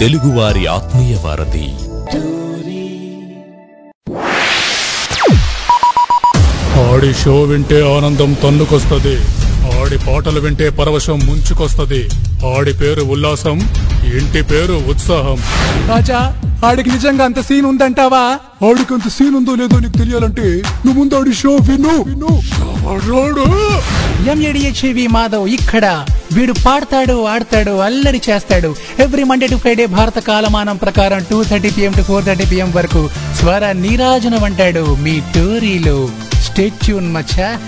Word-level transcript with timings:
తెలుగువారి 0.00 0.66
ఆత్మీయ 0.66 1.16
వారధి. 1.24 1.66
ఆడి 6.90 7.14
షో 7.14 7.42
వింటే 7.42 7.96
ఆనందం 7.96 8.32
తన్నుకొస్తది. 8.32 9.16
ఆడి 9.80 9.98
పాటలు 9.98 10.40
వింటే 10.40 10.70
పరవశం 10.70 11.20
ముంచుకొస్తది. 11.26 12.08
ఆడి 12.56 12.72
పేరు 12.72 13.02
ఉల్లాసం 13.02 13.60
ఇంటి 14.04 14.42
పేరు 14.42 14.82
ఉత్సాహం. 14.88 15.38
రాజా 15.88 16.42
ఆడికి 16.64 16.90
నిజంగా 16.90 17.24
అంత 17.24 17.40
సీన్ 17.40 17.66
ఉందంటావా? 17.66 18.38
ఆడికి 18.68 18.94
అంత 18.94 19.08
సీన్ 19.08 19.36
ఉందో 19.36 19.54
లేదో 19.54 19.78
నీకు 19.78 19.92
తెలియాలంటే 19.92 20.62
నువ్వు 20.86 20.92
ముందు 20.92 21.14
ఆడి 21.14 21.34
షో 21.34 21.56
విను. 21.56 21.94
M A D H V 24.30 25.06
Madhav 25.06 25.48
ఇక్కడ. 25.48 26.06
వీడు 26.32 26.52
పాడతాడు 26.66 27.26
ఆడతాడు 27.26 27.70
అల్లరి 27.70 28.22
చేస్తాడు. 28.30 28.76
ఎవ్రీ 28.98 29.24
మండే 29.24 29.46
టు 29.46 29.56
ఫ్రైడే 29.56 29.86
భారత 29.86 30.18
కాలమానం 30.18 30.76
ప్రకారం 30.76 31.24
two 31.30 31.44
thirty 31.44 31.70
PM 31.70 31.92
to 31.92 32.02
four 32.02 32.24
thirty 32.24 32.44
PM 32.44 32.72
వరకు 32.72 33.08
స్వర 33.36 33.72
నీరాజనం 33.72 34.44
అంటాడు 34.44 34.94
మీ 34.94 35.20
టోరీలో. 35.20 36.08
స్టేట్యూన్ 36.42 37.14
మచ్చా. 37.14 37.58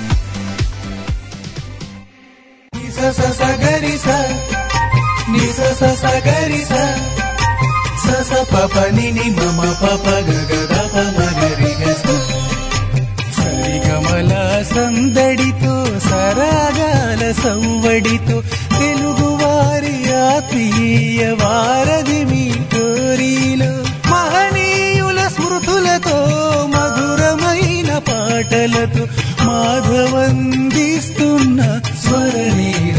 సరిగమల 13.36 14.32
సందడితో 14.74 15.74
సరాగాల 16.08 17.22
సంవడితో 17.44 18.36
తెలుగు 18.78 19.28
వారి 19.42 20.12
ఆత్మీయ 20.12 21.22
వారధి 21.42 22.20
మీ 22.24 22.44
కోరిలో. 22.74 23.72
మహనీయుల 24.10 25.20
స్మృతులతో 25.28 26.18
మధురమైన 26.74 27.90
పాటలతో 27.98 29.04
మాధవందిస్తున్న 29.46 31.60
స్వరనీరాజనం 32.04 32.92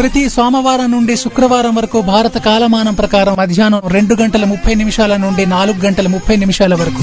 ప్రతి 0.00 0.28
సోమవారం 0.28 0.90
నుండి 0.90 1.16
శుక్రవారం 1.16 1.74
వరకు 1.74 2.00
భారత 2.00 2.38
కాలమానం 2.38 2.94
ప్రకారం 2.94 3.36
మధ్యాహ్నం 3.38 3.82
రెండు 3.88 4.14
గంటల 4.14 4.44
ముప్పై 4.44 4.74
నిమిషాల 4.74 5.16
నుండి 5.16 5.46
నాలుగు 5.46 5.86
గంటల 5.86 6.08
ముప్పై 6.08 6.36
నిమిషాల 6.36 6.74
వరకు. 6.74 7.02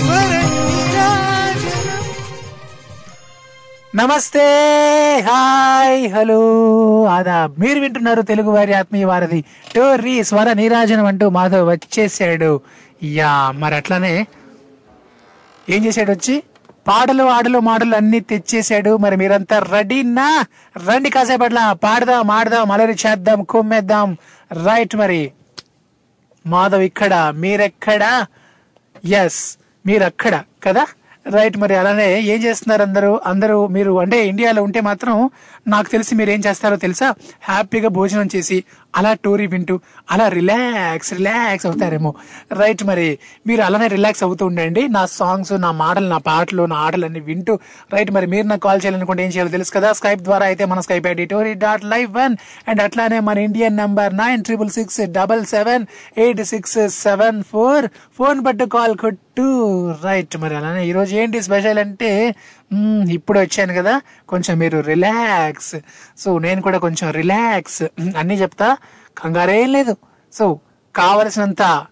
నమస్తే 3.98 4.40
హాయ్ 5.28 6.12
హలో 6.14 6.40
ఆదాబ్. 7.06 7.54
మీరు 7.60 7.80
వింటున్నారు 7.80 8.22
తెలుగు 8.22 8.52
వారి 8.52 8.74
ఆత్మీయ 8.74 9.06
వారధి. 9.06 9.44
టోర్రీ 9.76 10.24
స్వర 10.24 10.54
నీరాజనం 10.54 11.06
అంటూ 11.06 11.30
మాధవ్ 11.30 11.70
వచ్చేసాడు. 11.70 12.62
యా 13.04 13.54
మరి 13.58 13.76
అట్లానే 13.76 14.28
ఏం 15.70 15.86
చేశాడు 15.86 16.12
వచ్చి? 16.12 16.44
పాటలు 16.88 17.24
ఆటలు 17.24 17.60
మాటలు 17.60 17.96
అన్ని 17.96 18.20
తెచ్చేసాడు 18.20 18.98
మరి 18.98 19.16
మీరంతా 19.16 19.60
రెడీనా? 19.60 20.46
రండి 20.88 21.10
కాసేపట్ల 21.10 21.72
పాడదాం 21.84 22.32
ఆడదాం 22.32 22.72
అలరి 22.72 22.94
చేద్దాం 22.94 23.44
కుమ్మేద్దాం. 23.44 24.18
రైట్ 24.66 24.96
మరి. 24.96 25.32
మాధవ్ 26.48 26.82
ఇక్కడ 26.82 27.34
మీరెక్కడ? 27.36 28.26
ఎస్ 29.06 29.58
మీరక్కడ 29.86 30.44
కదా? 30.68 30.88
రైట్ 31.30 31.58
మరి 31.58 31.76
అలానే 31.76 32.22
ఏం 32.22 32.44
చేస్తున్నారు 32.44 32.82
అందరూ? 32.82 33.22
అందరూ 33.26 33.68
మీరు 33.68 34.00
అంటే 34.00 34.28
ఇండియాలో 34.28 34.64
ఉంటే 34.64 34.82
మాత్రం 34.82 35.30
నాకు 35.68 35.90
తెలిసి 35.90 36.16
మీరు 36.16 36.30
ఏం 36.30 36.42
చేస్తారో 36.48 36.76
తెలుసా? 36.76 37.14
హ్యాపీగా 37.42 37.90
భోజనం 37.90 38.30
చేసి 38.36 38.64
అలా 38.96 39.14
టోరీ 39.14 39.48
వింటూ 39.48 39.80
అలా 40.12 40.28
రిలాక్స్ 40.28 41.14
రిలాక్స్ 41.14 41.66
అవుతారేమో. 41.66 42.14
రైట్ 42.52 42.84
మరి 42.84 43.20
మీరు 43.48 43.62
అలానే 43.62 43.88
రిలాక్స్ 43.88 44.24
అవుతూ 44.24 44.46
ఉండండి. 44.46 44.88
నా 44.88 45.06
సాంగ్స్ 45.06 45.54
నా 45.62 45.72
మాటలు 45.72 46.08
నా 46.08 46.18
పాటలు 46.18 46.64
నా 46.64 46.76
ఆటలన్నీ 46.76 47.20
వింటూ. 47.20 47.60
రైట్ 47.94 48.12
మరి 48.12 48.28
మీరు 48.28 48.48
నాకు 48.48 48.62
కాల్ 48.62 48.82
చేయాలనుకుంటే 48.86 49.24
ఏం 49.24 49.30
చేయాలో 49.30 49.50
తెలుసు 49.50 49.72
కదా? 49.72 49.94
స్కైప్ 49.94 50.22
ద్వారా 50.22 50.46
అయితే 50.46 50.66
మన 50.66 50.80
Skype 50.80 51.08
ID 51.08 51.26
Tori 51.26 51.54
dot 51.54 51.86
live 51.86 52.14
one 52.14 52.36
and 52.68 52.82
అట్లానే 52.82 53.20
మన 53.20 53.38
Indian 53.38 53.78
number 53.78 54.18
nine 54.18 54.44
triple 54.44 54.70
six 54.70 55.02
double 55.02 55.46
seven 55.46 55.86
eight 56.18 56.44
six 56.44 56.90
seven 56.90 57.44
four 57.44 57.86
phone 58.18 58.46
పట్టు 58.46 58.64
కాల్ 58.64 58.98
కొట్టు. 58.98 59.24
రైట్ 60.04 60.38
మరి 60.38 60.56
అలానే 60.56 60.88
ఈరోజు 60.88 61.16
ఏంటి 61.16 61.42
స్పెషల్ 61.42 61.78
అంటే 61.78 62.36
ఇప్పుడు 63.12 63.40
వచ్చాను 63.40 63.74
కదా. 63.74 64.02
కొంచెం 64.30 64.58
మీరు 64.58 64.80
రిలాక్స్ 64.80 65.76
సో 66.18 66.38
నేను 66.38 66.62
కూడా 66.62 66.78
కొంచెం 66.78 67.12
రిలాక్స్ 67.12 67.82
అన్నీ 68.18 68.36
చెప్తా. 68.36 68.78
కంగారేం 69.18 69.72
లేదు. 69.72 69.98
సో 70.34 70.60
కావలసినంత 70.96 71.86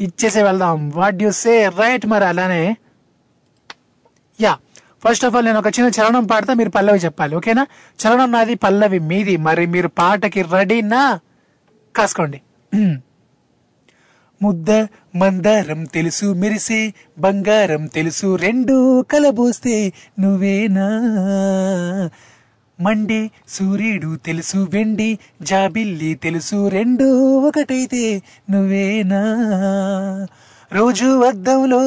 ఇచ్చేసే 0.00 0.42
వెళ్దాం. 0.42 0.90
వాట్ 0.90 1.22
యు 1.22 1.30
సే 1.30 1.68
రైట్ 1.68 2.06
మరి 2.06 2.24
అలానే. 2.24 2.76
యా 4.40 4.58
ఫస్ట్ 5.04 5.24
ఆఫ్ 5.24 5.36
ఆల్ 5.36 5.46
నేను 5.46 5.58
ఒక 5.58 5.66
చిన్న 5.66 5.90
చరణం 6.00 6.26
పాడతా 6.26 6.54
మీరు 6.54 6.70
పల్లవి 6.70 6.98
చెప్పాలి. 6.98 7.36
ఓకేనా 7.36 7.66
చరణం 8.00 8.32
నాది 8.32 8.54
పల్లవి 8.54 8.98
మీది. 8.98 9.36
మరి 9.36 9.66
మీరు 9.66 9.88
పాటకి 9.88 10.42
రెడీనా 10.42 11.20
కాసుకోండి. 11.96 12.42
ముద్ద 14.42 14.70
మందారం 15.16 15.84
తెలుసు 15.84 16.24
మెరిసే 16.24 16.94
బంగారం 17.18 17.86
తెలుసు 17.86 18.36
రెండు 18.36 19.02
కలబోస్తే 19.02 19.92
నువ్వేనా? 20.20 20.88
మండే 22.80 23.30
సూర్యుడు 23.48 24.16
తెలుసు 24.16 24.68
వెండి 24.72 25.18
జాబిల్లి 25.42 26.14
తెలుసు 26.14 26.68
రెండు 26.68 27.36
ఒకటైతే 27.36 28.22
నువ్వేనా? 28.50 29.22
రోజు 30.72 31.24
అద్దంలో 31.24 31.80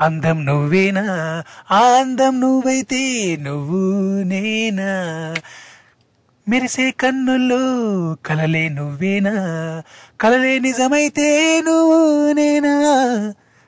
అందం 0.00 0.44
నువ్వేనా? 0.44 1.04
ఆ 1.70 1.80
అందం 1.80 2.40
నువ్వైతే 2.40 3.36
నువ్వు 3.40 4.22
నేనా? 4.22 5.34
మెరిసే 6.46 6.90
కన్నుల్లో 6.90 7.58
కలలే 8.26 8.68
నువ్వేనా? 8.68 9.34
కలలే 10.20 10.58
నిజమైతే 10.58 11.26
నువ్వు 11.60 11.98
నేనా? 12.32 12.72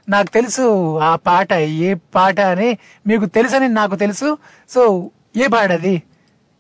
నాకు 0.09 0.31
తెలుసు 0.31 0.65
ఆ 1.01 1.17
పాట 1.29 1.51
ఏ 1.89 1.95
పాట 2.17 2.41
అని 2.55 2.71
మీకు 3.07 3.27
తెలుసని 3.37 3.69
నాకు 3.69 3.95
తెలుసు. 3.95 4.29
సో 4.71 4.83
ఏ 5.37 5.47
పాట 5.47 5.71
అది? 5.73 5.95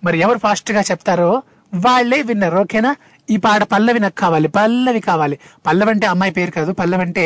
మరి 0.03 0.17
ఎవరు 0.19 0.39
ఫాస్ట్గా 0.39 0.83
చెప్తారో 0.91 1.31
వాళ్ళే 1.73 2.23
విన్నారు 2.23 2.57
ఓకేనా? 2.57 2.93
ఈ 3.29 3.37
పాట 3.37 3.63
పల్లవి 3.63 4.01
నాకు 4.01 4.15
కావాలి 4.15 4.49
పల్లవి 4.49 5.01
కావాలి. 5.01 5.37
పల్లవి 5.67 5.91
అంటే 5.91 6.07
అమ్మాయి 6.07 6.33
పేరు 6.33 6.51
కాదు 6.51 6.73
పల్లవి 6.73 7.03
అంటే 7.03 7.25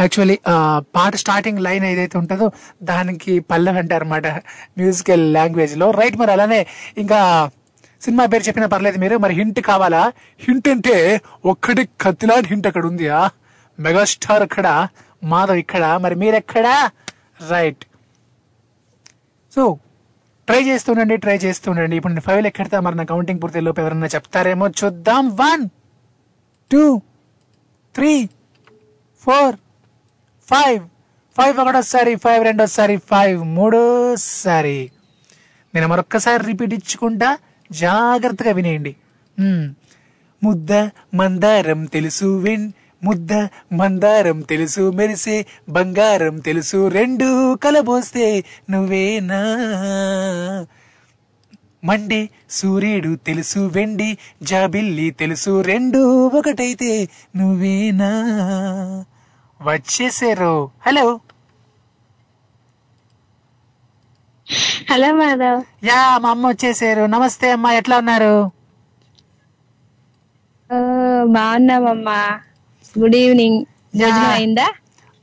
యాక్చువల్లీ 0.00 0.36
పాట 0.96 1.12
స్టార్టింగ్ 1.16 1.60
లైన్ 1.60 1.84
ఏదైతే 1.84 2.16
ఉంటుందో 2.18 2.46
దానికి 2.82 3.32
పల్లవి 3.50 3.78
అంటారు 3.78 4.04
అనమాట 4.04 4.26
మ్యూజికల్ 4.80 5.24
లాంగ్వేజ్లో. 5.34 5.88
రైట్ 6.00 6.16
మరి 6.22 6.32
అలానే 6.36 6.60
ఇంకా 6.96 7.20
సినిమా 8.02 8.26
పేరు 8.26 8.42
చెప్పినా 8.42 8.66
పర్లేదు 8.66 8.98
మీరు 8.98 9.16
మరి 9.16 9.34
హింట్ 9.34 9.60
కావాలా? 9.60 10.12
హింట్ 10.40 10.68
అంటే 10.68 11.20
ఒక్కటి 11.44 11.88
కత్తిలాంటి 12.00 12.48
హింట్ 12.48 12.66
అక్కడ 12.66 12.86
ఉంది 12.86 13.08
మెగాస్టార్ 13.78 14.42
అక్కడ 14.42 14.88
మాధవ్ 15.24 15.56
ఇక్కడ 15.56 15.98
మరి 16.02 16.14
మీరెక్కడా? 16.14 16.90
రైట్. 17.50 17.84
సో 19.54 19.78
ట్రై 20.46 20.62
చేస్తుండండి 20.62 21.16
ట్రై 21.16 21.36
చేస్తుండండి 21.36 21.96
ఇప్పుడు 21.96 22.12
నేను 22.12 22.26
ఫైవ్ 22.26 22.46
ఎక్కడతా? 22.46 22.80
మరి 22.80 22.96
నా 22.96 23.04
కౌంటింగ్ 23.04 23.42
పూర్తి 23.42 23.60
లోపు 23.60 23.80
ఎవరన్నా 23.80 24.06
చెప్తారేమో 24.06 24.68
చూద్దాం. 24.68 25.36
One 25.36 25.68
two 26.72 27.02
three 27.94 28.28
four 29.20 29.56
five. 30.50 30.82
Five 31.36 31.56
ఒకటోసారి 31.58 32.14
ఫైవ్ 32.14 32.44
రెండోసారి 32.44 32.96
ఫైవ్ 32.96 33.44
మూడోసారి. 33.44 34.90
నేను 35.74 35.88
మరొక్కసారి 35.88 36.44
రిపీట్ 36.46 36.74
ఇచ్చుకుంటా. 36.74 37.38
జాగ్రత్తగా 37.72 38.52
వినేయండి. 38.52 38.96
ముద్ద 40.42 40.72
మందారం 41.14 41.84
తెలుసు 41.84 42.24
విన్. 42.24 42.72
ముద్ద 43.04 43.32
మందారం 43.72 44.40
తెలుసు 44.40 44.90
మెరిసే. 44.90 45.46
బంగారం 45.68 46.38
తెలుసు 46.38 46.88
రెండు 46.88 47.54
కలబోస్తే 47.54 48.44
నువ్వేనా? 48.70 49.42
మండే 51.84 52.28
సూర్యుడు 52.50 53.14
తెలుసు 53.14 53.58
వెండి. 53.58 54.18
జాబిల్లి 54.42 55.10
తెలుసు 55.10 55.60
రెండు 55.60 56.26
ఒకటైతే 56.26 57.08
నువ్వేనా? 57.36 58.10
వచ్చేసారు. 59.62 60.70
హలో. 60.86 61.20
హలో 64.90 65.08
మాధవ్. 65.12 65.60
యా 65.88 65.98
మా 66.22 66.30
అమ్మ 66.30 66.44
వచ్చేసారు. 66.48 67.02
నమస్తే 67.06 67.50
అమ్మా 67.52 67.70
ఎట్లా 67.72 67.98
ఉన్నారు? 67.98 68.34
బాగున్నామమ్మా 71.36 72.18
గుడ్ 72.98 73.16
ఈవినింగ్. 73.16 73.60
భోజనం 73.96 74.30
అయిందా? 74.30 74.66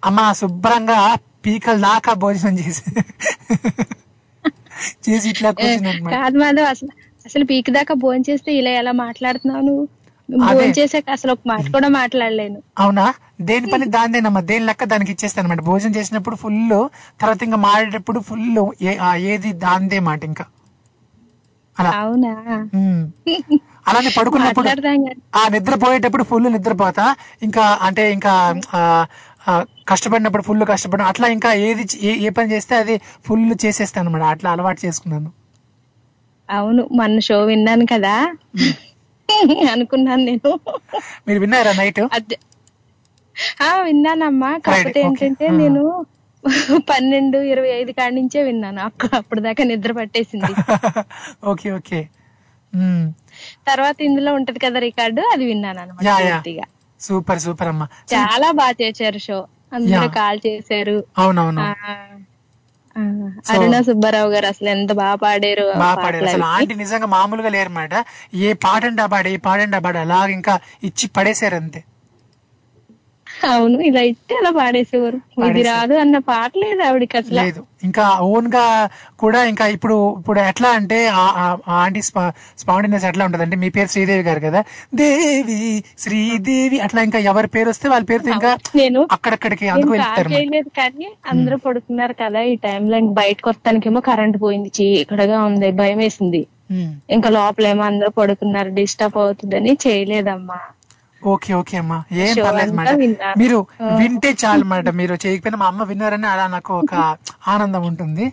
అమ్మా 0.03 0.33
శుభ్రంగా 0.33 0.99
పీకల 1.45 1.77
దాకా 1.81 2.13
భోజనం 2.13 2.55
చేసి 2.59 2.83
చేసి 5.05 5.29
ఇట్లా 5.29 5.49
కాదు 6.15 6.37
మాధవ్ 6.37 6.65
అసలు 6.65 6.91
అసలు 7.25 7.45
పీక్ 7.45 7.69
దాకా 7.69 7.93
భోజనం 7.93 8.25
చేస్తే 8.29 8.51
ఇలా 8.53 8.71
ఎలా 8.81 8.91
మాట్లాడుతున్నావు 9.05 9.65
నువ్వు. 9.65 9.85
భోజనం 10.37 10.73
చేసాక 10.79 11.09
అసలు 11.11 11.31
ఒక 11.31 11.39
మాట 11.47 11.71
కూడా 11.71 11.87
మాట్లాడలేను. 11.87 12.61
అవునా? 12.79 13.13
దేని 13.41 13.67
పని 13.67 13.85
దానిదేనమ్మా 13.85 14.41
దేని 14.41 14.65
లెక్క 14.65 14.83
దానికి 14.83 15.11
ఇచ్చేస్తాను 15.11 15.47
అనమాట 15.47 15.65
భోజనం 15.65 15.95
చేసినప్పుడు 15.95 16.35
ఫుల్ 16.35 16.69
తర్వాత 17.21 17.43
ఇంకా 17.43 17.57
మాడేటప్పుడు 17.57 18.19
ఫుల్ 18.19 18.83
ఏది 19.17 19.53
దానిదే 19.53 19.99
మాట 19.99 20.23
ఇంకా. 20.23 20.45
అలా. 21.79 21.89
అవునా. 21.89 22.31
అలానే 23.87 24.09
పడుకున్నప్పుడు 24.17 24.69
ఆ 25.35 25.47
నిద్రపోయేటప్పుడు 25.47 26.23
ఫుల్ 26.23 26.53
నిద్రపోతా. 26.53 27.15
ఇంకా 27.43 27.79
అంటే 27.81 28.13
ఇంకా 28.13 28.33
కష్టపడినప్పుడు 29.89 30.43
ఫుల్ 30.43 30.63
కష్టపడిన 30.65 31.05
అట్లా 31.05 31.27
ఇంకా 31.27 31.53
ఏది 31.53 31.85
ఏ 32.03 32.29
పని 32.29 32.51
చేస్తే 32.51 32.75
అది 32.75 33.01
ఫుల్ 33.25 33.55
చేసేస్తాను 33.65 34.09
అనమాట 34.09 34.29
అట్లా 34.29 34.51
అలవాటు 34.51 34.85
చేసుకున్నాను. 34.85 35.31
అవును. 36.49 36.89
మన 36.93 37.19
షో 37.19 37.41
విన్నాను 37.41 37.85
కదా. 37.85 38.35
అనుకున్నాను 39.71 40.23
నేను. 40.23 40.59
మీరు 41.27 41.39
విన్నారా 41.39 41.73
నైట్? 41.73 41.99
విన్నానమ్మా. 43.83 44.57
కాకపోతే. 44.57 45.01
ఏంటంటే 45.01 45.47
ఆ. 45.47 45.51
నేను 45.51 46.05
పన్నెండు 46.77 47.37
ఇరవై 47.37 47.69
ఐదు 47.69 47.91
కాడి 47.91 48.15
నుంచే 48.15 48.43
విన్నాను. 48.43 48.81
అప్పుడు 49.15 49.39
దాకా 49.41 49.63
నిద్ర 49.63 49.91
పట్టేసింది. 49.91 50.53
Okay 51.45 51.71
okay 51.71 52.07
um. 52.75 53.13
తర్వాత 53.67 54.01
ఇందులో 54.01 54.33
ఉంటది 54.33 54.59
కదా 54.59 54.79
రికార్డు 54.79 55.21
అది 55.21 55.45
విన్నాను 55.45 55.79
అనమాట 55.79 56.65
సూపర్ 57.01 57.39
సూపర్ 57.39 57.67
అమ్మా. 57.67 57.87
చాలా 58.13 58.51
బాగా 58.51 58.73
చేశారు 58.81 59.17
షో. 59.17 59.47
అందరూ. 59.73 60.09
కాల్ 60.09 60.39
చేశారు. 60.47 61.03
అవునవును. 61.17 61.61
అరుణ 63.51 63.75
సుబ్బారావు 63.81 64.29
గారు 64.29 64.47
అసలు 64.47 64.69
ఎంత 64.69 64.91
బాగా 64.93 65.15
పాడారు 65.17 65.65
బాగా 65.81 65.95
పాడారు. 65.95 66.25
అసలు. 66.27 66.45
ఆంటీ 66.55 66.75
నిజంగా 66.75 67.07
మామూలుగా 67.07 67.49
లేరన్నమాట 67.49 67.93
ఏ 68.41 68.51
పాట 68.65 68.81
అంటే 68.85 69.01
ఆ 69.01 69.07
పాట 69.07 69.25
ఏ 69.27 69.37
పాట 69.45 69.59
అంటే 69.59 69.77
ఆ 69.77 69.83
పాట 69.85 69.97
అలా 69.97 70.19
ఇంకా 70.37 70.55
ఇచ్చి 70.83 71.07
పడేశారు 71.17 71.55
అంతే. 71.55 71.81
అవును 73.47 73.77
ఇలా 73.81 74.01
ఇస్తే 74.03 74.33
అలా 74.35 74.49
పాడేసేవారు. 74.51 75.17
ఇది. 75.49 75.61
రాదు 75.67 75.95
అన్న 75.95 76.17
పాట 76.27 76.51
లేదు 76.63 76.81
ఆవిడకి 76.81 77.15
అసలు. 77.17 77.37
లేదు. 77.39 77.61
ఇంకా 77.83 78.05
ఓన్గా 78.27 78.63
కూడా 79.15 79.39
ఇంకా 79.43 79.65
ఇప్పుడు 79.67 79.97
ఇప్పుడు 80.17 80.39
ఎట్లా 80.41 80.69
అంటే 80.69 80.97
ఆంటీ 81.77 82.01
స్పాండినెస్ 82.59 83.05
ఎట్లా 83.05 83.25
ఉంటది 83.25 83.43
అంటే 83.43 83.55
మీ 83.55 83.69
పేరు 83.69 83.89
శ్రీదేవి 83.89 84.23
గారు 84.23 84.41
కదా? 84.47 84.61
దేవి 84.93 85.59
శ్రీదేవి 85.97 86.79
అట్లా 86.79 87.01
ఇంకా 87.01 87.19
ఎవరి 87.29 87.47
పేరు 87.47 87.69
వస్తే 87.69 87.89
వాళ్ళ 87.89 88.05
పేరుతో 88.05 88.31
ఇంకా 88.31 88.51
నేను 88.75 89.01
అక్కడక్కడికి 89.11 89.67
అందుకు 89.69 89.93
వెళ్తారు 89.95 90.31
కానీ 90.75 91.07
అందరూ 91.29 91.57
పడుకున్నారు 91.57 92.15
కదా 92.19 92.41
ఈ 92.43 92.55
టైంలో 92.63 92.99
బయటకు 93.19 93.49
వస్తానికేమో 93.49 94.01
కరెంట్ 94.01 94.37
పోయింది. 94.41 94.71
చీకటిగా 94.77 95.39
ఉంది 95.43 95.69
భయం 95.79 95.97
వేసింది 95.97 96.41
ఇంకా 97.09 97.29
లోపలేమో 97.29 97.83
అందరూ 97.83 98.09
పడుకున్నారు 98.17 98.69
డిస్టర్బ్ 98.73 99.17
అవుతుందని 99.17 99.71
చేయలేదమ్మా. 99.85 100.59
ఓకే 101.21 101.53
ఓకే 101.53 101.77
అమ్మా. 101.77 101.97
ఏం 102.23 102.35
పర్లేదు 102.45 102.73
మేడం. 102.73 102.99
మీరు 103.37 103.57
వింటే 103.99 104.29
చాలు 104.43 104.63
మేడం 104.63 104.95
మీరు 104.95 105.13
చేయకపోయినా 105.25 105.57
మా 105.57 105.67
అమ్మ 105.67 105.83
విన్నారని 105.83 106.27
అలా 106.27 106.47
నాకు 106.47 106.73
ఒక 106.79 106.93
ఆనందం 107.53 107.83
ఉంటుంది. 107.83 108.25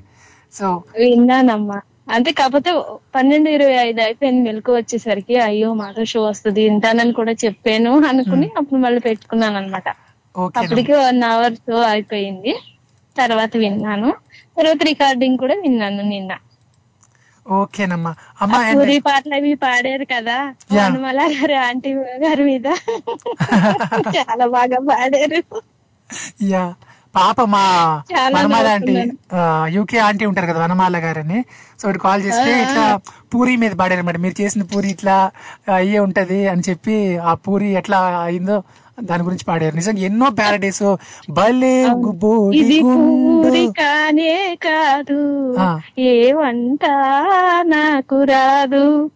సో 0.54 0.66
విన్నానమ్మా. 1.00 1.78
అంతే 2.08 2.30
కాకపోతే 2.32 2.70
పన్నెండు 3.14 3.50
ఇరవై 3.50 3.76
ఐదు 3.86 4.00
అయిపోయింది 4.00 4.40
మెలకు 4.48 4.72
వచ్చేసరికి. 4.72 5.36
అయ్యో 5.40 5.74
మాతో 5.74 6.04
షో 6.04 6.20
వస్తుంది 6.24 6.60
వింటానని 6.64 7.12
కూడా 7.12 7.32
చెప్పాను 7.44 7.92
అనుకుని 8.10 8.48
అప్పుడు 8.56 8.80
మళ్ళీ 8.80 9.00
పెట్టుకున్నాను 9.00 9.56
అనమాట 9.56 9.88
అప్పటికి 10.58 10.92
వన్ 11.00 11.22
అవర్ 11.24 11.54
షో 11.64 11.76
అయిపోయింది. 11.90 12.52
తర్వాత 13.16 13.52
విన్నాను. 13.56 14.08
తర్వాత 14.56 14.82
రికార్డింగ్ 14.84 15.38
కూడా 15.38 15.54
విన్నాను 15.64 16.02
నిన్న. 16.08 16.32
ఓకేనమ్మా. 17.46 18.14
అమ్మా 18.42 18.58
పూరి 18.74 18.98
పాటలు 18.98 19.34
అవి 19.34 19.54
పాడారు 19.54 20.04
కదా. 20.04 20.36
వనమల 20.72 21.20
గారి 21.34 21.54
ఆంటీ 21.54 21.92
గారి 22.24 22.42
మీద. 22.42 22.66
చాలా 24.16 24.46
బాగా 24.46 24.78
పాడారు. 24.90 25.40
యా. 26.42 26.74
పాప 27.14 27.40
మా 27.42 27.62
వనమాల 28.34 28.66
ఆంటీ. 28.66 28.94
యూకే 29.68 29.98
ఆంటీ 29.98 30.26
ఉంటారు 30.26 30.46
కదా 30.46 30.60
వనమాల 30.64 30.96
గారని. 30.96 31.38
సో 31.80 31.90
ఇటు 31.90 31.98
కాల్ 31.98 32.22
చేస్తే 32.22 32.62
ఇట్లా 32.62 32.84
పూరి 33.34 33.56
మీద 33.56 33.72
పాడారు 33.72 34.00
అనమాట 34.00 34.16
మీరు 34.16 34.42
చేసిన 34.42 34.62
పూరి 34.62 34.88
ఇట్లా 34.88 35.30
అయ్యే 35.74 35.98
ఉంటది 35.98 36.48
అని 36.48 36.62
చెప్పి 36.70 37.18
ఆ 37.18 37.34
పూరి 37.34 37.68
ఎట్లా 37.72 37.98
అయిందో 37.98 38.62
దాని 39.04 39.22
గురించి 39.22 39.44
పాడారు. 39.48 39.74
నిజంగా 39.74 39.98
ఎన్నో 39.98 40.30
ప్యారడైస్ 40.30 40.96
భలే 41.30 41.84
ఇది 42.54 42.80
కాదు. 44.54 45.54
ఆ. 45.58 45.80
ఏ 45.98 46.32
వంట 46.32 46.86
నాకు 47.62 48.22
రాదు. 48.22 49.10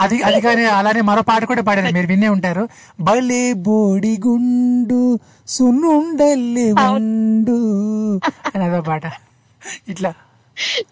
అది 0.00 0.22
అది 0.22 0.40
కానీ 0.40 0.64
అలానే 0.64 1.00
మరో 1.00 1.22
పాట 1.22 1.44
కూడా 1.44 1.62
పాడారు. 1.62 1.94
మీరు 1.94 2.06
వినే 2.06 2.28
ఉంటారు. 2.28 2.68
భలే 3.00 3.52
బోడి 3.52 4.18
గుండు 4.26 5.18
సున్నుండల్లి 5.46 6.72
ఉండు 6.72 8.16
అని 8.54 8.64
అదో 8.64 8.80
పాట. 8.80 9.02
ఇట్లా. 9.88 10.14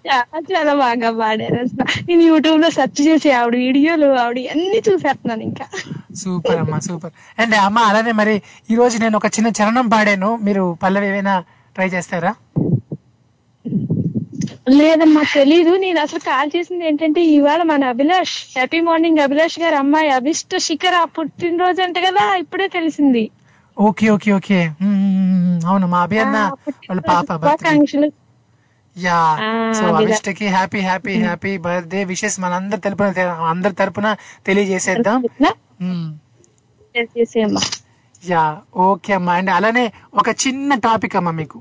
చాలా 0.07 0.39
చాలా 0.51 0.73
బాగా 0.75 1.11
పాడారు 1.21 1.61
నేను 2.09 2.23
యూట్యూబ్లో 2.23 2.71
సెర్చ్ 2.71 3.01
చేసి 3.09 3.31
ఆవిడ 3.33 3.55
వీడియోలు 3.65 4.09
ఆవిడ 4.23 4.39
అన్ని 4.55 4.81
చూసేస్తున్నాను 4.89 5.43
ఇంకా. 5.43 5.67
సూపర్ 6.23 6.59
అమ్మా 6.59 6.79
సూపర్. 6.89 7.13
అండ్ 7.39 7.55
అమ్మ 7.67 7.79
అలానే 7.91 8.13
మరి 8.13 8.35
ఈ 8.71 8.75
రోజు 8.75 8.97
నేను 8.99 9.17
ఒక 9.17 9.31
చిన్న 9.37 9.51
చరణం 9.61 9.89
పాడాను. 9.89 10.31
మీరు 10.47 10.65
పల్లవి 10.83 11.09
ఏమైనా 11.13 11.35
ట్రై 11.77 11.89
చేస్తారా? 11.95 12.33
లేదమ్మా 14.79 15.23
తెలీదు. 15.35 15.73
నేను 15.77 15.99
అసలు 16.01 16.23
కాల్ 16.29 16.51
చేసింది 16.57 16.85
ఏంటంటే 16.87 17.21
ఇవాళ 17.37 17.63
మన 17.63 17.85
అభిలాష్ 17.85 18.37
హ్యాపీ 18.55 18.81
మార్నింగ్ 18.81 19.21
అభిలాష్ 19.21 19.59
గారు 19.61 19.77
అమ్మాయి 19.77 20.11
అభిష్ట 20.11 20.57
శిఖర 20.67 21.05
పుట్టినరోజు 21.17 21.83
అంట 21.83 21.99
కదా 22.07 22.25
ఇప్పుడే 22.37 22.69
తెలిసింది. 22.69 23.25
Okay 23.77 24.07
okay 24.11 24.33
okay. 24.33 24.59
అవును 25.69 25.87
మా 25.87 26.01
అభి 26.03 26.19
అన్న 26.19 26.39
వాళ్ళ 26.89 27.01
పాప 27.11 27.29
యా. 28.97 29.19
సో 29.73 29.83
అభిలా- 29.83 30.03
అభిష్టకి 30.03 30.47
happy 30.47 30.81
happy 30.81 31.15
happy 31.19 31.59
birthday 31.59 32.05
wishes 32.05 32.41
మన 32.41 32.53
అందరి 32.53 32.81
తరపున 32.81 33.07
అందరి 33.49 33.73
తరపున 33.73 34.09
తెలియజేసేద్దాం 34.47 35.19
యా 38.23 38.43
ఓకే 38.81 39.13
అమ్మా. 39.13 39.33
అండ్ 39.35 39.51
అలానే 39.51 39.93
ఒక 40.15 40.29
చిన్న 40.43 40.75
టాపిక్ 40.75 41.17
అమ్మా 41.17 41.31
మీకు. 41.31 41.59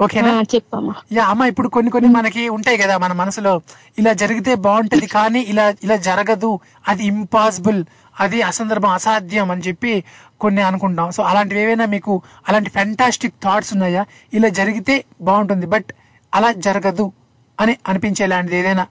ఓకేనా? 0.00 0.30
చెప్పమ్మా. 0.54 0.94
యా 1.12 1.24
అమ్మ 1.24 1.44
ఇప్పుడు 1.44 1.68
కొన్ని 1.68 1.90
కొన్ని 1.90 2.10
మనకి 2.10 2.48
ఉంటాయి 2.48 2.78
కదా 2.78 2.98
మన 2.98 3.12
మనసులో. 3.12 3.52
ఇలా 3.98 4.12
జరిగితే 4.12 4.54
బాగుంటది 4.54 5.06
కానీ 5.16 5.40
ఇలా 5.42 5.74
ఇలా 5.84 5.96
జరగదు. 5.96 6.50
అది 6.88 7.04
ఇంపాసిబుల్ 7.04 7.80
అది 8.22 8.42
అసందర్భం 8.42 8.90
అసాధ్యం 8.90 9.50
అని 9.50 9.60
చెప్పి 9.60 9.92
కొన్ని 10.40 10.62
అనుకుంటాం. 10.62 11.10
సో 11.10 11.22
అలాంటివి 11.22 11.60
ఏవైనా 11.60 11.86
మీకు 11.86 12.12
అలాంటి 12.48 12.70
ఫెంటాస్టిక్ 12.70 13.34
థాట్స్ 13.44 13.72
ఉన్నాయా? 13.72 14.02
ఇలా 14.34 14.48
జరిగితే 14.48 15.04
బాగుంటుంది 15.20 15.66
బట్ 15.66 15.90
అలా 16.32 16.52
జరగదు 16.66 17.12
అని 17.60 17.76
అనిపించేలాంటిది 17.88 18.56
ఏదైనా 18.56 18.84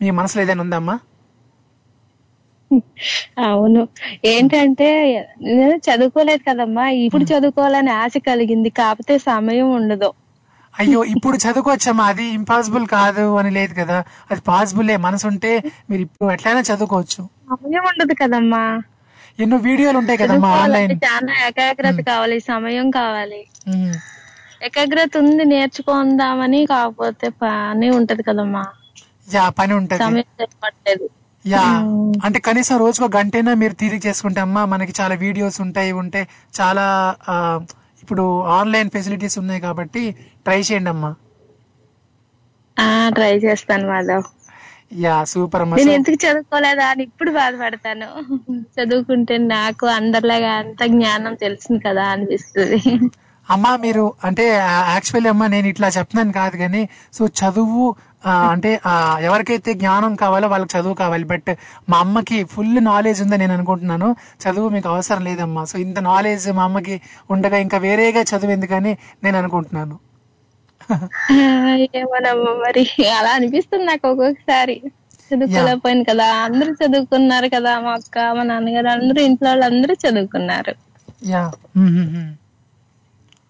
మీ 0.00 0.10
మనసులో 0.10 0.42
ఏదైనా 0.42 0.62
ఉందమ్మా? 0.62 0.98
అవును. 3.38 3.88
ఏంటంటే 4.24 4.88
నేను 5.40 5.76
చదువుకోలేదు 5.86 6.42
కదమ్మా. 6.50 6.88
ఇప్పుడు 6.88 7.24
చదువుకోవాలని 7.24 7.90
ఆశ 7.90 8.12
కలిగింది. 8.28 8.70
కాకపోతే 8.70 9.18
సమయం 9.18 9.70
ఉండదు. 9.72 10.10
అయ్యో 10.74 11.04
ఇప్పుడు 11.04 11.36
చదువుకోవచ్చమ్మా. 11.36 12.04
అది 12.04 12.24
ఇంపాసిబుల్ 12.30 12.86
కాదు 12.86 13.36
అని 13.36 13.50
లేదు 13.50 13.74
కదా. 13.74 13.98
అది 14.30 14.40
పాసిబులే 14.40 14.96
మనసు 14.96 15.26
ఉంటే 15.26 15.52
మీరు 15.90 16.02
ఇప్పుడు 16.02 16.32
ఎట్లయినా 16.32 16.60
చదువుకోవచ్చు. 16.60 17.22
సమయం 17.46 17.84
ఉండదు 17.90 18.14
కదమ్మా. 18.22 18.62
ఎన్నో 19.38 19.56
వీడియోలు 19.66 19.98
ఉంటాయి 20.00 20.18
కదమ్మా 20.22 20.50
ఆన్లైన్ 20.60 20.92
చాలా 21.06 21.32
ఏకాగ్రత 21.48 21.98
కావాలి 22.10 22.36
సమయం 22.50 22.86
కావాలి. 22.90 23.40
ఏకాగ్రత 24.66 25.16
ఉంది 25.22 25.44
నేర్చుకుందామని 25.44 26.60
కాకపోతే 26.66 27.28
పని 27.42 27.88
ఉంటది 27.98 28.22
కదమ్మా. 28.22 28.64
యా 29.34 29.44
పని 29.58 29.72
ఉంటది. 29.80 30.00
సమయం 30.04 30.28
సరిపడలేదు. 30.40 31.06
యా 31.44 31.64
అంటే 32.26 32.38
కనీసం 32.38 32.76
రోజుకు 32.76 33.16
గంటైనా 33.16 33.54
మీరు 33.54 33.74
తీరిక 33.82 34.06
చేసుకుంటే 34.06 34.40
అమ్మా 34.40 34.62
మనకి 34.64 34.92
చాలా 35.00 35.14
వీడియోస్ 35.24 35.58
ఉంటాయి 35.66 35.92
ఉంటే 36.02 36.20
చాలా 36.60 36.86
ఇప్పుడు 38.02 38.24
ఆన్లైన్ 38.58 38.90
ఫెసిలిటీస్ 38.90 39.38
ఉన్నాయి 39.38 39.60
కాబట్టి 39.60 40.02
ట్రై 40.46 40.58
చేయండి 40.60 40.90
అమ్మా. 40.94 41.10
ఆ 42.76 42.88
ట్రై 43.08 43.34
చేస్తాను 43.38 43.86
మాధవ్. 43.88 44.26
యా 44.90 45.14
సూపర్ 45.30 45.64
నేను 45.78 45.92
ఎందుకు 45.98 46.18
చదువుకోలేదా 46.24 46.86
అని 46.92 47.02
ఇప్పుడు 47.02 47.30
బాధపడతాను. 47.30 48.08
చదువుకుంటే 48.76 49.36
నాకు 49.54 49.86
అందరిలాగా 49.98 50.50
అంత 50.62 50.82
జ్ఞానం 50.94 51.34
తెలిసింది 51.44 51.80
కదా 51.86 52.04
అనిపిస్తుంది. 52.14 52.80
అమ్మా 53.48 53.72
మీరు 53.84 54.04
అంటే 54.28 54.44
యాక్చువల్లీ 54.92 55.28
అమ్మా 55.32 55.46
నేను 55.46 55.66
ఇట్లా 55.72 55.88
చెప్తున్నాను 55.96 56.32
కాదు 56.40 56.56
కానీ 56.62 56.82
సో 57.16 57.22
చదువు 57.40 57.84
అంటే 58.52 58.70
ఎవరికైతే 59.28 59.70
జ్ఞానం 59.82 60.12
కావాలో 60.22 60.46
వాళ్ళకి 60.52 60.72
చదువు 60.76 60.94
కావాలి. 61.02 61.24
బట్ 61.32 61.50
మా 61.90 61.98
అమ్మకి 62.04 62.38
ఫుల్ 62.54 62.72
నాలెడ్జ్ 62.90 63.20
ఉందని 63.24 63.42
నేను 63.42 63.54
అనుకుంటున్నాను. 63.58 64.08
చదువు 64.44 64.68
మీకు 64.76 64.88
అవసరం 64.94 65.22
లేదమ్మా. 65.28 65.64
సో 65.72 65.76
ఇంత 65.86 65.98
నాలెడ్జ్ 66.10 66.48
మా 66.58 66.64
అమ్మకి 66.68 66.96
ఉండగా 67.30 67.58
ఇంకా 67.66 67.78
వేరేగా 67.86 68.24
చదువు 68.32 68.54
ఎందుకని 68.56 68.94
నేను 69.24 69.38
అనుకుంటున్నాను. 69.42 69.96
ఏమోనమ్మా 71.98 72.52
మరి. 72.58 72.84
అలా 73.18 73.30
అనిపిస్తుంది 73.32 73.84
నాకు 73.84 74.08
ఒక్కొక్కసారి. 74.08 74.76
చదువుకోలేకపోయాను 75.30 76.04
కదా 76.04 76.26
అందరూ 76.44 76.72
చదువుకున్నారు 76.72 77.48
కదా 77.48 77.80
మా 77.80 77.92
అక్క 77.92 78.18
మా 78.36 78.42
నాన్నగారు 78.42 78.88
అందరూ 78.88 79.20
ఇంట్లో 79.20 79.48
వాళ్ళు 79.48 79.64
అందరూ 79.64 79.94
చదువుకున్నారు. 80.04 80.74
యా. 81.26 81.42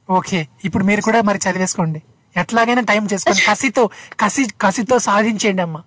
ఓకే. 0.09 0.41
ఇప్పుడు 0.65 0.85
మీరు 0.85 1.03
కూడా 1.03 1.21
మరి 1.23 1.39
చదివేసుకోండి. 1.39 2.01
ఎట్లాగైనా 2.37 2.83
టైం 2.83 3.05
చేసుకోండి. 3.13 3.43
కసితో 3.51 3.85
కసి 4.21 4.43
కసితో 4.61 4.99
సాధించేయండి 4.99 5.63
అమ్మా. 5.63 5.81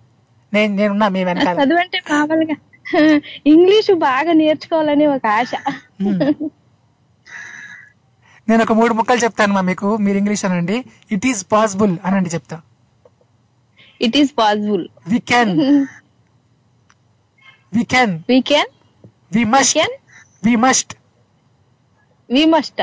నేను 0.52 0.74
నేనున్నా 0.74 1.08
మీ 1.08 1.24
వెనకాల. 1.24 1.56
చదువు 1.60 1.78
అంటే 1.78 1.98
మామూలుగా. 2.10 2.56
ఇంగ్లీష్ 3.46 3.90
బాగా 4.02 4.32
నేర్చుకోవాలని 4.32 5.06
ఒక 5.06 5.26
ఆశ. 5.32 5.52
నేను 8.50 8.62
ఒక 8.64 8.74
మూడు 8.78 8.92
ముక్కలు 8.98 9.20
చెప్తాను 9.24 9.54
మా 9.56 9.62
మీకు 9.68 9.88
మీరు 10.04 10.18
ఇంగ్లీష్ 10.20 10.44
అనండి. 10.48 10.76
ఇట్ 11.10 11.26
ఈస్ 11.30 11.40
పాసిబుల్ 11.52 11.92
అనండి 12.06 12.30
చెప్తా. 12.34 12.56
It 14.00 14.16
is 14.20 14.32
possible 14.38 14.84
we 15.12 15.18
can 15.30 15.52
we 17.72 17.84
can 17.92 18.14
we 18.30 18.38
can 18.50 18.70
we 19.34 19.42
must 19.54 19.76
can? 19.78 19.92
We 20.44 20.52
must 20.64 20.92
we 22.28 22.42
must 22.54 22.82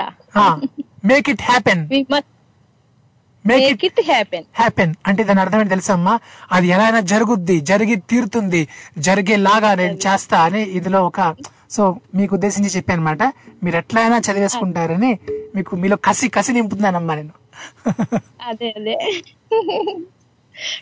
make 1.10 1.28
it 1.34 1.44
happen 1.50 1.82
we 1.92 2.00
must 2.14 2.32
make 3.46 3.66
it 3.68 3.84
it 3.88 4.00
happen 4.10 4.46
happen 4.60 4.94
అంటే 5.08 5.22
దాని 5.28 5.42
అర్థం 5.44 5.60
ఏంటి 5.60 5.74
తెలుసా 5.76 5.94
అమ్మా? 5.94 6.14
అది 6.52 6.68
ఎలా 6.76 6.86
అయినా 6.88 7.02
జరుగుద్ది 7.12 7.58
జరిగి 7.70 7.96
తీరుతుంది 8.12 8.62
జరిగేలాగా 9.08 9.70
నేను 9.82 9.98
చేస్తా 10.06 10.40
అని 10.48 10.62
ఇదిలో 10.78 11.02
ఒక 11.10 11.20
సో 11.76 11.84
మీకు 12.18 12.32
ఉద్దేశించి 12.38 12.72
చెప్పాను 12.76 13.02
అనమాట 13.02 13.24
మీరు 13.62 13.78
ఎట్లా 13.78 14.00
అయినా 14.02 14.18
చదివేసుకుంటారని 14.20 15.12
మీకు 15.56 15.76
మీలో 15.76 15.98
కసి 16.08 16.28
కసి 16.30 16.52
నింపుతున్నానమ్మా 16.54 17.14
నేను. 17.16 17.34
అదే 18.48 18.68
అదే. 18.72 18.96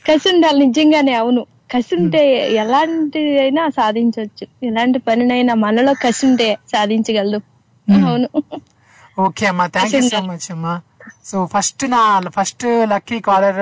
కసి 0.08 0.28
ఉండాలి 0.34 0.60
నిజంగానే 0.66 1.14
అవును. 1.16 1.42
కసి 1.74 1.94
ఉంటే 1.96 2.22
ఎలాంటి 2.62 3.22
అయినా 3.40 3.64
సాధించవచ్చు 3.78 4.46
ఎలాంటి 4.64 5.00
పనినైనా 5.00 5.54
మనలో 5.64 5.94
కసి 6.04 6.24
ఉంటే 6.28 6.50
సాధించగలదు 6.72 7.40
అవును. 7.88 8.28
ఓకే 9.18 9.46
అమ్మా 9.46 9.66
థ్యాంక్ 9.74 9.96
యూ 9.96 10.02
సో 10.10 10.22
మచ్ 10.30 10.48
అమ్మా. 10.52 10.74
సో 11.26 11.38
ఫస్ట్ 11.46 11.84
నా 11.92 12.02
ఫస్ట్ 12.30 12.64
లక్కీ 12.92 13.18
కాలర్ 13.22 13.60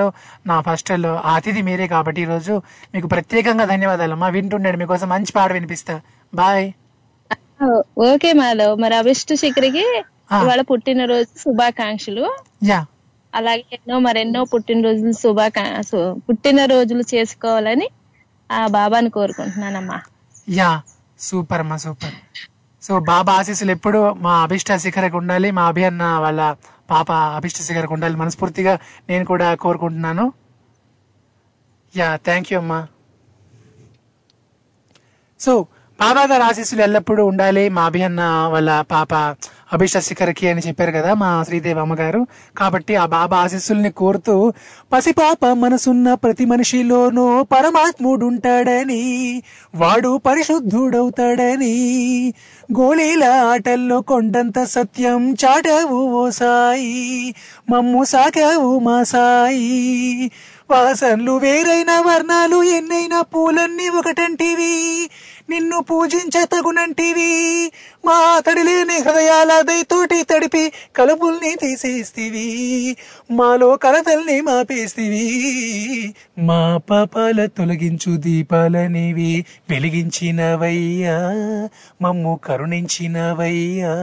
నా 0.47 0.55
ఫస్ట్ 0.61 0.91
అతిథి 1.33 1.61
మీరే 1.61 1.87
కాబట్టి 1.87 2.21
ఈ 2.21 2.25
రోజు 2.25 2.53
మీకు 2.93 3.07
ప్రత్యేకంగా 3.07 3.65
ధన్యవాదాలు 3.65 4.13
అమ్మా 4.13 4.27
వింటుండండి 4.29 4.77
మీకోసం 4.77 5.09
మంచి 5.09 5.31
పాట 5.31 5.51
వినిపిస్తా. 5.51 5.95
Bye 6.33 6.65
okay 7.99 8.33
Madhav. 8.33 8.79
మరి 8.79 8.95
అభిష్ట 8.95 9.33
శిఖరికి. 9.33 10.03
ఇవాళ 10.43 10.61
పుట్టినరోజు 10.61 11.39
శుభాకాంక్షలు. 11.39 12.35
యా. 12.63 12.85
అలాగే 13.35 13.63
ఎన్నో 13.73 13.99
మరెన్నో 13.99 14.43
పుట్టినరోజులు 14.43 15.11
శుభాకా 15.11 15.81
సు- 15.81 16.19
పుట్టినరోజులు 16.19 17.03
చేసుకోవాలని 17.15 17.89
ఆ 18.51 18.67
బాబాని 18.67 19.09
కోరుకుంటున్నానమ్మా. 19.09 20.01
యా. 20.49 20.81
సూపర్ 21.19 21.59
అమ్మా 21.59 21.77
సూపర్. 21.77 22.13
సో 22.83 22.99
బాబా 22.99 23.33
ఆశీస్సులు 23.33 23.71
ఎప్పుడు 23.71 24.13
మా 24.13 24.43
అభిష్ట 24.43 24.75
శిఖరకు 24.75 25.17
ఉండాలి 25.17 25.51
మా 25.51 25.65
అభి 25.65 25.83
అన్న 25.83 26.03
వాళ్ళ 26.03 26.55
పాప 26.91 27.11
అభిష్ట 27.11 27.57
శిఖరకు 27.57 27.93
ఉండాలి 27.93 28.15
మనస్ఫూర్తిగా 28.15 28.79
నేను 29.09 29.25
కూడా 29.25 29.55
కోరుకుంటున్నాను. 29.55 30.33
యా 31.95 32.15
థ్యాంక్ 32.15 32.53
యూ 32.53 32.59
అమ్మా. 32.59 32.87
సో 35.39 35.67
బాబా 36.01 36.23
గారు 36.23 36.43
ఆశీస్సులు 36.43 36.81
ఎల్లప్పుడూ 36.81 37.25
ఉండాలి. 37.25 37.69
మా 37.69 37.83
అభి 37.85 38.01
అన్న 38.03 38.21
వాళ్ళ 38.51 38.81
పాప 38.91 39.13
అభిష్ట 39.73 39.97
శిఖర్కి 39.97 40.49
అని 40.49 40.61
చెప్పారు 40.67 40.91
కదా 40.91 41.13
మా 41.13 41.43
శ్రీదేవి 41.43 41.79
అమ్మగారు. 41.79 42.27
కాబట్టి 42.57 42.95
ఆ 42.95 43.05
బాబా 43.05 43.37
ఆశీస్సుల్ని 43.37 43.91
కోరుతూ 43.91 44.53
పసిపాప 44.93 45.45
మనసున్న 45.53 46.13
ప్రతి 46.13 46.45
మనిషిలోనూ 46.45 47.43
పరమాత్ముడుంటాడని 47.43 49.03
వాడు 49.75 50.21
పరిశుద్ధుడవుతాడని 50.25 51.75
గోళీల 52.79 53.23
ఆటల్లో 53.23 54.01
కొండంత 54.01 54.63
సత్యం 54.63 55.33
చాటావు 55.45 56.01
ఓ 56.13 56.29
సాయి 56.29 57.35
మమ్ము 57.69 58.03
సాకావు 58.03 58.79
మా 58.79 59.03
సాయి. 59.03 60.31
వాసనలు 60.71 61.31
వేరైన 61.31 61.91
వర్ణాలు 61.99 62.63
ఎన్నైనా 62.63 63.21
పూలన్నీ 63.21 63.89
ఒకటంటివి. 63.89 64.75
నిన్ను 65.49 65.81
పూజించ 65.81 66.45
తగునంటివి 66.45 67.71
మా 68.05 68.39
తడిలేని 68.39 68.97
హృదయాల 68.97 69.61
దయతోటి 69.61 70.23
తడిపి 70.23 70.71
కలుపుల్ని 70.95 71.55
తీసేస్తివి. 71.55 72.97
మాలో 73.31 73.75
కలతల్ని 73.75 74.41
మాపేస్తివి. 74.41 75.45
మా 76.37 76.77
పాపాల 76.77 77.45
తొలగించు 77.45 78.17
దీపాలనివి 78.17 79.45
వెలిగించినవయ్యా. 79.69 81.19
మమ్ము 82.01 82.39
కరుణించినవయ్యా. 82.45 83.95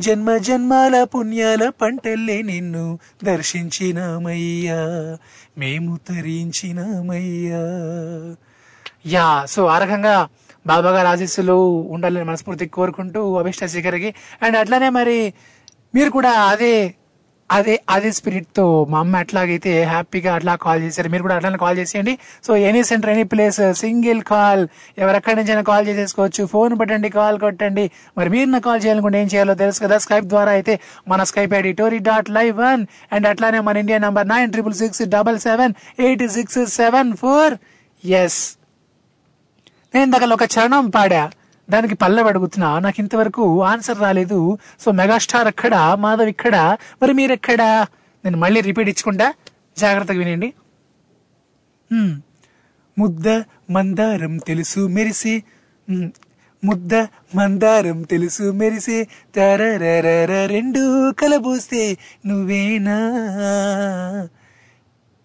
జన్మ 0.00 0.36
జన్మాల 0.36 1.04
పుణ్యాల 1.04 1.68
పంటల్లే 1.68 2.42
నిన్ను 2.42 2.98
దర్శించినామయ్యా. 3.24 5.16
మేము 5.58 5.98
తరించినామయ్యా. 6.08 7.60
యా 9.06 9.46
సో 9.46 9.66
ఆ 9.66 9.78
రకంగా 9.78 10.28
బాబా 10.68 10.90
గారి 10.90 11.08
ఆశీస్సులు 11.08 11.56
ఉండాలని 11.96 12.24
మనస్ఫూర్తిగా 12.24 12.72
కోరుకుంటూ 12.74 13.20
అభిష్ట 13.36 13.64
శిఖరికి. 13.64 14.10
అండ్ 14.42 14.56
అట్లానే 14.56 14.88
మరి 14.88 15.18
మీరు 15.94 16.10
కూడా 16.10 16.30
అదే 16.52 16.72
అదే 17.50 17.74
అదే 17.90 18.08
స్పిరిట్తో 18.12 18.64
మా 18.90 18.98
అమ్మ 18.98 19.16
ఎట్లాగైతే 19.16 19.84
హ్యాపీగా 19.84 20.34
అట్లా 20.34 20.54
కాల్ 20.56 20.80
చేశారు. 20.82 21.08
మీరు 21.08 21.22
కూడా 21.22 21.36
అట్లానే 21.36 21.58
కాల్ 21.58 21.78
చేసేయండి. 21.78 22.12
So 22.46 22.56
any 22.68 22.82
centre 22.84 23.10
any 23.10 23.22
place 23.22 23.60
single 23.72 24.20
call 24.22 24.62
ఎవరెక్కడి 24.98 25.36
నుంచైనా 25.36 25.62
కాల్ 25.62 25.88
చేసేసుకోవచ్చు. 25.88 26.46
ఫోన్ 26.46 26.80
పెట్టండి 26.80 27.08
కాల్ 27.08 27.38
కొట్టండి. 27.40 27.84
మరి 28.18 28.30
మీరు 28.30 28.50
నా 28.50 28.58
కాల్ 28.58 28.82
చేయాలనుకుంటే 28.84 29.20
ఏం 29.22 29.30
చేయాలో 29.34 29.54
తెలుసు 29.54 29.80
కదా? 29.80 29.98
స్కైప్ 29.98 30.26
ద్వారా 30.26 30.52
అయితే 30.52 30.74
మన 31.08 31.22
Skype 31.22 31.54
ID 31.54 31.72
Tori 31.72 31.98
dot 32.10 32.30
live 32.30 32.58
one 32.58 32.84
and 33.12 33.26
అట్లానే 33.26 33.60
మన 33.60 33.76
India 33.76 33.98
number 34.06 34.28
nine 34.28 34.50
triple 34.50 34.74
six 34.74 35.02
double 35.08 35.40
seven 35.48 35.74
eight 36.00 36.28
six 36.30 36.60
seven 36.72 37.12
four 37.16 37.56
yes 38.04 38.40
నేను 39.94 40.04
ఇందాక 40.04 40.24
ఒక 40.32 40.44
చరణం 40.54 40.86
పాడా. 40.88 41.22
దానికి 41.68 41.94
పల్లవి 41.94 42.28
అడుగుతున్నా 42.28 42.68
నాకు 42.78 42.98
ఇంతవరకు 43.00 43.44
ఆన్సర్ 43.62 43.98
రాలేదు. 44.00 44.38
సో 44.80 44.88
మెగాస్టార్ 44.92 45.46
అక్కడ 45.46 45.74
మాధవ్ 45.98 46.28
ఇక్కడ 46.28 46.76
మరి 47.02 47.12
మీరెక్కడా 47.12 47.68
నేను 48.24 48.38
మళ్ళీ 48.38 48.60
రిపీట్ 48.60 48.88
ఇచ్చుకుంటా. 48.88 49.28
జాగ్రత్తగా 49.78 50.18
వినండి. 50.18 50.48
ముద్ద 52.98 53.28
మందారం 53.70 54.36
తెలుసు 54.36 54.80
మెరిసి. 54.86 55.34
ముద్ద 56.64 56.94
మందారం 57.34 57.98
తెలుసు 58.02 58.44
మెరిసి. 58.52 58.98
తరరర 59.36 60.46
రెండు 60.46 61.12
కలబూస్తే 61.12 61.82
నువ్వేనా? 62.26 62.98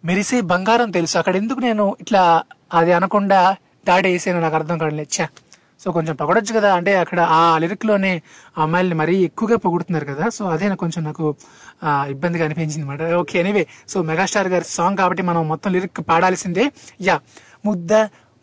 మెరిసే 0.06 0.42
బంగారం 0.42 0.90
తెలుసు. 0.92 1.18
అక్కడ 1.18 1.36
ఎందుకు 1.36 1.60
నేను 1.60 1.86
ఇట్లా 2.02 2.24
అది 2.74 2.94
అనకుండా 2.94 3.42
దాడి 3.88 4.12
వేసాను 4.12 4.40
నాకు 4.42 4.56
అర్థం 4.56 4.78
కావట్లేదు. 4.78 5.22
చా 5.22 5.28
సో 5.84 5.92
కొంచెం 5.92 6.16
పొగడొచ్చు 6.16 6.54
కదా. 6.60 6.76
అంటే 6.76 6.96
అక్కడ 6.96 7.20
ఆ 7.20 7.58
లిరిక్లోనే 7.58 8.22
అమ్మాయిల్ని 8.58 8.96
మరీ 8.96 9.16
ఎక్కువగా 9.24 9.56
పొగుడుతున్నారు 9.58 10.06
కదా. 10.06 10.30
సో 10.30 10.46
అదే 10.46 10.68
నాకు 10.68 10.80
కొంచెం 10.80 11.04
నాకు 11.04 11.36
ఇబ్బందిగా 11.86 12.46
అనిపించింది 12.46 12.82
అనమాట 12.82 13.14
ఓకే 13.14 13.40
ఎనీవే. 13.40 13.68
సో 13.88 14.02
మెగాస్టార్ 14.02 14.48
గారి 14.48 14.64
సాంగ్ 14.68 14.98
కాబట్టి 14.98 15.24
మనం 15.24 15.48
మొత్తం 15.48 15.72
లిరిక్ 15.72 16.02
పాడాల్సిందే. 16.10 16.66
యా. 17.02 17.20
ముద్ద 17.66 17.94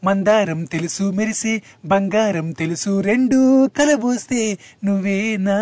మందారం 0.05 0.65
తెలుసు 0.65 1.03
మెరిసి 1.03 1.63
బంగారం 1.85 2.53
తెలుసు 2.53 3.01
రెండు 3.01 3.67
కలబోస్తే 3.67 4.59
నువ్వేనా 4.85 5.59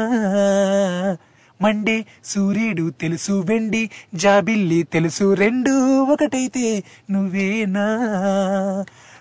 మండే 1.63 2.05
సూర్యుడు 2.25 2.91
తెలుసు 3.01 3.33
వెండి 3.47 3.91
జాబిల్లి 4.15 4.83
తెలుసు 4.83 5.35
రెండు 5.35 5.73
ఒకటైతే 6.03 6.83
నువ్వేనా 7.11 7.87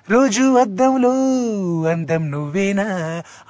రోజు 0.08 0.58
అద్దంలో 0.58 1.12
అందం 1.90 2.32
నువ్వేనా? 2.32 2.86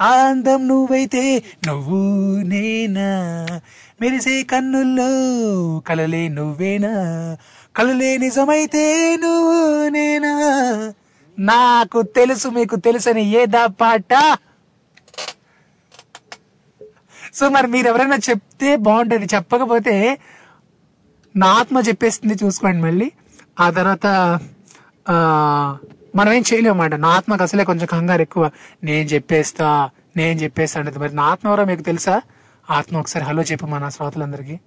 ఆ 0.01 0.11
అందం 0.29 0.67
నువ్వైతే 0.67 1.43
నువ్వు 1.67 1.99
నేనా? 2.43 3.09
మెరిసే 4.01 4.43
కన్నుల్లో 4.43 5.09
కలలే 5.87 6.27
నువ్వేనా? 6.27 6.93
కలలే 7.75 8.17
నిజమైతే 8.17 9.15
నువ్వు 9.15 9.89
నేనా? 9.89 10.33
నాకు 11.39 12.01
తెలుసు 12.01 12.47
మీకు 12.47 12.75
తెలుసని 12.75 13.21
ఏదా 13.31 13.67
పాట? 13.67 14.13
సో 17.33 17.49
మరి 17.49 17.67
మీరు 17.67 17.87
ఎవరైనా 17.87 18.15
చెప్తే 18.29 18.75
బాగుంటుంది 18.75 19.25
చెప్పకపోతే 19.35 19.95
నా 21.35 21.47
ఆత్మ 21.47 21.79
చెప్పేస్తుంది 21.79 22.33
చూసుకోండి 22.43 22.81
మళ్ళీ. 22.81 23.11
ఆ 23.59 23.69
తర్వాత 23.69 24.07
మనం 26.17 26.33
ఏం 26.33 26.43
చేయలేమన్నమాట. 26.53 26.93
నా 26.93 27.07
ఆత్మకు 27.07 27.43
అసలే 27.43 27.63
కొంచెం 27.63 27.85
కంగారు 27.85 28.21
ఎక్కువ. 28.21 28.49
నేను 28.83 29.07
చెప్పేస్తా 29.07 29.89
నేను 30.17 30.39
చెప్పేస్తా 30.39 30.79
అంటది. 30.79 30.99
మరి 30.99 31.15
నా 31.15 31.23
ఆత్మ 31.23 31.49
ఎవరో 31.49 31.65
మీకు 31.65 31.81
తెలుసా? 31.81 32.21
ఆత్మ 32.69 32.97
ఒకసారి 32.97 33.25
హలో 33.25 33.43
చెప్పు 33.43 33.65
మా 33.65 33.79
నా 33.79 33.89
శ్రోతలందరికీ. 33.89 34.59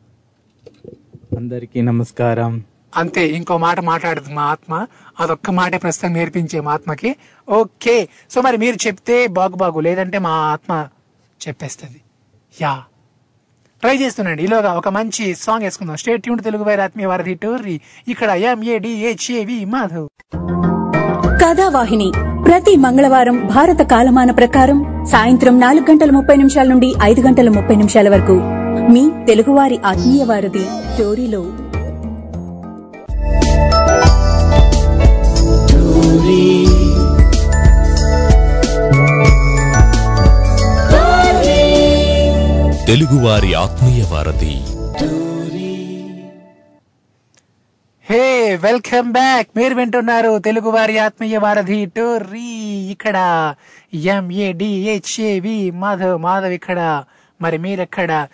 అందరికీ 1.37 1.81
నమస్కారం. 1.81 2.65
అంతే 2.97 3.29
ఇంకో 3.29 3.59
మాట 3.59 3.81
మాట్లాడదు 3.81 4.31
మా 4.31 4.43
ఆత్మ. 4.43 4.87
అదొక్క 5.21 5.51
మాటే 5.51 5.79
ప్రస్తుతం 5.79 6.13
నేర్పించే 6.13 6.61
మా 6.61 6.73
ఆత్మకి. 6.73 7.17
ఓకే. 7.49 8.09
సో 8.31 8.41
మరి 8.41 8.57
మీరు 8.57 8.87
చెప్తే 8.87 9.27
బాగు 9.27 9.57
బాగు 9.57 9.81
లేదంటే 9.81 10.19
మా 10.19 10.31
ఆత్మ 10.31 10.89
చెప్పేస్తుంది. 11.49 12.01
యా. 12.61 12.85
ట్రై 13.81 13.97
చేస్తున్నాండి 13.97 14.45
ఈలోగా 14.45 14.73
ఒక 14.73 14.89
మంచి 14.89 15.35
సాంగ్ 15.35 15.63
వేసుకుందాం. 15.63 15.97
స్టేట్ 15.97 16.23
ట్యూన్ 16.23 16.41
తెలుగు 16.41 16.65
వైర్ 16.65 16.81
ఆత్మీయ 16.81 17.07
వారధి 17.07 17.35
టోర్రి. 17.35 17.81
ఇక్కడ 18.09 18.31
ఎంఏడిహెచ్ఏవి 18.31 19.65
మాధవ్. 19.65 20.60
కథావాహిని 21.43 22.13
ప్రతి 22.47 22.77
మంగళవారం 22.77 23.47
భారత 23.47 23.83
కాలమాన 23.83 24.31
ప్రకారం 24.31 25.07
సాయంత్రం 25.13 25.61
నాలుగు 25.61 25.91
గంటల 25.91 26.11
ముప్పై 26.11 26.37
నిమిషాల 26.37 26.67
నుండి 26.67 26.95
ఐదు 27.03 27.21
గంటల 27.21 27.49
ముప్పై 27.49 27.77
నిమిషాల 27.77 28.09
వరకు. 28.09 28.37
మీ 28.93 29.11
తెలుగువారి 29.27 29.79
ఆత్మీయ 29.87 30.25
వారధి 30.25 30.65
టోరీలో 30.99 31.45
తెలుగువారి 42.87 43.55
ఆత్మీయ 43.55 44.05
వారధి. 44.13 44.57
Hey 48.11 48.57
welcome 48.57 49.13
back. 49.13 49.49
మీరు 49.57 49.75
వింటున్నారు 49.75 50.39
తెలుగు 50.39 50.69
వారి 50.69 50.99
ఆత్మీయ 50.99 51.39
వారధి 51.39 51.87
టోర్రీ. 51.87 52.49
ఇక్కడ 52.91 53.17
ఎంఏడిహెచ్ఏవి 53.95 55.71
మాధవ్ 55.71 56.23
మాధవ్ 56.23 56.53
ఇక్కడ. 56.53 57.05
మరి 57.43 57.59
మీరెక్కడ? 57.59 58.27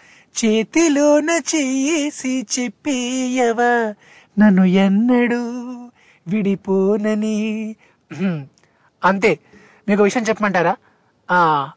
చేతిలోన 0.44 1.30
చేసి 1.30 2.46
చెప్పేయవా. 2.58 3.94
నన్ను 4.38 4.64
ఎన్నడు 4.64 5.42
విడిపోనని. 6.28 7.76
అంతే. 9.04 9.38
మీకు 9.88 10.02
విషయం 10.02 10.22
చెప్పమంటారా? 10.22 10.76
ఆ 11.30 11.70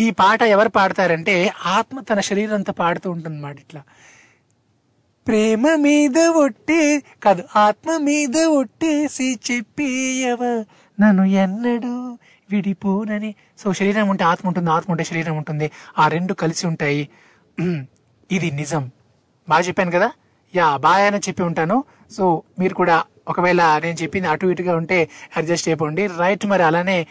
ఈ 0.00 0.10
పాట 0.10 0.42
ఎవరు 0.42 0.68
పాడతారంటే 0.68 1.52
ఆత్మ 1.66 2.00
తన 2.00 2.20
శరీరంతో 2.20 2.72
పాడుతూ 2.72 3.10
ఉంటుందన్నమాట 3.10 3.56
ఇట్లా. 3.56 3.82
ప్రేమ 5.28 5.74
మీద 5.74 6.18
ఒట్టే 6.18 7.02
కాదు 7.22 7.44
ఆత్మ 7.56 7.96
మీద 7.96 8.36
ఒట్టేసి 8.36 9.38
చెప్పేయవా. 9.50 10.64
నన్ను 11.00 11.24
ఎన్నడూ 11.24 12.18
విడిపోనని. 12.50 13.34
సో 13.58 13.72
శరీరం 13.72 14.08
ఉంటే 14.08 14.24
ఆత్మ 14.24 14.48
ఉంటుంది 14.48 14.70
ఆత్మ 14.70 14.92
ఉంటే 14.92 15.04
శరీరం 15.04 15.36
ఉంటుంది. 15.36 15.70
ఆ 15.98 16.08
రెండు 16.08 16.34
కలిసి 16.34 16.66
ఉంటాయి. 16.66 17.08
ఇది 18.32 18.50
నిజం. 18.50 18.90
బాగా 19.48 19.62
చెప్పాను 19.62 19.90
కదా? 19.90 20.10
యా 20.54 20.76
బాగా 20.76 21.06
అని 21.06 21.18
చెప్పి 21.18 21.42
ఉంటాను. 21.42 21.84
సో 22.10 22.42
మీరు 22.58 22.74
కూడా 22.74 23.02
ఒకవేళ 23.28 23.62
నేను 23.62 24.02
చెప్పింది 24.02 24.28
అటు 24.28 24.46
ఇటుగా 24.46 24.76
ఉంటే 24.76 25.08
అడ్జస్ట్ 25.36 25.68
అయిపోండి. 25.68 26.06
రైట్ 26.06 26.46
మరి 26.46 26.62
అలానే 26.62 27.06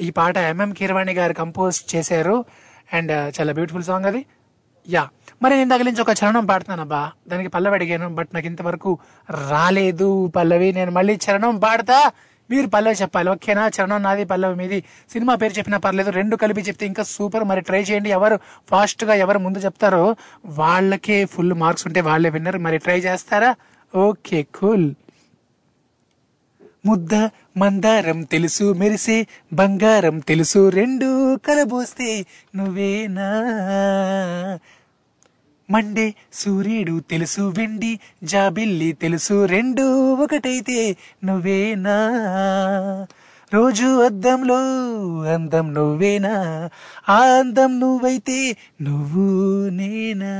ఈ 0.00 0.10
పాట 0.10 0.36
ఎంఎం 0.36 0.72
కీరవాణి 0.72 1.12
గారు 1.12 1.32
కంపోజ్ 1.32 1.96
చేశారు. 1.96 2.44
అండ్ 2.92 3.12
చాలా 3.12 3.52
బ్యూటిఫుల్ 3.52 3.84
సాంగ్ 3.84 4.06
అది. 4.06 4.24
యా. 4.88 5.08
మరి 5.42 5.54
నేను 5.54 5.70
తగిలించి 5.70 6.00
ఒక 6.00 6.10
చరణం 6.10 6.46
పాడతానబ్బా 6.46 6.98
అబ్బా. 6.98 7.12
దానికి 7.28 7.50
పల్లవి 7.50 7.74
అడిగాను 7.74 8.08
బట్ 8.08 8.28
నాకు 8.34 8.46
ఇంతవరకు 8.46 8.98
రాలేదు 9.50 10.32
పల్లవి. 10.36 10.72
నేను 10.72 10.90
మళ్ళీ 10.90 11.18
చరణం 11.30 11.58
పాడతా 11.58 12.12
మీరు 12.50 12.66
పల్లవి 12.66 12.94
చెప్పాలి. 12.94 13.30
ఓకేనా? 13.30 13.68
చరణం 13.68 14.02
నాది 14.02 14.24
పల్లవి 14.24 14.54
మీది. 14.56 14.84
సినిమా 15.12 15.34
పేరు 15.34 15.52
చెప్పినా 15.52 15.78
పర్లేదు 15.78 16.10
రెండు 16.10 16.36
కలిపి 16.36 16.60
చెప్తే 16.60 16.86
ఇంకా 16.86 17.02
సూపర్. 17.02 17.44
మరి 17.44 17.60
ట్రై 17.60 17.82
చేయండి. 17.82 18.10
ఎవరు 18.10 18.40
ఫాస్ట్గా 18.68 19.14
ఎవరు 19.14 19.38
ముందు 19.38 19.58
చెప్తారో 19.58 20.16
వాళ్ళకే 20.44 21.24
ఫుల్ 21.24 21.54
మార్క్స్ 21.54 21.86
ఉంటే 21.86 22.00
వాళ్ళే 22.00 22.30
విన్నారు. 22.30 22.58
మరి 22.58 22.78
ట్రై 22.78 22.98
చేస్తారా? 22.98 23.54
Okay 23.96 24.42
cool. 24.42 24.94
ముద్ద 26.86 27.14
మందారం 27.56 28.22
తెలుసు 28.22 28.72
మెరిసే 28.72 29.26
బంగారం 29.52 30.18
తెలుసు. 30.18 30.68
రెండు 30.68 31.36
కలబోస్తే 31.36 32.26
నువ్వేనా? 32.56 33.30
మండే 35.70 36.14
సూర్యుడు 36.32 37.00
తెలుసు 37.10 37.42
వెండి 37.42 37.98
జాబిల్లి 38.24 38.92
తెలుసు 38.92 39.44
రెండు 39.44 40.12
ఒకటైతే 40.14 40.96
నువ్వేనా? 41.24 41.96
రోజు 43.54 44.04
అద్దంలో 44.04 44.56
అందం 45.34 45.74
నువ్వేనా? 45.74 46.68
ఆ 47.08 47.20
అందం 47.20 47.80
నువ్వైతే 47.80 48.56
నువ్వు 48.82 49.24
నేనా? 49.68 50.34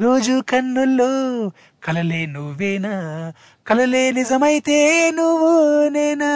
రోజు 0.00 0.42
కన్నుల్లో 0.48 1.50
కలలే 1.84 2.26
నువ్వేనా? 2.26 3.32
కలలే 3.66 4.10
నిజమైతే 4.10 5.10
నువ్వు 5.10 5.88
నేనా? 5.88 6.32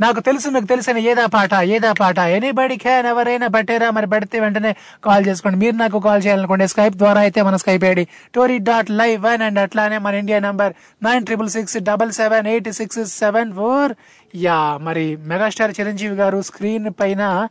నాకు 0.00 0.20
తెలుసు 0.20 0.48
మీకు 0.48 0.64
తెలిసిన 0.64 0.98
ఏదా 1.10 1.26
పాట 1.26 1.54
ఏదా 1.74 1.90
పాట? 1.92 2.18
ఎనీబడి 2.36 2.76
క్యాన్ 2.76 3.06
ఎవరైనా 3.06 3.46
బట్టేరా 3.46 3.90
మరి 3.90 4.06
పడితే 4.06 4.40
వెంటనే 4.40 4.72
కాల్ 5.04 5.26
చేసుకోండి. 5.26 5.58
మీరు 5.58 5.76
నాకు 5.76 5.98
కాల్ 6.06 6.22
చేయాలనుకోండి 6.26 6.68
స్కైప్ 6.68 6.96
ద్వారా 7.02 7.20
అయితే 7.20 7.42
మన 7.42 7.56
Skype 7.56 7.84
ID 7.84 8.04
Tori 8.34 8.58
dot 8.58 8.90
live 8.90 9.18
one 9.24 9.42
and 9.42 9.58
అట్లానే 9.58 9.98
మన 9.98 10.14
India 10.14 10.38
number 10.38 10.72
nine 11.02 11.24
triple 11.24 11.48
six 11.48 11.76
double 11.90 12.12
seven 12.12 12.46
eight 12.46 12.70
six 12.72 13.00
seven 13.18 13.52
four 13.52 13.94
yeah 14.34 14.58
మరి 14.82 15.16
మెగాస్టార్ 15.16 15.74
చిరంజీవి 15.80 16.16
గారు 16.22 16.42
స్క్రీన్ 16.42 16.90
పైన 17.00 17.48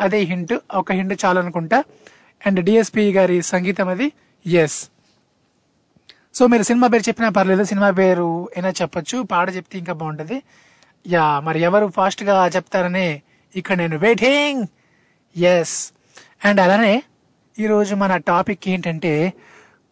అదే 0.00 0.20
హింట్ 0.32 0.54
ఒక 0.74 0.92
హింట్ 0.92 1.24
చాలనుకుంటా. 1.24 1.84
అండ్ 2.46 2.60
డిఎస్పి 2.64 3.12
గారి 3.12 3.42
సంగీతం 3.42 3.88
అది. 3.88 4.12
ఎస్ 4.46 4.80
సో 6.34 6.46
మీరు 6.46 6.62
సినిమా 6.62 6.86
పేరు 6.86 7.02
చెప్పినా 7.08 7.28
పర్లేదు 7.28 7.64
సినిమా 7.64 7.90
పేరు 7.90 8.48
అయినా 8.56 8.70
చెప్పొచ్చు 8.82 9.22
పాట 9.22 9.48
చెప్తే 9.56 9.78
ఇంకా 9.78 9.92
బాగుంటది. 9.92 10.42
యా 11.06 11.40
మరి 11.40 11.60
ఎవరు 11.60 11.86
ఫాస్ట్గా 11.86 12.46
చెప్తారని 12.46 13.22
ఇక్కడ 13.56 13.76
నేను 13.76 13.96
వెయిటింగ్ 13.98 14.62
ఎస్ 15.36 15.92
అండ్ 16.44 16.60
అలానే 16.60 17.02
ఈరోజు 17.58 17.94
మన 17.94 18.16
టాపిక్ 18.16 18.68
ఏంటంటే 18.68 19.32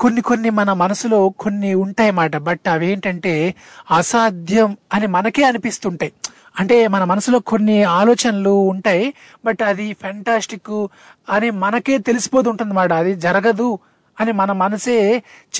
కొన్ని 0.00 0.20
కొన్ని 0.20 0.50
మన 0.50 0.72
మనసులో 0.72 1.28
కొన్ని 1.28 1.74
ఉంటాయన్నమాట 1.74 2.36
బట్ 2.36 2.68
అవి 2.68 2.86
ఏంటంటే 2.92 3.54
అసాధ్యం 3.90 4.76
అని 4.92 5.06
మనకే 5.06 5.42
అనిపిస్తుంటాయి. 5.42 6.12
అంటే 6.60 6.88
మన 6.88 7.04
మనసులో 7.04 7.38
కొన్ని 7.38 7.82
ఆలోచనలు 7.82 8.50
ఉంటాయి 8.50 9.14
బట్ 9.44 9.62
అది 9.62 9.92
ఫ్యాంటాస్టిక్ 9.92 10.86
అని 11.28 11.50
మనకే 11.50 11.98
తెలిసిపోతుంటుంది 11.98 12.70
అన్నమాట 12.70 12.92
అది 12.92 13.14
జరగదు 13.14 13.78
అని 14.20 14.32
మన 14.32 14.52
మనసే 14.52 14.96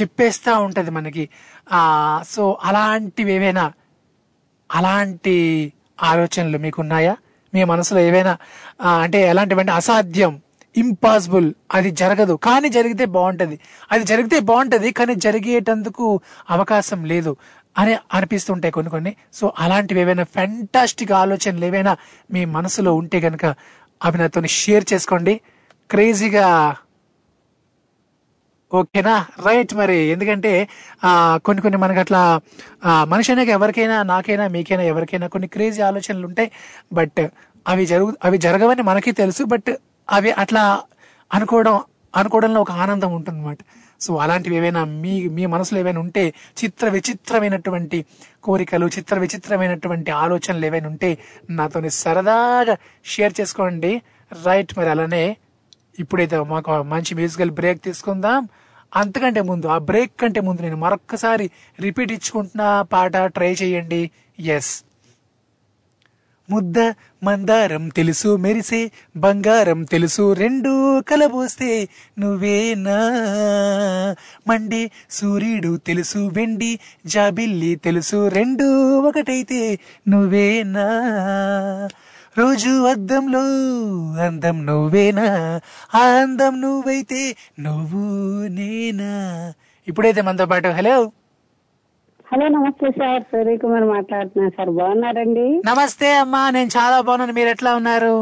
చెప్పేస్తా 0.01 0.59
ఉంటుంది 0.59 0.91
మనకి. 0.91 1.29
సో 2.29 2.59
అలాంటివి 2.65 3.33
ఏవైనా 3.33 3.73
అలాంటి 4.71 5.37
ఆలోచనలు 6.03 6.59
మీకున్నాయా? 6.59 7.17
మీ 7.55 7.65
మనసులో 7.65 8.01
ఏవైనా 8.01 8.33
అంటే 9.03 9.19
ఎలాంటివంటే 9.23 9.73
అసాధ్యం 9.73 10.41
ఇంపాసిబుల్ 10.77 11.55
అది 11.75 11.91
జరగదు. 11.91 12.35
కానీ 12.35 12.69
జరిగితే 12.69 13.05
బాగుంటుంది. 13.05 13.57
అది 13.93 14.05
జరిగితే 14.05 14.41
బాగుంటుంది 14.41 14.93
కానీ 14.93 15.15
జరిగేటందుకు 15.15 16.21
అవకాశం 16.51 17.05
లేదు 17.05 17.37
అని 17.79 17.95
అనిపిస్తుంటాయి 18.15 18.73
కొన్ని 18.73 18.91
కొన్ని. 18.91 19.13
సో 19.35 19.53
అలాంటివి 19.59 20.01
ఏవైనా 20.01 20.25
ఫెంటాస్టిక్ 20.37 21.13
ఆలోచనలు 21.13 21.65
ఏవైనా 21.65 21.97
మీ 22.31 22.45
మనసులో 22.45 22.95
ఉంటే 22.95 23.21
గనక 23.21 23.47
అవి 24.05 24.19
నాతో 24.19 24.43
షేర్ 24.47 24.85
చేసుకోండి. 24.93 25.41
క్రేజీగా 25.91 26.47
ఓకేనా? 28.71 29.15
రైట్ 29.47 29.75
మరి. 29.75 29.97
ఎందుకంటే 30.07 30.53
ఆ 31.05 31.13
కొన్ని 31.45 31.63
కొన్ని 31.63 31.79
మనకి 31.79 32.01
అట్లా 32.01 32.21
ఆ, 32.85 33.05
మనిషి 33.05 33.33
అనేక 33.33 33.49
ఎవరికైనా 33.49 34.03
నాకైనా 34.03 34.49
మీకైనా 34.49 34.83
ఎవరికైనా 34.83 35.27
కొన్ని 35.27 35.49
క్రేజీ 35.49 35.83
ఆలోచనలు 35.83 36.27
ఉంటాయి. 36.27 36.51
బట్ 36.93 37.21
అవి 37.67 37.87
జరుగు 37.87 38.17
అవి 38.25 38.39
జరగవని 38.39 38.83
మనకి 38.83 39.13
తెలుసు. 39.13 39.45
బట్ 39.45 39.71
అవి 40.11 40.31
అట్లా 40.33 40.63
అనుకోవడం 41.31 41.77
అనుకోవడంలో 42.15 42.61
ఒక 42.61 42.71
ఆనందం 42.83 43.13
ఉంటుంది 43.13 43.57
సో 44.01 44.17
అలాంటివి 44.17 44.57
ఏవైనా 44.57 44.85
మీ 45.03 45.29
మీ 45.29 45.47
మనసులో 45.47 45.81
ఏవైనా 45.81 46.01
ఉంటే 46.01 46.23
చిత్ర 46.61 46.89
విచిత్రమైనటువంటి 46.89 47.99
కోరికలు 48.43 48.87
చిత్ర 48.87 49.19
విచిత్రమైనటువంటి 49.19 50.11
ఆలోచనలు 50.23 50.67
ఏవైనా 50.67 50.89
ఉంటే 50.89 51.11
నాతో 51.51 51.81
సరదాగా 51.99 52.75
షేర్ 53.05 53.35
చేసుకోండి. 53.41 53.93
రైట్ 54.45 54.79
మరి 54.79 54.89
అలానే 54.89 55.25
ఇప్పుడైతే 55.99 56.41
మాకు 56.53 56.83
మంచి 56.85 57.15
మ్యూజికల్ 57.15 57.51
బ్రేక్ 57.51 57.81
తీసుకుందాం. 57.83 58.41
అంతకంటే 58.97 59.41
ముందు 59.41 59.67
ఆ 59.67 59.79
బ్రేక్ 59.79 60.21
కంటే 60.21 60.41
ముందు 60.41 60.63
నేను 60.63 60.77
మరొక్కసారి 60.77 61.51
రిపీట్ 61.81 62.13
ఇచ్చుకుంటున్న 62.13 62.85
పాట 62.93 63.17
ట్రై 63.17 63.53
చేయండి. 63.53 64.11
ఎస్ 64.41 64.85
ముద్ద 66.51 66.79
మందారం 67.23 67.89
తెలుసు 67.89 68.37
మెరిసే 68.37 68.91
బంగారం 69.17 69.85
తెలుసు 69.85 70.33
రెండు 70.33 71.01
కలబోస్తే 71.01 71.89
నువ్వేనా? 72.19 72.97
మండే 74.49 74.91
సూర్యుడు 75.11 75.77
తెలుసు 75.77 76.19
వెండి 76.19 76.79
జాబిల్లి 77.07 77.77
తెలుసు 77.77 78.29
రెండు 78.29 78.99
ఒకటైతే 78.99 79.79
నువ్వేనా? 80.09 80.87
రోజు 82.37 82.87
అద్దంలో 82.87 83.41
అందం 84.23 84.67
నువ్వేనా? 84.67 85.27
ఆ 85.95 86.03
అందం 86.21 86.61
నువ్వైతే 86.61 87.23
నువ్వు 87.61 88.03
నేనా? 88.49 89.11
ఇప్పుడైతే 89.87 90.23
మనతో 90.23 90.47
పాటు 90.47 90.69
హలో. 90.69 90.97
హలో 92.27 92.49
నమస్తే 92.49 92.91
సార్. 92.91 93.23
సూర్యకుమార్ 93.23 93.85
మాట్లాడుతున్నాను 93.85 94.53
సార్ 94.57 94.71
బాగున్నారండి? 94.71 95.47
నమస్తే 95.67 96.15
అమ్మా 96.15 96.51
నేను 96.51 96.71
చాలా 96.77 97.01
బాగున్నాను. 97.01 97.33
మీరు 97.33 97.49
ఎట్లా 97.49 97.75
ఉన్నారు? 97.77 98.15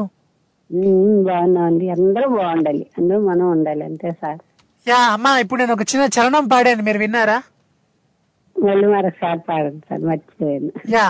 ఉమ్, 0.70 1.24
బాగున్నామండి. 1.24 1.90
అందరూ 1.90 2.28
బాగుండాలి. 2.36 2.86
అందరూ 2.98 3.28
మనం 3.28 3.50
ఉండాలి 3.50 3.84
అంతే 3.84 4.10
సార్. 4.12 4.40
యా 4.86 4.98
అమ్మా 5.12 5.38
ఇప్పుడు 5.38 5.60
నేను 5.60 5.72
ఒక 5.72 5.82
చిన్న 5.82 6.04
చరణం 6.16 6.48
పాడాను. 6.48 6.82
మీరు 6.82 6.98
విన్నారా? 6.98 7.38
మళ్ళీ 8.56 8.86
మరొకసారి 8.86 9.40
పాడండి 9.48 9.86
సార్. 9.88 10.00
మర్చిపోయాను. 10.02 10.70
యా 10.90 11.06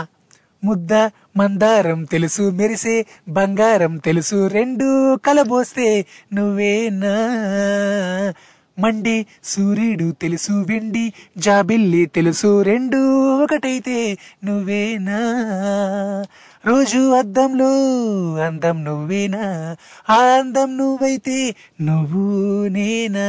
ముద్ద 0.65 0.93
మందారం 1.37 2.05
తెలుసు 2.05 2.43
మెరిసే 2.43 3.07
బంగారం 3.29 3.97
తెలుసు 3.97 4.47
రెండు 4.47 5.17
కలబోస్తే 5.17 6.07
నువ్వేనా? 6.33 7.15
మండి 8.79 9.27
సూర్యుడు 9.45 10.15
తెలుసు 10.21 10.53
వెండి 10.53 11.13
జాబిల్లి 11.39 12.07
తెలుసు 12.07 12.63
రెండు 12.63 12.97
ఒకటైతే 13.43 14.19
నువ్వేనా? 14.45 15.21
రోజు 16.65 17.15
అద్దంలో 17.15 17.69
అందం 18.41 18.85
నువ్వేనా? 18.85 19.43
ఆ 20.09 20.39
అందం 20.39 20.77
నువ్వైతే 20.77 21.55
నువ్వు 21.81 22.25
నేనా? 22.69 23.27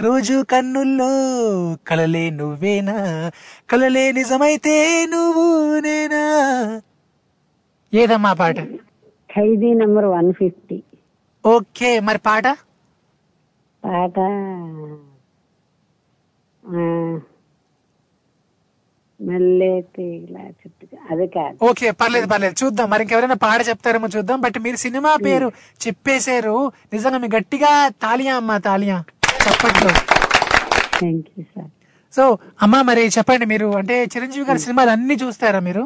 రోజు 0.00 0.42
కన్నుల్లో 0.42 1.10
కలలే 1.86 2.30
నువ్వేనా? 2.30 2.96
కలలే 3.70 4.12
నిజమైతే 4.12 5.06
నువ్వు 5.06 5.46
నేనా? 5.80 6.22
ఏదమ్మా 7.92 8.32
పాట? 8.32 8.56
Khaidi 9.30 9.74
number 9.74 10.04
one 10.04 10.32
fifty. 10.32 10.82
Okay 11.44 12.00
మరి 12.00 12.18
పాట? 12.18 12.46
పాట 13.82 14.16
ఆ, 16.64 16.72
మల్లె 16.72 16.78
తీగల 16.78 17.18
చుట్టూ 17.18 17.18
అది 17.18 17.18
కాదు 17.18 17.28
ఓకే 21.68 21.90
పర్లేదు 22.00 22.26
పర్లేదు. 22.32 22.54
చూద్దాం. 22.62 22.86
మరి 22.90 23.02
ఇంకెవరైనా 23.04 23.36
పాట 23.44 23.60
చెప్తారేమో 23.68 24.08
చూద్దాం. 24.16 24.38
బట్ 24.40 24.58
మీరు 24.66 24.78
సినిమా 24.84 25.12
పేరు 25.26 25.48
చెప్పేశారు. 25.86 26.56
నిజంగా 26.92 27.18
మీ 27.24 27.28
గట్టిగా 27.36 27.72
తాలియా 28.02 28.34
అమ్మా 28.40 28.56
తాలియా. 28.68 28.98
చప్పట్లో 29.44 29.90
సో 32.16 32.24
అమ్మా 32.62 32.78
మరి 32.90 33.02
చెప్పండి 33.18 33.46
మీరు. 33.46 33.68
అంటే 33.80 33.96
చిరంజీవి 34.12 34.46
గారి 34.46 34.58
సినిమాలు 34.58 34.90
అన్ని 34.90 35.16
చూస్తారా 35.22 35.60
మీరు? 35.68 35.84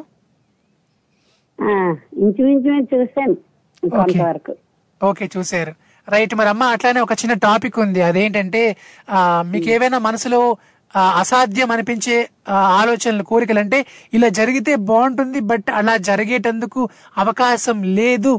ఇంచుమించు 2.25 3.35
కొంతవరకు. 3.89 4.55
ఓకే 5.09 5.25
చూసారు 5.37 5.73
రైట్ 6.09 6.35
మరి 6.39 6.49
అమ్మ 6.49 6.65
అట్లానే 6.75 7.01
ఒక 7.01 7.13
చిన్న 7.21 7.35
టాపిక్ 7.49 7.77
ఉంది. 7.79 8.01
అదేంటంటే 8.03 8.63
మీకు 9.53 9.69
ఏవైనా 9.75 9.99
మనసులో 9.99 10.41
అసాధ్యం 11.19 11.71
అనిపించే 11.71 12.17
ఆలోచనలు 12.79 13.25
కోరికలు 13.25 13.61
అంటే 13.61 13.79
ఇలా 14.13 14.29
జరిగితే 14.39 14.73
బాగుంటుంది 14.89 15.41
బట్ 15.51 15.69
అలా 15.73 15.95
జరిగేటందుకు 16.09 16.83
అవకాశం 17.17 17.79
లేదు 17.97 18.33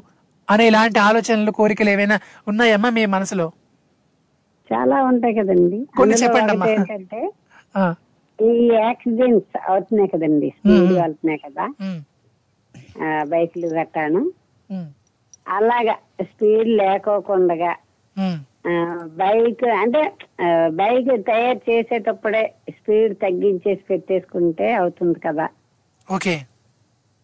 అనే 0.47 0.65
ఇలాంటి 0.67 0.99
ఆలోచనలు 0.99 1.51
కోరికలు 1.51 1.89
ఏవైనా 1.89 2.17
ఉన్నాయమ్మా 2.47 2.89
మీ 2.89 3.03
మనసులో? 3.13 3.47
చాలా 4.69 4.97
ఉంటాయి 5.03 5.33
కదండి. 5.33 5.79
కొన్ని 5.97 6.15
చెప్పండి 6.15 6.53
ఏంటంటే 6.71 7.19
ఈ 8.39 8.51
యాక్సిడెంట్స్ 8.77 9.57
అవుతున్నాయి 9.69 10.09
కదండి 10.09 10.47
స్పీడ్ 10.57 10.93
వెళ్తున్నాయి 10.97 11.39
కదా. 11.39 11.65
బైక్లు 13.27 13.67
గట్టాను 13.73 14.21
ఉమ్, 14.69 14.87
అలాగా 15.49 15.95
స్పీడ్ 16.29 16.69
లేకోకుండా 16.79 17.71
బైక్ 19.19 19.63
అంటే 19.77 20.01
బైక్ 20.67 21.11
తయారు 21.27 21.61
చేసేటప్పుడే 21.69 22.43
స్పీడ్ 22.69 23.13
తగ్గించేసి 23.15 23.83
పెట్టేసుకుంటే 23.89 24.73
అవుతుంది 24.73 25.19
కదా. 25.19 25.47
ఓకే. 26.07 26.35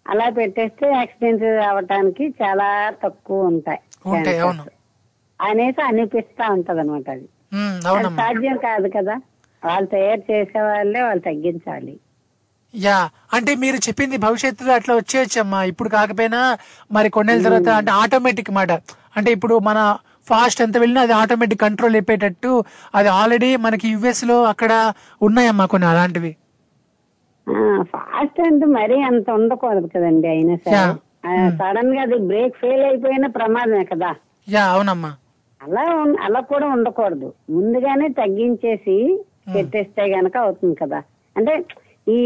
అలా 0.06 0.30
పెట్టేస్తే 0.30 0.86
యాక్సిడెంట్స్ 0.92 1.50
అవటానికి 1.66 2.28
చాలా 2.42 2.68
తక్కువ 3.04 3.40
ఉంటాయి. 3.44 3.82
అనేసి 5.40 5.82
అనిపిస్తా 5.82 6.46
ఉంటది 6.52 6.80
అనమాట 6.80 7.10
అది 7.10 7.28
సాధ్యం 8.22 8.58
కాదు 8.58 8.88
కదా. 8.98 9.16
వాళ్ళు 9.64 9.88
తయారు 9.88 10.24
చేసే 10.32 10.62
వాళ్ళే 10.62 11.02
వాళ్ళు 11.02 11.24
తగ్గించాలి. 11.24 11.96
యా 12.74 12.98
అంటే 13.34 13.56
మీరు 13.56 13.76
చెప్పింది 13.76 14.18
భవిష్యత్తులో 14.18 14.74
అట్లా 14.74 14.96
వచ్చేయచ్చమ్మా. 14.96 15.64
ఇప్పుడు 15.64 15.90
కాకపోయినా 15.90 16.42
మరి 16.92 17.10
కొన్నేళ్ళ 17.10 17.44
తర్వాత 17.44 17.70
అంటే 17.70 17.92
ఆటోమేటిక్ 17.92 18.52
మాట. 18.52 18.72
అంటే 19.18 19.32
ఇప్పుడు 19.32 19.60
మన 19.60 19.80
ఫాస్ట్ 20.32 20.62
ఎంత 20.62 20.78
వెళ్ళినా 20.78 21.02
అది 21.02 21.14
ఆటోమేటిక్ 21.14 21.62
కంట్రోల్ 21.62 21.96
అయిపోయేటట్టు 21.96 22.52
అది 22.96 23.10
ఆల్రెడీ 23.10 23.56
మనకి 23.56 23.88
యుఎస్లో 23.88 24.44
అక్కడ 24.44 24.72
ఉన్నాయమ్మా 25.22 25.66
కొన్ని 25.66 25.88
అలాంటివి. 25.88 26.32
ఫాస్ట్ 27.82 28.42
అంటే 28.42 28.66
మరీ 28.66 29.02
అంత 29.02 29.30
ఉండకూడదు 29.32 29.88
కదండి 29.96 30.28
అయినా 30.28 30.56
సరే. 30.56 30.84
సడన్గా 31.58 32.02
అది 32.02 32.18
బ్రేక్ 32.18 32.56
ఫెయిల్ 32.58 32.84
అయిపోయిన 32.84 33.28
ప్రమాదమే 33.28 33.84
కదా. 33.84 34.12
యా 34.50 34.64
అవునమ్మా. 34.66 35.12
అలా 35.62 35.84
అలా 36.26 36.40
కూడా 36.40 36.68
ఉండకూడదు. 36.68 37.34
ముందుగానే 37.50 38.08
తగ్గించేసి 38.10 38.96
పెట్టేస్తే 39.56 40.04
గనక 40.16 40.38
అవుతుంది 40.38 40.76
కదా. 40.76 41.00
అంటే 41.38 41.54
ఈ 42.08 42.20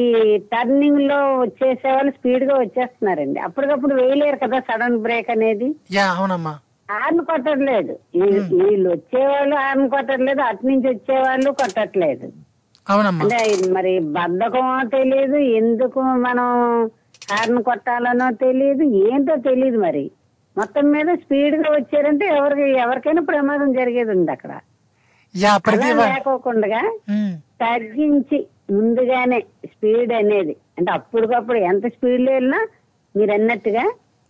టర్నింగ్లో 0.51 1.39
వచ్చేసే 1.39 1.91
వాళ్ళు 1.91 2.11
స్పీడ్గా 2.11 2.55
వచ్చేస్తున్నారండి. 2.59 3.39
అప్పటికప్పుడు 3.39 3.95
వేయలేరు 3.95 4.35
కదా 4.35 4.59
సడన్ 4.59 4.97
బ్రేక్ 4.97 5.29
అనేది. 5.29 5.67
యా 5.91 6.05
అవునమ్మా. 6.11 6.53
హార్న్ 6.89 7.21
కొట్టట్లేదు. 7.29 7.93
వీళ్ళు 8.61 8.87
వచ్చేవాళ్ళు 8.95 9.55
హార్న్ 9.63 9.87
కొట్టట్లేదు 9.93 10.41
అటు 10.49 10.63
నుంచి 10.71 10.87
వచ్చేవాళ్ళు 10.93 11.51
కొట్టట్లేదు. 11.61 12.27
అంటే 13.23 13.39
మరి 13.77 13.93
బద్ధకమో 14.17 14.75
తెలియదు 14.97 15.37
ఎందుకు 15.61 15.99
మనం 16.27 16.47
హార్న్ 17.31 17.61
కొట్టాలనో 17.69 18.27
తెలియదు 18.45 18.83
ఏంటో 19.05 19.35
తెలియదు 19.49 19.79
మరి. 19.87 20.05
మొత్తం 20.57 20.85
మీద 20.95 21.09
స్పీడ్గా 21.23 21.69
వచ్చారంటే 21.77 22.25
ఎవరికి 22.39 22.65
ఎవరికైనా 22.83 23.23
ప్రమాదం 23.31 23.71
జరిగేది 23.79 24.11
ఉంది 24.17 24.31
అక్కడ 24.35 24.51
లేకోకుండా 26.11 26.81
తగ్గించి 27.63 28.37
ముందుగానే 28.75 29.39
స్పీడ్ 29.71 30.11
అనేది 30.19 30.53
అంటే 30.77 30.89
అప్పటికప్పుడు 30.91 31.57
ఎంత 31.71 31.87
స్పీడ్లో 31.95 32.31
వెళ్ళినా 32.31 32.59
మీరు 33.15 33.31
అన్నట్టుగా 33.31 33.83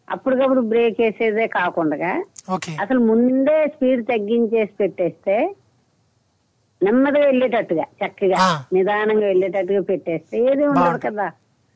అప్పటికప్పుడు 0.07 0.61
బ్రేక్ 0.71 0.97
వేసేదే 1.01 1.45
కాకుండా 1.59 2.09
అసలు 2.81 2.99
ముందే 2.99 3.67
స్పీడ్ 3.67 4.07
తగ్గించేసి 4.07 4.71
పెట్టేస్తే 4.79 5.55
నెమ్మదిగా 6.83 7.25
వెళ్ళేటట్టుగా 7.25 7.83
చక్కగా. 7.83 8.65
నిదానంగా 8.73 9.25
వెళ్ళేటట్టుగా 9.25 9.81
పెట్టేస్తే 9.81 10.37
ఏది 10.39 10.67
ఉండదు. 10.67 10.97
కదా. 10.97 11.31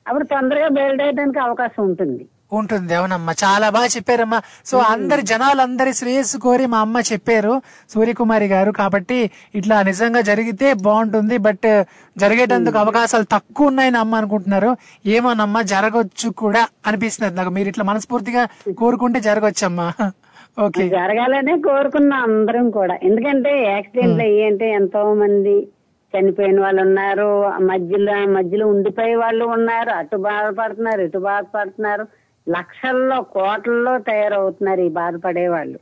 అప్పుడు 0.07 0.23
తొందరగా 0.23 0.67
బయలుదేరడానికి 0.67 1.39
అవకాశం 1.39 1.83
ఉంటుంది. 1.83 2.25
ఉంటుంది 2.53 2.95
అవునమ్మా. 2.95 3.33
చాలా 3.43 3.69
బాగా 3.69 3.85
చెప్పారమ్మా. 3.85 4.41
సో 4.65 4.77
అందరి 4.77 5.21
జనాలందరి 5.21 5.93
శ్రేయస్సు 5.93 6.37
కోరి 6.37 6.65
మా 6.65 6.79
అమ్మ 6.79 6.99
చెప్పారు 6.99 7.61
సూర్యకుమారి 7.89 8.47
గారు. 8.47 8.71
కాబట్టి 8.71 9.31
ఇట్లా 9.55 9.83
నిజంగా 9.83 10.21
జరిగితే 10.21 10.73
బాగుంటుంది 10.73 11.37
బట్ 11.37 11.83
జరిగేటందుకు 12.17 12.77
అవకాశాలు 12.77 13.23
తక్కువ 13.23 13.67
ఉన్నాయని 13.67 13.97
అమ్మ 13.97 14.15
అనుకుంటున్నారు. 14.15 14.77
ఏమోనమ్మా 15.05 15.61
జరగవచ్చు 15.61 16.29
కూడా 16.29 16.67
అనిపిస్తుంది 16.87 17.35
నాకు. 17.35 17.49
మీరు 17.49 17.67
ఇట్లా 17.67 17.83
మనస్ఫూర్తిగా 17.83 18.47
కోరుకుంటే 18.77 19.19
జరగవచ్చమ్మా 19.19 19.93
ఓకే 20.01 20.28
జరగాలనే 20.67 21.57
కోరుకున్నాం 21.57 22.23
అందరం 22.23 22.69
కూడా. 22.69 22.97
ఎందుకంటే 23.03 23.63
యాక్సిడెంట్లు 23.63 24.23
అయ్యి 24.23 24.45
అంటే 24.45 24.71
ఎంతో 24.71 25.13
మంది 25.13 25.67
చనిపోయిన 26.13 26.61
వాళ్ళు 26.61 26.81
ఉన్నారు. 26.81 27.47
మధ్యలో 27.61 28.27
మధ్యలో 28.27 28.67
ఉండిపోయే 28.67 29.15
వాళ్ళు 29.15 29.45
ఉన్నారు. 29.45 29.89
అటు 29.89 30.17
బాధపడుతున్నారు 30.17 31.01
ఇటు 31.01 31.17
బాధపడుతున్నారు. 31.17 32.07
లక్షల్లో 32.49 33.21
కోట్లలో 33.21 33.97
తయారవుతున్నారు 33.97 34.81
ఈ 34.81 34.89
బాధపడే 34.89 35.47
వాళ్ళు. 35.47 35.79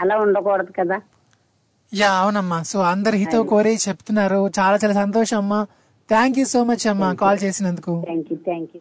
అలా 0.00 0.16
ఉండకూడదు 0.16 0.72
కదా? 0.80 1.00
యా 1.94 2.10
అవునమ్మా. 2.12 2.62
సో 2.62 2.80
అందరి 2.80 3.16
హితో 3.16 3.42
కోరి 3.42 3.78
చెప్తున్నారు. 3.88 4.50
చాలా 4.58 4.78
చాలా 4.84 4.92
సంతోషం 4.92 5.36
అమ్మా. 5.36 5.66
థ్యాంక్ 6.08 6.38
యూ 6.38 6.44
సో 6.44 6.64
మచ్ 6.64 6.86
అమ్మా. 6.86 7.12
కాల్ 7.12 7.38
చేసినందుకు. 7.44 8.02
Thank 8.06 8.26
you 8.32 8.38
thank 8.44 8.70
you 8.74 8.80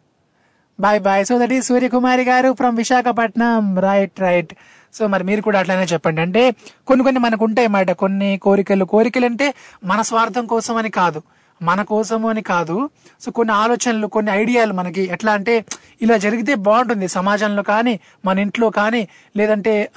bye 0.79 0.99
bye 0.99 1.25
so 1.25 1.39
that 1.39 1.53
ఈ 1.53 1.61
సూర్యకుమారి 1.61 2.23
గారు 2.23 2.53
from 2.53 2.77
Visakhapatnam 2.77 3.79
right 3.79 4.19
right 4.19 4.53
so 4.93 5.07
మరి 5.07 5.23
మీరు 5.23 5.41
కూడా 5.41 5.59
అట్లానే 5.59 5.83
చెప్పండి. 5.83 6.21
అంటే 6.21 6.51
కొన్ని 6.87 7.03
కొన్ని 7.03 7.19
మనకు 7.19 7.45
ఉంటాయి 7.45 7.65
అన్నమాట 7.65 7.91
కొన్ని 7.91 8.37
కోరికలు. 8.37 8.85
కోరికలు 8.85 9.25
అంటే 9.25 9.53
మన 9.83 10.01
స్వార్థం 10.01 10.45
కోసం 10.45 10.75
అని 10.75 10.89
కాదు. 10.89 11.21
మన 11.61 11.81
కోసము 11.81 12.29
అని 12.29 12.41
కాదు. 12.41 12.89
సో 13.21 13.31
కొన్ని 13.31 13.53
ఆలోచనలు 13.55 14.07
కొన్ని 14.07 14.31
ఐడియాలు 14.31 14.73
మనకి 14.73 15.01
ఎట్లా 15.01 15.31
అంటే 15.33 15.65
ఇలా 16.01 16.17
జరిగితే 16.17 16.55
బాగుంటుంది 16.55 17.07
సమాజంలో 17.07 17.63
కానీ 17.63 17.99
మన 18.25 18.39
ఇంట్లో 18.39 18.69
కానీ 18.69 19.07
లేదంటే 19.37 19.91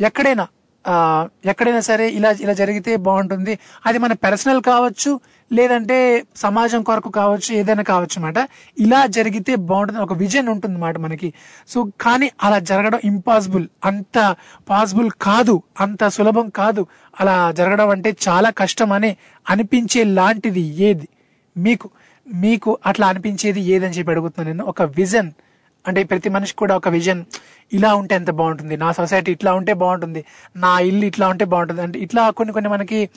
ఎక్కడైనా 0.00 0.46
ఎక్కడైనా 1.44 1.80
సరే 1.80 2.08
ఇలా 2.08 2.30
ఇలా 2.40 2.52
జరిగితే 2.52 2.96
బాగుంటుంది. 2.96 3.58
అది 3.86 3.98
మన 3.98 4.12
పర్సనల్ 4.12 4.62
కావచ్చు 4.62 5.20
లేదంటే 5.52 5.96
సమాజం 6.36 6.82
కొరకు 6.82 7.10
కావచ్చు 7.10 7.54
ఏదైనా 7.54 7.82
కావచ్చు 7.82 8.16
అనమాట 8.16 8.38
ఇలా 8.78 9.06
జరిగితే 9.06 9.54
బాగుంటుంది 9.56 10.00
ఒక 10.00 10.12
విజన్ 10.12 10.48
ఉంటుంది 10.48 10.74
అన్నమాట 10.74 10.98
మనకి. 10.98 11.28
సో 11.68 11.78
కానీ 12.00 12.30
అలా 12.42 12.58
జరగడం 12.58 13.00
ఇంపాసిబుల్ 13.04 13.66
అంత 13.84 14.36
పాసిబుల్ 14.70 15.10
కాదు 15.22 15.62
అంత 15.80 16.08
సులభం 16.08 16.48
కాదు. 16.48 16.86
అలా 17.20 17.52
జరగడం 17.52 17.88
అంటే 17.88 18.16
చాలా 18.28 18.50
కష్టం 18.50 18.92
అని 18.92 19.16
అనిపించే 19.50 20.04
లాంటిది 20.04 20.60
ఏది? 20.60 21.08
మీకు 21.56 21.90
మీకు 22.34 22.78
అట్లా 22.86 23.06
అనిపించేది 23.06 23.60
ఏదని 23.60 23.94
చెప్పి 23.98 24.10
అడుగుతున్నాను 24.10 24.56
నేను. 24.56 24.64
ఒక 24.68 24.82
విజన్ 24.82 25.30
అంటే 25.84 26.02
ప్రతి 26.04 26.28
మనిషికి 26.28 26.58
కూడా 26.58 26.76
ఒక 26.76 26.88
విజన్ 26.88 27.20
ఇలా 27.72 27.94
ఉంటే 27.94 28.14
ఎంత 28.14 28.30
బాగుంటుంది? 28.30 28.76
నా 28.76 28.92
సొసైటీ 28.92 29.32
ఇట్లా 29.32 29.54
ఉంటే 29.54 29.72
బాగుంటుంది. 29.72 30.24
నా 30.56 30.78
ఇల్లు 30.78 31.04
ఇట్లా 31.04 31.28
ఉంటే 31.28 31.44
బాగుంటుంది. 31.44 31.82
అంటే 31.82 31.98
ఇట్లా 31.98 32.30
కొన్ని 32.30 32.52
కొన్ని 32.52 32.70
మనకి 32.70 33.08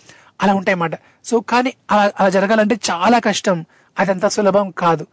అలా 0.42 0.54
ఉంటాయి 0.54 0.74
అన్నమాట 0.74 0.92
సో 1.26 1.40
కానీ 1.40 1.74
అలా 1.92 2.12
అలా 2.20 2.30
జరగాలంటే 2.30 2.80
చాలా 2.92 3.20
కష్టం. 3.20 3.66
అదంత 4.00 4.28
సులభం 4.28 4.72
కాదు. 4.72 5.08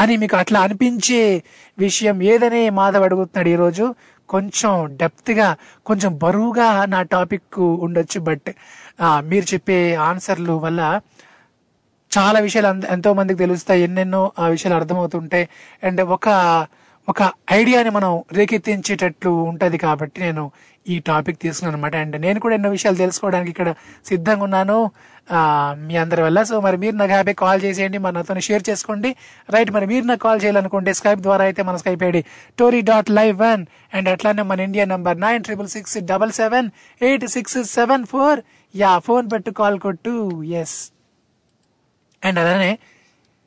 అని 0.00 0.16
మీకు 0.16 0.36
అట్లా 0.36 0.60
అనిపించే 0.60 1.42
విషయం 1.78 2.22
ఏదనే 2.22 2.70
మాధవ్ 2.70 3.02
అడుగుతున్నాడు 3.02 3.48
ఈరోజు. 3.48 3.94
కొంచెం 4.28 4.96
డెప్త్గా 4.96 5.56
కొంచెం 5.86 6.18
బరువుగా 6.18 6.84
నా 6.84 7.02
టాపిక్ 7.02 7.58
ఉండొచ్చు 7.58 8.20
బట్ 8.20 8.52
మీరు 9.02 9.54
చెప్పే 9.54 9.94
ఆన్సర్లు 9.94 10.52
వల్ల 10.52 11.00
చాలా 12.18 12.40
విషయాలు 12.40 12.86
ఎంతో 12.86 13.12
మందికి 13.12 13.38
తెలుస్తాయి. 13.38 13.82
ఎన్నెన్నో 13.82 14.32
ఆ 14.38 14.46
విషయాలు 14.46 14.76
అర్థమవుతుంటాయి. 14.76 15.48
అండ్ 15.82 16.00
ఒక 16.00 16.28
ఒక 17.10 17.22
ఐడియాని 17.58 17.90
మనం 17.96 18.10
రేకెత్తించేటట్లు 18.38 19.30
ఉంటది 19.50 19.78
కాబట్టి 19.84 20.18
నేను 20.24 20.42
ఈ 20.92 20.94
టాపిక్ 21.08 21.38
తీసుకున్నాను 21.44 21.76
అనమాట 21.76 21.94
అండ్ 22.02 22.16
నేను 22.24 22.38
కూడా 22.44 22.54
ఎన్నో 22.58 22.70
విషయాలు 22.76 22.98
తెలుసుకోవడానికి 23.02 23.50
ఇక్కడ 23.54 23.70
సిద్ధంగా 24.10 24.44
ఉన్నాను 24.46 24.76
మీ 25.86 25.94
అందరి 26.02 26.22
వల్ల. 26.26 26.38
సో 26.50 26.54
మరి 26.66 26.76
మీరు 26.84 26.94
నాకు 27.00 27.12
హ్యాపీ 27.16 27.34
కాల్ 27.42 27.60
చేసేయండి 27.64 27.98
మరి 28.04 28.14
నాతో 28.18 28.34
షేర్ 28.48 28.64
చేసుకోండి. 28.70 29.10
రైట్ 29.54 29.70
మరి 29.76 29.86
మీరు 29.92 30.04
నాకు 30.10 30.22
కాల్ 30.26 30.40
చేయాలనుకుంటే 30.44 30.92
స్కైప్ 31.00 31.20
ద్వారా 31.26 31.44
అయితే 31.48 31.62
మన 31.68 31.76
Skype 31.82 32.02
ID 32.08 32.22
Tori 32.60 32.80
dot 32.90 33.10
live 33.18 33.36
one 33.44 33.62
and 33.96 34.08
అట్లానే 34.14 34.44
మన 34.50 34.66
India 34.68 34.86
number 34.94 35.20
nine 35.26 35.44
triple 35.48 35.70
six 35.76 35.96
double 36.12 36.32
seven 36.40 36.68
eight 37.00 37.26
six 37.36 37.58
seven 37.76 38.04
four 38.12 38.40
yeah 38.74 38.92
phone 39.08 39.28
పెట్టు 39.34 39.52
కాల్ 39.60 39.78
కొట్టు. 39.86 40.16
ఎస్ 40.62 40.76
అండ్ 42.22 42.40
అలానే 42.42 42.72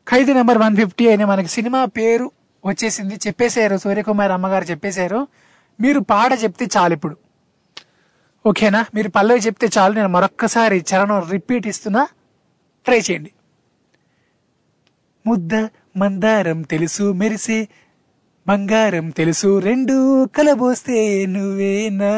ఖైదీ 0.08 0.34
నెంబర్ 0.40 0.62
వన్ 0.66 0.76
ఫిఫ్టీ 0.82 1.06
అనే 1.16 1.28
మనకి 1.34 1.52
సినిమా 1.58 1.84
పేరు 2.00 2.28
వచ్చేసింది. 2.66 3.16
చెప్పేశారు. 3.16 3.78
సూర్యకుమార్ 3.78 4.32
అమ్మగారు 4.32 4.64
చెప్పేశారు. 4.64 5.28
మీరు 5.82 6.00
పాట 6.00 6.32
చెప్తే 6.44 6.68
చాలు 6.78 6.94
ఇప్పుడు. 6.94 7.18
ఓకేనా? 8.46 8.86
మీరు 8.96 9.10
పల్లవి 9.10 9.40
చెప్తే 9.40 9.70
చాలు. 9.78 9.94
నేను 9.94 10.08
మరొక్కసారి 10.08 10.86
చరణం 10.94 11.30
రిపీట్ 11.30 11.68
ఇస్తున్నా. 11.68 12.08
ట్రై 12.86 13.00
చేయండి. 13.00 13.32
ముద్ద 15.28 15.68
మందారం 15.98 16.62
తెలుసు 16.62 17.04
మెరిసే 17.12 17.68
బంగారం 18.48 19.10
తెలుసు 19.10 19.60
రెండు 19.60 20.26
కలబోస్తే 20.26 21.26
నువ్వేనా? 21.26 22.12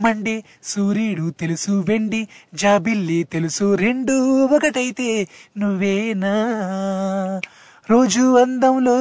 మండి 0.00 0.44
సూర్యుడు 0.62 1.30
తెలుసు 1.30 1.84
వెండి 1.88 2.28
జాబిల్లి 2.54 3.22
తెలుసు 3.22 3.74
రెండు 3.74 4.46
ఒకటైతే 4.46 5.28
నువ్వేనా? 5.58 6.34
రోజు 7.90 8.42
అందంలో 8.42 8.98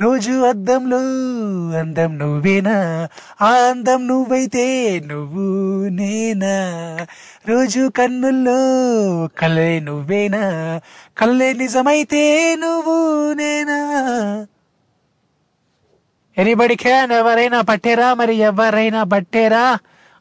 రోజు 0.00 0.32
అద్దంలో 0.32 0.96
అందం 1.78 2.18
నువ్వేనా? 2.18 3.08
ఆ 3.42 3.50
అందం 3.50 4.08
నువ్వైతే 4.08 5.00
నువ్వు 5.06 5.44
నేనా? 5.88 6.56
రోజు 7.48 7.88
కన్నుల్లో 7.88 8.60
కలే 9.38 9.80
నువ్వేనా? 9.80 10.80
కళ్ళే 11.18 11.52
నిజమైతే 11.52 12.56
నువ్వు 12.56 13.32
నేనా? 13.32 13.78
ఎనీబడి 16.38 16.76
క్యాన్ 16.76 17.12
ఎవరైనా 17.12 17.60
పట్టేరా? 17.60 18.14
మరి 18.14 18.34
ఎవరైనా 18.34 19.04
పట్టేరా? 19.04 19.78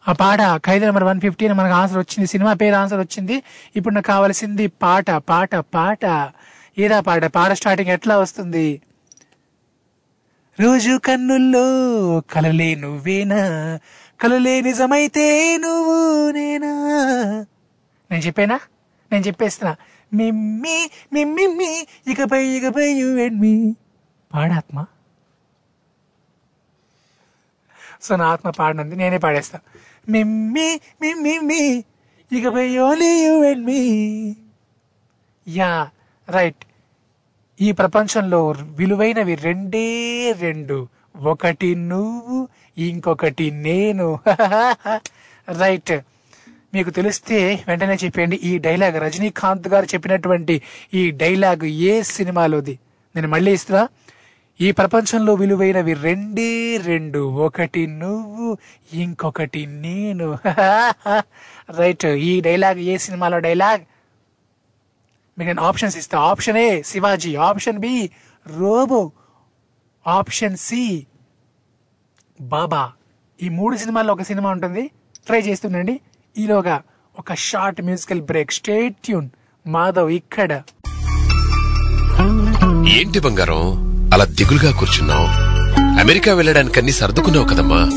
ఆ 0.08 0.12
పాట 0.12 0.40
ఖైదు 0.66 0.86
నెంబర్ 0.86 1.04
వన్ 1.04 1.22
ఫిఫ్టీన్ 1.22 1.54
మనకు 1.54 1.74
ఆన్సర్ 1.74 1.98
వచ్చింది. 1.98 2.28
సినిమా 2.28 2.54
పేరు 2.54 2.76
ఆన్సర్ 2.76 3.00
వచ్చింది. 3.00 3.44
ఇప్పుడు 3.76 3.94
నాకు 3.94 4.08
కావాల్సింది 4.08 4.68
పాట 4.68 5.12
పాట 5.12 5.56
పాట. 5.56 6.06
ఈరా 6.80 7.00
పాట 7.00 7.26
పాట 7.26 7.52
స్టార్టింగ్ 7.52 7.90
ఎట్లా 7.90 8.18
వస్తుంది? 8.18 8.82
రోజు 10.60 11.00
కన్నుల్లో 11.06 11.66
కలలే 12.32 12.76
నువ్వేనా? 12.76 13.40
కలలే 14.22 14.62
నిజమైతే 14.62 15.58
నువ్వు 15.58 15.98
నేనా? 16.32 16.74
నేను 18.12 18.24
చెప్పేనా? 18.26 18.60
నేను 19.12 19.24
చెప్పేస్తున్నా. 19.28 19.76
మిమ్మి 20.14 20.78
మిమ్మి 21.14 21.72
ఇకపై 22.08 22.44
ఇకపై 22.58 22.88
యు 22.92 23.10
అండ్ 23.26 23.40
మీ 23.42 23.54
పాడాత్మ. 24.34 24.86
సో 28.02 28.16
నా 28.16 28.26
ఆత్మ 28.28 28.50
పాడినంది 28.50 28.96
నేనే 28.96 29.18
పాడేస్తా. 29.18 29.60
మిమ్మి 30.10 30.70
మిమ్మి 31.02 31.40
మీ 31.40 31.62
ఇకపై 32.32 32.78
only 32.78 33.12
you 33.26 33.36
and 33.50 33.66
me 33.66 33.82
yeah 35.48 35.90
right. 36.30 36.64
ఈ 37.62 37.72
ప్రపంచంలో 37.72 38.52
విలువైనవి 38.52 39.36
రెండే 39.36 40.32
రెండు. 40.40 40.88
ఒకటి 41.22 41.76
నువ్వు 41.76 42.48
ఇంకొకటి 42.78 43.52
నేను. 43.52 44.20
రైట్. 45.60 46.00
మీకు 46.74 46.90
తెలిస్తే 46.90 47.64
వెంటనే 47.68 47.98
చెప్పండి 48.04 48.36
ఈ 48.36 48.58
డైలాగ్ 48.58 49.02
రజనీకాంత్ 49.02 49.68
గారు 49.68 49.86
చెప్పినటువంటి 49.86 50.62
ఈ 50.94 51.12
డైలాగ్ 51.12 51.66
ఏ 51.66 52.02
సినిమాలోది? 52.02 52.80
నేను 53.16 53.28
మళ్ళీ 53.28 53.54
ఇస్తున్నా. 53.54 53.88
ఈ 54.62 54.72
ప్రపంచంలో 54.72 55.34
విలువైనవి 55.34 55.94
రెండే 55.94 56.78
రెండు. 56.78 57.20
ఒకటి 57.20 57.88
నువ్వు 57.88 58.58
ఇంకొకటి 58.94 59.66
నేను. 59.66 60.38
రైట్. 61.78 62.06
ఈ 62.06 62.42
డైలాగ్ 62.42 62.80
ఏ 62.80 62.98
సినిమాలో 62.98 63.40
డైలాగ్? 63.40 63.82
మీకు 65.38 65.48
నేను 65.48 65.64
ఆప్షన్స్ 65.64 65.98
ఇస్తా 65.98 66.20
option 66.20 66.58
A 66.58 66.82
Sivaji 66.82 67.36
option 67.36 67.80
B 67.80 68.10
Robo 68.48 69.12
option 70.08 70.58
C 70.58 71.08
Baba 72.42 72.92
ఈ 73.44 73.50
మూడు 73.50 73.78
సినిమాల్లో 73.78 74.14
ఒక 74.14 74.22
సినిమా 74.22 74.50
ఉంటుంది. 74.50 74.92
ట్రై 75.28 75.40
చేస్తుండండి. 75.40 76.02
ఈలోగా 76.38 76.82
ఒక 77.20 77.34
short 77.34 77.82
musical 77.82 78.22
break 78.22 78.52
stay 78.52 78.96
tuned 78.96 79.30
Madhav 79.68 80.12
ఇక్కడ. 80.12 80.62
ఏంటి 82.98 83.20
బంగారం? 83.20 83.88
అలా 84.14 84.26
దిగులుగా 84.26 84.72
కూర్చున్నావు. 84.72 85.28
అమెరికా 86.00 86.34
వెళ్ళడానికి 86.34 86.80
అన్ని 86.80 86.92
సర్దుకున్నావు 86.92 87.48
కదమ్మా. 87.48 87.90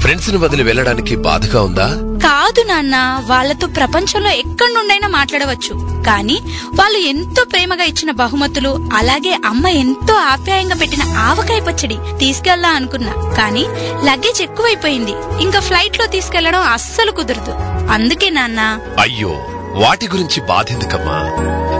ఫ్రెండ్స్ని 0.00 0.36
వదిలి 0.36 0.62
వెళ్ళడానికి 0.62 1.16
బాధగా 1.16 1.62
ఉందా? 1.62 1.88
కాదు 2.18 2.68
నాన్న 2.68 3.22
వాళ్ళతో 3.26 3.66
ప్రపంచంలో 3.66 4.30
ఎక్కడి 4.30 4.74
నుండైనా 4.74 5.08
మాట్లాడవచ్చు. 5.08 5.93
కానీ 6.06 6.40
వాళ్ళు 6.74 6.98
ఎంతో 6.98 7.44
ప్రేమగా 7.44 7.84
ఇచ్చిన 7.84 8.10
బహుమతులు 8.10 8.88
అలాగే 8.92 9.38
అమ్మ 9.46 9.68
ఎంతో 9.68 10.14
ఆప్యాయంగా 10.14 10.74
పెట్టిన 10.74 11.02
ఆవకాయ 11.02 11.60
పచ్చడి 11.60 11.96
తీసుకెళ్ళా 12.18 12.68
అనుకున్నా. 12.68 13.12
కానీ 13.36 13.64
లగేజ్ 14.04 14.42
ఎక్కువైపోయింది. 14.42 15.12
ఇంకా 15.40 15.60
ఫ్లైట్లో 15.60 16.06
తీసుకెళ్ళడం 16.06 16.60
అస్సలు 16.60 17.10
కుదరదు. 17.10 17.54
అందుకే 17.92 18.30
నాన్న. 18.30 18.80
అయ్యో 19.00 19.30
వాటి 19.74 20.08
గురించి 20.08 20.40
బాధెందుకమ్మా? 20.40 21.30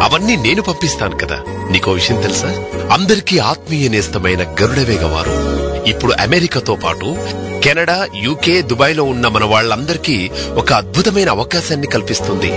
అవన్నీ 0.04 0.36
నేను 0.36 0.62
పంపిస్తాను 0.62 1.16
కదా. 1.16 1.38
నీకో 1.70 1.92
విషయం 1.92 2.20
తెలుసా? 2.20 2.48
అందరికీ 2.92 3.38
ఆత్మీయ 3.38 3.88
నేస్తమైన 3.88 4.42
గరుడవేగ 4.42 5.06
వారు 5.06 5.63
ఇప్పుడు 5.86 6.14
అమెరికాతో 6.20 6.74
పాటు 6.74 7.16
కెనడా 7.64 8.08
యూకే 8.16 8.62
దుబాయ్లో 8.62 9.04
ఉన్న 9.04 9.28
మన 9.28 9.44
వాళ్ళందరికీ 9.44 10.30
ఒక 10.56 10.72
అద్భుతమైన 10.72 11.30
అవకాశాన్ని 11.30 11.86
కల్పిస్తుంది. 11.86 12.50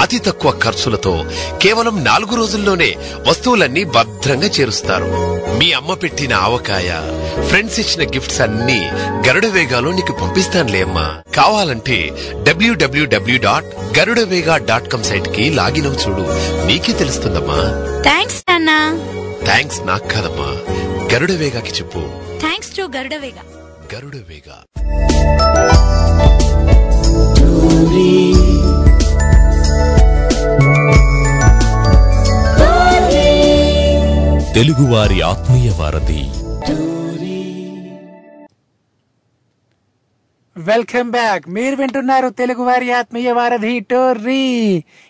అతి 0.00 0.18
తక్కువ 0.18 0.60
ఖర్చులతో 0.64 1.24
కేవలం 1.62 2.04
నాలుగు 2.04 2.36
రోజుల్లోనే 2.36 2.96
వస్తువులన్నీ 3.28 3.84
భద్రంగా 3.84 4.46
చేరుస్తారు. 4.46 5.04
మీ 5.58 5.72
అమ్మ 5.72 5.94
పెట్టిన 5.94 6.34
ఆవకాయ 6.34 6.92
ఫ్రెండ్స్ 7.48 7.80
ఇచ్చిన 7.80 8.10
గిఫ్ట్స్ 8.10 8.40
అన్ని 8.40 8.88
గరుడ 9.28 9.46
వేగాలో 9.46 9.92
నీకు 9.92 10.12
పంపిస్తానులే 10.12 10.82
అమ్మా. 10.82 11.18
కావాలంటే 11.36 12.10
W W W 12.42 13.38
dot 13.38 13.98
Garudavega 13.98 14.56
dot 14.56 14.88
com 14.88 15.04
సైట్కి 15.04 15.50
లాగిన్ 15.50 15.86
అవు 15.86 15.94
చూడు. 15.94 16.22
నీకే 16.66 16.92
తెలుస్తుందమ్మా. 16.92 17.58
థ్యాంక్స్ 18.02 18.42
నాన్న. 18.50 18.98
థ్యాంక్స్ 19.44 19.86
నాకు 19.86 20.08
కాదమ్మా. 20.08 20.69
గరుడ 21.14 21.32
వేగాకి 21.32 21.70
చెప్పు. 21.70 22.00
Thanks 22.40 22.76
to 22.76 22.82
Garudavega 22.96 23.42
Garuda 23.94 24.16
Vega. 24.28 24.56
తెలుగువారి 34.54 35.20
ఆత్మీయ 35.20 35.70
వారధి. 35.70 36.22
వెల్కమ్ 40.56 41.10
బ్యాక్ 41.10 41.48
మీరు 41.48 41.76
వింటున్నారు 41.76 42.28
తెలుగు 42.28 42.62
వారి 42.62 42.92
ఆత్మీయ 42.92 43.32
వారధి 43.32 43.80
టోర్రీ. 43.80 44.44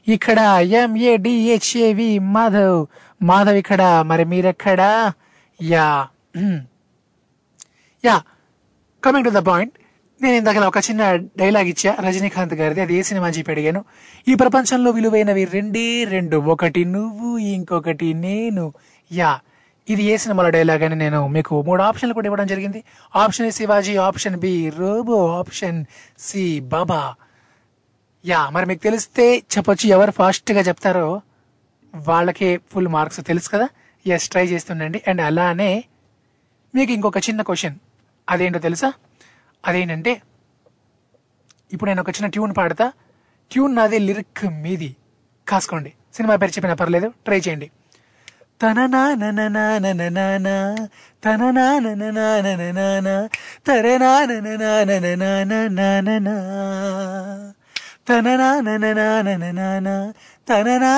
ఇక్కడ 0.09 0.39
ఎంఏడిహెచ్ఏవి 0.63 2.19
మాధవ్. 2.19 2.87
మాధవ్ 3.23 3.57
ఇక్కడ. 3.57 3.83
మరి 4.07 4.25
మీరెక్కడ? 4.25 5.13
Yeah 5.62 6.09
yeah 8.05 8.23
coming 9.05 9.25
to 9.25 9.31
the 9.31 9.37
point 9.37 9.73
నేను 10.23 10.37
ఇందాక 10.37 10.57
ఒక 10.57 10.79
చిన్న 10.79 11.16
డైలాగ్ 11.16 11.66
ఇచ్చా 11.66 11.96
రజనీకాంత్ 12.01 12.55
గారిది. 12.55 12.81
అది 12.81 12.94
ఏ 12.94 13.03
సినిమా 13.03 13.29
చెప్పి 13.29 13.53
అడిగాను. 13.53 13.85
ఈ 14.29 14.35
ప్రపంచంలో 14.35 14.90
విలువైనవి 14.90 15.44
రెండే 15.44 16.05
రెండు. 16.05 16.37
ఒకటి 16.37 16.85
నువ్వు 16.85 17.38
ఇంకొకటి 17.38 18.14
నేను. 18.14 18.73
యా 19.12 19.40
ఇది 19.88 20.03
ఏ 20.03 20.16
సినిమాలో 20.16 20.51
డైలాగ్ 20.51 20.83
అని 20.83 20.96
నేను 20.96 21.29
మీకు 21.29 21.62
మూడు 21.62 21.83
ఆప్షన్లు 21.83 22.14
కూడా 22.14 22.27
ఇవ్వడం 22.27 22.46
జరిగింది. 22.46 22.85
Option 23.16 23.46
A 23.46 23.51
Sivaji 23.51 23.96
option 23.96 24.37
B 24.37 24.73
Robo 24.79 25.38
option 25.38 25.85
C 26.18 26.61
Baba. 26.61 27.14
Yeah 28.27 28.51
మరి 28.51 28.66
మీకు 28.66 28.83
తెలిస్తే 28.83 29.38
చెప్పొచ్చు 29.38 29.88
ఎవరు 29.88 30.11
ఫాస్ట్గా 30.11 30.61
చెప్తారో. 30.61 31.23
వాళ్ళకే 31.94 32.61
ఫుల్ 32.73 32.88
మార్క్స్ 32.88 33.20
తెలుసు 33.27 33.51
కదా. 33.51 33.68
Yes 34.07 34.29
try 34.29 34.47
చేస్తుండండి. 34.47 35.03
అండ్ 35.09 35.21
అలానే 35.21 35.85
మీకు 36.75 36.93
ఇంకొక 36.93 37.19
చిన్న 37.19 37.43
క్వశ్చన్ 37.43 37.77
అదేంటో 38.31 38.59
తెలుసా? 38.59 38.93
అదేంటంటే 39.67 40.23
ఇప్పుడు 41.73 41.91
నేను 41.91 42.01
ఒక 42.03 42.09
చిన్న 42.09 42.27
ట్యూన్ 42.27 42.55
పాడతా. 42.57 42.93
ట్యూన్ 43.53 43.75
నాది 43.75 43.99
లిరిక్ 43.99 44.45
మీది. 44.45 44.97
కాసుకోండి. 45.49 45.93
సినిమా 46.15 46.37
పేరు 46.37 46.51
చెప్పినా 46.51 46.75
పర్లేదు. 46.75 47.09
ట్రై 47.25 47.39
చేయండి. 47.39 47.71
తననా 48.63 49.15
నననా 49.15 49.79
తన 49.79 50.75
తననా 51.25 51.79
నననా 51.79 52.41
నననానా 52.41 53.29
తరనా 58.07 58.61
నననా 58.61 59.23
నననానా 59.23 60.15
తననా. 60.48 60.92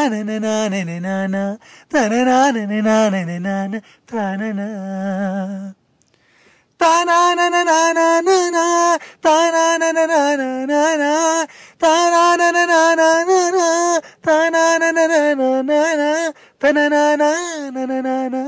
నననా 17.75 18.43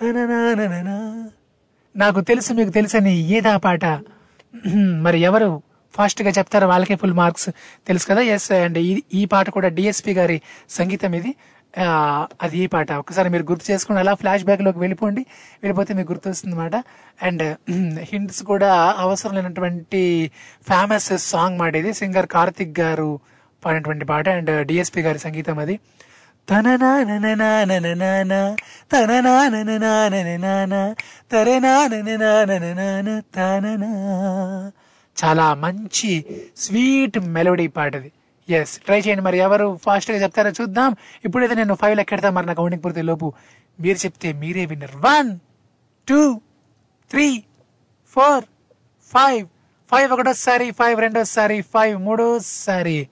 తననా 0.00 0.96
నాకు 1.96 2.20
తెలుసు 2.20 2.52
మీకు 2.52 2.70
తెలుసని 2.70 3.12
ఏదా 3.12 3.56
పాట 3.56 3.84
మరి 5.02 5.18
ఎవరు 5.20 5.62
ఫాస్ట్గా 5.96 6.66
వాళ్ళకే 6.66 6.96
ఫుల్ 6.96 7.12
మార్క్స్ 7.12 7.50
తెలుసు 7.86 8.06
కదా. 8.06 8.20
ఎస్ 8.20 8.52
అండ్ 8.52 8.78
ఈ 9.14 9.28
పాట 9.32 9.50
కూడా 9.50 9.68
డిఎస్పి 9.68 10.12
గారి 10.12 10.40
సంగీతం 10.70 11.14
ఇది. 11.14 11.34
అది 12.42 12.58
ఈ 12.58 12.66
పాట. 12.66 12.92
ఒకసారి 12.92 13.28
మీరు 13.28 13.42
గుర్తు 13.42 13.72
చేసుకుని 13.72 13.98
అలా 13.98 14.14
ఫ్లాష్ 14.14 14.44
బ్యాక్లోకి 14.44 14.78
వెళ్ళిపోండి. 14.78 15.26
వెళ్ళిపోతే 15.62 15.94
మీకు 15.94 16.12
గుర్తు 16.12 16.28
వస్తుంది 16.28 16.56
అనమాట 16.56 16.84
అండ్ 17.22 17.56
హింట్స్ 18.12 18.42
కూడా 18.42 18.94
అవసరం 18.98 19.34
లేనటువంటి 19.34 20.30
ఫేమస్ 20.68 21.18
సాంగ్ 21.18 21.58
మాట 21.58 21.76
ఇది. 21.76 21.94
సింగర్ 21.94 22.26
కార్తిక్ 22.26 22.80
గారు 22.80 23.20
పాడినటువంటి 23.64 24.04
పాట. 24.04 24.28
అండ్ 24.28 24.66
డిఎస్పి 24.66 25.00
గారి 25.00 25.18
సంగీతం 25.18 25.58
అది. 25.58 25.78
తననానననానననానా, 26.50 28.56
తననా. 28.92 30.92
చాలా 35.24 35.54
మంచి 35.54 36.24
స్వీట్ 36.56 37.18
మెలోడీ 37.18 37.66
పాటది. 37.66 38.12
ఎస్ 38.48 38.78
ట్రై 38.78 39.00
చేయండి 39.00 39.22
మరి. 39.22 39.38
ఎవరు 39.38 39.78
ఫాస్ట్గా 39.82 40.22
చెప్తారో 40.22 40.50
చూద్దాం. 40.50 40.96
ఇప్పుడైతే 41.24 41.54
నేను 41.54 41.74
ఫైవ్ 41.74 41.96
లెక్కెడతా 41.96 42.30
మరి 42.30 42.46
నా 42.46 42.52
కౌంటింగ్ 42.52 42.84
పూర్తి 42.84 43.02
లోపు. 43.02 43.32
మీరు 43.80 43.98
చెప్తే 44.04 44.32
మీరే 44.32 44.66
winner. 44.66 44.96
One 44.96 45.38
two 46.08 46.40
three 47.10 47.42
four 48.06 48.44
five 49.14 49.46
five 49.90 50.12
ఒకటోసారి 50.12 50.70
ఫైవ్ 50.70 51.00
రెండోసారి 51.00 51.60
ఫైవ్ 51.60 51.98
మూడోసారి. 51.98 53.08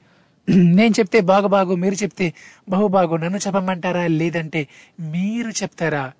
నేను 0.48 0.94
చెప్తే 0.98 1.20
బాగు 1.20 1.48
బాగు 1.48 1.74
మీరు 1.74 1.94
చెప్తే 1.94 2.34
బహుబాగు 2.68 3.16
నన్ను 3.16 3.38
చెప్పమంటారా? 3.38 4.06
లేదంటే 4.06 4.68
మీరు 5.00 5.48
చెప్తారా? 5.48 6.12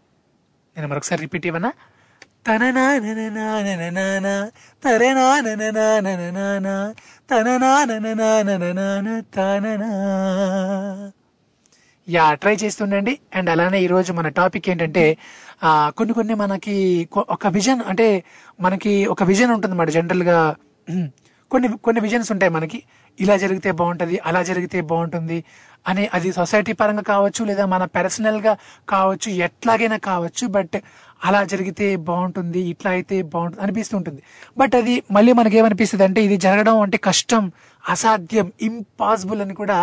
నేను 0.76 0.88
మరొకసారి 0.88 1.20
రిపీట్ 1.20 1.46
ఇవ్వనా? 1.46 1.72
Yeah 12.08 12.34
try 12.34 12.54
చేస్తుండండి. 12.62 13.18
అండ్ 13.34 13.50
అలానే 13.50 13.78
ఈరోజు 13.80 14.12
మన 14.12 14.28
టాపిక్ 14.28 14.68
ఏంటంటే 14.70 15.16
కొన్ని 15.98 16.14
కొన్ని 16.14 16.34
మనకి 16.34 16.76
ఒక 17.16 17.46
విజన్ 17.46 17.80
అంటే 17.88 18.08
మనకి 18.60 19.06
ఒక 19.06 19.22
విజన్ 19.22 19.50
ఉంటుంది 19.50 19.76
మాట 19.76 19.88
జనరల్గా. 19.88 20.38
కొన్ని 21.50 21.68
కొన్ని 21.78 22.00
విజన్స్ 22.00 22.32
ఉంటాయి 22.32 22.52
మనకి. 22.52 22.82
ఇలా 23.20 23.36
జరిగితే 23.36 23.70
బాగుంటుంది 23.72 24.20
అలా 24.26 24.42
జరిగితే 24.42 24.80
బాగుంటుంది 24.80 25.44
అని 25.88 26.08
అది 26.14 26.32
సొసైటీ 26.32 26.72
పరంగా 26.72 27.02
కావచ్చు 27.02 27.44
లేదా 27.44 27.64
మన 27.66 27.84
పర్సనల్గా 27.84 28.56
కావచ్చు 28.88 29.28
ఎట్లాగైనా 29.46 29.96
కావచ్చు 29.96 30.46
బట్ 30.46 30.76
అలా 31.24 31.44
జరిగితే 31.44 31.86
బాగుంటుంది 32.08 32.60
ఇట్లా 32.72 32.90
అయితే 32.90 33.22
బాగుంటుంది 33.22 33.62
అనిపిస్తుంటుంది 33.62 34.20
బట్ 34.58 34.74
అది 34.74 34.94
మళ్ళీ 35.10 35.32
మనకేమనిపిస్తుంది 35.32 36.04
అంటే 36.04 36.20
ఇది 36.24 36.36
జరగడం 36.36 36.80
అంటే 36.80 36.96
కష్టం 36.96 37.52
అసాధ్యం 37.88 38.52
ఇంపాసిబుల్ 38.62 39.40
అని 39.40 39.54
కూడా 39.54 39.78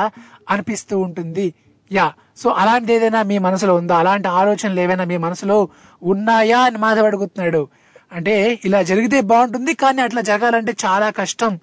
అనిపిస్తూ 0.50 1.00
ఉంటుంది. 1.00 1.54
యా 1.92 2.06
సో 2.38 2.50
అలాంటి 2.50 2.94
ఏదైనా 2.94 3.22
మీ 3.24 3.38
మనసులో 3.38 3.76
ఉందా? 3.76 3.96
అలాంటి 3.98 4.28
ఆలోచనలు 4.28 4.80
ఏవైనా 4.80 5.04
మీ 5.04 5.18
మనసులో 5.18 5.58
ఉన్నాయా 6.02 6.60
అని 6.60 6.78
మాధవ్ 6.78 7.06
అడుగుతున్నాడు. 7.06 7.68
అంటే 8.12 8.60
ఇలా 8.66 8.82
జరిగితే 8.82 9.22
బాగుంటుంది 9.22 9.74
కానీ 9.74 10.02
అట్లా 10.02 10.22
జరగాలంటే 10.22 10.76
చాలా 10.86 11.10
కష్టం 11.10 11.60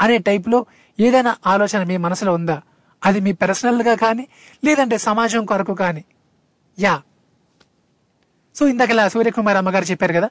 అనే 0.00 0.18
టైప్లో 0.18 0.66
ఏదైనా 1.00 1.36
ఆలోచన 1.46 1.82
మీ 1.82 1.96
మనసులో 1.96 2.32
ఉందా? 2.32 2.56
అది 3.04 3.20
మీ 3.20 3.32
పర్సనల్గా 3.32 3.94
కానీ 3.94 4.24
లేదంటే 4.64 4.98
సమాజం 4.98 5.44
కొరకు 5.44 5.74
కానీ. 5.74 6.04
యా 6.78 6.94
సో 8.58 8.68
ఇందాక 8.68 9.06
సూర్యకుమార్ 9.08 9.56
అమ్మగారు 9.56 9.84
చెప్పారు 9.84 10.12
కదా 10.12 10.28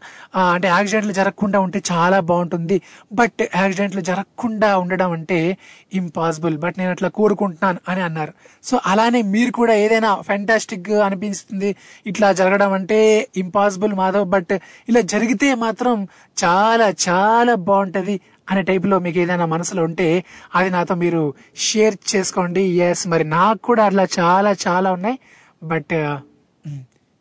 అంటే 0.53 0.67
యాక్సిడెంట్లు 0.67 1.13
జరగకుండా 1.13 1.59
ఉంటే 1.59 1.81
చాలా 1.91 2.19
బాగుంటుంది 2.19 2.77
బట్ 3.13 3.41
యాక్సిడెంట్లు 3.55 4.01
జరగకుండా 4.01 4.77
ఉండడం 4.77 5.11
అంటే 5.11 5.57
ఇంపాసిబుల్ 5.93 6.57
బట్ 6.57 6.75
నేను 6.79 6.91
అట్లా 6.91 7.09
కోరుకుంటున్నాను 7.09 7.79
అని 7.87 8.01
అన్నారు. 8.01 8.33
సో 8.63 8.79
అలానే 8.85 9.21
మీరు 9.21 9.51
కూడా 9.51 9.73
ఏదైనా 9.73 10.21
ఫ్యాంటాస్టిక్ 10.21 10.89
అనిపిస్తుంది 11.07 11.75
ఇట్లా 12.07 12.31
జరగడం 12.31 12.73
అంటే 12.73 12.99
ఇంపాసిబుల్ 13.37 13.93
మాధవ్ 13.93 14.25
బట్ 14.25 14.53
ఇలా 14.89 15.01
జరిగితే 15.13 15.53
మాత్రం 15.55 16.07
చాలా 16.43 16.93
చాలా 17.09 17.55
బాగుంటుంది 17.69 18.21
అనే 18.51 18.61
టైప్లో 18.61 18.99
మీకు 18.99 19.19
ఏదైనా 19.19 19.45
మనసులో 19.45 19.83
ఉంటే 19.83 20.23
అది 20.55 20.69
నాతో 20.69 20.95
మీరు 20.95 21.21
షేర్ 21.55 21.97
చేసుకోండి. 22.15 22.61
ఎస్ 22.61 23.07
మరి 23.07 23.23
నాకు 23.23 23.61
కూడా 23.61 23.85
అట్లా 23.85 24.07
చాలా 24.19 24.55
చాలా 24.67 24.91
ఉన్నాయి 24.91 25.19
బట్ 25.63 25.95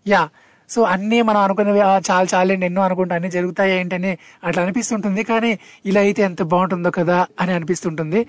యా 0.07 0.25
సో 0.75 0.81
అన్నీ 0.95 1.19
మనం 1.29 1.41
అనుకున్నవి 1.47 1.81
చాలా 1.81 2.01
చాలు 2.11 2.29
చాలండి 2.35 2.67
ఎన్నో 2.69 2.83
అనుకుంటా 2.87 3.15
అన్ని 3.19 3.31
జరుగుతాయి 3.37 3.73
ఏంటని 3.79 4.13
అట్లా 4.47 4.63
అనిపిస్తుంటుంది. 4.65 5.23
కానీ 5.31 5.51
ఇలా 5.91 6.01
అయితే 6.07 6.23
ఎంత 6.29 6.43
బాగుంటుందో 6.53 6.91
కదా 7.01 7.19
అని 7.43 7.53
అనిపిస్తుంటుంది. 7.57 8.23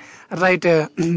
రైట్ 0.43 0.67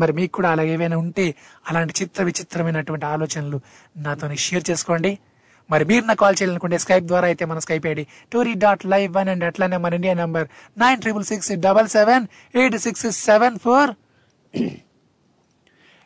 మరి 0.03 0.15
మీకు 0.21 0.33
కూడా 0.39 0.51
అలా 0.55 0.65
ఏవైనా 0.75 0.99
ఉంటే 1.05 1.27
అలాంటి 1.71 1.95
చిత్ర 2.01 2.23
విచిత్రమైనటువంటి 2.31 3.07
ఆలోచనలు 3.15 3.61
నాతో 4.07 4.35
షేర్ 4.47 4.65
చేసుకోండి. 4.71 5.13
మరి 5.71 5.85
మీరు 5.91 6.05
నా 6.11 6.15
కాల్ 6.21 6.37
చేయాలనుకుంటే 6.39 6.79
స్కైప్ 6.85 7.05
ద్వారా 7.11 7.27
అయితే 7.31 7.45
మన 7.51 7.59
Skype 7.65 7.85
ID 7.91 8.05
Tori 8.33 8.53
dot 8.63 8.85
live 8.93 9.11
one 9.17 9.29
and 9.33 9.45
అట్లానే 9.49 9.79
మన 9.85 9.99
India 9.99 10.15
number 10.21 10.47
nine 10.83 11.01
triple 11.05 11.27
six 11.33 11.51
double 11.67 11.89
seven 11.97 12.25
eight 12.61 12.77
six 12.87 13.07
seven 13.29 13.59
four. 13.65 13.93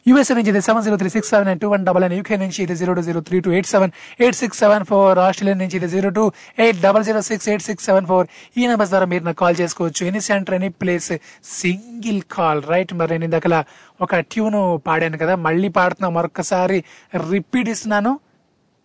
USA 0.09 0.35
నుంచి 0.35 0.53
ఇది 0.53 0.61
seven 0.61 0.85
zero 0.85 0.97
three 0.97 1.09
six 1.09 1.31
seven 1.31 1.61
two 1.61 1.69
one 1.69 1.85
double 1.85 2.03
nine 2.03 2.12
UK 2.12 2.37
నుంచి 2.37 2.62
ఇది 2.62 2.77
zero 2.77 2.95
two 2.95 3.03
zero 3.03 3.21
three 3.21 3.40
two 3.40 3.51
eight 3.51 3.67
seven 3.67 3.90
eight 4.21 4.37
six 4.37 4.59
seven 4.59 4.85
four 4.85 5.19
Australia 5.19 5.62
నుంచి 5.62 5.77
ఇది 5.77 5.88
zero 5.88 6.11
two 6.11 6.33
eight 6.59 6.81
double 6.81 7.05
zero 7.05 7.23
six 7.23 7.49
eight 7.49 7.62
six 7.62 7.85
seven 7.85 8.07
four 8.07 8.27
ఈ 8.57 8.67
numbers 8.67 8.90
ద్వారా 8.90 9.07
మీరు 9.07 9.25
నాకు 9.25 9.37
call 9.37 9.57
చేసుకోవచ్చు. 9.61 10.07
Any 10.07 10.21
centre 10.21 10.55
any 10.55 10.69
place 10.69 11.13
single 11.44 12.23
call 12.33 12.63
right 12.69 12.94
మరి 12.94 13.11
నేను 13.11 13.25
ఇందాక 13.25 13.65
ఒక 14.00 14.17
ట్యూన్ 14.17 14.79
పాడాను 14.87 15.19
కదా 15.19 15.35
మళ్ళీ 15.35 15.69
పాడుతున్నా 15.69 16.09
మరొకసారి 16.09 16.85
రిపీట్ 17.31 17.69
ఇస్తున్నాను. 17.69 18.21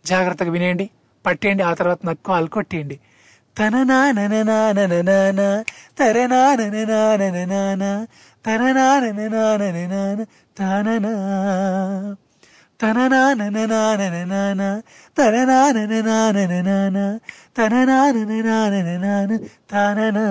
జాగ్రత్తగా 0.05 0.51
వినేయండి. 0.51 0.89
పట్టేయండి. 1.26 1.63
ఆ 1.63 1.74
తర్వాత 1.74 2.05
నాకు 2.05 2.26
కాల్ 2.26 2.49
కొట్టేయండి. 2.49 2.99
తననానననానననాన, 3.59 5.63
తరనానననానననాన, 5.99 8.05
తననానననానననాన, 8.45 10.19
తననా. 10.57 11.13
తననానననానననాన, 12.79 14.61
తననానననానననాన, 15.17 16.97
తననానననానననాన, 17.57 19.31
తననా. 19.71 20.25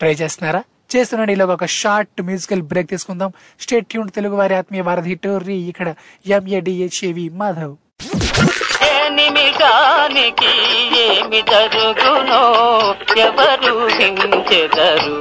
ట్రై 0.00 0.14
చేస్తున్నారా 0.14 0.60
చేస్తున్నాడు 0.94 1.32
ఇలా 1.32 1.44
ఒక 1.46 1.64
షార్ట్ 1.74 2.20
మ్యూజికల్ 2.22 2.62
బ్రేక్ 2.62 2.88
తీసుకుందాం 2.88 3.30
స్టేట్ 3.60 3.86
ట్యూన్ 3.90 4.10
తెలుగు 4.10 4.36
వారి 4.36 4.54
ఆత్మీయ 4.54 4.82
వారధి 4.82 5.14
టోర్రీ 5.14 5.56
ఇక్కడ 5.68 5.88
ఎంఏడిహెచ్ఏవి 6.28 7.28
మాధవ్ 7.36 7.74
నిమిషానికి 9.16 10.52
ఏమి 11.06 11.40
జరుగునో 11.50 12.42
ఎవరు 13.16 13.74
హించెదరు? 13.88 15.16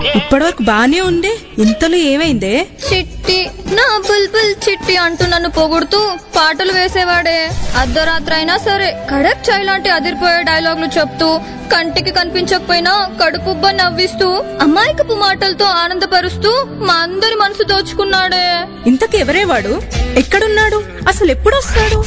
ఇప్పటివరకు 0.00 0.62
బానే 0.62 1.00
ఉండే. 1.00 1.38
ఇంతలో 1.58 1.96
ఏమైందే? 1.96 2.66
చిట్టి. 2.92 3.50
నా 3.72 3.98
బుల్బుల్ 4.08 4.70
చిట్టి 4.70 4.96
అంటూ 4.96 5.26
నన్ను 5.26 5.48
పొగుడుతూ 5.48 5.98
పాటలు 6.36 6.72
వేసేవాడే. 6.72 7.50
అర్ధరాత్రి 7.76 8.34
అయినా 8.34 8.56
సరే 8.56 8.96
కడక్ 9.10 9.50
చాయ్ 9.50 9.64
లాంటి 9.66 9.88
అదిరిపోయే 9.88 10.42
డైలాగులు 10.42 10.86
చెప్తూ 10.98 11.40
కంటికి 11.72 12.10
కనిపించకపోయినా 12.10 13.08
కడుపుబ్బ 13.24 13.70
నవ్విస్తూ 13.70 14.44
అమాయకపు 14.60 15.14
మాటలతో 15.14 15.64
ఆనందపరుస్తూ 15.64 16.64
మా 16.64 16.94
అందరి 16.94 17.34
మనసు 17.34 17.62
దోచుకున్నాడే. 17.62 18.46
ఇంతకు 18.86 19.16
ఎవరే 19.16 19.44
వాడు 19.44 19.82
ఎక్కడున్నాడు 20.16 20.82
అసలు 21.08 21.30
ఎప్పుడు 21.30 21.56
వస్తాడు 21.56 22.02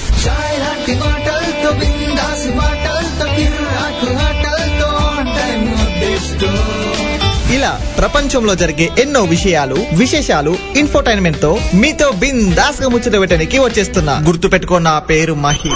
ఇలా 7.53 7.81
ప్రపంచంలో 7.97 8.55
జరిగే 8.55 8.89
ఎన్నో 8.99 9.23
విషయాలు 9.23 9.75
విశేషాలు 9.93 10.57
ఇన్ఫోటైన్మెంట్తో 10.75 11.59
మీతో 11.73 12.11
బిందాస్గా 12.11 12.87
ముచ్చట 12.87 13.19
పెట్టడానికి 13.19 13.59
వచ్చేస్తున్నా. 13.59 14.21
గుర్తు 14.25 14.47
పెట్టుకున్న 14.47 14.99
పేరు 15.09 15.33
మహి. 15.33 15.69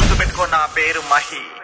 పేరు 0.78 1.00
మహి. 1.00 1.60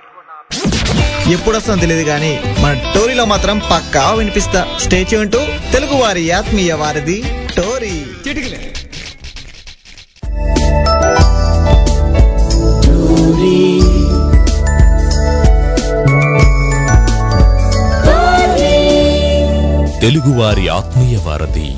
ఎప్పుడు 1.34 1.58
వస్తుందో 1.58 1.82
తెలియదు 1.82 2.04
కానీ 2.04 2.40
మన 2.60 2.92
టోరీలో 2.96 3.26
మాత్రం 3.26 3.62
పక్కా 3.72 4.12
వినిపిస్తా. 4.12 4.68
స్టేచ్యూ 4.82 5.20
అంటూ 5.20 5.40
తెలుగు 5.72 5.96
వారి 5.96 6.32
ఆత్మీయ 6.32 6.74
వారిది 6.74 7.24
తెలుగువారి 20.06 20.68
ఆత్మీయ 20.68 21.18
వారధి. 21.18 21.70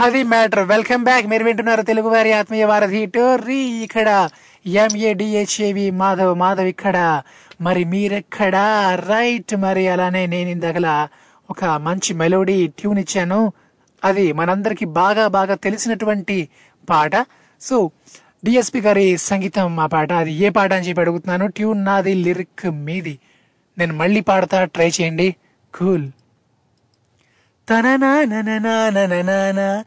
అది 0.00 0.22
మ్యాటర్ 0.22 0.68
వెల్కమ్ 0.68 1.04
బ్యాక్. 1.04 1.26
మీరు 1.26 1.44
వింటున్నారు 1.44 1.82
తెలుగువారి 1.82 2.32
ఆత్మీయ 2.32 2.64
వారధి 2.64 3.06
టోర్రీ. 3.06 3.54
ఇక్కడ 3.54 4.30
ఎంఏడిహెచ్ఏవి 4.66 5.90
మాధవ్ 5.90 6.38
మాధవ్ 6.38 6.66
ఇక్కడ. 6.66 7.22
మరి 7.60 7.84
మీరెక్కడా? 7.84 8.94
రైట్ 8.94 9.56
మరి 9.56 9.88
అలానే 9.88 10.26
నేను 10.26 10.48
ఇందాకలా 10.48 11.08
ఒక 11.50 11.64
మంచి 11.64 12.14
మెలోడీ 12.14 12.66
ట్యూన్ 12.66 12.98
ఇచ్చాను. 12.98 13.52
అది 14.04 14.32
మనందరికి 14.32 14.84
బాగా 14.84 15.28
బాగా 15.28 15.54
తెలిసినటువంటి 15.54 16.48
పాట. 16.90 17.12
సో 17.60 17.90
డిఎస్పి 18.44 18.80
గారి 18.80 19.16
సంగీతం 19.16 19.76
మా 19.76 19.86
పాట. 19.86 20.12
అది 20.12 20.32
ఏ 20.32 20.48
పాట 20.48 20.72
అని 20.72 20.88
చెప్పి 20.88 21.00
అడుగుతున్నాను. 21.00 21.46
ట్యూన్ 21.46 21.84
నాది 21.84 22.14
లిరిక్ 22.14 22.70
మీది. 22.70 23.18
నేను 23.78 23.94
మళ్ళీ 23.94 24.20
పాడతా 24.20 24.64
ట్రై 24.64 24.90
చేయండి. 25.00 25.36
కూల్. 25.78 26.08
తననానననానననాన, 27.68 29.84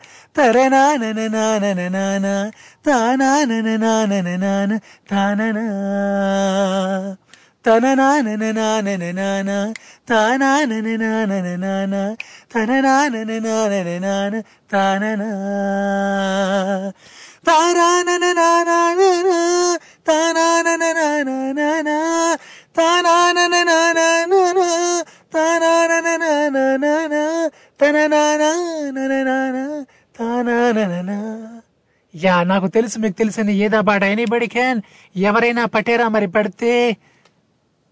యా 32.14 32.36
నాకు 32.44 32.68
తెలుసు 32.68 33.00
మీకు 33.00 33.16
తెలిసిన 33.16 33.50
ఏదా 33.60 33.80
పాట 33.82 34.04
ఎనీబడి 34.04 34.48
క్యాన్ 34.48 34.80
ఎవరైనా 35.22 35.64
పట్టేరా 35.66 36.06
మరి 36.08 36.28
పడితే 36.28 36.74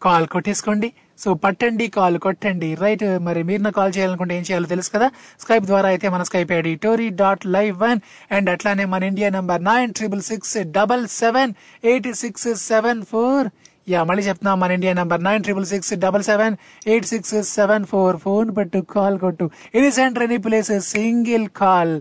కాల్ 0.01 0.27
కొట్టేసుకోండి 0.27 0.89
సో 1.17 1.33
పట్టండి 1.33 1.87
కాల్ 1.87 2.17
కొట్టండి 2.17 2.69
రైట్ 2.73 3.03
మరి 3.19 3.41
మీరు 3.43 3.71
కాల్ 3.71 3.93
చేయాలనుకుంటే 3.97 4.33
ఏం 4.35 4.41
చేయాలో 4.41 4.67
తెలుసు 4.67 4.89
కదా 4.91 5.07
స్కైప్ 5.39 5.65
ద్వారా 5.65 5.87
అయితే 5.87 6.09
మన 6.09 6.23
Skype 6.23 6.51
ID 6.51 6.75
Tori 6.75 7.09
dot 7.09 7.43
live 7.45 7.75
one 7.81 7.99
and 8.31 8.49
అట్లానే 8.49 8.85
మన 8.85 9.03
India 9.03 9.29
number 9.29 9.63
nine 9.63 9.93
triple 9.93 10.21
six 10.21 10.57
double 10.71 11.07
seven 11.07 11.53
eight 11.83 12.09
six 12.15 12.47
seven 12.67 13.03
four 13.05 13.49
yeah 13.87 13.99
మళ్ళీ 14.09 14.23
చెప్తున్నాం 14.27 14.57
మన 14.63 14.71
India 14.77 14.91
number 14.99 15.21
nine 15.27 15.43
triple 15.45 15.67
six 15.71 15.91
double 16.03 16.23
seven 16.29 16.55
eight 16.91 17.07
six 17.11 17.33
seven 17.57 17.85
four 17.91 18.17
phone 18.25 18.49
పెట్టు 18.57 18.79
call 18.95 19.17
కొట్టు. 19.23 19.45
Any 19.77 19.89
centre 19.99 20.23
any 20.27 20.37
place 20.45 20.71
single 20.93 21.47
call. 21.61 21.93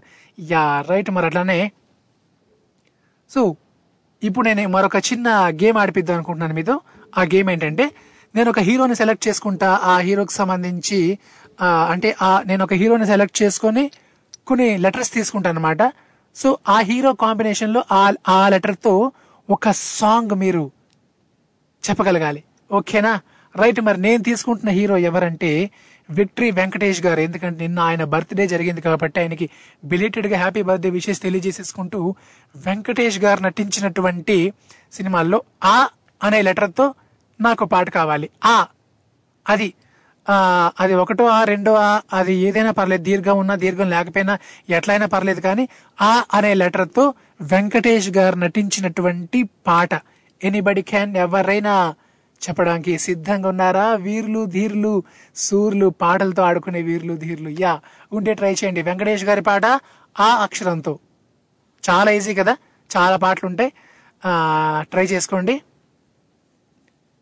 Yeah 0.53 0.65
right 0.91 1.11
మరి 1.17 1.27
అట్లానే. 1.31 1.59
So 3.31 3.43
ఇప్పుడు 4.23 4.45
నేను 4.49 4.71
మరొక 4.75 4.99
చిన్న 5.09 5.29
గేమ్ 5.63 5.79
ఆడిపిద్దాం 5.83 6.17
అనుకుంటున్నాను 6.19 6.55
మీతో. 6.59 6.77
ఆ 7.19 7.23
గేమ్ 7.33 7.49
ఏంటంటే 7.55 7.87
నేను 8.35 8.49
ఒక 8.53 8.61
హీరోని 8.69 8.95
సెలెక్ట్ 9.01 9.25
చేసుకుంటా 9.29 9.71
ఆ 9.93 9.95
హీరోకి 10.07 10.35
సంబంధించి 10.41 11.01
అంటే 11.93 12.11
ఆ 12.27 12.31
నేను 12.51 12.63
ఒక 12.67 12.75
హీరోని 12.83 13.07
సెలెక్ట్ 13.11 13.37
చేసుకొని 13.43 13.85
కొన్ని 14.49 14.69
లెటర్స్ 14.85 15.11
తీసుకుంటాను 15.17 15.59
అనమాట 15.59 15.83
సో 16.37 16.49
ఆ 16.75 16.77
హీరో 16.89 17.11
కాంబినేషన్లో 17.25 17.81
ఆ 17.93 18.05
ఆ 18.29 18.41
లెటర్తో 18.55 18.95
ఒక 19.49 19.71
సాంగ్ 19.99 20.35
మీరు 20.45 20.65
చెప్పగలగాలి. 21.91 22.43
ఓకేనా? 22.73 23.21
రైట్ 23.57 23.81
మరి 23.81 24.01
నేను 24.01 24.23
తీసుకుంటున్న 24.23 24.71
హీరో 24.71 24.99
ఎవరంటే 24.99 25.71
విక్టరీ 26.11 26.51
వెంకటేష్ 26.51 27.03
గారు. 27.03 27.21
ఎందుకంటే 27.21 27.61
నిన్న 27.63 27.79
ఆయన 27.81 28.05
బర్త్డే 28.05 28.47
జరిగింది 28.49 28.81
కాబట్టి 28.81 29.21
ఆయనకి 29.21 29.51
బిలేటెడ్గా 29.85 30.39
హ్యాపీ 30.39 30.63
బర్త్డే 30.63 30.91
విషెస్ 30.91 31.21
తెలియజేసేసుకుంటూ 31.23 32.15
వెంకటేష్ 32.57 33.19
గారు 33.19 33.43
నటించినటువంటి 33.43 34.53
సినిమాల్లో 34.93 35.43
ఆ 35.65 35.89
అనే 36.23 36.43
లెటర్తో 36.43 36.95
నాకు 37.41 37.65
పాట 37.65 37.91
కావాలి. 37.91 38.31
ఆ 38.45 38.67
అది. 39.49 39.73
అది 40.79 40.95
ఒకటో 40.95 41.27
ఆ 41.27 41.45
రెండో 41.45 41.75
ఆ 41.75 42.01
అది 42.13 42.35
ఏదైనా 42.35 42.71
పర్లేదు. 42.71 43.03
దీర్ఘం 43.03 43.39
ఉన్నా 43.39 43.55
దీర్ఘం 43.55 43.91
లేకపోయినా 43.91 44.39
ఎట్లయినా 44.71 45.07
పర్లేదు 45.07 45.41
కానీ 45.41 45.69
ఆ 46.01 46.25
అనే 46.35 46.55
లెటర్తో 46.55 47.15
వెంకటేష్ 47.41 48.11
గారు 48.11 48.37
నటించినటువంటి 48.37 49.43
పాట. 49.67 49.95
ఎనీబడి 50.45 50.83
క్యాన్ 50.83 51.17
ఎవరైనా 51.17 51.95
చెప్పడానికి 52.49 52.99
సిద్ధంగా 52.99 53.49
ఉన్నారా? 53.49 53.95
వీర్లు 53.95 54.45
ధీర్లు 54.45 55.03
సూర్లు 55.37 55.87
పాటలతో 55.89 56.43
ఆడుకునే 56.43 56.83
వీర్లు 56.83 57.17
ధీర్లు. 57.17 57.51
యా 57.61 57.81
ఉంటే 58.13 58.35
ట్రై 58.35 58.53
చేయండి. 58.53 58.83
వెంకటేష్ 58.83 59.25
గారి 59.25 59.43
పాట 59.43 59.67
ఆ 59.67 59.81
అక్షరంతో. 60.21 60.99
చాలా 61.91 62.11
ఈజీ 62.11 62.35
కదా? 62.35 62.57
చాలా 62.97 63.17
పాటలు 63.17 63.47
ఉంటాయి. 63.47 63.73
ట్రై 64.81 65.05
చేసుకోండి. 65.05 65.63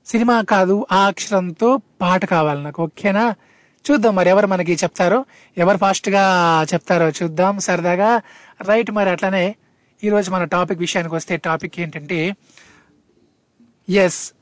సినిమా 0.06 0.42
కాదు 0.42 0.86
ఆ 0.92 1.06
అక్షరంతో 1.06 1.76
పాట 1.76 2.24
కావాలి 2.24 2.62
నాకు. 2.62 2.82
ఓకేనా? 2.82 3.34
చూద్దాం 3.90 4.14
మరి 4.16 4.30
ఎవరు 4.30 4.46
మనకి 4.46 4.72
చెప్తారో. 4.72 5.24
ఎవరు 5.58 5.76
ఫాస్ట్గా 5.78 6.24
చెప్తారో 6.74 7.08
చూద్దాం. 7.08 7.58
సరదాగా. 7.58 8.22
రైట్ 8.62 8.90
మరి 8.90 9.10
అట్లనే 9.10 9.54
ఈరోజు 10.04 10.30
మన 10.30 10.44
టాపిక్ 10.44 10.80
విషయానికి 10.80 11.14
వస్తే 11.14 11.36
టాపిక్ 11.36 11.80
ఏంటంటే 11.80 12.36
ఎస్ 13.90 14.32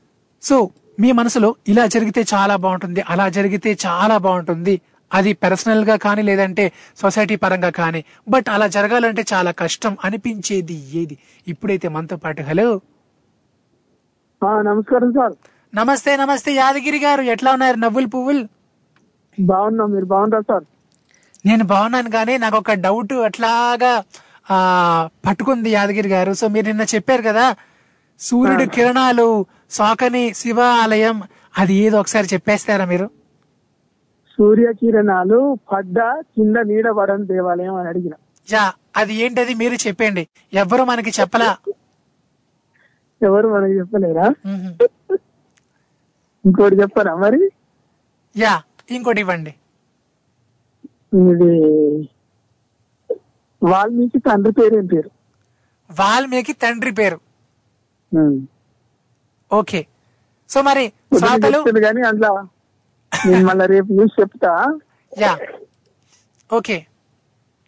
సో 0.43 0.69
మీ 0.99 1.11
మనసులో 1.11 1.55
ఇలా 1.67 1.85
జరిగితే 1.85 2.25
చాలా 2.33 2.55
బాగుంటుంది 2.55 3.01
అలా 3.01 3.29
జరిగితే 3.29 3.77
చాలా 3.85 4.17
బాగుంటుంది. 4.17 4.81
అది 5.13 5.33
పర్సనల్గా 5.33 5.95
కానీ 5.95 6.21
లేదంటే 6.21 6.71
సొసైటీ 6.97 7.35
పరంగా 7.35 7.69
కానీ. 7.69 8.03
బట్ 8.29 8.45
అలా 8.49 8.67
జరగాలంటే 8.67 9.25
చాలా 9.33 9.51
కష్టం 9.51 9.97
అనిపించేది 10.05 10.77
ఏది? 10.93 11.17
ఇప్పుడైతే 11.47 11.87
మనతో 11.87 12.17
పాటు 12.17 12.41
హలో 12.41 12.81
నమస్కారం 14.43 15.11
సార్. 15.11 15.33
నమస్తే 15.75 16.17
నమస్తే. 16.17 16.51
యాదగిరి 16.53 16.99
గారు 16.99 17.21
ఎట్లా 17.21 17.51
ఉన్నారు? 17.51 17.77
నవ్వులు 17.77 18.07
పువ్వులు? 18.07 18.47
బాగున్నా. 19.39 19.85
మీరు 19.85 20.05
బాగుంటారు 20.05 20.43
సార్? 20.43 20.63
నేను 21.45 21.63
బాగున్నాను 21.63 22.09
కానీ 22.11 22.37
నాకు 22.37 22.57
ఒక 22.57 22.73
డౌట్ 22.73 23.13
అట్లాగా 23.13 24.03
పట్టుకుంది 25.27 25.69
యాదగిరి 25.69 26.09
గారు. 26.09 26.33
సో 26.33 26.47
మీరు 26.47 26.65
నిన్న 26.65 26.81
చెప్పారు 26.95 27.21
కదా 27.21 27.55
సూర్యుడు 28.19 28.65
కిరణాలు 28.75 29.27
సోకని 29.77 30.33
శివ 30.33 30.59
ఆలయం 30.83 31.17
అది 31.57 31.73
ఏదో 31.73 31.99
ఒకసారి 31.99 32.27
చెప్పేస్తారా 32.33 32.85
మీరు? 32.85 33.07
సూర్యకిరణాలు 34.33 35.37
పడ్డ 35.71 35.97
కింద 36.35 36.57
నీడ 36.69 36.87
పడని 36.89 37.25
దేవాలయం 37.25 37.75
అని 37.75 37.87
అడిగిన. 37.87 38.13
యా 38.47 38.73
అది 38.97 39.13
ఏంటది 39.15 39.53
మీరు 39.53 39.87
చెప్పండి. 39.87 40.23
ఎవ్వరు 40.53 40.83
మనకి 40.83 41.11
చెప్పలా? 41.19 41.49
ఎవరు 43.21 43.47
మనకి 43.47 43.73
చెప్పలేరా. 43.79 44.27
ఇంకోటి 46.45 46.75
చెప్పారా 46.75 47.15
మరి? 47.15 47.41
యా 48.35 48.53
ఇంకోటి 48.91 49.21
ఇవ్వండి. 49.21 49.53
ఇది 51.31 51.51
వాల్మీకి 53.63 54.19
తండ్రి 54.19 54.51
పేరు 54.51 54.75
ఏం 54.75 54.85
పేరు? 54.85 55.09
వాల్మీకి 55.89 56.53
తండ్రి 56.53 56.91
పేరు. 56.91 57.19
ఓకే. 59.51 59.85
సో 60.49 60.61
మరి 60.61 60.91
శ్రోతలు 61.19 61.79
కానీ 61.81 62.01
అందులో 62.01 62.31
నేను 63.27 63.45
మళ్ళీ 63.45 63.65
రేపు 63.67 63.93
చూసి 63.93 64.21
చెప్తా. 64.21 64.77
యా. 65.19 65.37
ఓకే. 66.51 66.85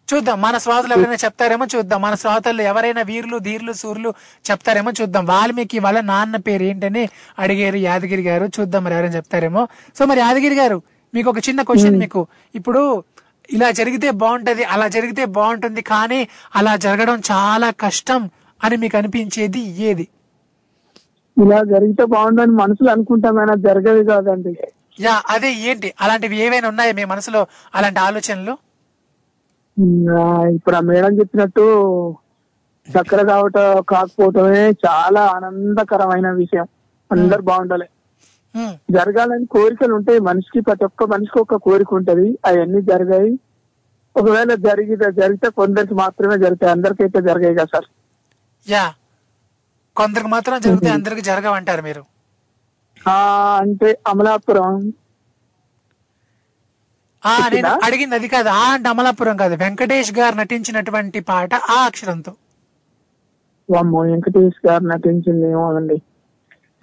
చూద్దాం. 0.08 0.42
మన 0.42 0.58
శ్రోతలు 0.58 0.92
ఎవరైనా 0.92 1.14
చెప్తారేమో 1.14 1.66
చూద్దాం. 1.76 2.02
మన 2.02 2.14
శ్రోతలు 2.14 2.62
ఎవరైనా 2.62 3.02
వీరులు 3.02 3.38
ధీరులు 3.38 3.72
సూర్యులు 3.72 4.14
చెప్తారేమో 4.50 4.90
చూద్దాం. 4.90 5.26
వాల్మీకి 5.26 5.78
వాళ్ళ 5.78 6.00
నాన్న 6.00 6.36
పేరు 6.36 6.62
ఏంటని 6.62 7.08
అడిగారు 7.38 7.76
యాదగిరి 7.76 8.22
గారు. 8.22 8.44
చూద్దాం 8.60 8.84
మరి 8.84 8.94
ఎవరైనా 8.94 9.16
చెప్తారేమో. 9.16 9.68
సో 9.96 10.04
మరి 10.04 10.20
యాదగిరి 10.20 10.54
గారు 10.54 10.82
మీకు 11.14 11.30
ఒక 11.30 11.48
చిన్న 11.48 11.62
క్వశ్చన్ 11.62 11.98
మీకు. 11.98 12.26
ఇప్పుడు 12.54 13.04
ఇలా 13.50 13.70
జరిగితే 13.70 14.10
బాగుంటది 14.10 14.64
అలా 14.64 14.88
జరిగితే 14.88 15.24
బాగుంటుంది 15.24 15.82
కానీ 15.82 16.28
అలా 16.56 16.76
జరగడం 16.76 17.22
చాలా 17.32 17.70
కష్టం 17.70 18.30
అని 18.64 18.76
మీకు 18.76 18.96
అనిపించేది 18.96 19.60
ఏది? 19.60 20.08
ఇలా 21.36 21.64
జరిగితే 21.64 22.04
బాగుండని 22.04 22.52
మనసులో 22.52 22.92
అనుకుంటాం 22.92 23.34
కానీ 23.34 23.50
అది 23.50 23.62
జరగదు 23.62 24.10
కాదండి. 24.10 24.52
యా 25.00 25.22
అదే 25.28 25.52
ఏంటి? 25.52 25.94
అలాంటివి 26.00 26.36
ఏవైనా 26.36 26.68
ఉన్నాయా 26.68 26.92
మీ 26.92 27.04
మనసులో? 27.04 27.46
అలాంటి 27.74 28.00
ఆలోచనలు? 28.00 28.54
ఇప్పుడు 30.54 30.76
ఆ 30.76 30.80
మేడం 30.80 31.18
చెప్పినట్టు 31.18 31.64
చక్కెర 32.88 33.22
కావట 33.22 33.58
కాకపోవటమే 33.88 34.70
చాలా 34.86 35.26
ఆనందకరమైన 35.26 36.30
విషయం. 36.30 36.66
అందరు 37.12 37.42
బాగుండాలి. 37.42 37.86
జరగాలని 38.90 39.46
కోరికలు 39.46 39.94
ఉంటాయి. 39.94 40.18
మనిషికి 40.18 40.60
ప్రతి 40.60 40.84
ఒక్క 40.84 41.04
మనిషికి 41.04 41.38
ఒక 41.38 41.54
కోరిక 41.54 41.94
ఉంటది. 41.94 42.38
అవన్నీ 42.46 42.82
జరిగాయి. 42.82 43.38
ఒకవేళ 44.16 44.54
జరిగితే 44.54 45.12
జరిగితే 45.20 45.50
కొందరికి 45.50 45.94
మాత్రమే 45.94 46.38
జరుగుతాయి. 46.38 46.72
అందరికైతే 46.72 47.20
జరగాయి 47.20 47.54
కదా 47.54 47.64
సార్. 47.64 47.84
యా. 48.70 48.94
కొందరికి 49.96 50.28
మాత్రం 50.28 50.60
జరిగితే 50.60 50.90
అందరికి 50.90 51.22
జరగవంటారు 51.22 51.82
మీరు. 51.82 52.02
ఆ 53.08 53.16
అంటే 53.60 53.88
అమలాపురం. 54.08 54.74
ఆ 57.22 57.32
నేను 57.54 57.72
అడిగింది 57.84 58.14
అది 58.14 58.28
కాదు. 58.28 58.48
ఆ 58.60 58.64
అంటే 58.72 58.88
అమలాపురం 58.88 59.36
కాదు. 59.36 59.54
వెంకటేష్ 59.54 60.12
గారు 60.12 60.34
నటించినటువంటి 60.36 61.20
పాట 61.20 61.54
ఆ 61.70 61.84
అక్షరంతో. 61.84 62.32
వెంకటేష్ 64.08 64.60
గారు 64.66 64.84
నటించింది 64.84 65.46
ఏమో 65.50 65.66
అండి 65.76 65.96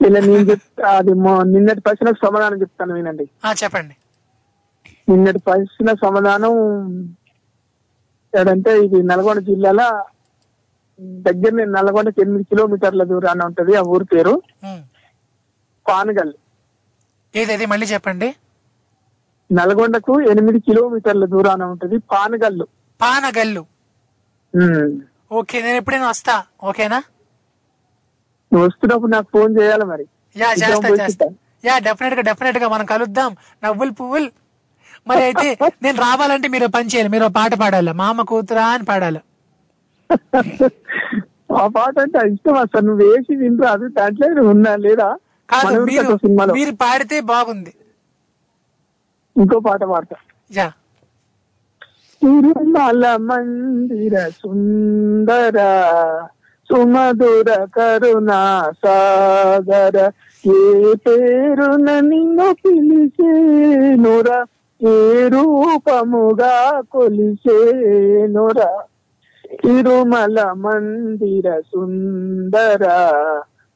ఇలా 0.02 0.20
నేను 0.20 0.46
చెప్తా 0.50 0.90
అది 0.98 1.14
నిన్నటి 1.54 1.82
ప్రశ్నకు 1.82 2.20
సమాధానం 2.26 2.62
చెప్తాను 2.62 2.94
వినండి. 2.94 3.26
ఆ 3.46 3.50
చెప్పండి. 3.64 3.96
నిన్నటి 5.10 5.40
ప్రశ్న 5.40 5.94
సమాధానం 6.04 6.54
ఏడంటే 8.34 8.72
ఇది 8.86 9.04
నల్గొండ 9.04 9.40
జిల్లాల 9.40 9.82
దగ్గరనే 11.28 11.66
నల్గొండకి 11.66 12.22
ఎనిమిది 12.22 12.44
కిలోమీటర్ల 12.44 13.04
దూరాన 13.04 13.42
ఉంటది 13.44 13.76
ఆ 13.76 13.82
ఊరి 13.88 14.06
పేరు. 14.06 14.34
పానగల్. 15.86 16.34
ఏది 17.34 17.54
అది 17.54 17.66
మళ్ళీ 17.66 17.86
చెప్పండి? 17.86 18.30
నల్గొండకు 19.50 20.22
ఎనిమిది 20.32 20.60
కిలోమీటర్ల 20.60 21.26
దూరాన 21.26 21.64
ఉంటది 21.64 21.98
పానగల్లు. 22.12 22.66
పానగల్లు. 23.00 23.64
ఓకే 25.32 25.62
నేను 25.62 25.78
ఎప్పుడైనా 25.78 26.10
వస్తా 26.10 26.36
ఓకేనా? 26.64 27.00
నువ్వు 28.52 28.68
వస్తున్నప్పుడు 28.68 29.12
నాకు 29.12 29.28
ఫోన్ 29.36 29.58
చేయాలి 29.60 29.86
మరి. 29.86 30.06
యా 30.36 30.50
చేస్తా 30.62 30.90
చేస్తా. 31.02 31.26
యా 31.64 31.80
డెఫినెట్గా 31.80 32.22
డెఫినెట్గా 32.22 32.68
మనం 32.70 32.86
కలుద్దాం. 32.86 33.32
నవ్వులు 33.64 33.92
పువ్వులు. 33.92 34.30
మరి 35.08 35.22
అయితే 35.24 35.48
నేను 35.84 35.98
రావాలంటే 36.02 36.48
మీరు 36.48 36.68
పని 36.68 36.90
చేయాలి 36.90 37.10
మీరు 37.10 37.26
పాట 37.38 37.54
పాడాలి. 37.54 37.92
మామ 37.94 38.22
కూతురా 38.22 38.66
అని 38.68 38.86
పాడాలి. 38.86 39.20
ఆ 41.54 41.68
పాట 41.68 42.00
అంటే 42.00 42.20
ఇష్టం 42.34 42.54
అసలు. 42.54 42.86
నువ్వు 42.86 43.06
వేసి 43.06 43.36
వినరాదు 43.36 43.88
దాంట్లో 43.88 44.44
ఉన్నా 44.50 44.76
లేదా? 44.76 45.10
మీరు 45.86 46.04
కథ 46.08 46.16
సినిమాలో. 46.16 46.54
మీరు 46.54 46.72
పాడితే 46.72 47.22
బాగుంది. 47.22 47.74
ఇంకో 49.36 49.60
పాట 49.60 49.84
పాడతా. 49.84 50.16
యా. 50.52 50.68
తిరుమల 52.22 53.16
మందిర 53.20 54.30
సుందర 54.30 55.58
సుమధుర 56.70 57.66
కరుణా 57.76 58.40
సాగర. 58.86 59.98
ఏ 60.44 60.60
పేరున 60.96 62.00
నిన్ను 62.02 62.54
పిలిచేనురా? 62.54 64.40
ఏ 64.82 64.96
రూపముగా 65.28 66.82
కొలిసేనురా 66.92 68.70
తిరుమల 69.54 70.52
మందిర 70.52 71.60
సుందర 71.60 72.84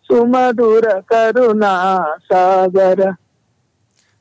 సుమధుర 0.07 1.01
కరుణా 1.11 1.74
సాగర. 2.32 3.13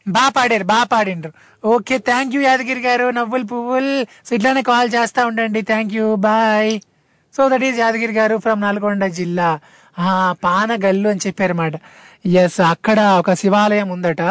బాగా 0.08 0.28
పాడారు 0.28 0.64
బాగా 0.64 0.84
పాడిండ్రు. 0.84 1.32
ఓకే 1.64 1.98
థ్యాంక్ 1.98 2.34
యూ 2.34 2.40
యాదగిరి 2.40 2.80
గారు 2.80 3.10
నవ్వులు 3.10 3.44
పువ్వులు. 3.44 4.04
సో 4.28 4.34
ఇట్లానే 4.36 4.62
కాల్ 4.62 4.90
చేస్తా 4.94 5.26
ఉండండి. 5.26 5.62
Thank 5.62 5.92
you 5.94 6.14
bye 6.16 6.80
so 7.36 7.48
that 7.48 7.62
is 7.62 7.78
Yadagiri 7.78 8.12
గారు 8.12 8.36
ఫ్రమ్ 8.36 8.60
నల్గొండ 8.60 9.06
జిల్లా. 9.06 9.60
ఆ 9.98 10.34
పానగల్లు 10.44 11.08
అని 11.08 11.20
చెప్పారన్నమాట. 11.26 11.72
ఎస్ 12.26 12.60
అక్కడ 12.60 13.00
ఒక 13.18 13.32
శివాలయం 13.32 13.88
ఉందట. 13.88 14.22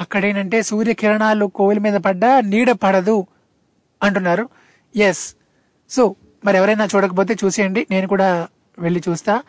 అక్కడ 0.00 0.24
ఏంటంటే 0.24 0.62
సూర్యకిరణాలు 0.62 1.46
కోవిల 1.46 1.78
మీద 1.78 1.94
పడ్డా 1.94 2.40
నీడ 2.40 2.72
పడదు 2.72 3.26
అంటున్నారు. 4.02 4.48
ఎస్ 4.96 5.34
సో 5.90 6.14
మరి 6.44 6.56
ఎవరైనా 6.56 6.84
చూడకపోతే 6.84 7.36
చూసేయండి. 7.44 7.86
నేను 7.90 8.08
కూడా 8.08 8.48
వెళ్ళి 8.78 9.02
చూస్తా. 9.08 9.42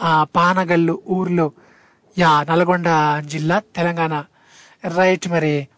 ఆ 0.00 0.26
పానగల్లు 0.36 1.02
ఊర్లో 1.08 1.52
యా 2.18 2.46
నల్గొండ 2.50 2.84
జిల్లా 3.26 3.62
తెలంగాణ. 3.76 4.24
రైట్ 4.96 5.28
మరి. 5.28 5.68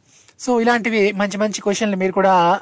సో 0.41 0.61
ఇలాంటివి 0.61 1.13
మంచి 1.13 1.37
మంచి 1.37 1.61
క్వశ్చన్లు 1.61 1.97
మీరు 1.97 2.13
కూడా 2.13 2.61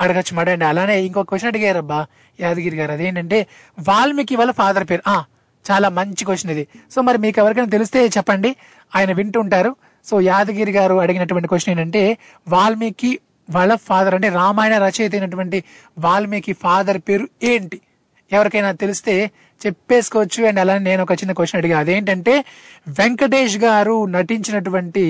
అడగచ్చు. 0.00 0.34
మడండి. 0.34 0.64
అలానే 0.64 1.02
ఇంకో 1.02 1.22
క్వశ్చన్ 1.22 1.48
అడిగారబ్బా 1.48 2.06
యాదగిరి 2.40 2.76
గారు. 2.76 2.92
అదేంటంటే 2.92 3.46
వాల్మీకి 3.88 4.36
వాళ్ళ 4.36 4.52
ఫాదర్ 4.52 4.84
పేరు. 4.84 5.02
ఆ 5.08 5.24
చాలా 5.70 5.88
మంచి 5.88 6.24
క్వశ్చన్ 6.24 6.52
ఇది. 6.52 6.68
సో 6.90 7.02
మరి 7.02 7.18
మీకు 7.18 7.40
ఎవరికైనా 7.40 7.66
తెలిస్తే 7.66 8.06
చెప్పండి. 8.06 8.56
ఆయన 8.96 9.12
వింటుంటారు 9.12 9.76
సో 10.04 10.20
యాదగిరి 10.20 10.72
గారు 10.72 10.94
అడిగినటువంటి 10.94 11.48
క్వశ్చన్ 11.48 11.80
ఏంటంటే 11.80 12.18
వాల్మీకి 12.48 13.18
వాళ్ళ 13.50 13.72
ఫాదర్ 13.88 14.14
అంటే 14.14 14.28
రామాయణ 14.40 14.74
రచయిత 14.78 15.14
అయినటువంటి 15.14 15.58
వాల్మీకి 15.98 16.52
ఫాదర్ 16.52 16.98
పేరు 17.08 17.26
ఏంటి? 17.42 17.78
ఎవరికైనా 18.30 18.70
తెలిస్తే 18.82 19.14
చెప్పేసుకోవచ్చు 19.60 20.40
అండ్ 20.48 20.60
అలానే 20.60 20.82
నేను 20.90 21.02
ఒక 21.02 21.12
చిన్న 21.12 21.32
క్వశ్చన్ 21.38 21.58
అడిగా. 21.60 21.76
అదేంటంటే 21.78 22.34
వెంకటేష్ 22.98 23.56
గారు 23.58 23.96
నటించినటువంటి 24.16 25.04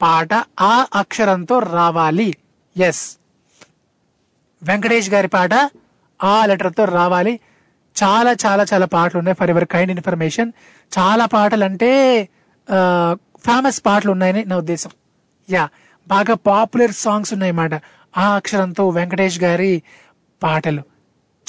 పాట 0.00 0.32
ఆ 0.60 0.74
అక్షరంతో 0.94 1.56
రావాలి. 1.78 2.28
ఎస్ 2.76 3.04
వెంకటేష్ 4.62 5.10
గారి 5.14 5.28
పాట 5.28 5.54
ఆ 6.20 6.34
లెటర్తో 6.46 6.84
రావాలి. 6.98 7.34
చాలా 7.96 8.32
చాలా 8.44 8.62
చాలా 8.72 8.86
పాటలు 8.86 9.18
ఉన్నాయి 9.18 9.36
ఫర్ 9.40 9.50
ఎవర్ 9.50 9.66
కైండ్ 9.74 9.92
ఇన్ఫర్మేషన్ 9.96 10.50
చాలా 10.98 11.24
పాటలు 11.26 11.64
అంటే 11.64 11.90
ఫేమస్ 13.46 13.78
పాటలు 13.86 14.10
ఉన్నాయని 14.12 14.42
నా 14.44 14.56
ఉద్దేశం. 14.56 14.90
యా 15.48 15.64
బాగా 16.08 16.34
పాపులర్ 16.34 16.92
సాంగ్స్ 16.92 17.32
ఉన్నాయి 17.32 17.50
అన్నమాట 17.50 17.74
ఆ 18.18 18.34
అక్షరంతో 18.34 18.88
వెంకటేష్ 18.88 19.40
గారి 19.40 19.82
పాటలు. 20.42 20.82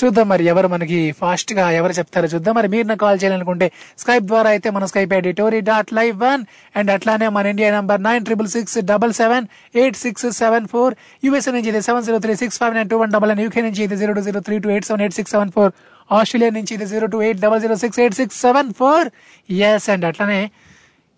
చూద్దాం 0.03 0.29
మరి 0.29 0.45
ఎవరు 0.45 0.67
మనకి 0.67 1.11
ఫాస్ట్గా 1.11 1.71
ఎవరు 1.71 1.91
చెప్తారో 1.91 2.27
చూద్దాం. 2.27 2.55
మరి 2.55 2.67
మీరు 2.67 2.87
నాకు 2.87 2.99
కాల్ 2.99 3.19
చేయాలనుకుంటే 3.23 3.71
స్కైప్ 3.97 4.23
ద్వారా 4.23 4.49
అయితే 4.49 4.69
మన 4.69 4.85
Skype 4.85 5.13
ID 5.13 5.31
Tori 5.31 5.59
dot 5.61 5.93
live 5.93 6.19
one 6.19 6.43
and 6.75 6.91
అట్లానే 6.91 7.27
మన 7.27 7.45
India 7.45 7.71
number 7.71 8.03
nine 8.03 8.25
triple 8.25 8.47
six 8.47 8.77
double 8.77 9.13
seven 9.13 9.47
eight 9.75 9.97
six 9.97 10.25
seven 10.31 10.67
four 10.67 10.95
USA 11.23 11.51
నుంచి 11.51 11.81
seven 11.81 12.03
zero 12.03 12.19
three 12.19 12.35
six 12.35 12.59
five 12.59 12.73
nine 12.73 12.89
two 12.89 12.97
one 12.97 13.11
double 13.11 13.29
nine 13.29 13.41
UK 13.41 13.61
నుంచి 13.61 13.83
ఇది 13.83 13.97
zero 13.97 14.13
two 14.13 14.21
zero 14.21 14.39
three 14.39 14.59
two 14.59 14.69
eight 14.69 14.85
seven 14.85 15.01
eight 15.01 15.15
six 15.15 15.31
seven 15.31 15.51
four 15.51 15.71
Australia 16.11 16.51
నుంచి 16.51 16.75
ఇది 16.75 16.85
zero 16.85 17.07
two 17.07 17.21
eight 17.21 17.39
double 17.39 17.61
zero 17.61 17.75
six 17.75 17.99
eight 17.99 18.15
six 18.15 18.41
seven 18.41 18.73
four. 18.73 19.09
Yes 19.51 19.89
and 19.89 20.05
అట్లానే 20.05 20.51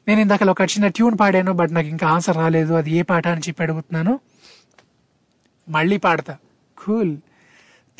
నేను 0.07 0.21
ఇందాక 0.21 0.43
ఒక 0.43 0.61
చిన్న 0.61 0.87
tune 0.87 1.17
పాడాను 1.19 1.51
బట్ 1.51 1.73
నాకు 1.73 1.87
ఇంకా 1.87 2.07
ఆన్సర్ 2.07 2.37
రాలేదు. 2.37 2.73
అది 2.73 2.91
ఏ 2.91 3.01
పాట 3.01 3.27
అని 3.27 3.41
చెప్పి 3.41 3.63
అడుగుతున్నాను. 3.63 4.19
మళ్ళీ 5.69 5.97
పాడతా. 5.97 6.37
కూల్. 6.77 7.17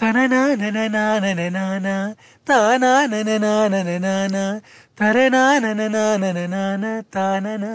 తననా 0.02 0.56
నననా 0.56 1.20
నననానా 1.20 2.16
తానా 2.48 3.06
నననా 3.06 3.68
నననానా 3.68 4.62
తరనా 5.00 5.60
నననా 5.60 6.18
నననానా 6.18 7.04
తాననా. 7.14 7.72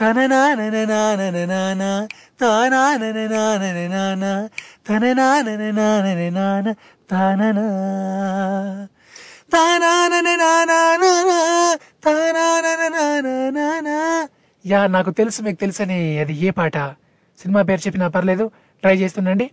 తననా 0.00 0.54
నననా 0.54 1.20
నననానా 6.00 6.74
తానా 7.10 8.88
యా 14.64 14.80
నాకు 14.86 15.10
తెలుసు 15.10 15.38
మీకు 15.42 15.58
తెలుసని 15.60 15.98
అది 16.18 16.34
ఏ 16.46 16.50
పాట 16.50 16.78
సినిమా 17.38 17.60
పేరు 17.62 17.82
చెప్పినా 17.86 18.08
పర్లేదు 18.08 18.44
ట్రై 18.82 18.94
చేస్తుండండి 18.96 19.46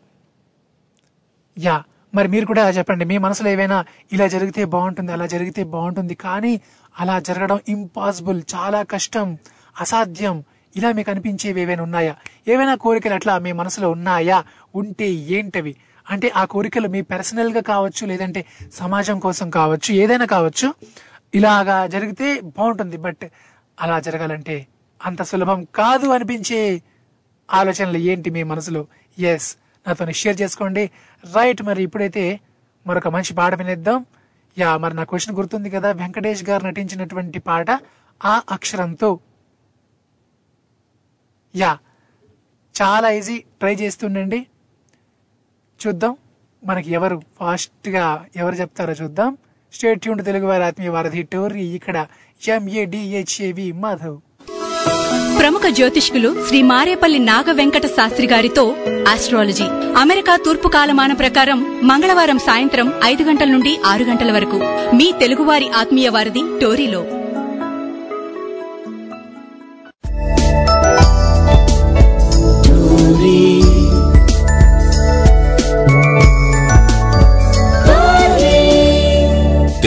యా 1.57 1.75
మరి 2.13 2.27
మీరు 2.27 2.45
కూడా 2.45 2.63
చెప్పండి 2.69 3.05
మీ 3.05 3.17
మనసులో 3.17 3.49
ఏవైనా 3.49 3.77
ఇలా 4.11 4.25
జరిగితే 4.27 4.61
బాగుంటుంది 4.65 5.11
అలా 5.11 5.25
జరిగితే 5.25 5.61
బాగుంటుంది 5.67 6.15
కానీ 6.15 6.53
అలా 6.95 7.15
జరగడం 7.19 7.59
ఇంపాసిబుల్ 7.67 8.39
చాలా 8.55 8.79
కష్టం 8.83 9.27
అసాధ్యం 9.75 10.37
ఇలా 10.75 10.89
మీకు 10.91 11.09
అనిపించేవి 11.11 11.59
ఏవైనా 11.61 11.83
ఉన్నాయా 11.83 12.13
ఏవైనా 12.47 12.73
కోరికలు 12.75 13.15
అట్లా 13.15 13.33
మీ 13.37 13.51
మనసులో 13.51 13.87
ఉన్నాయా 13.89 14.37
ఉంటే 14.73 15.07
ఏంటవి 15.29 15.73
అంటే 16.09 16.29
ఆ 16.29 16.45
కోరికలు 16.45 16.87
మీ 16.87 17.01
పర్సనల్గా 17.01 17.61
కావచ్చు 17.61 18.07
లేదంటే 18.07 18.45
సమాజం 18.73 19.19
కోసం 19.19 19.49
కావచ్చు 19.49 19.93
ఏదైనా 19.93 20.25
కావచ్చు 20.25 20.73
ఇలాగా 21.35 21.87
జరిగితే 21.87 22.41
బాగుంటుంది. 22.41 22.97
బట్ 22.97 23.23
అలా 23.81 23.99
జరగాలంటే 23.99 24.67
అంత 25.05 25.21
సులభం 25.21 25.67
కాదు 25.75 26.07
అనిపించే 26.07 26.81
ఆలోచనలు 27.51 27.97
ఏంటి 27.97 28.29
మీ 28.29 28.43
మనసులో? 28.43 28.87
ఎస్ 29.19 29.55
నాతో 29.87 30.11
షేర్ 30.11 30.41
చేసుకోండి. 30.41 30.91
రైట్ 31.33 31.61
మరి 31.61 31.83
ఇప్పుడైతే 31.83 32.39
మరొక 32.87 33.07
మంచి 33.07 33.33
పాట 33.33 33.55
వినేద్దాం. 33.55 34.05
యా 34.57 34.77
మరి 34.77 34.93
నా 34.93 35.03
క్వశ్చన్ 35.03 35.35
గుర్తుంది 35.35 35.69
కదా? 35.69 35.91
వెంకటేష్ 35.91 36.43
గారు 36.43 36.63
నటించినటువంటి 36.63 37.39
పాట 37.39 37.71
ఆ 38.25 38.41
అక్షరంతో. 38.51 39.19
యా 41.55 41.77
చాలా 42.81 43.09
ఈజీ 43.09 43.37
ట్రై 43.39 43.75
చేస్తుండండి 43.75 44.47
చూద్దాం. 45.85 46.15
మనకి 46.63 46.93
ఎవరు 46.93 47.21
ఫాస్ట్గా 47.39 48.25
ఎవరు 48.35 48.55
చెప్తారో 48.55 48.93
చూద్దాం. 48.93 49.37
స్టేట్ 49.73 50.01
ట్యూన్ 50.01 50.25
తెలుగు 50.25 50.45
వారి 50.45 50.63
ఆత్మీయ 50.63 50.89
వారధి 50.89 51.23
టోరీ 51.23 51.63
ఇక్కడ 51.63 52.07
ఎంఏడిహెచ్ఏవి 52.47 53.71
మాధవ్. 53.71 54.17
ప్రముఖ 55.39 55.61
జ్యోతిష్కులు 55.69 56.45
శ్రీ 56.47 56.61
మారేపల్లి 56.61 57.19
నాగ 57.19 57.51
వెంకట 57.51 57.85
శాస్త్రి 57.85 58.27
గారితో 58.27 58.75
ఆస్ట్రాలజీ. 59.07 59.63
అమెరికా 59.97 60.35
తూర్పు 60.35 60.67
కాలమాన 60.67 61.13
ప్రకారం 61.13 61.81
మంగళవారం 61.83 62.39
సాయంత్రం 62.39 62.93
ఐదు 63.03 63.23
గంటల 63.23 63.47
నుండి 63.47 63.79
ఆరు 63.85 64.03
గంటల 64.03 64.31
వరకు 64.31 64.59
మీ 64.95 65.13
తెలుగువారి 65.19 65.69
ఆత్మీయ 65.69 66.09
వారధి 66.09 66.59
టోరీలో. 66.61 67.16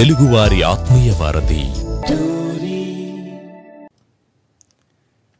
తెలుగువారి 0.01 0.62
ఆత్మీయ 0.62 1.12
వారధి. 1.12 1.62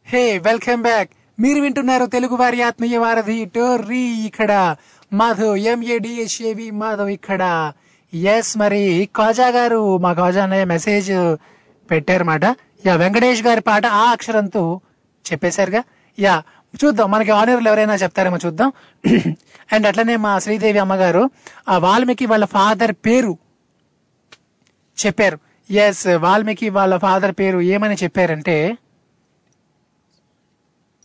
Hey 0.07 0.39
welcome 0.39 0.83
back. 0.83 1.11
మీరు 1.41 1.61
వింటున్నారు 1.61 2.07
తెలుగువారి 2.07 2.63
ఆత్మీయ 2.63 2.97
వారధి 2.97 3.45
టోర్రీ 3.45 3.99
ఇక్కడ. 3.99 4.77
మాధవ్ 5.13 5.59
ఎంఏడిఎస్ఏవి 5.59 6.71
మాధవ్ 6.71 7.11
ఇక్కడ. 7.11 7.73
ఎస్ 8.15 8.59
మరి 8.59 9.09
కాజా 9.17 9.49
గారు 9.49 9.99
మా 9.99 10.13
కాజా 10.13 10.43
అనే 10.43 10.65
మెసేజ్ 10.65 11.37
పెట్టారన్నమాట. 11.91 12.45
యా 12.87 12.95
వెంకటేష్ 12.95 13.47
గారి 13.47 13.61
పాట 13.61 13.87
ఆ 13.87 14.11
అక్షరంతో 14.11 14.81
చెప్పేశారుగా. 15.33 15.83
యా 16.19 16.43
చూద్దాం 16.85 17.11
మనకి 17.11 17.31
ఆనర్లు 17.31 17.69
ఎవరైనా 17.69 17.95
చెప్తారేమో 17.95 18.39
చూద్దాం. 18.47 18.73
అండ్ 19.73 19.87
అట్లనే 19.87 20.17
మా 20.17 20.39
శ్రీదేవి 20.39 20.79
అమ్మగారు 20.79 21.31
ఆ 21.69 21.79
వాల్మీకి 21.79 22.27
వాళ్ళ 22.27 22.45
ఫాదర్ 22.45 22.93
పేరు 22.93 23.39
చెప్పారు. 25.07 25.39
ఎస్ 25.71 26.07
వాల్మీకి 26.07 26.69
వాళ్ళ 26.69 26.97
ఫాదర్ 26.97 27.33
పేరు 27.33 27.61
ఏమని 27.61 27.95
చెప్పారంటే 27.95 28.57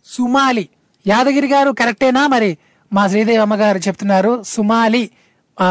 సుమాలి. 0.06 0.70
యాదగిరి 1.08 1.48
గారు 1.48 1.72
కరెక్టేనా 1.72 2.28
మరి? 2.28 2.58
మా 2.94 3.08
శ్రీదేవి 3.08 3.38
అమ్మగారు 3.38 3.78
చెప్తున్నారు 3.78 4.44
సుమాలి 4.44 5.10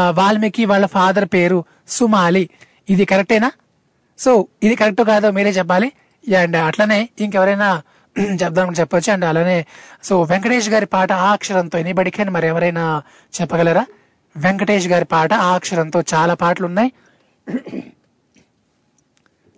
వాల్మీకి 0.09 0.65
వాళ్ళ 0.65 0.85
ఫాదర్ 0.85 1.25
పేరు 1.25 1.63
సుమాలి. 1.87 2.49
ఇది 2.89 3.05
కరెక్టేనా? 3.05 3.51
సో 4.19 4.47
ఇది 4.63 4.75
కరెక్ట్ 4.75 5.01
కాదో 5.01 5.31
మీరే 5.31 5.49
చెప్పాలి. 5.49 5.91
అండ్ 6.37 6.57
అట్లనే 6.57 7.09
ఇంకెవరైనా 7.19 7.81
చెప్దామని 8.43 8.75
చెప్పొచ్చు. 8.79 9.13
అండ్ 9.13 9.25
అలానే 9.25 9.65
సో 10.03 10.21
వెంకటేష్ 10.21 10.69
గారి 10.69 10.85
పాట 10.85 11.11
ఆ 11.11 11.31
అక్షరంతో 11.31 11.77
ఎనీబడికి 11.77 12.23
మరి 12.23 12.47
ఎవరైనా 12.47 13.03
చెప్పగలరా? 13.41 13.85
వెంకటేష్ 14.37 14.87
గారి 14.87 15.05
పాట 15.05 15.33
ఆ 15.33 15.55
అక్షరంతో 15.55 16.03
చాలా 16.13 16.33
పాటలు 16.33 16.65
ఉన్నాయి 16.65 16.91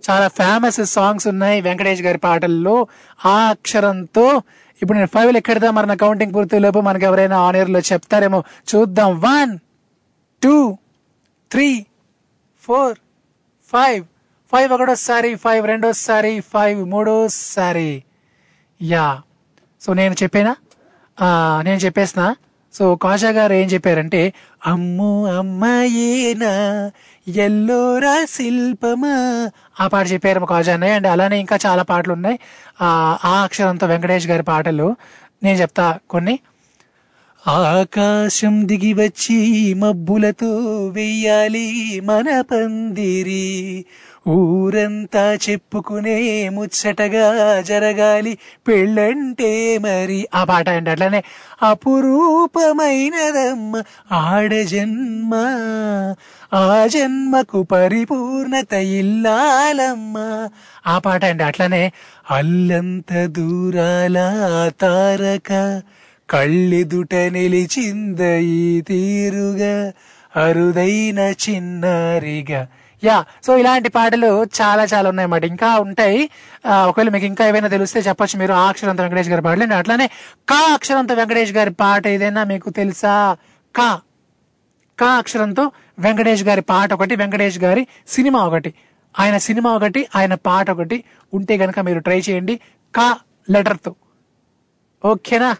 చాలా 0.10 0.28
ఫేమస్ 0.28 0.86
సాంగ్స్ 0.86 1.28
ఉన్నాయి 1.28 1.62
వెంకటేష్ 1.62 2.02
గారి 2.02 2.18
పాటల్లో. 2.18 2.88
ఆ 3.26 3.38
అక్షరంతో 3.50 4.42
ఇప్పుడు 4.82 4.98
నేను 4.98 5.08
ఫైవ్ 5.14 5.38
ఎక్కడదా 5.38 5.72
మరి 5.72 5.88
నా 5.88 5.94
కౌంటింగ్ 5.94 6.34
పూర్తి 6.36 6.60
లోపు 6.60 6.80
మనకి 6.80 7.06
ఎవరైనా 7.06 7.38
ఆనియర్లో 7.38 7.80
చెప్తారేమో. 7.80 8.44
చూద్దాం. 8.76 9.22
One 9.22 9.58
two 10.44 10.78
three 11.52 11.86
four 12.62 12.98
five 13.72 14.04
five 14.52 14.72
ఒకటోసారి 14.72 15.36
ఫైవ్ 15.36 15.68
రెండోసారి 15.68 16.40
ఫైవ్ 16.40 16.90
మూడోసారి. 16.90 18.04
యా 18.82 19.22
సో 19.82 19.94
నేను 19.94 20.16
చెప్పేనా? 20.24 20.56
నేను 21.64 21.78
చెప్పేసిన? 21.78 22.36
సో 22.74 22.96
కాషా 22.96 23.30
గారు 23.30 23.54
ఏం 23.54 23.68
చెప్పారంటే 23.68 24.34
అమ్ము 24.68 25.26
అమ్మాయేనా 25.26 26.52
ఎల్లోరా 27.36 28.26
శిల్పమా? 28.26 29.50
ఆ 29.80 29.88
పాట 29.88 30.12
చెప్పారు 30.12 30.40
మా 30.40 30.46
కాజా 30.46 30.74
అండ్ 30.74 31.08
అలానే 31.08 31.40
ఇంకా 31.40 31.60
చాలా 31.66 31.84
పాటలు 31.84 32.14
ఉన్నాయి. 32.14 32.40
ఆ 32.82 33.18
ఆ 33.24 33.44
అక్షరంతో 33.44 33.88
వెంకటేష్ 33.88 34.28
గారి 34.28 34.44
పాటలు 34.44 34.96
నేను 35.44 35.58
చెప్తా 35.62 36.00
కొన్ని. 36.10 36.40
ఆకాశం 37.48 38.68
దిగి 38.68 38.94
వచ్చి 38.94 39.74
మబ్బులతో 39.74 40.86
వెయ్యాలి 40.88 42.02
మన 42.04 42.42
పందిరి. 42.42 43.86
ఊరంతా 44.28 45.34
చెప్పుకునే 45.34 46.50
ముచ్చటగా 46.50 47.62
జరగాలి 47.62 48.38
పెళ్ళంటే 48.68 49.78
మరి. 49.78 50.28
ఆ 50.34 50.44
పాట 50.44 50.70
అండి 50.70 50.90
అట్లానే 50.90 51.24
అపురూపమైనదమ్మ 51.64 53.82
ఆడ 54.12 54.64
జన్మ 54.64 55.34
ఆ 56.54 56.86
జన్మకు 56.86 57.64
పరిపూర్ణత 57.64 58.74
ఇల్లాలమ్మ. 58.74 60.18
ఆ 60.88 60.98
పాట 60.98 61.26
అండి 61.26 61.44
అట్లనే 61.44 61.92
అల్లంత 62.32 63.28
దూరాల 63.28 64.18
తారక 64.80 65.82
కళ్ళెదుట 66.30 67.16
నిలిచింద 67.16 68.20
ఈ 68.42 68.82
తీరుగా 68.82 69.94
అరుదైన 70.36 71.20
చిన్నారిగా 71.20 72.68
యా 73.04 73.26
సో 73.46 73.58
ఇలాంటి 73.58 73.90
పాటలు 73.90 74.44
చాలా 74.44 74.84
చాలా 74.84 75.10
ఉన్నాయన్నమాట. 75.10 75.44
ఇంకా 75.44 75.80
ఉంటాయి. 75.80 76.30
ఒకవేళ 76.66 77.10
మీకు 77.10 77.26
ఇంకా 77.26 77.48
ఏమైనా 77.48 77.68
తెలిస్తే 77.68 78.00
చెప్పొచ్చు 78.00 78.40
మీరు. 78.40 78.54
ఆ 78.54 78.68
అక్షరంత 78.70 79.02
వెంకటేష్ 79.02 79.30
గారి 79.30 79.42
పాటలు. 79.42 79.74
అట్లానే 79.74 80.08
కా 80.50 80.74
అక్షరంతో 80.74 81.14
వెంకటేష్ 81.16 81.52
గారి 81.52 81.72
పాట 81.72 82.08
ఏదైనా 82.08 82.44
మీకు 82.44 82.70
తెలుసా? 82.70 83.38
కా. 83.76 84.02
కా 85.00 85.08
అక్షరంతో 85.08 85.72
వెంకటేష్ 86.00 86.44
గారి 86.44 86.62
పాట 86.62 86.94
ఒకటి 86.94 87.16
వెంకటేష్ 87.16 87.60
గారి 87.60 87.88
సినిమా 88.08 88.40
ఒకటి. 88.46 88.74
ఆయన 89.20 89.38
సినిమా 89.38 89.74
ఒకటి 89.74 90.08
ఆయన 90.16 90.34
పాట 90.34 90.72
ఒకటి. 90.72 91.04
ఉంటే 91.34 91.58
గనక 91.58 91.80
మీరు 91.80 92.00
ట్రై 92.00 92.20
చేయండి. 92.30 92.60
కా 92.96 93.18
లెటర్తో. 93.50 93.96
ఓకేనా? 95.06 95.56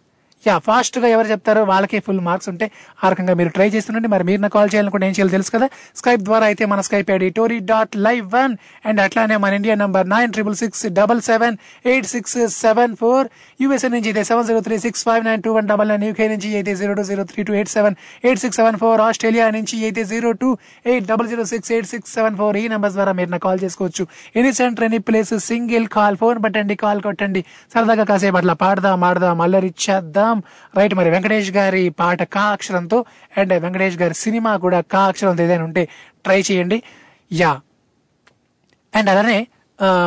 యా 0.48 0.58
ఫాస్ట్గా 0.58 1.08
ఎవరు 1.08 1.28
చెప్తారో 1.28 1.64
వాళ్ళకే 1.64 2.00
ఫుల్ 2.00 2.20
మార్క్స్ 2.20 2.50
ఉంటే 2.50 2.72
ఆ 3.04 3.10
రకంగా 3.10 3.34
మీరు 3.34 3.50
ట్రై 3.50 3.70
చేస్తుండండి. 3.70 4.08
మరి 4.08 4.24
మీరు 4.24 4.42
నా 4.42 4.48
కాల్ 4.48 4.70
చేయాలనుకుంటే 4.74 5.06
ఏం 5.08 5.12
చేయాలి 5.12 5.32
తెలుసు 5.32 5.52
కదా? 5.52 5.68
స్కైప్ 5.96 6.22
ద్వారా 6.22 6.46
అయితే 6.46 6.66
మన 6.66 6.82
Skype 6.82 7.12
ID 7.12 7.30
Tori 7.30 7.60
dot 7.60 7.96
live 7.98 8.34
one 8.34 8.54
and 8.86 9.02
అట్లానే 9.02 9.38
మన 9.38 9.54
India 9.54 9.76
number 9.76 10.10
nine 10.10 10.32
triple 10.34 10.56
six 10.56 10.86
double 11.00 11.22
seven 11.22 11.58
eight 11.86 12.06
six 12.06 12.38
seven 12.58 12.96
four 12.96 13.28
USA 13.62 13.90
నుంచి 13.90 14.10
అయితే 14.12 14.24
seven 14.24 14.48
zero 14.48 14.60
three 14.60 14.78
six 14.78 15.04
five 15.04 15.26
nine 15.26 15.44
two 15.44 15.54
one 15.54 15.68
double 15.68 15.90
nine 15.90 16.04
UK 16.04 16.28
నుంచి 16.28 16.52
అయితే 16.56 16.76
zero 16.76 16.94
two 16.94 17.04
zero 17.04 17.24
three 17.24 17.44
two 17.44 17.54
eight 17.54 17.72
seven 17.78 17.96
eight 18.24 18.42
six 18.46 18.60
seven 18.62 18.78
four 18.84 19.02
Australia 19.02 19.48
నుంచి 19.58 19.84
అయితే 19.84 20.04
zero 20.04 20.32
two 20.32 20.50
eight 20.86 21.06
double 21.06 21.30
zero 21.30 21.46
six 21.46 21.72
eight 21.72 21.88
six 21.88 22.14
seven 22.14 22.38
four 22.42 22.58
ఈ 22.58 22.68
number 22.68 22.92
ద్వారా 22.92 23.12
మీరు 23.12 23.30
నా 23.30 23.38
call 23.38 23.60
చేసుకోవచ్చు. 23.64 24.06
Any 24.36 24.54
centre 24.54 24.86
any 24.90 24.98
place 24.98 25.34
single 25.50 25.88
call 25.88 26.18
phone 26.18 26.44
పట్టండి 26.44 26.76
call 26.76 27.02
కొట్టండి. 27.02 27.44
సరదాగా 27.74 28.04
కాసేపు 28.04 28.38
అట్లా 28.38 28.54
పాడదాం 28.54 29.04
ఆడదాం 29.04 29.42
అల్లరిచ్చేద్దాం 29.42 30.27
రైట్ 30.78 30.96
మరి 30.96 31.10
వెంకటేష్ 31.10 31.52
గారి 31.52 31.90
పాట 31.90 32.24
కా 32.24 32.42
అక్షరంతో 32.42 33.06
అండ్ 33.38 33.54
వెంకటేష్ 33.54 33.98
గారి 33.98 34.14
సినిమా 34.14 34.58
కూడా 34.58 34.82
కా 34.82 35.04
అక్షరంతో 35.06 35.44
ఏదైనా 35.44 35.64
ఉంటే 35.64 35.88
ట్రై 36.24 36.40
చేయండి. 36.52 36.84
యా. 37.34 37.60
అండ్ 38.96 39.10
అలానే 39.10 39.48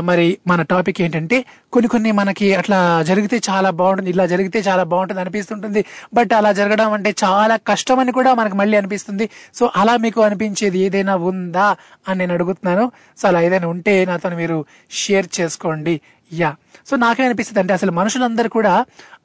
మరి 0.01 0.39
మన 0.47 0.62
టాపిక్ 0.62 1.03
ఏంటంటే 1.03 1.45
కొన్ని 1.73 1.89
కొన్ని 1.89 2.12
మనకి 2.12 2.55
అట్లా 2.55 3.03
జరిగితే 3.03 3.41
చాలా 3.51 3.71
బాగుంటుంది 3.71 4.11
ఇలా 4.11 4.27
జరిగితే 4.27 4.59
చాలా 4.59 4.83
బాగుంటుంది 4.83 5.21
అనిపిస్తుంటుంది. 5.21 5.85
బట్ 6.14 6.33
అలా 6.33 6.53
జరగడం 6.53 6.93
అంటే 6.93 7.14
చాలా 7.25 7.57
కష్టం 7.57 7.99
అని 7.99 8.12
కూడా 8.12 8.35
మనకు 8.35 8.57
మళ్ళీ 8.57 8.77
అనిపిస్తుంది. 8.77 9.31
సో 9.55 9.71
అలా 9.77 9.97
మీకు 9.97 10.21
అనిపించేది 10.21 10.79
ఏదైనా 10.79 11.16
ఉందా 11.16 11.77
అని 12.09 12.18
నేను 12.18 12.35
అడుగుతున్నాను. 12.35 12.93
సో 13.18 13.29
అలా 13.29 13.41
ఏదైనా 13.41 13.68
ఉంటే 13.68 14.05
నాతో 14.05 14.29
మీరు 14.31 14.64
షేర్ 14.91 15.29
చేసుకోండి. 15.41 16.01
యా. 16.31 16.51
సో 16.87 16.97
నాకేమనిపిస్తుంది 16.97 17.61
అంటే 17.61 17.72
అసలు 17.72 17.93
మనుషులందరూ 17.93 18.49
కూడా 18.49 18.74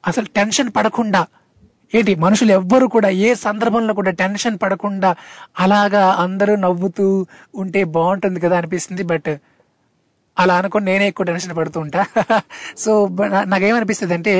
అసలు 0.06 0.26
టెన్షన్ 0.34 0.70
పడకుండా 0.76 1.22
ఏంటి 1.94 2.14
మనుషులు 2.16 2.52
ఎవ్వరు 2.52 2.86
కూడా 2.86 3.08
ఏ 3.18 3.34
సందర్భంలో 3.38 3.94
కూడా 3.94 4.10
టెన్షన్ 4.12 4.58
పడకుండా 4.62 5.10
అలాగా 5.58 6.10
అందరూ 6.18 6.56
నవ్వుతూ 6.56 7.06
ఉంటే 7.54 7.84
బాగుంటుంది 7.96 8.40
కదా 8.40 8.56
అనిపిస్తుంది 8.56 9.02
బట్ 9.04 9.30
అలా 10.36 10.54
అనుకుని 10.54 10.84
నేనే 10.84 11.08
ఎక్కువ 11.08 11.26
టెన్షన్ 11.26 11.56
పడుతూ 11.56 11.80
ఉంటా. 11.80 12.00
సో 12.76 12.90
నాకేమనిపిస్తుంది 13.44 14.14
అంటే 14.14 14.34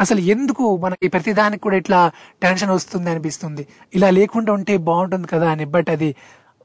అసలు 0.00 0.20
ఎందుకు 0.26 0.76
మనకి 0.76 1.08
ప్రతిదానికి 1.08 1.62
కూడా 1.62 1.76
ఇట్లా 1.76 1.98
టెన్షన్ 2.42 2.70
వస్తుంది 2.70 3.10
అనిపిస్తుంది. 3.10 3.62
ఇలా 3.94 4.10
లేకుండా 4.10 4.52
ఉంటే 4.52 4.76
బాగుంటుంది 4.88 5.26
కదా 5.26 5.50
అని 5.50 5.64
బట్ 5.64 5.90
అది 5.90 6.08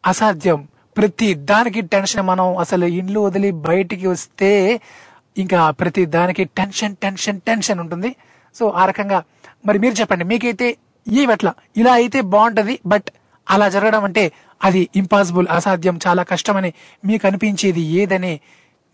అసాధ్యం. 0.03 0.59
ప్రతి 0.95 1.33
దానికి 1.43 1.81
టెన్షన్ 1.87 2.21
మనం 2.21 2.57
అసలు 2.57 2.85
ఇండ్లు 2.93 3.19
వదిలి 3.19 3.51
బయటికి 3.67 4.07
వస్తే 4.07 4.51
ఇంకా 5.39 5.59
ప్రతి 5.71 6.03
దానికి 6.05 6.43
టెన్షన్ 6.59 6.95
టెన్షన్ 7.03 7.39
టెన్షన్ 7.41 7.79
ఉంటుంది. 7.79 8.11
సో 8.55 8.65
ఆ 8.81 8.83
రకంగా 8.85 9.19
మరి 9.65 9.77
మీరు 9.79 9.95
చెప్పండి 9.99 10.25
మీకైతే 10.31 10.67
ఏవట్లా 11.07 11.51
ఇలా 11.77 11.93
అయితే 11.93 12.21
బాగుంటది 12.33 12.79
బట్ 12.85 13.09
అలా 13.47 13.67
జరగడం 13.69 14.03
అంటే 14.03 14.23
అది 14.63 14.81
ఇంపాసిబుల్ 14.95 15.47
అసాధ్యం 15.51 15.99
చాలా 16.07 16.23
కష్టమని 16.23 16.71
మీకు 17.05 17.27
అనిపించేది 17.27 17.81
ఏదని 18.01 18.33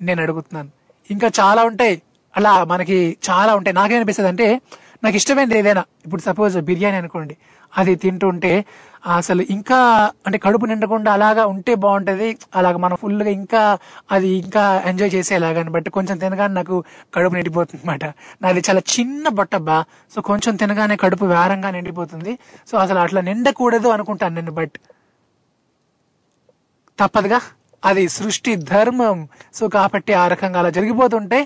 నేను 0.02 0.22
అడుగుతున్నాను. 0.22 0.70
ఇంకా 1.12 1.28
చాలా 1.40 1.62
ఉంటాయి 1.64 1.96
అలా 2.38 2.64
మనకి 2.64 2.98
చాలా 3.30 3.52
ఉంటాయి. 3.56 3.76
నాకేమనిపిస్తుంది 3.76 4.30
అంటే 4.30 4.48
నాకు 5.04 5.16
ఇష్టమైనది 5.16 5.58
ఏదైనా 5.60 5.84
ఇప్పుడు 6.06 6.22
సపోజ్ 6.22 6.56
బిర్యానీ 6.70 6.98
అనుకోండి. 6.98 7.36
అది 7.78 7.94
తింటుంటే 7.96 8.52
అసలు 9.18 9.42
ఇంకా 9.56 9.78
అంటే 10.28 10.38
కడుపు 10.46 10.66
నిండకుండా 10.66 11.10
అలాగా 11.14 11.44
ఉంటే 11.46 11.74
బాగుంటది. 11.84 12.30
అలాగ 12.56 12.76
మనం 12.86 12.98
ఫుల్గా 13.02 13.26
గా 13.28 13.32
ఇంకా 13.40 13.62
అది 14.12 14.30
ఇంకా 14.44 14.64
ఎంజాయ్ 14.86 15.12
చేసేలాగాని 15.16 15.72
బట్ 15.76 15.90
కొంచెం 15.98 16.18
తినగానే 16.24 16.54
నాకు 16.54 16.78
కడుపు 17.16 17.36
నిండిపోతుంది 17.36 17.82
అనమాట 17.84 18.06
నాది 18.44 18.64
చాలా 18.70 18.82
చిన్న 18.94 19.28
బొట్టబ్బా. 19.40 19.78
సో 20.16 20.22
కొంచెం 20.30 20.56
తినగానే 20.56 20.96
కడుపు 21.04 21.28
వేరంగా 21.34 21.72
నిండిపోతుంది. 21.78 22.34
సో 22.72 22.76
అసలు 22.78 23.00
అట్లా 23.00 23.24
నిండకూడదు 23.30 23.92
అనుకుంటాను 23.96 24.36
నేను 24.36 24.56
బట్ 24.62 24.78
తప్పదుగా. 27.00 27.40
అది 27.84 28.04
సృష్టి 28.18 28.52
ధర్మం. 28.72 29.18
సో 29.58 29.64
కాబట్టి 29.68 30.14
ఆ 30.14 30.26
రకంగా 30.34 30.60
అలా 30.60 30.70
జరిగిపోతుంటే 30.78 31.40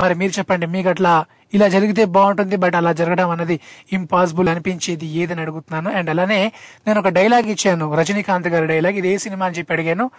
మరి 0.00 0.14
మీరు 0.14 0.32
చెప్పండి 0.38 0.66
మీకు 0.74 0.88
అట్లా 0.88 1.14
ఇలా 1.54 1.68
జరిగితే 1.68 2.04
బాగుంటుంది 2.04 2.56
బట్ 2.56 2.74
అలా 2.74 2.92
జరగడం 2.92 3.30
అనేది 3.30 3.60
ఇంపాసిబుల్ 3.92 4.48
అనిపించేది 4.48 5.06
ఏదని 5.06 5.40
అడుగుతున్నాను. 5.40 5.98
అండ్ 5.98 6.10
అలానే 6.10 6.52
నేను 6.86 6.98
ఒక 6.98 7.08
డైలాగ్ 7.08 7.42
ఇచ్చాను 7.42 7.94
రజనీకాంత్ 7.94 8.48
గారి 8.48 8.66
డైలాగ్. 8.66 8.94
ఇది 8.94 9.08
ఏ 9.08 9.16
సినిమా 9.16 9.46
అని 9.46 9.58
చెప్పి 9.58 9.72
అడిగాను. 9.72 10.10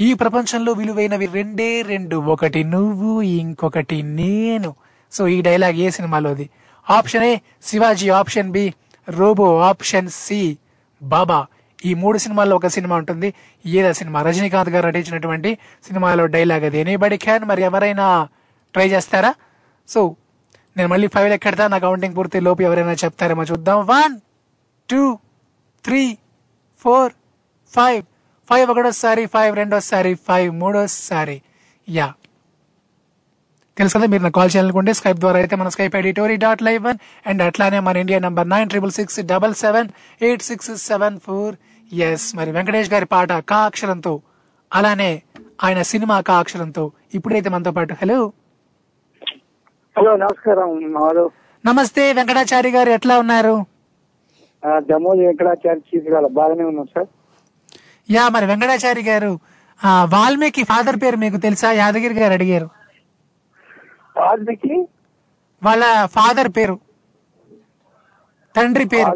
ఈ 0.00 0.14
ప్రపంచంలో 0.14 0.72
విలువైనవి 0.72 1.26
రెండే 1.26 1.82
రెండు 1.82 2.16
ఒకటి 2.16 2.64
నువ్వు 2.64 3.22
ఇంకొకటి 3.22 4.02
నేను. 4.02 4.74
సో 5.12 5.28
ఈ 5.28 5.42
డైలాగ్ 5.42 5.74
ఏ 5.74 5.90
సినిమాలోది 5.90 6.50
option 6.90 7.22
A 7.22 7.36
Sivaji. 7.62 8.08
Option 8.08 8.50
B 8.50 8.74
Robo. 9.08 9.58
Option 9.58 10.08
C 10.08 10.58
Baba. 11.02 11.46
ఈ 11.84 11.94
మూడు 11.94 12.18
సినిమాల్లో 12.18 12.56
ఒక 12.56 12.66
సినిమా 12.66 12.96
ఉంటుంది. 12.96 13.34
ఏదా 13.66 13.92
సినిమా? 13.92 14.22
రజనీకాంత్ 14.22 14.70
గారు 14.70 14.86
నటించినటువంటి 14.86 15.58
సినిమాలో 15.86 16.26
డైలాగ్ 16.26 16.64
అది. 16.64 16.78
ఎనీబడి 16.78 17.16
క్యాన్ 17.16 17.44
మరి 17.44 17.62
ఎవరైనా 17.62 18.28
ట్రై 18.72 18.88
చేస్తారా? 18.88 19.34
సో 19.88 20.16
నేను 20.76 20.88
మళ్ళీ 20.92 21.06
ఫైవ్ 21.14 21.32
ఎక్కడతా? 21.32 21.64
నా 21.68 21.78
కౌంటింగ్ 21.78 22.16
పూర్తి 22.16 22.40
లోపు 22.40 22.62
ఎవరైనా 22.62 22.94
చెప్తారేమో 23.04 23.42
చూద్దాం. 23.42 23.78
One 23.92 24.14
two 24.88 25.02
three 25.84 26.02
four 26.82 27.12
five 27.74 28.02
five 28.50 28.66
ఒకటోసారి 28.70 29.26
ఫైవ్ 29.26 29.52
రెండోసారి 29.56 30.14
ఫైవ్ 30.28 30.50
మూడోసారి. 30.62 31.42
యా 31.88 32.08
తెలుసు 33.78 33.94
కదా 33.96 34.06
మీరు 34.06 34.22
నా 34.22 34.30
కాల్ 34.30 34.50
చేయాలనుకుంటే 34.54 34.92
స్కైప్ 34.92 35.18
ద్వారా 35.18 35.38
అయితే 35.38 35.56
మన 35.56 35.68
Skype 35.68 35.94
ID 35.96 36.12
Tori 36.12 36.36
dot 36.36 36.62
live 36.62 36.82
one 36.84 36.98
and 37.26 37.42
అట్లానే 37.42 37.78
మన 37.80 37.96
India 37.96 38.18
number 38.18 38.48
nine 38.48 38.68
triple 38.68 38.92
six 38.92 39.20
double 39.32 39.54
seven 39.54 39.88
eight 40.22 40.42
six 40.42 40.70
seven 40.76 41.16
four 41.20 41.54
yes 41.92 42.26
మరి 42.36 42.50
వెంకటేష్ 42.50 42.90
గారి 42.92 43.04
పాట 43.04 43.32
కా 43.32 43.58
అక్షరంతో 43.64 44.12
అలానే 44.72 45.22
ఆయన 45.64 45.82
సినిమా 45.82 46.20
కా 46.20 46.36
అక్షరంతో 46.38 46.84
ఇప్పుడైతే 47.14 47.48
మనతో 47.48 47.72
పాటు. 47.72 47.94
హలో 48.02 48.18
హలో 49.98 50.16
నమస్కారం 50.16 50.94
నమస్తే 51.66 52.12
వెంకటాచారి 52.12 52.70
గారు 52.70 52.90
ఎట్లా 52.90 53.18
ఉన్నారు? 53.18 53.66
దమోద్ 54.78 55.18
చీఫ్ 55.70 56.28
బాగానే 56.28 56.64
ఉన్నాం 56.64 56.86
సార్. 56.86 57.06
యా 58.10 58.28
మరి 58.28 58.46
వెంకటాచారి 58.46 59.02
గారు 59.02 59.38
వాల్మీకి 59.86 60.64
ఫాదర్ 60.64 60.96
పేరు 60.96 61.16
మీకు 61.16 61.36
తెలుసా? 61.36 61.72
యాదగిరి 61.72 62.14
గారు 62.14 62.32
అడిగారు. 62.32 62.68
వాల్మీకి? 64.16 64.88
వాళ్ళ 65.62 66.06
ఫాదర్ 66.06 66.48
పేరు. 66.48 66.80
తండ్రి 68.56 68.84
పేరు. 68.84 69.10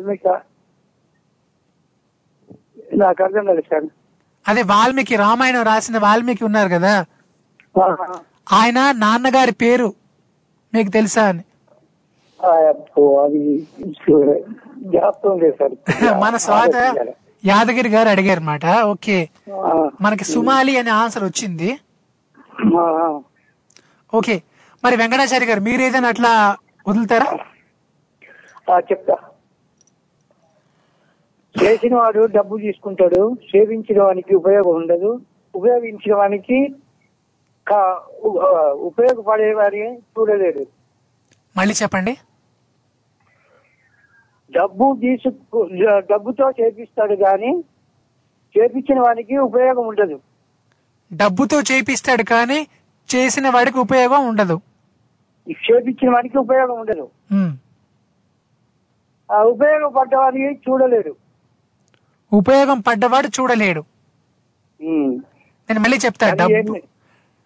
నాకు 2.94 3.22
అర్థం 3.22 3.46
లేదు 3.46 3.60
సార్. 3.60 3.84
అదే 4.48 4.62
వాల్మీకి 4.62 5.16
రామాయణం 5.16 5.62
రాసిన 5.62 5.98
వాల్మీకి 5.98 6.44
ఉన్నారు 6.44 6.68
కదా? 6.68 7.04
ఆయన 8.52 8.92
నాన్నగారి 8.92 9.52
పేరు. 9.52 9.94
మీకు 10.78 10.90
తెలుసా 10.90 11.28
అని? 11.28 11.42
మన 16.22 16.36
స్వాత 16.36 16.96
యాదగిరి 17.44 17.88
గారు 17.88 18.08
అడిగారు 18.08 18.40
అనమాట 18.40 18.86
ఓకే 18.86 19.28
మనకి 20.00 20.24
సుమాలి 20.24 20.78
అనే 20.78 20.94
ఆన్సర్ 20.94 21.24
వచ్చింది. 21.24 21.78
ఓకే. 24.12 24.42
మరి 24.82 24.96
వెంకటాచారి 24.96 25.46
గారు 25.46 25.60
మీరు 25.60 25.82
ఏదైనా 25.82 26.08
అట్లా 26.08 26.56
వదులుతారా? 26.86 27.38
చెప్తా. 28.84 29.16
చేసిన 31.54 31.94
వాడు 31.94 32.28
డబ్బు 32.32 32.58
తీసుకుంటాడు 32.58 33.36
సేవించిన 33.46 34.02
వానికి 34.02 34.36
ఉపయోగం 34.36 34.74
ఉండదు. 34.74 35.20
ఉపయోగించిన 35.54 36.14
వానికి 36.14 36.74
కా- 37.68 38.26
ఉ- 38.26 38.38
ఆ, 38.38 38.72
ఉపయోగపడే 38.72 39.52
వారిని 39.52 39.98
చూడలేడు 39.98 40.66
మళ్ళీ 41.56 41.74
చెప్పండి. 41.82 42.18
డబ్బు 44.50 44.96
తీసుకు 45.00 45.68
డబ్బుతో 45.98 46.50
చేపిస్తాడు 46.50 47.12
గాని 47.12 47.64
చేపించిన 48.58 49.00
వానికి 49.00 49.36
ఉపయోగం 49.36 49.86
ఉండదు. 49.86 50.20
డబ్బుతో 51.12 51.60
చేపిస్తాడు 51.60 52.22
కానీ 52.22 52.66
చేసిన 53.14 53.48
వాడికి 53.48 53.78
ఉపయోగం 53.78 54.28
ఉండదు. 54.28 54.60
చేపించిన 55.50 56.10
వానికి 56.10 56.38
ఉపయోగం 56.38 56.80
ఉండదు. 56.80 57.10
ఆ 59.32 59.42
చూడలేడు. 60.68 61.16
ఉపయోగం 62.32 62.80
పడ్డవాడు 62.80 63.26
చూడలేడు. 63.26 63.84
నేను 64.80 65.80
మళ్ళీ 65.80 65.96
చెప్తా 65.96 66.26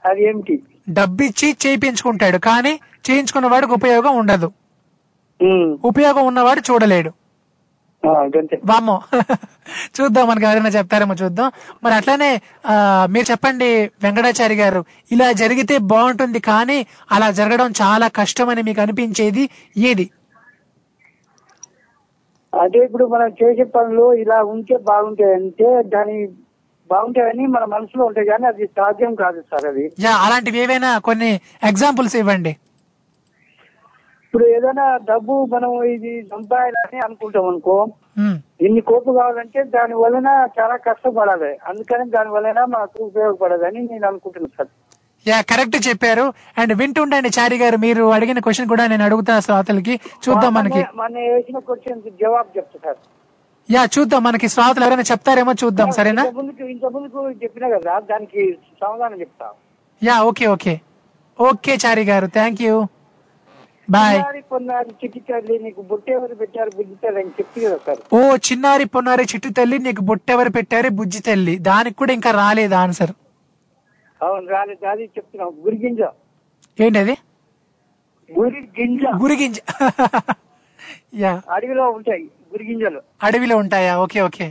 అది 0.05 0.23
డబ్బు 0.23 0.29
ఏమి- 0.29 0.45
అది 0.45 0.55
ఏమిటి 0.55 0.55
డబ్బిచ్చి 0.91 1.49
చేయించుకుంటాడు 1.65 2.39
కానీ 2.47 2.73
చేయించుకున్న 3.05 3.47
వాడికి 3.53 3.73
ఉపయోగం 3.73 4.15
ఉండదు. 4.19 4.49
ఉపయోగం 5.85 6.25
ఉన్నవాడు 6.27 6.61
చూడలేడు. 6.69 7.11
వామ్మో. 8.69 8.95
చూద్దాం 9.97 10.25
మనకి 10.29 10.47
ఎవరైనా 10.47 10.71
చెప్తారేమో 10.77 11.15
చూద్దాం. 11.15 11.49
మరి 11.85 11.95
అట్లానే 11.95 12.31
మీరు 13.09 13.27
చెప్పండి 13.31 13.69
వెంకటాచారి 14.03 14.57
గారు 14.57 14.81
ఇలా 15.11 15.29
జరిగితే 15.33 15.75
బాగుంటుంది 15.93 16.41
కానీ 16.49 16.79
అలా 17.11 17.29
జరగడం 17.39 17.71
చాలా 17.83 18.09
కష్టమని 18.19 18.63
మీకు 18.69 18.81
అనిపించేది 18.81 19.45
ఏది? 19.91 20.07
అదే 22.53 22.81
ఇప్పుడు 22.87 23.05
మనం 23.07 23.29
చేసే 23.39 23.65
పనులు 23.75 24.07
ఇలా 24.23 24.39
ఉంటే 24.51 24.77
బాగుంటాయి 24.89 25.35
అంటే 25.35 25.69
దాని 25.95 26.17
బాగుంటాయని 26.93 27.47
మన 27.47 27.65
మనసులో 27.65 28.05
ఉంటాయి 28.05 28.27
కానీ 28.27 28.47
అది 28.47 28.67
సాధ్యం 28.67 29.15
కాదు 29.15 29.41
సార్ 29.41 29.65
అది. 29.65 29.93
అలాంటివి 30.09 30.59
ఏవైనా 30.59 30.99
కొన్ని 30.99 31.41
ఎగ్జాంపుల్స్ 31.65 32.17
ఇవ్వండి. 32.17 32.51
ఇప్పుడు 34.25 34.47
ఏదైనా 34.47 34.97
డబ్బు 34.97 35.49
మనం 35.53 35.83
ఇది 35.83 36.23
సంపాదాలని 36.23 36.99
అనుకుంటాం 36.99 37.49
అనుకో. 37.49 37.87
ఇన్ని 38.61 38.81
కోట్లు 38.81 39.13
కావాలంటే 39.13 39.63
దాని 39.63 39.95
వలన 39.95 40.49
చాలా 40.61 40.77
కష్టపడాలి. 40.77 41.59
అందుకని 41.67 42.11
దాని 42.11 42.31
వలన 42.31 42.65
మనకు 42.65 43.05
ఉపయోగపడదని 43.05 43.83
నేను 43.83 44.07
అనుకుంటున్నాను 44.07 44.65
సార్. 44.65 44.99
యా 45.29 45.41
కరెక్ట్ 45.41 45.89
చెప్పారు. 45.89 46.33
అండ్ 46.59 46.73
వింటుండండి 46.73 47.29
చారి 47.29 47.59
గారు 47.59 47.77
మీరు 47.77 48.05
అడిగిన 48.05 48.39
క్వశ్చన్ 48.39 48.69
కూడా 48.69 48.87
నేను 48.87 49.05
అడుగుతా 49.05 49.41
శ్రోతలకి 49.41 50.01
చూద్దాం 50.29 50.55
మనకి. 50.55 50.75
మన- 50.75 50.97
మన 50.97 51.19
వేసిన 51.19 51.59
క్వశ్చన్ 51.59 52.03
జవాబు 52.03 52.59
చెప్తా 52.59 52.81
సార్. 52.85 52.97
యా 53.73 53.83
చూద్దాం. 53.95 54.21
మనకి 54.27 54.47
శ్రోతలు 54.55 54.85
ఎవరైనా 54.87 55.05
చెప్తారేమో 55.11 55.53
చూద్దాం. 55.63 55.91
సరేనా? 55.99 56.23
ఇంత 56.25 56.35
ముందుకు 56.39 56.65
ఇంత 56.75 56.87
ముందుకు 56.95 57.21
చెప్పినా 57.43 57.69
కదా 57.75 57.93
దానికి 58.11 58.43
సమాధానం 58.83 59.19
చెప్తా. 59.21 59.47
Yeah 60.03 60.17
okay 60.31 60.47
okay. 60.55 60.75
Okay 61.39 61.75
Chari 61.85 62.05
గారు. 62.11 62.27
Thank 62.37 62.61
you. 62.67 62.75
బాయ్. 63.89 64.19
పొన్నారి 64.51 64.91
చిట్టి 65.01 65.21
తల్లి 65.29 65.55
నీకు 65.65 65.81
బుట్టెవరు 65.91 66.35
పెట్టారు? 66.41 66.71
బుద్ధితారు 66.79 67.19
అని 67.23 67.33
చెప్పి 67.39 67.59
కదా 67.65 67.79
సార్. 67.87 68.01
ఓ 68.15 68.21
చిన్నారి 68.47 68.85
పొన్నారి 68.95 69.25
చిట్టు 69.33 69.49
తల్లి 69.59 69.79
నీకు 69.87 70.03
బొట్టెవరు 70.11 70.51
పెట్టారు? 70.57 70.89
బుజ్జి 70.99 71.21
తల్లి. 71.29 71.55
దానికి 71.69 71.97
కూడా 72.01 72.13
ఇంకా 72.19 72.31
రాలేదు 72.41 72.75
ఆన్సర్. 72.83 73.13
అవును 74.21 74.47
రాలేదు. 74.49 74.85
అది 74.93 75.05
చెప్తున్నాం. 75.17 75.51
గురిగింజ 75.65 76.03
ఏంటది? 76.79 77.15
గురి 78.29 78.61
గింజ. 78.77 79.03
గురిగింజ 79.23 79.57
యా. 81.23 81.33
అడవిలో 81.55 81.85
ఉంటాయి. 81.97 82.25
గురిగింజలు 82.53 83.01
అడవిలో 83.27 83.55
ఉంటాయా? 83.63 83.93
Okay 84.05 84.21
okay. 84.29 84.47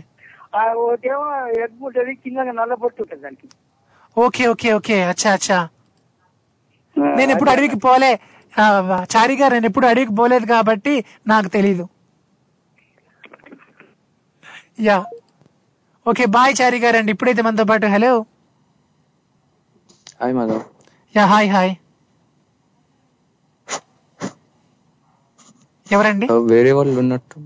ఒకటేమో 0.84 1.26
ఎగ్గు 1.64 1.84
ఉంటుంది 1.88 2.14
కింద 2.24 2.38
నల్ల 2.60 2.74
పొట్టు 2.82 3.00
ఉంటుంది 3.04 3.22
దానికి. 3.26 3.48
Okay 4.18 4.44
okay 4.54 4.70
okay. 4.80 4.98
అచ్చా 5.12 5.30
అచ్చా. 5.38 5.60
నేను 7.18 7.32
ఎప్పుడు 7.36 7.52
అడవికి 7.54 7.78
పోలే. 7.86 8.12
చారి 9.14 9.36
గారు 9.42 9.54
నేను 9.54 9.68
ఎప్పుడు 9.70 9.88
అడవికి 9.92 10.14
పోలేదు 10.20 10.46
కాబట్టి 10.46 10.94
నాకు 11.28 11.50
తెలీదు. 11.56 11.86
యా. 14.88 14.98
ఓకే 16.06 16.26
బాయ్ 16.36 16.54
చారి 16.60 16.80
గారు 16.84 16.98
అండి. 16.98 17.12
ఇప్పుడైతే 17.16 17.42
మనతో 17.48 17.66
పాటు 17.72 17.88
hello. 17.96 18.12
Hi 20.22 20.34
Madhav. 20.40 20.64
Yeah 21.16 21.26
hi 21.34 21.50
hi. 21.56 21.72
ఎవరండి? 25.88 26.28
వేరే 26.52 26.72
వాళ్ళు 26.78 27.00
ఉన్నట్టు. 27.00 27.38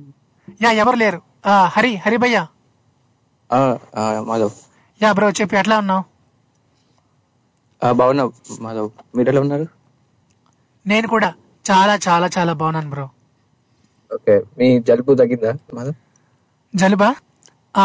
యా 0.62 0.72
ఎవరు 0.72 0.96
లేరు. 0.96 1.22
ఆ, 1.46 1.66
హరి 1.68 1.96
హరి 1.96 2.18
భయ్య. 2.18 2.38
మాధవ్. 4.22 4.54
యా 5.02 5.12
బ్రో 5.12 5.30
చెప్పి 5.30 5.58
ఎట్లా 5.58 5.78
ఉన్నావు? 5.78 6.04
ఆ, 7.82 7.92
బాగున్నా 7.92 8.24
మాధవ్. 8.62 8.90
మీరు 9.16 9.30
ఎలా 9.30 9.42
ఉన్నారు? 9.42 9.68
నేను 10.86 11.08
కూడా 11.08 11.30
చాలా 11.66 12.00
చాలా 12.08 12.30
చాలా 12.38 12.54
బాగున్నాను 12.54 12.90
బ్రో. 12.90 13.10
ఓకే 14.14 14.42
మీ 14.58 14.80
జలుబు 14.80 15.16
తగ్గిందా 15.16 15.52
మాధవ్? 15.74 15.96
జలుబా? 16.74 17.16
ఆ, 17.78 17.84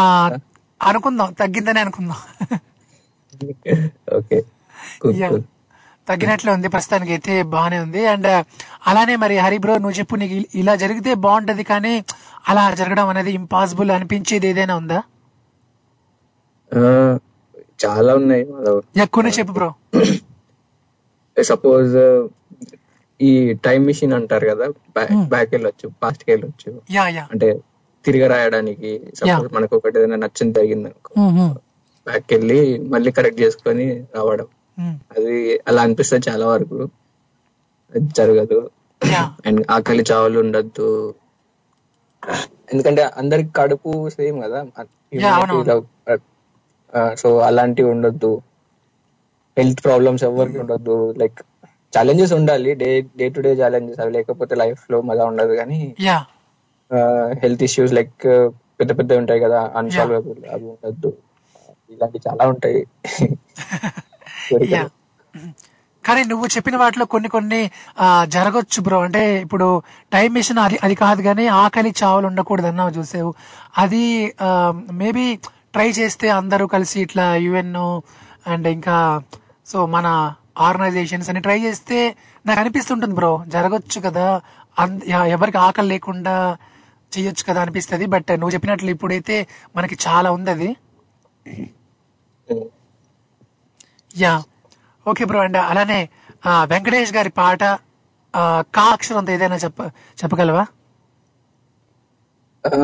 అనుకుందాం 0.81 1.33
తగ్గిందని 1.33 1.79
అనుకుందాం. 1.79 2.19
ఓకే. 4.13 4.37
తగ్గినట్లే 6.11 6.51
ఉంది 6.55 6.67
ప్రస్తుతానికి 6.73 7.11
అయితే 7.15 7.33
బాగానే 7.53 7.77
ఉంది. 7.85 8.01
అండ్ 8.13 8.29
అలానే 8.89 9.15
మరి 9.23 9.35
హరి 9.43 9.57
బ్రో 9.63 9.75
నువ్వు 9.77 9.97
చెప్పు 9.99 10.15
నీకు 10.21 10.37
ఇలా 10.61 10.73
జరిగితే 10.83 11.11
బాగుంటది 11.25 11.63
కానీ 11.71 11.93
అలా 12.49 12.63
జరగడం 12.79 13.09
అనేది 13.11 13.31
ఇంపాసిబుల్ 13.39 13.91
అనిపించేది 13.97 14.47
ఏదైనా 14.51 14.75
ఉందా? 14.81 14.99
చాలా 17.83 18.11
ఉన్నాయి 18.19 18.43
కొన్ని 19.13 19.31
చెప్పు 19.37 19.53
బ్రో. 19.53 19.69
సపోజ్ 21.51 21.93
ఈ 23.19 23.29
టైం 23.65 23.81
మిషన్ 23.87 24.13
అంటారు 24.17 24.45
కదా 24.51 24.65
బ్యాక్ 25.31 25.51
వెళ్ళొచ్చు 25.55 25.87
పాస్ట్ 26.01 26.23
వెళ్ళొచ్చు 26.29 26.69
యా 26.95 27.03
యా. 27.15 27.23
అంటే 27.33 27.47
తిరిగి 28.05 28.27
రాయడానికి 28.33 28.89
సపోజ్ 29.19 29.49
మనకు 29.55 29.73
ఒకటి 29.79 29.97
ఏదైనా 29.99 30.17
నచ్చింది 30.23 30.53
తగ్గింది 30.57 30.87
అనుకో 30.91 31.11
బ్యాక్ 32.07 32.27
వెళ్ళి 32.33 32.59
మళ్ళీ 32.93 33.09
కరెక్ట్ 33.17 33.39
చేసుకొని 33.43 33.85
రావడం. 34.15 34.47
అది 34.89 35.59
అలా 35.67 35.81
అనిపిస్తుంది 35.81 36.29
చాలా 36.29 36.47
వరకు. 36.47 36.89
జరగదు. 37.97 38.69
అండ్ 39.45 39.65
ఆకలి 39.71 40.03
చావులు 40.11 40.39
ఉండద్దు. 40.39 41.15
ఎందుకంటే 42.71 43.01
అందరికి 43.03 43.49
కడుపు 43.55 44.09
సేమ్ 44.09 44.43
కదా. 44.43 44.65
Yeah, 45.15 45.27
అవునవును. 45.27 47.15
సో 47.15 47.37
అలాంటివి 47.37 47.89
ఉండొద్దు. 47.89 48.41
హెల్త్ 49.57 49.83
ప్రాబ్లమ్స్ 49.83 50.23
ఎవరికి 50.23 50.59
ఉండొద్దు. 50.59 51.15
లైక్ 51.17 51.39
ఛాలెంజెస్ 51.97 52.33
ఉండాలి. 52.33 52.75
Day 52.75 53.01
day 53.01 53.29
to 53.29 53.41
day 53.41 53.53
challenges 53.53 53.99
అవి 53.99 54.11
లేకపోతే 54.11 54.55
లైఫ్లో 54.55 55.01
మజా 55.01 55.25
ఉండదు 55.25 55.53
కానీ 55.53 55.95
హెల్త్ 57.33 57.63
ఇష్యూస్ 57.63 57.93
లైక్ 57.93 58.25
పెద్ద 58.79 58.97
పెద్ద 58.97 59.13
ఉంటాయి 59.13 59.39
కదా. 59.39 59.71
అన్సాల్వబుల్ 59.75 60.45
అవి 60.51 60.65
ఉండొద్దు. 60.65 61.13
ఇలాంటి 61.89 62.19
చాలా 62.29 62.47
ఉంటాయి. 62.47 62.87
కానీ 66.05 66.21
నువ్వు 66.23 66.45
చెప్పిన 66.45 66.75
వాటిలో 66.77 67.05
కొన్ని 67.05 67.29
కొన్ని 67.29 67.59
జరగొచ్చు 68.27 68.79
బ్రో. 68.81 68.99
అంటే 68.99 69.21
ఇప్పుడు 69.41 69.67
టైం 70.13 70.29
మిషన్ 70.33 70.59
అది 70.59 70.77
అది 70.83 70.95
కాదు 70.95 71.21
కానీ 71.21 71.47
ఆకలి 71.47 71.93
చావులు 72.03 72.27
ఉండకూడదు 72.27 72.67
అన్నావు 72.67 72.89
చూసావు. 72.89 73.31
అది 73.77 74.03
మేబీ 75.01 75.25
ట్రై 75.73 75.89
చేస్తే 75.89 76.29
అందరూ 76.29 76.67
కలిసి 76.67 76.97
ఇట్లా 77.01 77.35
యుఎన్ 77.35 77.75
అండ్ 78.49 78.67
ఇంకా 78.67 78.97
సో 79.65 79.85
మన 79.85 80.07
ఆర్గనైజేషన్స్ 80.59 81.29
అని 81.29 81.41
ట్రై 81.41 81.59
చేస్తే 81.59 81.99
నాకు 82.45 82.59
అనిపిస్తుంటుంది 82.59 83.15
బ్రో. 83.15 83.33
జరగొచ్చు 83.47 83.99
కదా. 84.07 84.27
ఎవరికి 85.35 85.57
ఆకలి 85.57 85.87
లేకుండా 85.87 86.35
చెయ్యొచ్చు 87.11 87.43
కదా 87.49 87.61
అనిపిస్తుంది. 87.61 88.05
బట్ 88.05 88.31
నువ్వు 88.31 88.53
చెప్పినట్లు 88.55 88.89
ఇప్పుడైతే 88.89 89.37
మనకి 89.75 89.97
చాలా 90.07 90.31
ఉంది 90.31 90.51
అది. 90.51 90.69
యా 94.15 94.33
ఓకే 95.05 95.25
బ్రో 95.25 95.39
అండ్ 95.39 95.57
అలానే 95.63 95.99
వెంకటేష్ 96.67 97.13
గారి 97.13 97.29
పాట 97.37 97.63
ఆ, 98.33 98.41
కా 98.75 98.83
అక్షరంతో 98.91 99.31
ఏదైనా 99.31 99.55
చెప్ప 99.55 99.79
చెప్పగలవా? 100.19 100.61
ఆ, 102.63 102.77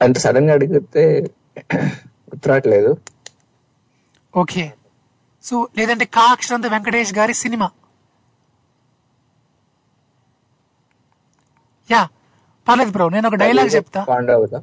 అంత 0.00 0.16
సడన్గా 0.18 0.52
అడిగితే 0.52 1.02
గుర్తురావట్లేదు. 2.30 2.90
ఓకే 4.34 4.64
సో 5.44 5.68
లేదంటే 5.78 6.04
కా 6.16 6.24
అక్షరంతో 6.32 6.68
వెంకటేష్ 6.68 7.12
గారి 7.14 7.34
సినిమా. 7.34 7.68
యా 11.90 12.02
పర్లేదు 12.66 12.90
బ్రో 12.90 13.08
నేను 13.08 13.28
ఒక 13.28 13.38
డైలాగ్ 13.44 13.70
చెప్తా. 13.76 14.00
పాండవుల. 14.10 14.56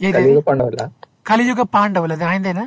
కలియుగ 0.00 0.40
పాండవుల. 0.40 0.82
కలియుగ 1.26 1.62
పాండవులు 1.74 2.12
అది 2.12 2.24
ఆయనదేనా? 2.24 2.64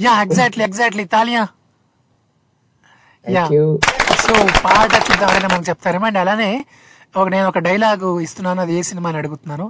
యా 0.00 0.12
ఎగ్జాక్ట్లీ 0.22 0.64
ఎగ్జాక్ట్లీ 0.64 1.04
తాలియా 1.14 1.42
యా. 3.24 3.44
సో 4.24 4.34
పాట 4.64 4.92
చూద్దామని 5.06 5.46
మనకు 5.46 5.66
చెప్తారేమో 5.68 6.06
అండ్ 6.06 6.18
అలానే 6.18 6.50
ఒక 7.14 7.28
నేను 7.28 7.46
ఒక 7.48 7.58
డైలాగ్ 7.58 8.04
ఇస్తున్నాను 8.22 8.60
అది 8.60 8.72
ఏ 8.78 8.82
సినిమా 8.82 9.08
అని 9.08 9.18
అడుగుతున్నాను. 9.18 9.66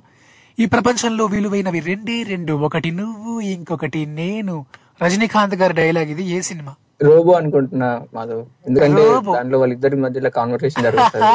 ఈ 0.59 0.67
ప్రపంచంలో 0.67 1.25
విలువైనవి 1.27 1.81
రెండే 1.81 2.23
రెండు. 2.23 2.53
ఒకటి 2.67 2.91
నువ్వు 2.91 3.41
ఇంకొకటి 3.53 4.07
నేను. 4.21 4.55
రజనీకాంత్ 5.03 5.55
గారి 5.55 5.75
డైలాగ్ 5.75 6.11
ఇది 6.15 6.25
ఏ 6.37 6.41
సినిమా? 6.41 6.73
రోబో 7.03 7.33
అనుకుంటున్నా 7.33 7.89
మాధవ్. 8.15 8.43
ఎందుకంటే. 8.67 9.05
దాంట్లో 9.37 9.59
వాళ్ళిద్దరి 9.59 9.97
మధ్యలో 9.97 10.31
కాన్వర్సేషన్ 10.31 10.85
జరుగుతుంది. 10.87 11.31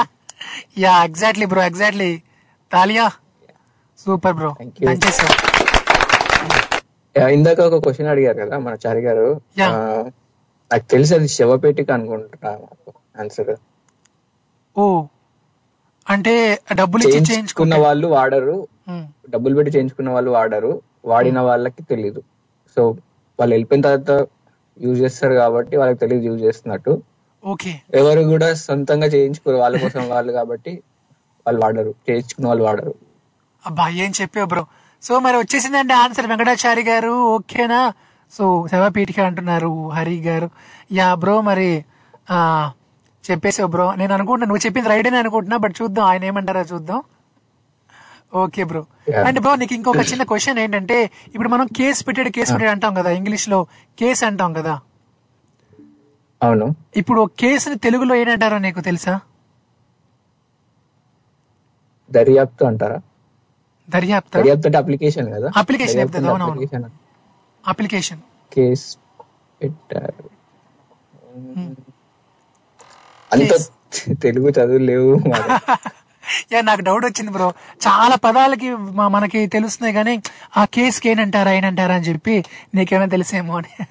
యా 0.77 0.93
ఎగ్జాక్ట్లీ 1.03 1.45
బ్రో 1.45 1.63
ఎగ్జాక్ట్లీ 1.63 2.09
తాలియా 2.71 3.05
సూపర్ 3.99 4.35
బ్రో. 4.39 4.51
పనిచేసావు 4.87 5.33
యా, 5.33 5.44
ఇందాక 7.15 7.59
ఒక 7.61 7.83
క్వశ్చన్ 7.83 8.07
అడిగారు 8.07 8.37
కదా 8.39 8.57
మన 8.57 8.75
చారి 8.87 8.99
గారు. 8.99 9.27
నాకు 10.71 10.85
తెలిసి 10.91 11.15
అది 11.15 11.27
శవపేటిక 11.27 11.91
అనుకుంటున్నా 11.91 12.51
ఆన్సర్ 13.19 13.51
ఓ. 14.75 14.85
అంటే 16.07 16.33
డబ్బులు 16.73 17.03
చేయించుకున్న 17.03 17.75
వాళ్ళు 17.75 18.07
వాడరు. 18.07 18.55
డబ్బులు 19.29 19.55
పెట్టి 19.55 19.71
చేయించుకున్న 19.75 20.09
వాళ్ళు 20.09 20.31
వాడరు. 20.31 20.71
వాడిన 21.05 21.39
వాళ్ళకి 21.39 21.83
తెలియదు 21.83 22.21
సో 22.77 22.81
వాళ్ళు 23.39 23.53
వెళ్ళిపోయిన 23.53 23.83
తర్వాత 23.83 24.27
యూజ్ 24.81 25.01
చేస్తారు 25.01 25.33
కాబట్టి 25.33 25.77
వాళ్ళకి 25.77 25.99
తెలియదు 25.99 26.25
యూజ్ 26.25 26.43
చేస్తున్నట్టు. 26.43 26.93
ఓకే. 27.45 27.81
ఎవరు 27.93 28.21
కూడా 28.23 28.53
సొంతంగా 28.53 29.07
చేయించుకోరు. 29.07 29.55
వాళ్ళ 29.55 29.81
కోసం 29.81 30.09
వాళ్ళు 30.09 30.33
కాబట్టి 30.33 30.71
వాళ్ళు 31.45 31.61
వాడరు. 31.61 31.95
చేయించుకున్న 32.09 32.47
వాళ్ళు 32.47 32.63
వాడరు. 32.63 32.93
అబ్బా 33.63 33.89
ఏం 34.03 34.11
చెప్పావు 34.21 34.47
బ్రో? 34.47 34.63
సో 35.05 35.19
మరి 35.25 35.37
వచ్చేసిందండి 35.37 35.93
ఆన్సర్ 35.93 36.27
వెంకటాచారి 36.31 36.83
గారు. 36.91 37.13
ఓకేనా? 37.35 37.81
సో 38.33 38.43
శవపీఠిక 38.71 39.19
అంటున్నారు 39.19 39.89
హరి 39.89 40.15
గారు. 40.27 40.47
యా 40.99 41.07
బ్రో 41.15 41.35
మరి 41.49 41.67
ఆ 42.35 42.37
చెప్పేసావు 43.23 43.69
బ్రో 43.69 43.85
నేను 43.99 44.13
అనుకుంటున్నా 44.13 44.47
నువ్వు 44.49 44.63
చెప్పింది 44.65 44.89
రైట్ 44.89 45.07
అని 45.07 45.17
అనుకుంటున్నా 45.17 45.57
బట్ 45.57 45.75
చూద్దాం 45.81 46.05
ఆయన 46.05 46.23
ఏమంటారో 46.23 46.63
చూద్దాం. 46.73 46.99
Okay 48.43 48.63
bro. 48.63 48.81
అండ్ 49.27 49.39
బ్రో 49.39 49.55
నీకు 49.55 49.73
ఇంకొక 49.73 50.03
చిన్న 50.11 50.23
క్వశ్చన్ 50.23 50.59
ఏంటంటే 50.59 50.97
ఇప్పుడు 51.33 51.49
మనం 51.49 51.67
కేసు 51.79 52.01
పెట్టాడు 52.05 52.29
కేసు 52.29 52.51
పెట్టాడు 52.53 52.71
అంటాం 52.71 52.93
కదా 52.93 53.09
ఇంగ్లీష్లో 53.19 53.59
కేసు 53.99 54.25
అంటాం 54.25 54.53
కదా. 54.53 54.73
అవును. 56.43 56.67
ఇప్పుడు 57.01 57.21
కేసుని 57.41 57.77
తెలుగులో 57.85 58.15
ఏంటంటారో 58.15 58.57
నీకు 58.57 58.81
తెలుసా? 58.81 59.13
దర్యాప్తు 62.11 62.65
అంటారా? 62.65 62.97
దర్యాప్తు? 63.89 64.37
దర్యాప్తు 64.37 64.67
అంటే 64.67 64.77
అప్లికేషన్ 64.77 65.33
కదా? 65.33 65.51
application. 65.61 66.85
అప్లికేషన్. 67.67 68.19
కేస్ 68.53 68.97
పెట్టారు. 69.61 70.29
అంత 73.33 73.65
తెలుగు 74.21 74.49
చదువు 74.49 74.77
లేవు. 74.77 75.21
యా 76.53 76.61
నాకు 76.61 76.81
డౌట్ 76.81 77.05
వచ్చింది 77.05 77.31
బ్రో. 77.31 77.53
చాలా 77.87 78.15
పదాలకి 78.15 78.75
మనకి 78.75 79.47
తెలుస్తున్నాయి 79.47 79.93
కానీ 79.93 80.21
ఆ 80.57 80.65
కేసుకి 80.65 81.09
ఏనంటారా 81.09 81.51
ఏనంటారా 81.51 81.95
అని 81.95 82.03
చెప్పి 82.03 82.45
నీకేమైనా 82.75 83.09
తెలిసేమో 83.09 83.57
అని. 83.57 83.85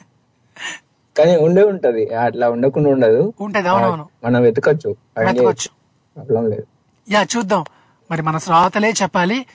కానీ 1.19 1.37
ఉండే 1.37 1.63
ఉంటది. 1.63 2.15
అట్లా 2.15 2.51
ఉండకుండా 2.51 2.91
ఉండదు. 2.91 3.33
ఉంటది 3.41 3.69
అవునవును. 3.69 4.09
మనం 4.25 4.43
వెతకచ్చు. 4.43 4.97
వెతకొచ్చు. 5.19 5.69
ప్రాబ్లం 6.17 6.51
లేదు. 6.51 6.67
యా 7.11 7.27
చూద్దాం. 7.37 7.65
మరి 8.11 8.23
మన 8.23 8.39
శ్రోతలే 8.39 8.91
చెప్పాలి. 8.91 9.47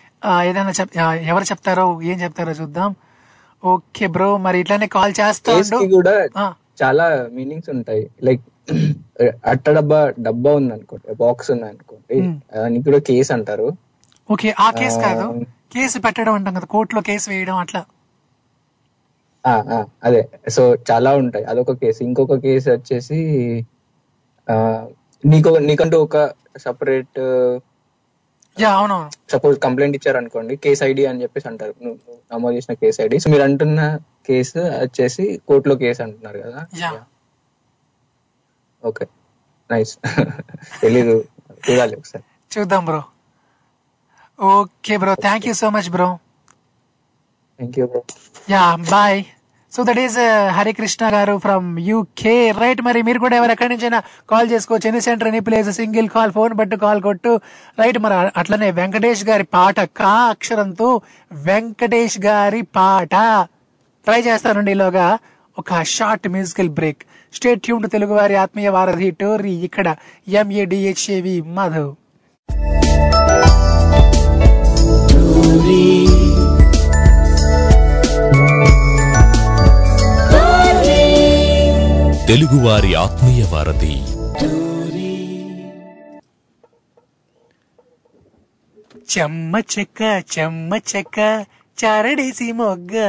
ఏదైనా 0.44 0.70
చెప్ 0.70 0.98
ఎవరు 1.24 1.44
చెప్తారో 1.44 2.02
ఏం 2.02 2.22
చెప్తారో 2.22 2.52
చూద్దాం. 2.52 2.96
ఓకే 3.64 4.08
బ్రో 4.08 4.38
మరి 4.38 4.60
ఇట్లానే 4.60 4.88
కాల్ 4.88 5.14
చేస్తా 5.20 5.54
కూడా. 5.94 6.16
చాలా 6.82 7.28
మీనింగ్స్ 7.32 7.70
ఉంటాయి. 7.70 8.10
లైక్ 8.24 8.42
అట్ట 9.46 9.70
డబ్బా 9.70 10.14
డబ్బా 10.20 10.52
ఉంది 10.52 10.74
అనుకోండి 10.74 11.14
బాక్స్ 11.14 11.52
ఉంది 11.52 11.66
అనుకోండి 11.66 12.18
Hmm. 12.20 12.36
దానికి 12.56 12.86
కూడా 12.86 13.00
కేస్ 13.00 13.32
అంటారు. 13.32 13.68
ఓకే 14.32 14.56
ఆ 14.60 14.72
కేసు 14.72 15.00
కాదు. 15.00 15.26
కేసు 15.74 16.00
పెట్టడం 16.00 16.34
అంటాం 16.34 16.54
కదా 16.54 16.66
కోర్టులో 16.66 17.02
కేసు 17.02 17.30
వేయడం 17.30 17.56
అట్లా. 17.56 17.82
అదే. 20.04 20.22
సో 20.50 20.76
చాలా 20.92 21.16
ఉంటాయి. 21.16 21.46
అదొక 21.46 21.72
కేసు 21.72 22.04
ఇంకొక 22.04 22.36
కేసు 22.36 22.70
వచ్చేసి 22.70 23.20
నీకు 25.26 25.50
నీకంటూ 25.58 26.04
ఒక 26.04 26.18
సపరేట్ 26.58 27.20
అవునవును. 28.58 29.10
సపోజ్ 29.32 29.60
కంప్లైంట్ 29.60 29.98
ఇచ్చారు 29.98 30.18
అనుకోండి 30.18 30.56
కేస్ 30.56 30.84
ఐడి 30.84 31.06
అని 31.06 31.22
చెప్పేసి 31.22 31.48
అంటారు. 31.48 31.76
నువ్వు 31.84 32.00
నమోదు 32.34 32.56
చేసిన 32.56 32.74
కేస్ 32.74 33.02
ఐడి. 33.02 33.20
సో 33.20 33.30
మీరు 33.30 33.44
అంటున్న 33.44 33.98
కేసు 34.28 34.60
వచ్చేసి 34.60 35.42
కోర్టులో 35.48 35.76
కేసు 35.76 36.02
అంటున్నారు 36.04 36.40
కదా? 36.40 36.68
ఓకే. 38.86 39.06
నైస్. 39.72 39.98
తెలీదు. 40.82 41.26
చూడాలి 41.70 41.96
ఒకసారి. 41.96 42.24
చూద్దాం 42.60 42.86
bro. 42.86 43.04
Okay 44.42 44.98
bro. 44.98 45.16
Thank 45.16 45.48
you 45.48 45.54
so 45.54 45.70
much 45.70 45.90
bro. 45.90 46.20
Thank 47.60 47.80
you 47.80 47.88
bro. 47.88 48.04
Yeah 48.50 48.76
bye. 48.76 49.26
So 49.76 49.80
that 49.88 50.00
is 50.04 50.18
Harikrishna 50.58 51.06
గారు 51.16 51.34
ఫ్రమ్ 51.44 51.68
యూకే 51.90 52.36
రైట్ 52.60 52.82
మరి 52.88 53.00
మీరు 53.08 53.20
కూడా 53.24 53.36
ఎవరు 53.40 53.54
ఎక్కడి 53.56 53.72
నుంచైనా 53.74 54.00
కాల్ 54.32 54.48
చేసుకోవచ్చు. 54.54 54.88
Any 54.92 55.02
centre 55.08 55.30
any 55.32 55.42
place 55.48 55.70
single 55.80 56.08
call 56.16 56.34
phone 56.38 56.54
బట్టు 56.60 56.78
కాల్ 56.86 57.02
కొట్టు. 57.08 57.34
రైట్ 57.82 58.00
మరి 58.06 58.16
అట్లనే 58.42 58.70
వెంకటేష్ 58.80 59.24
గారి 59.30 59.46
పాట 59.58 59.80
కా 60.00 60.14
అక్షరంతో 60.34 60.90
వెంకటేష్ 61.48 62.20
గారి 62.28 62.62
పాట. 62.80 63.16
ట్రై 64.08 64.20
చేస్తానండి 64.30 64.74
ఈలోగా 64.78 65.08
ఒక 65.58 65.84
short 65.96 66.28
musical 66.36 66.74
break 66.80 67.02
stay 67.38 67.64
tuned 67.66 67.88
Telugu 67.96 68.14
వారి 68.20 68.36
ఆత్మీయ 68.44 68.70
వారధి 68.76 69.10
టోరీ 69.22 69.56
ఇక్కడ 69.68 69.88
ఎంఏడిహెచ్ఏవి 70.42 71.38
మాధవ్. 71.58 71.92
తెలుగువారి 82.30 82.96
ఆత్మీయ 82.96 83.46
వారధి. 83.50 83.96
చెమ్మ 89.18 89.58
చెక్క 89.58 90.24
చెమ్మ 90.40 90.76
చెక్క 90.76 91.46
చారడేసి 91.86 92.52
మొగ్గ. 92.52 93.00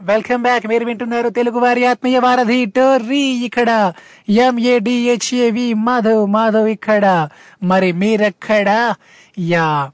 Welcome 0.00 0.42
back. 0.42 0.66
మీరు 0.66 0.84
వింటున్నారు 0.84 1.28
తెలుగు 1.28 1.58
వారి 1.58 1.84
ఆత్మీయ 1.84 2.18
వారధి 2.18 2.64
టోర్రీ 2.64 3.20
ఇక్కడ. 3.20 3.92
ఎంఏడిహెచ్ఏవి 4.28 5.74
మాధవ్ 5.74 6.26
మాధవ్ 6.26 6.68
ఇక్కడ. 6.68 7.28
మరి 7.62 7.92
మీరెక్కడ? 7.92 8.94
యా. 9.38 9.90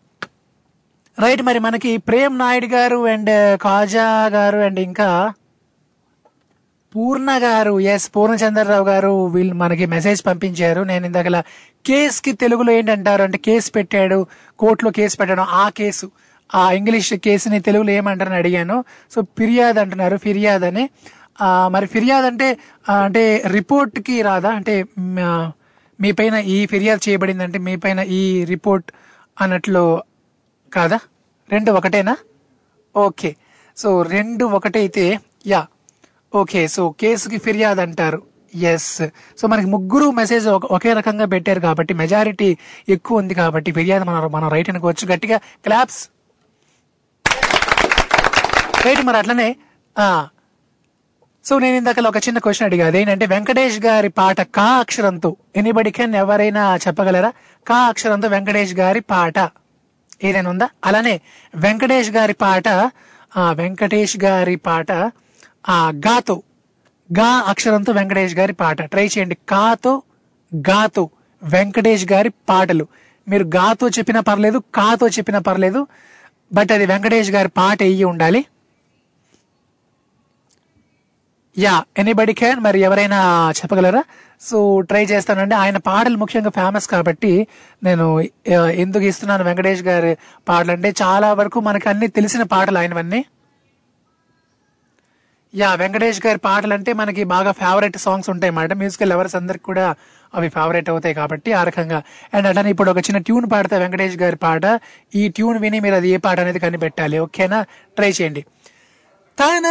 రైట్ 1.21 1.43
మరి 1.43 1.59
మనకి 1.59 1.97
ప్రేమ్ 1.97 2.39
నాయుడు 2.39 2.67
గారు 2.67 3.07
అండ్ 3.07 3.61
కాజా 3.61 4.27
గారు 4.27 4.59
అండ్ 4.59 4.81
ఇంకా 4.81 5.33
పూర్ణ 6.95 7.31
గారు 7.43 7.81
ఎస్ 7.81 8.11
పూర్ణచంద్రరావు 8.17 8.85
గారు 8.85 9.27
వీళ్ళు 9.27 9.55
మనకి 9.55 9.87
మెసేజ్ 9.87 10.27
పంపించారు. 10.27 10.83
నేను 10.91 11.07
ఇందాకలా 11.07 11.41
కేస్కి 11.87 12.33
తెలుగులో 12.33 12.73
ఏంటంటారు 12.73 13.23
అంటే 13.23 13.39
కేసు 13.39 13.73
పెట్టాడు 13.73 14.27
కోర్టులో 14.59 14.91
కేసు 14.91 15.17
పెట్టడం 15.17 15.47
ఆ 15.63 15.69
కేసు 15.69 16.07
ఆ 16.55 16.73
ఇంగ్లీష్ 16.73 17.13
కేసుని 17.15 17.61
తెలుగులో 17.61 17.91
ఏమంటారని 17.91 18.35
అడిగాను. 18.35 18.85
సో 19.15 19.23
ఫిర్యాదు 19.39 19.81
అంటున్నారు 19.81 20.17
ఫిర్యాదు 20.17 20.67
అని. 20.67 20.85
మరి 21.69 21.87
ఫిర్యాదు 21.87 22.27
అంటే 22.27 22.49
అంటే 23.05 23.43
రిపోర్ట్కి 23.47 24.23
రాదా? 24.23 24.51
అంటే 24.59 24.85
మీ 26.01 26.11
పైన 26.13 26.35
ఈ 26.55 26.67
ఫిర్యాదు 26.67 27.09
చేయబడింది 27.09 27.43
అంటే 27.45 27.59
మీ 27.67 27.77
పైన 27.77 28.01
ఈ 28.01 28.23
రిపోర్ట్ 28.45 28.89
అన్నట్లు 29.41 29.85
కాదా? 30.73 30.99
రెండు 31.51 31.73
ఒకటేనా? 31.73 32.17
ఓకే. 32.97 33.31
సో 33.77 34.03
రెండు 34.03 34.45
ఒకటైతే 34.59 35.05
యా 35.47 35.67
ఓకే 36.41 36.63
సో 36.75 36.83
కేసుకి 37.03 37.39
ఫిర్యాదు 37.47 37.81
అంటారు 37.87 38.21
ఎస్ 38.73 38.91
సో 39.39 39.45
మనకి 39.53 39.69
ముగ్గురు 39.75 40.07
మెసేజ్ 40.19 40.47
ఒకే 40.77 40.91
రకంగా 40.99 41.27
పెట్టారు 41.35 41.61
కాబట్టి 41.67 41.93
మెజారిటీ 42.01 42.51
ఎక్కువ 42.95 43.21
ఉంది 43.23 43.35
కాబట్టి 43.41 43.71
ఫిర్యాదు 43.79 44.05
మనం 44.11 44.31
మనం 44.37 44.49
రైట్ 44.55 44.71
అనుకోవచ్చు. 44.73 45.05
గట్టిగా 45.13 45.39
క్లాప్స్ 45.67 46.01
రైట్ 48.87 49.03
మరి 49.09 49.19
అట్లనే 49.23 49.49
సో 51.45 51.55
నేను 51.63 51.77
ఇందాక 51.81 52.01
ఒక 52.11 52.21
చిన్న 52.27 52.39
క్వశ్చన్ 52.45 52.67
అడిగా. 52.69 52.85
అదేంటంటే 52.91 53.27
వెంకటేష్ 53.33 53.77
గారి 53.87 54.09
పాట 54.21 54.41
కా 54.57 54.67
అక్షరంతో 54.85 55.31
ఎనీబడి 55.61 55.91
కెన్ 55.99 56.15
ఎవరైనా 56.23 56.63
చెప్పగలరా? 56.85 57.31
కా 57.67 57.79
అక్షరంతో 57.91 58.29
వెంకటేష్ 58.35 58.75
గారి 58.81 59.03
పాట. 59.13 59.39
ఏదైనా 60.29 60.49
ఉందా? 60.55 60.67
అలానే 60.89 61.15
వెంకటేష్ 61.65 62.11
గారి 62.17 62.35
పాట 62.45 62.69
వెంకటేష్ 63.61 64.17
గారి 64.25 64.57
పాట 64.69 64.91
ఆ 65.69 65.93
గాతో. 66.07 66.43
గా 67.19 67.27
అక్షరంతో 67.49 67.93
వెంకటేష్ 67.93 68.35
గారి 68.35 68.53
పాట. 68.53 68.83
ట్రై 68.83 69.07
చేయండి. 69.07 69.37
కాతో 69.49 70.03
గాతో 70.71 71.11
వెంకటేష్ 71.43 72.13
గారి 72.13 72.29
పాటలు. 72.29 72.87
మీరు 73.29 73.45
గాతో 73.45 73.89
చెప్పినా 73.89 74.21
పర్లేదు 74.21 74.59
కాతో 74.75 75.09
చెప్పినా 75.09 75.39
పర్లేదు 75.39 75.87
బట్ 76.53 76.73
అది 76.73 76.87
వెంకటేష్ 76.87 77.31
గారి 77.31 77.49
పాట 77.49 77.83
అయ్యి 77.83 78.05
ఉండాలి. 78.05 78.45
యా 81.59 81.85
ఎనీబడి 81.99 82.33
క్యాన్ 82.33 82.61
మరి 82.61 82.81
ఎవరైనా 82.81 83.21
చెప్పగలరా? 83.59 84.03
సో 84.41 84.81
ట్రై 84.81 85.05
చేస్తానండి. 85.05 85.55
ఆయన 85.55 85.77
పాటలు 85.77 86.17
ముఖ్యంగా 86.17 86.51
ఫేమస్ 86.51 86.89
కాబట్టి 86.89 87.47
నేను 87.85 88.07
ఎందుకు 88.85 89.05
ఇస్తున్నాను 89.05 89.45
వెంకటేష్ 89.45 89.83
గారి 89.83 90.17
పాటలు 90.49 90.73
అంటే 90.73 90.95
చాలా 91.03 91.33
వరకు 91.33 91.61
మనకు 91.61 91.89
అన్ని 91.89 92.09
తెలిసిన 92.09 92.43
పాటలు 92.43 92.79
ఆయనవన్నీ. 92.79 93.25
యా 95.57 95.75
వెంకటేష్ 95.75 96.27
గారి 96.27 96.39
పాటలు 96.39 96.75
అంటే 96.75 96.93
మనకి 96.93 97.25
బాగా 97.25 97.53
ఫేవరెట్ 97.53 97.97
సాంగ్స్ 97.97 98.31
ఉంటాయి 98.31 98.49
అన్నమాట. 98.49 98.73
మ్యూజికల్ 98.73 99.11
లవర్స్ 99.11 99.37
అందరికి 99.37 99.65
కూడా 99.65 99.95
అవి 100.35 100.49
ఫేవరెట్ 100.49 100.91
అవుతాయి 100.91 101.15
కాబట్టి 101.15 101.53
ఆ 101.53 101.65
రకంగా. 101.65 102.03
అండ్ 102.35 102.47
అట్లానే 102.49 102.71
ఇప్పుడు 102.71 102.91
ఒక 102.91 102.99
చిన్న 102.99 103.19
ట్యూన్ 103.19 103.47
పాడతా 103.53 103.79
వెంకటేష్ 103.79 104.17
గారి 104.17 104.37
పాట. 104.37 104.81
ఈ 105.15 105.29
ట్యూన్ 105.29 105.59
విని 105.59 105.81
మీరు 105.81 105.95
అది 105.95 106.09
ఏ 106.09 106.17
పాట 106.17 106.41
అనేది 106.41 106.59
కనిపెట్టాలి 106.59 107.19
ఓకేనా 107.19 107.63
ట్రై 107.97 108.11
చేయండి. 108.11 108.45
తన 109.41 109.67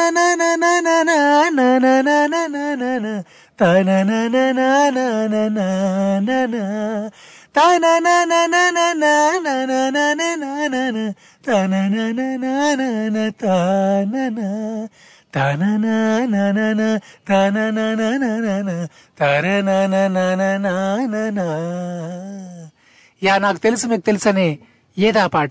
యా 23.24 23.38
నాకు 23.38 23.58
తెలుసు 23.58 23.88
మీకు 23.88 24.02
తెలుసని 24.02 24.60
ఏదా 25.00 25.28
పాట? 25.28 25.50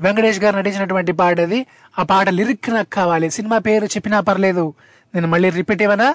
వెంకటేష్ 0.00 0.40
గారు 0.40 0.56
నటించినటువంటి 0.56 1.12
పాట 1.12 1.40
అది. 1.40 1.66
ఆ 1.98 2.02
పాట 2.02 2.28
లిరిక్ 2.28 2.70
నాకు 2.70 2.90
కావాలి. 2.90 3.30
సినిమా 3.30 3.58
పేరు 3.58 3.84
చెప్పినా 3.84 4.20
పర్లేదు. 4.20 4.74
నేను 5.14 5.28
మళ్ళీ 5.28 5.50
రిపీట్ 5.50 5.82
ఇవ్వనా? 5.82 6.14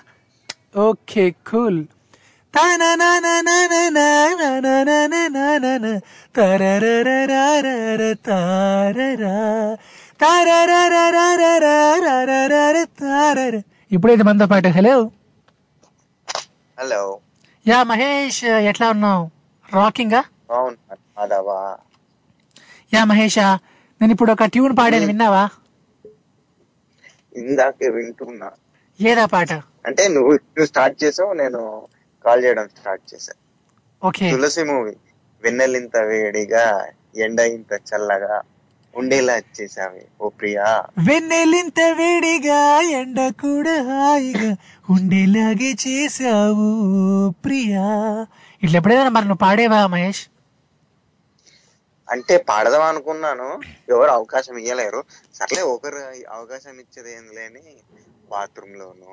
Okay 0.77 1.29
cool. 1.29 1.85
ఇప్పుడైతే 13.91 14.23
మనతో 14.23 14.47
పాటు 14.47 14.69
హలో 14.69 14.95
హలో 16.77 17.01
యా 17.65 17.77
మహేష్ 17.83 18.41
ఎట్లా 18.69 18.87
ఉన్నావు 18.89 19.23
రాకింగా 19.69 20.21
అవును 20.51 20.77
యా 22.91 23.01
మహేష్ 23.03 23.39
నేను 24.01 24.11
ఇప్పుడు 24.11 24.31
ఒక 24.31 24.47
ట్యూన్ 24.53 24.75
పాడాను 24.77 25.07
విన్నావా 25.07 25.43
ఇందాకే 27.35 27.89
వింటున్నా 27.89 28.49
ఏదా 28.99 29.25
పాట 29.33 29.51
అంటే 29.85 30.03
నువ్వు 30.15 30.31
నువ్వు 30.47 30.69
స్టార్ట్ 30.71 30.97
చేసావు 31.03 31.33
నేను 31.33 31.59
కాల్ 32.25 32.41
చేయడం 32.43 32.65
స్టార్ట్ 32.73 33.03
చేశా 33.11 33.33
ఓకే 34.01 34.27
తులసి 34.31 34.63
మూవీ 34.63 34.95
వెన్నెలింత 35.43 35.97
వేడిగా 36.09 36.63
ఎండ 37.25 37.39
ఇంత 37.53 37.73
చల్లగా 37.89 38.37
ఉండేలా 38.93 39.35
చేసావి 39.57 40.03
ఓ 40.21 40.29
ప్రియా. 40.29 40.67
వెన్నెలింత 41.07 41.79
వేడిగా 41.93 42.59
ఎండ 42.91 43.19
కూడా 43.41 43.75
హాయిగా 43.83 44.49
ఉండేలాగే 44.89 45.71
చేసావు 45.87 46.67
ప్రియా. 47.43 47.85
ఇట్లా 48.61 48.77
ఎప్పుడైనా 48.77 49.09
మరి 49.09 49.27
నువ్వు 49.27 49.43
పాడేవా 49.45 49.87
మహేష్? 49.87 50.23
అంటే 52.07 52.37
పాడదాం 52.49 52.81
అనుకున్నాను. 52.81 53.47
ఎవరు 53.89 54.11
అవకాశం 54.11 54.57
ఇవ్వలేరు 54.57 54.99
సర్లే 55.33 55.61
ఒకరు 55.61 55.99
అవకాశం 56.29 56.79
ఇచ్చేది 56.79 57.11
ఏం 57.13 57.25
లేని 57.35 57.63
బాత్రూమ్ 58.31 58.75
లోను 58.75 59.11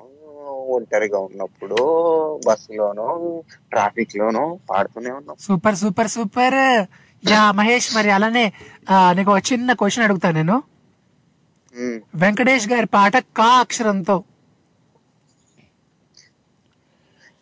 ఒంటరిగా 0.75 1.19
ఉన్నప్పుడు 1.19 1.79
బస్సులోను 2.47 3.07
ట్రాఫిక్ 3.71 4.17
లోను 4.17 4.61
పాడుతూనే 4.71 5.11
ఉన్నాం. 5.11 5.37
Super 5.39 5.77
super 5.77 6.09
super. 6.09 6.59
Yeah 7.31 7.43
Mahesh 7.59 7.89
మరి 7.97 8.11
అలానే 8.17 8.45
నీకు 9.17 9.31
ఒక 9.35 9.43
చిన్న 9.51 9.69
క్వశ్చన్ 9.81 10.05
అడుగుతా 10.07 10.29
నేను. 10.39 10.57
వెంకటేష్ 12.23 12.69
గారి 12.73 12.89
పాట 12.97 13.17
కా 13.39 13.49
అక్షరంతో. 13.65 14.17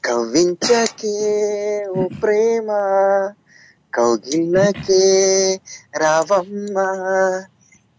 కవ్వించకే 0.05 1.13
ఓ 1.99 2.03
ప్రేమ 2.23 2.69
కౌగిల్లకే 3.97 5.05
రావమ్మ 6.03 6.77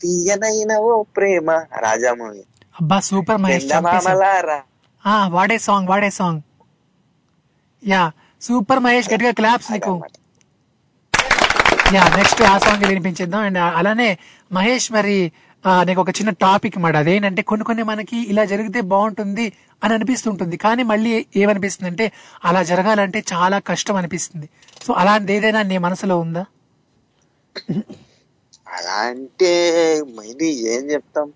తీయనైన 0.01 0.71
ఓ 0.88 0.91
ప్రేమ. 1.15 1.47
రాజా 1.86 2.11
మూవీ. 2.19 2.43
అబ్బా 2.79 2.97
సూపర్ 3.09 3.39
మహేష్ 3.43 3.65
వాడే 5.36 5.57
సాంగ్ 5.67 5.88
వాడే 5.91 6.09
సాంగ్. 6.19 6.41
యా 7.83 8.03
సూపర్ 8.41 8.83
మహేష్ 8.86 9.09
గట్టిగా 9.13 9.33
క్లాప్స్ 9.39 9.71
నీకు. 9.75 9.93
యా 11.93 12.03
నెక్స్ట్ 12.17 12.41
ఆ 12.43 12.57
సాంగ్ 12.57 12.86
వినిపించేద్దాం. 12.86 13.41
అండ్ 13.41 13.57
అలానే 13.79 14.07
మహేష్ 14.51 14.91
మరి 14.91 15.17
నీకు 15.88 16.01
ఒక 16.01 16.09
చిన్న 16.09 16.31
టాపిక్ 16.43 16.77
మాట. 16.77 16.95
అదేంటంటే 16.95 17.41
కొన్ని 17.41 17.63
కొన్ని 17.65 17.83
మనకి 17.83 18.17
ఇలా 18.31 18.45
జరిగితే 18.45 18.81
బాగుంటుంది 18.93 19.45
అని 19.83 19.93
అనిపిస్తుంటుంది. 19.93 20.57
కానీ 20.57 20.83
మళ్ళీ 20.83 21.11
ఏమనిపిస్తుంది 21.36 21.89
అంటే 21.91 22.05
అలా 22.45 22.63
జరగాలంటే 22.63 23.23
చాలా 23.33 23.59
కష్టం 23.69 23.95
అనిపిస్తుంది. 23.95 24.47
సో 24.86 24.93
అలాంటిది 24.93 25.33
ఏదైనా 25.38 25.61
నీ 25.71 25.77
మనసులో 25.77 26.17
ఉందా? 26.19 26.43
అలా 28.67 28.95
అంటే 29.09 29.51
మరి 30.17 30.47
ఏం 30.73 30.91
చెప్తాం? 30.91 31.27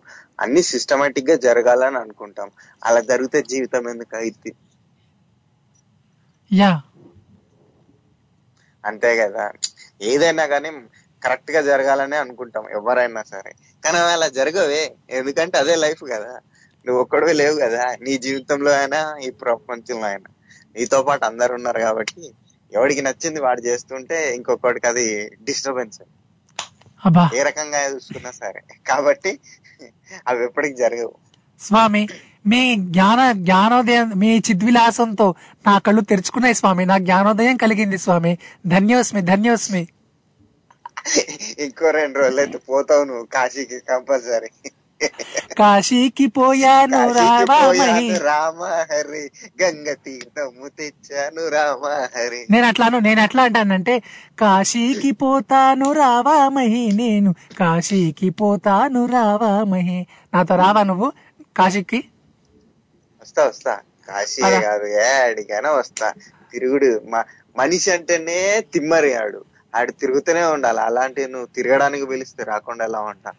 అన్ని 0.41 0.61
సిస్టమేటిక్గా 0.63 1.35
జరగాలని 1.47 1.97
అనుకుంటాం. 1.97 2.49
అలా 2.85 2.99
జరిగితే 3.11 3.41
జీవితం 3.51 3.89
ఎందుకు 3.89 4.15
అయితే 4.17 4.51
యా. 6.51 6.71
అంతే 8.83 9.17
కదా. 9.17 9.45
ఏదైనా 10.01 10.47
కానీ 10.47 10.69
కరెక్ట్గా 11.23 11.61
జరగాలని 11.61 12.15
అనుకుంటాం 12.15 12.69
ఎవరైనా 12.69 13.23
సరే. 13.23 13.51
కానీ 13.85 13.97
అవి 13.97 14.11
అలా 14.11 14.27
జరగవే 14.27 14.95
ఎందుకంటే 15.09 15.57
అదే 15.57 15.75
లైఫ్ 15.75 16.03
కదా. 16.11 16.39
నువ్వు 16.85 17.01
ఒక్కడే 17.01 17.33
లేవు 17.33 17.59
కదా 17.59 17.95
నీ 18.01 18.17
జీవితంలో 18.17 18.71
అయినా 18.71 19.17
ఈ 19.17 19.29
ప్రపంచంలో 19.29 20.05
అయినా. 20.05 20.29
నీతో 20.75 21.03
పాటు 21.03 21.25
అందరు 21.25 21.53
ఉన్నారు 21.53 21.79
కాబట్టి 21.79 22.31
ఎవడికి 22.73 23.01
నచ్చింది 23.01 23.41
వాడు 23.41 23.61
చేస్తుంటే 23.61 24.35
ఇంకొకటికి 24.35 24.87
అది 24.87 25.29
డిస్టర్బెన్స్ 25.41 26.01
ఏ 27.35 27.43
రకంగా 27.43 27.93
చూసుకున్నా 27.93 28.31
సరే. 28.31 28.63
కాబట్టి 28.87 29.39
అవి 30.27 30.43
ఎప్పటికి 30.43 30.75
జరగవు. 30.75 31.15
స్వామి 31.59 32.07
మీ 32.45 32.75
జ్ఞాన 32.75 33.31
జ్ఞానోదయం 33.39 34.11
మీ 34.15 34.37
చిద్విలాసంతో 34.37 35.27
నా 35.67 35.77
కళ్ళు 35.77 36.01
తెరుచుకున్నాయి 36.01 36.53
స్వామి. 36.53 36.85
నా 36.85 36.97
జ్ఞానోదయం 36.97 37.57
కలిగింది 37.57 37.97
స్వామి. 37.97 38.33
ధన్యోస్మి 38.67 39.21
ధన్యోస్మి. 39.21 39.83
ఇంకో 41.59 41.91
రెండు 41.91 42.19
రోజులు 42.19 42.39
అయితే 42.39 42.57
పోతావు 42.69 43.03
నువ్వు 43.03 43.25
కాశీకి 43.33 43.79
కంపల్సరీ. 43.89 44.49
కాశీకి 45.57 46.27
పోయాను 46.27 46.97
కాశీకి 46.97 47.45
రామామహి 47.45 47.67
పోయాను 47.67 48.19
రామ 48.25 48.59
హరి. 48.91 49.21
గంగ 49.61 49.93
తీర్థము 50.05 50.67
తెచ్చాను 50.77 51.47
రామ 51.49 51.83
హరి. 52.15 52.41
నేను 52.51 52.67
అట్లాను 52.67 52.99
నేను 52.99 53.21
ఎట్లా 53.21 53.43
అంటానంటే 53.43 53.95
కాశీకి 54.39 55.11
పోతాను 55.11 55.91
రావామహి 55.93 56.91
నేను. 56.95 57.31
కాశీకి 57.57 58.29
పోతాను 58.41 59.05
రావామహి 59.07 59.99
నాతో 60.33 60.55
రావా 60.55 60.83
నువ్వు? 60.83 61.09
కాశీకి? 61.57 61.99
వస్తా 63.29 63.47
వస్తా. 63.47 63.79
కాశీ. 64.07 64.41
కాదు 64.61 64.85
ఏడికైనా 64.85 65.71
వస్తా. 65.71 66.13
తిరుగుడు 66.51 67.01
మ- 67.09 67.23
మనిషి 67.57 67.91
అంటేనే 67.91 68.65
తిమ్మరి 68.73 69.13
ఆడు. 69.13 69.45
ఆడు 69.75 69.91
తిరుగుతూనే 69.91 70.43
ఉండాలి. 70.43 70.79
అలాంటి 70.79 71.27
నువ్వు 71.27 71.47
తిరగడానికి 71.55 72.05
పిలిస్తే 72.05 72.43
రాకుండా 72.43 72.85
ఎలా 72.85 72.99
ఉంటా? 72.99 73.31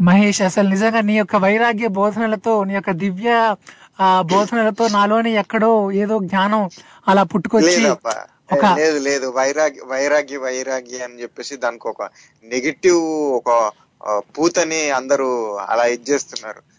మహేష్ 0.00 0.42
అసలు 0.42 0.68
నిజంగా 0.68 1.00
నీ 1.00 1.18
యొక్క 1.18 1.36
వైరాగ్య 1.36 1.86
బోధనలతో 1.86 2.64
నీ 2.64 2.74
యొక్క 2.74 2.90
దివ్య 2.90 3.56
ఆ 4.00 4.20
బోధనలతో 4.20 4.88
నాలోని 4.88 5.32
ఎక్కడో 5.32 5.92
ఏదో 5.92 6.18
జ్ఞానం 6.18 6.70
అలా 7.08 7.22
పుట్టుకొచ్చి 7.22 7.76
లేదు 8.76 8.98
లేదు. 8.98 9.26
వైరాగ్య 9.26 9.80
వైరాగ్య 9.86 10.36
వైరాగ్య 10.36 10.98
అని 10.98 11.22
చెప్పేసి 11.22 11.56
దానికి 11.56 11.88
ఒక 11.88 12.02
నెగిటివ్ 12.44 12.98
ఒక 13.32 13.72
పూతని 14.18 14.90
అందరూ 14.90 15.54
అలా 15.54 15.84
ఇది 15.84 16.10
చేస్తున్నారు. 16.10 16.73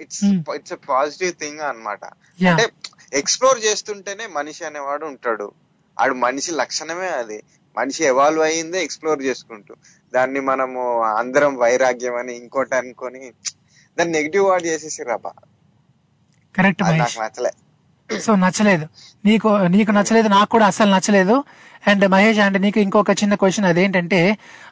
It's 0.00 0.24
it's 0.56 0.72
a 0.72 0.80
positive 0.88 1.32
thing 1.32 1.60
అన్నమాట. 1.60 2.00
యా 2.42 2.50
అంటే 2.50 2.64
ఎక్స్ప్లోర్ 3.12 3.58
చేస్తుంటేనే 3.64 4.26
మనిషి 4.26 4.64
అనేవాడు 4.64 5.06
ఉంటాడు. 5.06 5.46
ఆడు 6.00 6.14
మనిషి 6.14 6.52
లక్షణమే 6.52 7.08
అది. 7.22 7.38
మనిషి 7.76 8.04
ఎవాల్వ్ 8.04 8.42
అయ్యిందే 8.42 8.82
ఎక్స్ప్లోర్ 8.84 9.22
చేసుకుంటూ. 9.22 9.74
దాన్ని 10.14 10.40
మనము 10.40 11.02
అందరం 11.02 11.56
వైరాగ్యం 11.56 12.16
అని 12.16 12.36
ఇంకోటి 12.36 12.74
అనుకొని 12.74 13.22
దాన్ని 13.98 14.12
నెగిటివ్ 14.18 14.44
వాడు 14.44 14.62
చేసేసి 14.62 15.02
రాబా 15.02 15.32
కరెక్ట్ 16.54 16.82
నాకు 16.82 17.20
నచ్చలే. 17.22 17.52
సో 18.20 18.34
నచ్చలేదు. 18.36 18.86
నీకు 19.24 19.48
నీకు 19.48 19.90
నచ్చలేదు 19.90 20.28
నాకు 20.28 20.50
కూడా 20.50 20.66
అసలు 20.66 20.90
నచ్చలేదు. 20.94 21.44
అండ్ 21.86 22.08
మహేష్ 22.08 22.38
అండ్ 22.38 22.58
నీకు 22.62 22.78
ఇంకొక 22.78 23.10
చిన్న 23.10 23.34
క్వశ్చన్ 23.34 23.66
అదేంటంటే 23.66 24.20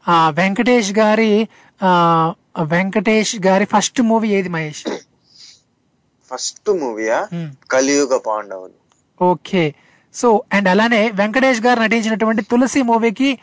ఆ 0.09 0.31
వెంకటేష్ 0.31 0.93
గారి 0.99 1.49
ఆ 1.83 1.91
వెంకటేష్ 2.62 3.37
గారి 3.47 3.64
ఫస్ట్ 3.64 4.01
మూవీ 4.03 4.29
ఏది 4.29 4.49
మహేష్? 4.49 4.83
ఫస్ట్ 6.31 6.70
మూవీయా? 6.70 7.29
కలియుగ 7.70 8.16
పాండవులు. 8.18 8.77
ఓకే. 9.24 9.74
సో 10.14 10.43
అండ్ 10.53 10.68
అలానే 10.68 11.11
వెంకటేష్ 11.11 11.61
గారు 11.61 11.81
నటించినటువంటి 11.81 12.43
తులసి 12.43 12.83
మూవీకి 12.83 13.39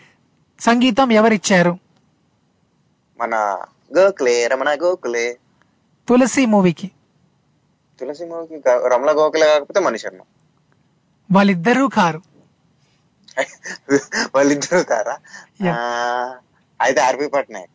సంగీతం 0.59 1.11
ఎవరిచ్చారు? 1.11 1.73
మన 3.19 3.35
గోఖలే 3.97 4.47
రమణ 4.47 4.69
గోఖలే 4.83 5.37
తులసి 6.07 6.45
మూవీకి. 6.45 6.91
తులసి 7.99 8.25
మూవీకి 8.25 8.63
రమణ 8.87 9.11
గోఖలే 9.11 9.47
కాకపోతే 9.47 9.79
మణిశర్మ 9.79 10.21
వాళ్ళిద్దరూ 11.29 11.87
కారు. 11.87 12.21
వాళ్ళిద్దరు 14.35 14.83
కారా? 14.83 15.15
అయితే 16.81 17.01
ఆర్పి 17.01 17.27
పట్నాయక్. 17.27 17.71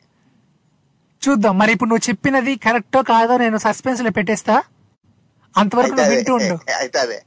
చూద్దాం. 1.22 1.58
మరి 1.58 1.72
ఇప్పుడు 1.72 1.88
నువ్వు 1.88 2.10
చెప్పినది 2.10 2.56
కరెక్టో 2.56 3.02
కాదో 3.02 3.36
నేను 3.38 3.58
సస్పెన్స్లో 3.58 4.10
పెట్టేస్తా. 4.10 4.56
అంతవరకు 5.56 6.02
వింటూ 6.02 6.34
ఉండు. 6.34 6.58
అయితే 6.78 6.98
అదే 6.98 7.22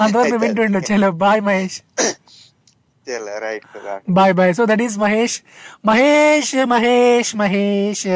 అంతవరకు 0.00 0.36
వింటూ 0.36 0.62
ఉండు. 0.62 0.78
చలో 0.78 1.10
bye 1.10 1.40
Mahesh. 1.40 1.80
Bye 4.10 4.34
bye 4.34 4.54
so 4.54 4.64
that 4.64 4.82
is 4.82 4.98
Mahesh. 4.98 5.40
Mahesh 5.86 6.54
Mahesh 6.64 7.36
Mahesh. 7.36 8.06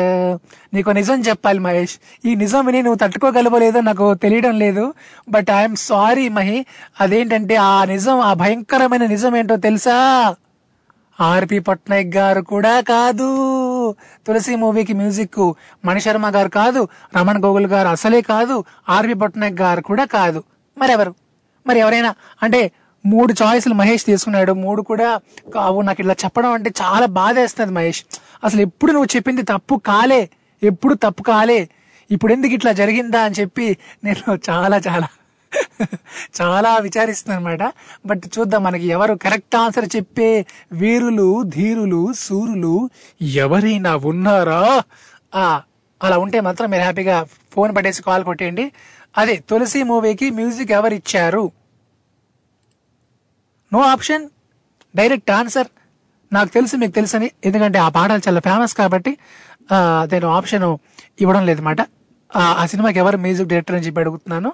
నీకు 0.75 0.91
నిజం 0.91 1.21
చెప్పాలి 1.21 1.59
మహేష్. 1.59 1.95
ఈ 2.25 2.35
నిజం 2.35 2.67
విని 2.67 2.83
నువ్వు 2.83 2.99
తట్టుకోగలవో 2.99 3.59
లేదో 3.59 3.81
నాకు 3.81 4.15
తెలియడం 4.15 4.59
లేదు. 4.59 4.95
But 5.29 5.51
I'm 5.51 5.77
sorry 5.77 6.29
Mahi. 6.29 6.67
అదేంటంటే 7.01 7.57
ఆ 7.57 7.85
నిజం 7.85 8.21
ఆ 8.21 8.35
భయంకరమైన 8.35 9.07
నిజం 9.07 9.37
ఏంటో 9.37 9.57
తెలుసా? 9.57 9.97
ఆర్పి 11.21 11.59
పట్నాయక్ 11.59 12.17
గారు 12.17 12.41
కూడా 12.41 12.81
కాదు. 12.81 13.29
తులసి 14.27 14.57
మూవీకి 14.57 14.93
మ్యూజిక్ 14.93 15.53
మణిశర్మ 15.85 16.29
గారు 16.29 16.49
కాదు 16.49 16.89
రమణ్ 17.17 17.43
గోగుల్ 17.43 17.67
గారు 17.67 17.89
అసలే 17.89 18.21
కాదు 18.21 18.65
ఆర్వి 18.89 19.15
పట్నాయక్ 19.15 19.61
గారు 19.61 19.81
కూడా 19.81 20.05
కాదు. 20.05 20.43
మరెవరు? 20.79 21.15
మరి 21.67 21.79
ఎవరైనా? 21.79 22.15
అంటే 22.43 22.71
మూడు 23.07 23.35
చాయిస్లు 23.43 23.75
మహేష్ 23.75 24.05
తీసుకున్నాడు. 24.05 24.53
మూడు 24.53 24.83
కూడా 24.83 25.21
కావు 25.55 25.81
నాకు 25.83 26.01
ఇట్లా 26.01 26.17
చెప్పడం 26.25 26.53
అంటే 26.53 26.71
చాలా 26.83 27.07
బాధ 27.07 27.39
వేస్తుంది 27.39 27.73
మహేష్. 27.73 28.05
అసలు 28.45 28.61
ఎప్పుడు 28.61 28.93
నువ్వు 28.93 29.17
చెప్పింది 29.17 29.43
తప్పు 29.43 29.75
కాలే. 29.87 30.31
ఎప్పుడు 30.63 30.95
తప్పు 30.95 31.23
కాలే. 31.23 31.69
ఇప్పుడు 32.11 32.33
ఎందుకు 32.33 32.53
ఇట్లా 32.53 32.73
జరిగిందా 32.73 33.21
అని 33.23 33.35
చెప్పి 33.41 33.77
నేను 34.05 34.39
చాలా 34.51 34.77
చాలా 34.77 35.09
చాలా 36.41 36.79
విచారిస్తుంది 36.79 37.37
అనమాట 37.37 37.73
బట్ 38.07 38.23
చూద్దాం 38.39 38.63
మనకి 38.63 38.87
ఎవరు 38.87 39.15
కరెక్ట్ 39.15 39.57
ఆన్సర్ 39.57 39.97
చెప్పే 39.97 40.47
వీరులు 40.73 41.43
ధీరులు 41.43 42.13
సూరులు 42.13 42.91
ఎవరైనా 43.23 43.97
ఉన్నారా? 43.97 44.83
ఆ 45.35 45.63
అలా 46.03 46.19
ఉంటే 46.19 46.41
మాత్రం 46.41 46.71
మీరు 46.71 46.83
హ్యాపీగా 46.83 47.27
ఫోన్ 47.53 47.77
పట్టేసి 47.77 48.03
కాల్ 48.03 48.25
కొట్టేయండి. 48.25 48.73
అదే 49.19 49.37
తులసి 49.37 49.83
మూవీకి 49.83 50.31
మ్యూజిక్ 50.31 50.73
ఎవరు 50.73 50.95
ఇచ్చారు? 50.95 51.51
No 53.73 53.81
option? 53.81 54.29
Direct 54.97 55.31
answer? 55.31 55.67
నాకు 56.33 56.49
తెలుసు 56.49 56.77
మీకు 56.77 56.93
తెలుసని. 56.93 57.31
ఎందుకంటే 57.45 57.79
ఆ 57.79 57.89
పాటలు 57.89 58.21
చాలా 58.29 58.41
ఫేమస్ 58.41 58.75
కాబట్టి 58.75 59.19
నేను 59.73 60.27
ఆప్షన్ 60.27 60.79
ఇవ్వడం 61.21 61.47
లేదన్నమాట. 61.47 61.81
ఆ, 62.37 62.43
ఆ 62.43 62.67
సినిమాకి 62.67 62.99
ఎవరు 62.99 63.17
మ్యూజిక్ 63.17 63.49
డైరెక్టర్ 63.49 63.77
అని 63.77 63.87
చెప్పి 63.87 64.01
అడుగుతున్నాను. 64.01 64.53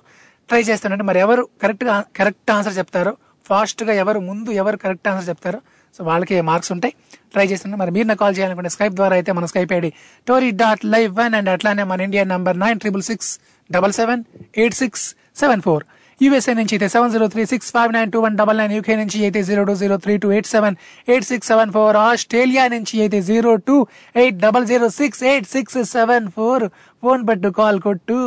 ట్రై 0.51 0.63
చేస్తానంటే 0.69 1.05
మరి 1.11 1.21
ఎవరు 1.25 1.43
కరెక్ట్గా 1.63 1.97
కరెక్ట్ 2.19 2.51
ఆన్సర్ 2.57 2.77
చెప్తారో 2.81 3.13
ఫాస్ట్గా 3.47 3.93
ఎవరు 4.03 4.19
ముందు 4.31 4.51
ఎవరు 4.63 4.77
కరెక్ట్ 4.85 5.09
ఆన్సర్ 5.11 5.29
చెప్తారో 5.31 5.61
సో 5.95 6.01
వాళ్ళకి 6.09 6.37
మార్క్స్ 6.49 6.71
ఉంటాయి. 6.75 6.93
ట్రై 7.35 7.45
చేస్తున్నాను 7.51 7.81
మరి 7.83 7.93
మీరు 7.97 8.17
కాల్ 8.21 8.35
చేయాలనుకుంటే 8.37 8.71
స్కైప్ 8.75 8.95
ద్వారా 8.99 9.15
అయితే 9.19 9.31
మన 9.39 9.47
Skype 9.53 9.73
ID 9.79 9.91
Tori 10.27 10.51
dot 10.61 10.83
live 10.95 11.13
one 11.21 11.35
and 11.39 11.51
అట్లానే 11.55 11.85
మన 11.93 12.07
India 12.09 12.25
number 12.35 12.59
nine 12.65 12.79
triple 12.83 13.05
six 13.09 13.31
double 13.71 13.95
seven 14.01 14.23
eight 14.63 14.77
six 14.83 15.05
seven 15.43 15.63
four 15.67 15.85
USA 16.21 16.53
నుంచి 16.59 16.75
అయితే 16.77 16.87
seven 16.95 17.13
zero 17.13 17.27
three 17.35 17.43
six 17.53 17.71
five 17.75 17.93
nine 17.97 18.11
two 18.15 18.19
one 18.25 18.35
double 18.41 18.59
nine 18.61 18.73
UK 18.77 18.95
నుంచి 19.03 19.19
అయితే 19.27 19.41
zero 19.49 19.63
two 19.69 19.75
zero 19.83 19.97
three 20.05 20.15
two 20.25 20.31
eight 20.37 20.49
seven 20.55 20.77
eight 21.09 21.27
six 21.31 21.49
seven 21.53 21.71
four 21.77 21.97
Australia 22.07 22.65
నుంచి 22.75 22.97
అయితే 23.05 23.21
zero 23.31 23.53
two 23.69 23.77
eight 24.23 24.39
double 24.39 24.67
zero 24.67 24.89
six 25.01 25.23
eight 25.31 25.49
six 25.55 25.79
seven 25.97 26.27
four 26.37 26.65
phone 27.03 27.23
పట్టు 27.29 27.51
call 27.61 27.81
కొట్టు. 27.81 28.19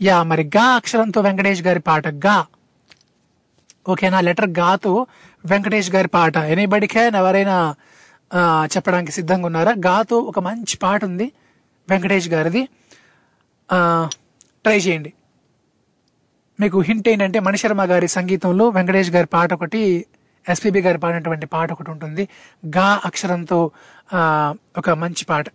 yeah 0.00 0.16
మరి 0.22 0.44
గా 0.56 0.64
అక్షరంతో 0.78 1.20
వెంకటేష్ 1.20 1.62
గారి 1.62 1.80
పాట 1.88 2.06
గా. 2.24 2.36
ఓకేనా 3.88 4.20
లెటర్ 4.26 4.50
గాతో 4.58 4.92
వెంకటేష్ 5.44 5.90
గారి 5.94 6.08
పాట. 6.08 6.36
ఎనీబడి 6.52 6.86
క్యాన్ 6.86 7.16
ఎవరైనా 7.16 7.56
చెప్పడానికి 8.74 9.12
సిద్ధంగా 9.12 9.46
ఉన్నారా? 9.46 9.72
గాతో 9.86 10.16
ఒక 10.30 10.38
మంచి 10.46 10.76
పాట 10.84 11.00
ఉంది 11.04 11.26
వెంకటేష్ 11.88 12.28
గారిది. 12.34 12.62
ట్రై 14.64 14.78
చేయండి. 14.78 15.10
మీకు 16.58 16.78
హింట్ 16.80 17.08
ఏంటంటే 17.08 17.38
మణిశర్మ 17.40 17.82
గారి 17.92 18.08
సంగీతంలో 18.08 18.64
వెంకటేష్ 18.68 19.10
గారి 19.16 19.28
పాట 19.36 19.52
ఒకటి 19.52 19.80
ఎస్పీబి 20.46 20.80
గారి 20.86 20.98
పాడినటువంటి 20.98 21.46
పాట 21.46 21.68
ఒకటి 21.72 21.90
ఉంటుంది. 21.90 22.24
గా 22.76 22.88
అక్షరంతో 23.04 23.58
ఒక 24.80 24.90
మంచి 25.02 25.24
పాట. 25.24 25.46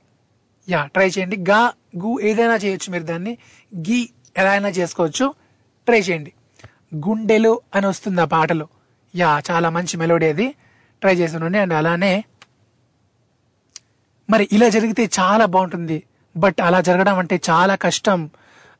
యా 0.67 0.81
ట్రై 0.93 1.07
చేయండి. 1.07 1.37
గా 1.49 1.59
గు 2.01 2.11
ఏదైనా 2.29 2.55
చేయొచ్చు 2.63 2.89
మీరు 2.93 3.05
దాన్ని. 3.11 3.33
గీ 3.87 3.99
ఎలా 4.39 4.51
అయినా 4.51 4.69
చేసుకోవచ్చు. 4.69 5.25
ట్రై 5.87 5.99
చేయండి. 5.99 6.31
గుండెలు 6.95 7.61
అని 7.75 7.87
వస్తుంది 7.87 8.21
ఆ 8.21 8.25
పాటలో. 8.25 8.67
యా 9.15 9.41
చాలా 9.51 9.69
మంచి 9.69 9.97
మెలోడీ 9.97 10.27
అది. 10.27 10.47
ట్రై 11.01 11.15
చేసాను 11.15 11.45
అండ్ 11.45 11.73
అలానే 11.73 12.23
మరి 14.29 14.49
ఇలా 14.51 14.69
జరిగితే 14.69 15.09
చాలా 15.19 15.45
బాగుంటుంది. 15.45 16.03
బట్ 16.37 16.61
అలా 16.61 16.81
జరగడం 16.81 17.17
అంటే 17.19 17.41
చాలా 17.49 17.75
కష్టం. 17.75 18.29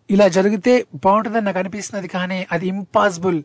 ఇలా 0.10 0.28
జరిగితే 0.28 0.86
బాగుంటుందని 1.06 1.46
నాకు 1.46 1.60
అనిపిస్తున్నది 1.60 2.08
కానీ 2.08 2.48
అది 2.52 2.68
ఇంపాసిబుల్ 2.68 3.44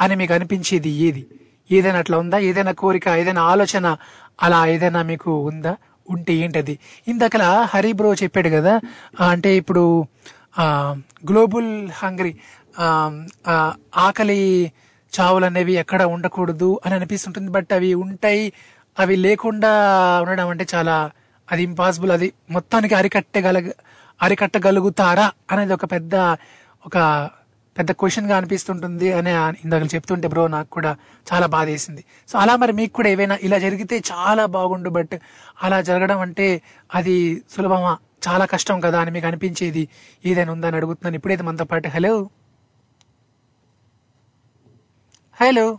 అని 0.00 0.14
మీకు 0.14 0.34
అనిపించేది 0.34 0.90
ఏది? 0.90 1.26
ఏదైనా 1.70 1.98
అట్లా 1.98 2.18
ఉందా? 2.18 2.38
ఏదైనా 2.38 2.72
కోరిక? 2.72 3.08
ఏదైనా 3.08 3.42
ఆలోచన? 3.42 3.96
అలా 4.42 4.66
ఏదైనా 4.66 5.02
మీకు 5.02 5.30
ఉందా? 5.50 5.76
ఉంటే 6.10 6.34
ఏంటది? 6.34 6.78
ఇందాకలా 7.08 7.68
హరి 7.74 7.92
బ్రో 7.92 8.14
చెప్పాడు 8.14 8.48
కదా 8.48 8.80
అంటే 9.30 9.56
ఇప్పుడు 9.56 9.82
గ్లోబల్ 11.30 11.70
హంగ్రీ 12.00 12.32
ఆకలి 14.06 14.40
చావులు 15.12 15.46
అనేవి 15.46 15.74
ఎక్కడ 15.82 16.02
ఉండకూడదు 16.14 16.70
అని 16.84 16.94
అనిపిస్తుంటుంది. 16.94 17.50
బట్ 17.50 17.72
అవి 17.72 17.90
ఉంటాయి 18.04 18.44
అవి 18.96 19.14
లేకుండా 19.26 19.70
ఉండడం 20.22 20.48
అంటే 20.48 20.66
చాలా 20.74 20.96
అది 21.48 21.62
ఇంపాసిబుల్ 21.62 22.12
అది 22.16 22.28
మొత్తానికి 22.50 22.94
అరికట్టగల 22.94 23.58
అరికట్టగలుగుతారా 24.20 25.26
అనేది 25.52 25.72
ఒక 25.72 25.86
పెద్ద 25.94 26.14
ఒక 26.84 26.96
పెద్ద 27.76 27.90
క్వశ్చన్గా 27.92 28.34
అనిపిస్తుంటుంది 28.36 29.08
అని 29.18 29.32
ఇందాక 29.64 29.86
చెప్తుంటే 29.94 30.28
బ్రో 30.28 30.44
నాకు 30.54 30.70
కూడా 30.76 30.92
చాలా 31.26 31.46
బాధ 31.46 31.66
వేసింది 31.68 32.02
సో 32.28 32.34
అలా 32.38 32.54
మరి 32.56 32.72
మీకు 32.72 32.92
కూడా 32.98 33.08
ఏవైనా 33.08 33.36
ఇలా 33.46 33.58
జరిగితే 33.58 33.96
చాలా 34.12 34.44
బాగుండు 34.56 34.90
బట్ 34.98 35.14
అలా 35.62 35.78
జరగడం 35.80 36.20
అంటే 36.26 36.46
అది 36.94 37.16
సులభమా? 37.54 37.94
చాలా 38.28 38.44
కష్టం 38.44 38.80
కదా 38.80 39.00
అని 39.00 39.10
మీకు 39.10 39.26
అనిపించేది? 39.26 39.88
ఏదైనా 40.24 40.52
ఉందని 40.52 40.76
అడుగుతున్నాను. 40.76 41.16
ఇప్పుడైతే 41.16 41.42
మనతో 41.42 41.64
పాటు. 41.64 41.88
హలో? 41.88 42.30
హలో? 45.40 45.78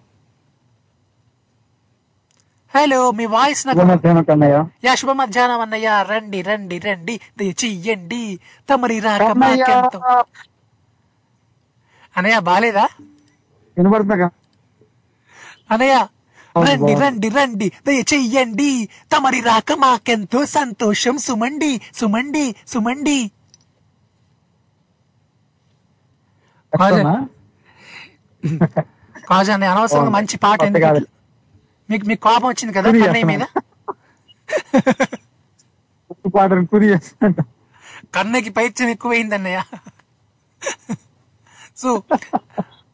హలో 2.75 3.11
మీ 3.11 3.25
వాయిస్ 3.25 3.67
యా 4.85 4.95
శుభ 4.95 5.11
మధ్యాహ్నం 5.11 5.59
అన్నయ్య. 5.59 6.05
రండి 6.07 6.41
రండి 6.41 6.79
రండి. 6.79 7.19
చెయ్యండి. 7.41 8.39
తమరి 8.69 8.99
రాక 8.99 9.21
అన్నయ్య 12.17 12.39
బాలేదా? 12.39 12.87
అన్నయ్య 15.71 16.07
రండి. 16.57 16.93
రండి 17.01 17.29
రండి 17.29 17.67
దయచెయ్యండి 17.87 18.69
తమరి 19.13 19.39
రాక 19.41 19.71
మాకెంతో 19.83 20.39
సంతోషం 20.45 21.17
సుమండి 21.17 21.71
సుమండి 21.99 22.45
సుమండి? 22.67 23.19
కాజా 29.29 29.53
అనవసరంగా. 29.55 30.11
మంచి 30.17 30.37
పాట 30.37 30.59
ఎందుకు? 30.63 31.05
మీకు 31.89 32.05
మీకు 32.05 32.21
కోపం 32.21 32.47
వచ్చింది 32.49 32.73
కదా 32.73 32.89
కన్నయ్య 32.91 33.23
మీద 33.31 33.43
పాటను 36.35 36.65
కురి. 36.71 36.89
కన్నయ్యకి 38.15 38.49
పైత్యం 38.49 38.89
ఎక్కువైంది 38.89 39.35
అన్నయ్య 39.35 39.59
సో 41.77 41.89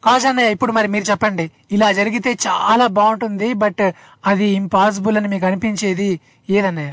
అన్నయ్య 0.06 0.50
ఇప్పుడు 0.50 0.72
మరి 0.72 0.88
మీరు 0.88 1.10
చెప్పండి. 1.10 1.50
ఇలా 1.70 1.92
జరిగితే 1.92 2.36
చాలా 2.46 2.86
బాగుంటుంది 2.86 3.54
బట్ 3.54 3.82
అది 4.26 4.46
ఇంపాసిబుల్ 4.50 5.16
అని 5.16 5.28
మీకు 5.28 5.46
అనిపించేది 5.46 6.20
ఏదన్నయ్య? 6.50 6.92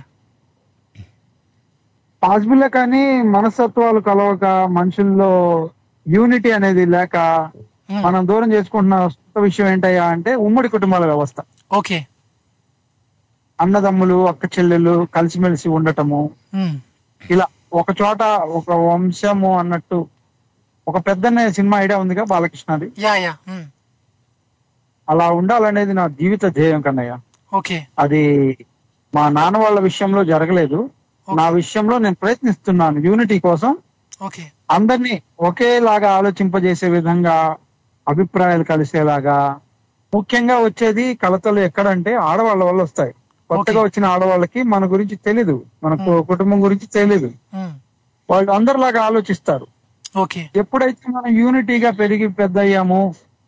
పాసిబుల్ 2.21 2.69
కానీ 2.69 3.21
మనస్తత్వాలు 3.21 3.99
కలవక 3.99 4.45
మనుషుల్లో 4.67 5.31
యూనిటీ 6.05 6.51
అనేది 6.51 6.85
లేక 6.85 7.17
మనం 8.03 8.27
దూరం 8.27 8.53
చేసుకుంటున్న 8.53 8.97
విషయం 9.37 9.67
ఏంటయ్యా 9.67 10.05
అంటే 10.05 10.35
ఉమ్మడి 10.35 10.67
కుటుంబాల 10.69 11.05
వ్యవస్థ. 11.05 11.39
ఓకే. 11.73 12.05
అన్నదమ్ములు 13.59 14.27
అక్క 14.27 14.45
చెల్లెలు 14.45 15.07
కలిసిమెలిసి 15.15 15.69
ఉండటము. 15.69 16.21
ఇలా 17.21 17.45
ఒక 17.73 17.91
చోట 18.01 18.21
ఒక 18.59 18.71
వంశము 18.87 19.57
అన్నట్టు 19.59 19.99
ఒక 20.87 20.97
పెద్దన్న 20.97 21.49
సినిమా 21.49 21.79
ఐడియా 21.81 21.99
ఉందిగా 21.99 22.23
బాలకృష్ణది. 22.23 22.91
అలా 25.09 25.29
ఉండాలనేది 25.31 25.93
నా 25.93 26.07
జీవిత 26.07 26.45
ధ్యేయం 26.45 26.81
కన్నయ్య. 26.81 27.17
ఓకే. 27.53 27.87
అది 27.99 28.57
మా 29.15 29.29
నాన్న 29.29 29.57
వాళ్ళ 29.57 29.79
విషయంలో 29.79 30.23
జరగలేదు. 30.23 30.89
నా 31.35 31.49
విషయంలో 31.49 31.97
నేను 31.97 32.15
ప్రయత్నిస్తున్నాను 32.15 32.99
యూనిటీ 32.99 33.39
కోసం. 33.39 33.77
అందరినీ 34.71 35.21
ఒకేలాగా 35.39 36.11
ఆలోచింపజేసే 36.11 36.89
విధంగా 36.89 37.55
అభిప్రాయాలు 38.07 38.63
కలిసేలాగా. 38.63 39.59
ముఖ్యంగా 40.15 40.55
వచ్చేది 40.57 41.15
కలతలు 41.15 41.59
ఎక్కడంటే 41.59 42.15
ఆడవాళ్ళ 42.15 42.63
వల్ల 42.63 42.81
వస్తాయి. 42.81 43.13
కొత్తగా 43.49 43.81
వచ్చిన 43.83 44.05
ఆడవాళ్ళకి 44.05 44.63
మన 44.63 44.91
గురించి 44.91 45.15
తెలీదు. 45.15 45.65
మన 45.83 46.19
కుటుంబం 46.21 46.63
గురించి 46.63 46.87
తెలీదు. 46.87 47.31
వాళ్ళు 48.29 48.51
అందరిలాగా 48.51 49.01
ఆలోచిస్తారు. 49.01 49.67
ఓకే. 50.15 50.41
ఎప్పుడైతే 50.55 51.11
మనం 51.11 51.31
యూనిటీగా 51.37 51.91
పెరిగి 51.91 52.27
పెద్ద 52.39 52.57
అయ్యాము 52.59 52.99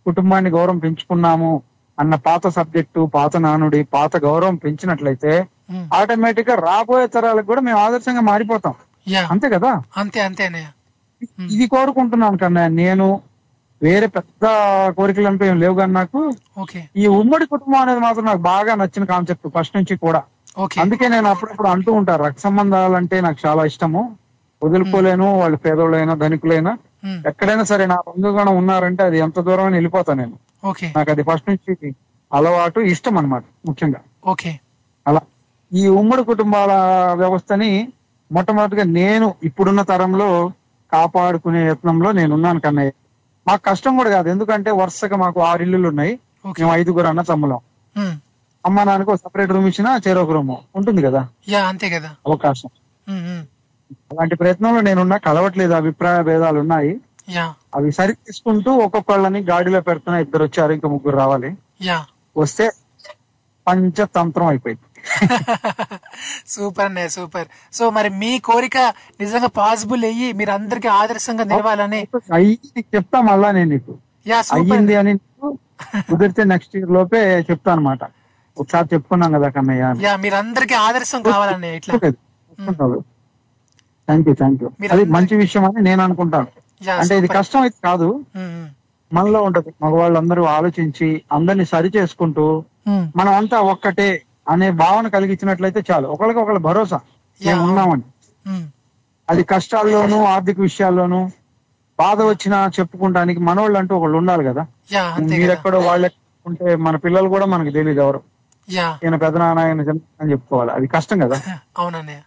కుటుంబాన్ని 0.05 0.49
గౌరవం 0.49 0.79
పెంచుకున్నాము 0.79 1.51
అన్న 1.97 2.15
పాత 2.25 2.47
సబ్జెక్టు 2.47 3.01
పాత 3.13 3.37
నానుడి 3.37 3.81
పాత 3.93 4.17
గౌరవం 4.25 4.55
పెంచినట్లయితే 4.55 5.33
ఆటోమేటిక్గా 5.97 6.55
రాబోయే 6.65 7.07
తరాలకు 7.07 7.47
కూడా 7.47 7.61
మేము 7.61 7.79
ఆదర్శంగా 7.79 8.21
మారిపోతాం. 8.21 8.73
అంతే 9.29 9.47
కదా? 9.49 9.71
అంతే 9.97 10.19
అంతే 10.19 10.43
అన్నయ్య. 10.45 10.67
ఇది 11.53 11.65
కోరుకుంటున్నాను 11.67 12.37
కన్నా 12.37 12.63
నేను 12.81 13.07
వేరే 13.81 14.07
పెద్ద 14.07 14.45
కోరికలు 14.97 15.27
అంటూ 15.27 15.45
ఏం 15.45 15.57
లేవు 15.59 15.75
కానీ 15.75 15.93
నాకు 15.93 16.19
ఈ 16.95 17.05
ఉమ్మడి 17.19 17.45
కుటుంబం 17.45 17.79
అనేది 17.81 17.99
మాత్రం 17.99 18.25
నాకు 18.25 18.41
బాగా 18.45 18.75
నచ్చిన 18.75 19.05
కాన్సెప్ట్ 19.05 19.47
ఫస్ట్ 19.55 19.77
నుంచి 19.77 19.95
కూడా. 19.97 20.21
అందుకే 20.83 21.05
నేను 21.07 21.27
అప్పుడప్పుడు 21.29 21.67
అంటూ 21.67 21.91
ఉంటాను 21.93 22.23
రక్త 22.23 22.39
సంబంధాలు 22.39 22.95
అంటే 22.95 23.21
నాకు 23.21 23.39
చాలా 23.45 23.63
ఇష్టము. 23.65 24.01
వదులుకోలేను 24.63 25.37
వాళ్ళు 25.37 25.57
పేదోళ్ళైనా 25.57 26.15
ధనికులైనా. 26.15 26.77
ఎక్కడైనా 27.27 27.63
సరే 27.63 27.85
నా 27.85 27.95
బంధుగణం 27.95 28.57
ఉన్నారంటే 28.57 29.03
అది 29.03 29.17
ఎంత 29.17 29.39
దూరం 29.39 29.65
అని 29.65 29.75
వెళ్ళిపోతాను 29.75 30.21
నేను 30.21 30.37
నాకు 30.95 31.11
అది 31.11 31.23
ఫస్ట్ 31.23 31.49
నుంచి 31.49 31.93
అలవాటు 32.33 32.79
ఇష్టం 32.79 33.17
అన్నమాట 33.17 33.43
ముఖ్యంగా. 33.65 34.01
ఓకే. 34.25 34.59
అలా 35.07 35.21
ఈ 35.73 35.87
ఉమ్మడి 35.87 36.23
కుటుంబాల 36.23 36.71
వ్యవస్థని 37.13 37.87
మొట్టమొదటిగా 38.31 38.83
నేను 38.83 39.35
ఇప్పుడున్న 39.43 39.81
తరంలో 39.81 40.51
కాపాడుకునే 40.91 41.67
యత్నంలో 41.67 42.11
నేను 42.11 42.33
ఉన్నాను 42.33 42.59
కన్నయ్య. 42.59 42.91
మాకు 43.47 43.61
కష్టం 43.61 43.97
కూడా 43.97 44.09
కాదు 44.09 44.29
ఎందుకంటే 44.29 44.71
వరుసగా 44.71 45.17
మాకు 45.17 45.41
ఆరు 45.41 45.61
ఇల్లులు 45.61 45.87
ఉన్నాయి. 45.87 46.19
మేము 46.61 46.73
ఐదుగురు 46.73 47.07
అన్న 47.07 47.21
తమ్ములం. 47.21 47.59
అమ్మ 48.65 48.83
నాన్నకు 48.83 49.15
సపరేట్ 49.15 49.51
రూమ్ 49.51 49.67
ఇచ్చినా 49.67 50.01
చెరొక 50.07 50.31
రూమ్ 50.31 50.55
ఉంటుంది 50.75 51.01
కదా? 51.01 51.27
అంతే 51.67 51.89
కదా. 51.89 52.15
అవకాశం. 52.27 52.69
అలాంటి 54.11 54.35
ప్రయత్నంలో 54.35 54.81
నేనున్నా 54.81 55.17
కలవట్లేదు 55.25 55.73
అభిప్రాయ 55.73 56.17
భేదాలు 56.23 56.59
ఉన్నాయి 56.59 56.91
యా. 57.29 57.45
అవి 57.75 57.89
సరి 57.91 58.13
తీసుకుంటూ 58.25 58.71
ఒక్కొక్కళ్ళని 58.85 59.39
గాడిలో 59.47 59.79
పెడుతున్నా 59.81 60.17
ఇద్దరు 60.19 60.43
వచ్చారు 60.47 60.73
ఇంకా 60.77 60.87
ముగ్గురు 60.87 61.17
రావాలి. 61.17 61.49
యా. 61.83 61.99
వస్తే 62.35 62.65
పంచతంత్రం 63.67 64.47
అయిపోయింది. 64.47 64.83
సూపర్ 66.47 66.85
అన్నయ్య 66.85 67.09
సూపర్. 67.15 67.47
సో 67.73 67.83
మరి 67.89 68.09
మీ 68.21 68.31
కోరిక 68.47 68.77
నిజంగా 69.19 69.49
పాసిబుల్ 69.57 70.03
అయ్యి 70.09 70.27
మీరు 70.39 70.51
అందరికి 70.51 70.89
ఆదర్శంగా 70.99 71.43
నిలవాలని? 71.51 72.01
చెప్తా 72.95 73.19
మళ్ళా 73.21 73.49
నేను 73.51 73.69
నీకు. 73.73 73.93
అయ్యింది 74.55 74.95
అని 75.01 75.13
కుదిరితే 76.09 76.43
నెక్స్ట్ 76.51 76.75
ఇయర్ 76.77 76.93
లోపే 76.97 77.19
చెప్తా 77.49 77.69
అనమాట 77.71 78.03
ఒకసారి 78.57 78.87
చెప్పుకున్నాం 78.93 79.31
కదా 79.37 79.47
కన్నయ్య 79.55 80.35
అందరికి 80.41 80.75
ఆదర్శం 80.85 81.21
కావాలన్నయ్య 81.27 81.79
ఇట్లా. 81.79 81.93
థ్యాంక్ 84.07 84.27
యూ 84.27 84.35
థ్యాంక్ 84.35 84.63
యూ 84.63 84.69
అది 84.91 85.03
మంచి 85.05 85.35
విషయం 85.37 85.65
అని 85.65 85.81
నేను 85.81 86.03
అనుకుంటాను. 86.03 86.47
అంటే 86.99 87.17
ఇది. 87.17 87.27
కష్టం 87.27 87.61
అయితే 87.61 87.77
కాదు. 87.83 88.25
మనలో 89.13 89.43
ఉంటది. 89.43 89.73
మగవాళ్ళందరూ 89.83 90.43
ఆలోచించి 90.43 91.21
అందరినీ 91.31 91.65
సరి 91.65 91.91
చేసుకుంటూ. 91.95 92.63
మనం 93.15 93.33
అంతా 93.33 93.59
ఒక్కటే 93.59 94.21
అనే 94.49 94.71
భావన 94.71 95.07
కలిగించినట్లయితే 95.07 95.83
చాలు. 95.91 96.07
ఒకరికి 96.07 96.39
ఒకళ్ళ 96.39 96.57
భరోసా. 96.59 96.99
మేము 97.45 97.63
ఉన్నామని. 97.63 98.01
అది 99.29 99.43
కష్టాల్లోనూ 99.43 100.23
ఆర్థిక 100.23 100.59
విషయాల్లోనూ 100.59 101.29
బాధ 101.99 102.21
వచ్చినా 102.21 102.71
చెప్పుకుంటానికి 102.79 103.39
మనోళ్ళు 103.39 103.77
అంటూ 103.79 103.95
ఒకళ్ళు 103.95 104.17
ఉండాలి 104.17 104.43
కదా. 104.43 104.67
మీరెక్కడో 105.35 105.79
వాళ్ళు 105.79 106.09
ఉంటే 106.47 106.75
మన 106.75 106.95
పిల్లలు 106.95 107.29
కూడా 107.29 107.45
మనకు 107.45 107.73
తెలియదు 107.73 108.01
ఎవరు. 108.01 108.21
ఈయన 109.03 109.15
పెదనాన్న 109.15 109.59
ఆయన 109.59 109.81
అని 110.21 110.31
చెప్పుకోవాలి. 110.31 110.71
అది 110.71 110.87
కష్టం 110.87 111.19
కదా. 111.19 111.41
అవునన్నయ్య. 111.77 112.19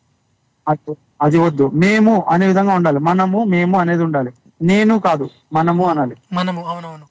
అది- 1.23 1.43
వద్దు. 1.43 1.71
మేము 1.75 2.25
అనే 2.29 2.47
విధంగా 2.47 2.75
ఉండాలి. 2.75 2.99
మనము 2.99 3.45
మేము 3.45 3.79
అనేది 3.79 4.03
ఉండాలి. 4.03 4.31
నేను 4.63 4.99
కాదు 4.99 5.29
మనము 5.53 5.87
అనాలి. 5.87 6.17
మనము 6.33 6.67
అవునవును. 6.67 7.07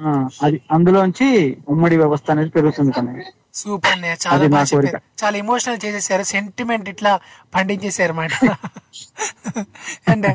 ఆ, 0.00 0.28
అది 0.42 0.60
అందులోంచి 0.72 1.58
ఉమ్మడి 1.68 1.96
వ్యవస్థ 1.96 2.30
అనేది 2.30 2.50
పెరుగుతుంది 2.50 2.92
కన్నా 2.92 3.14
సూపర్ 3.54 4.26
చాలా 4.26 4.46
బాగా. 4.46 4.98
చాలా 5.24 5.36
ఎమోషనల్ 5.36 5.78
చేసేసారు. 5.84 6.22
సెంటిమెంట్ 6.22 6.88
ఇట్లా 6.88 7.20
పండించేశారు 7.54 8.12
అన్నమాట 8.12 8.56
అండ్ 10.10 10.26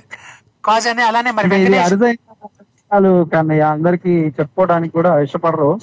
కాజ్ 0.65 0.87
అని 0.87 1.03
అలానే 1.03 1.31
మరి 1.31 1.77
అరుదైన 1.77 3.23
కన్నయ్య. 3.33 3.61
అందరికి 3.61 4.11
చెప్పుకోవడానికి 4.11 4.93
కూడా 4.93 5.19
ఇష్టపడరు. 5.19 5.79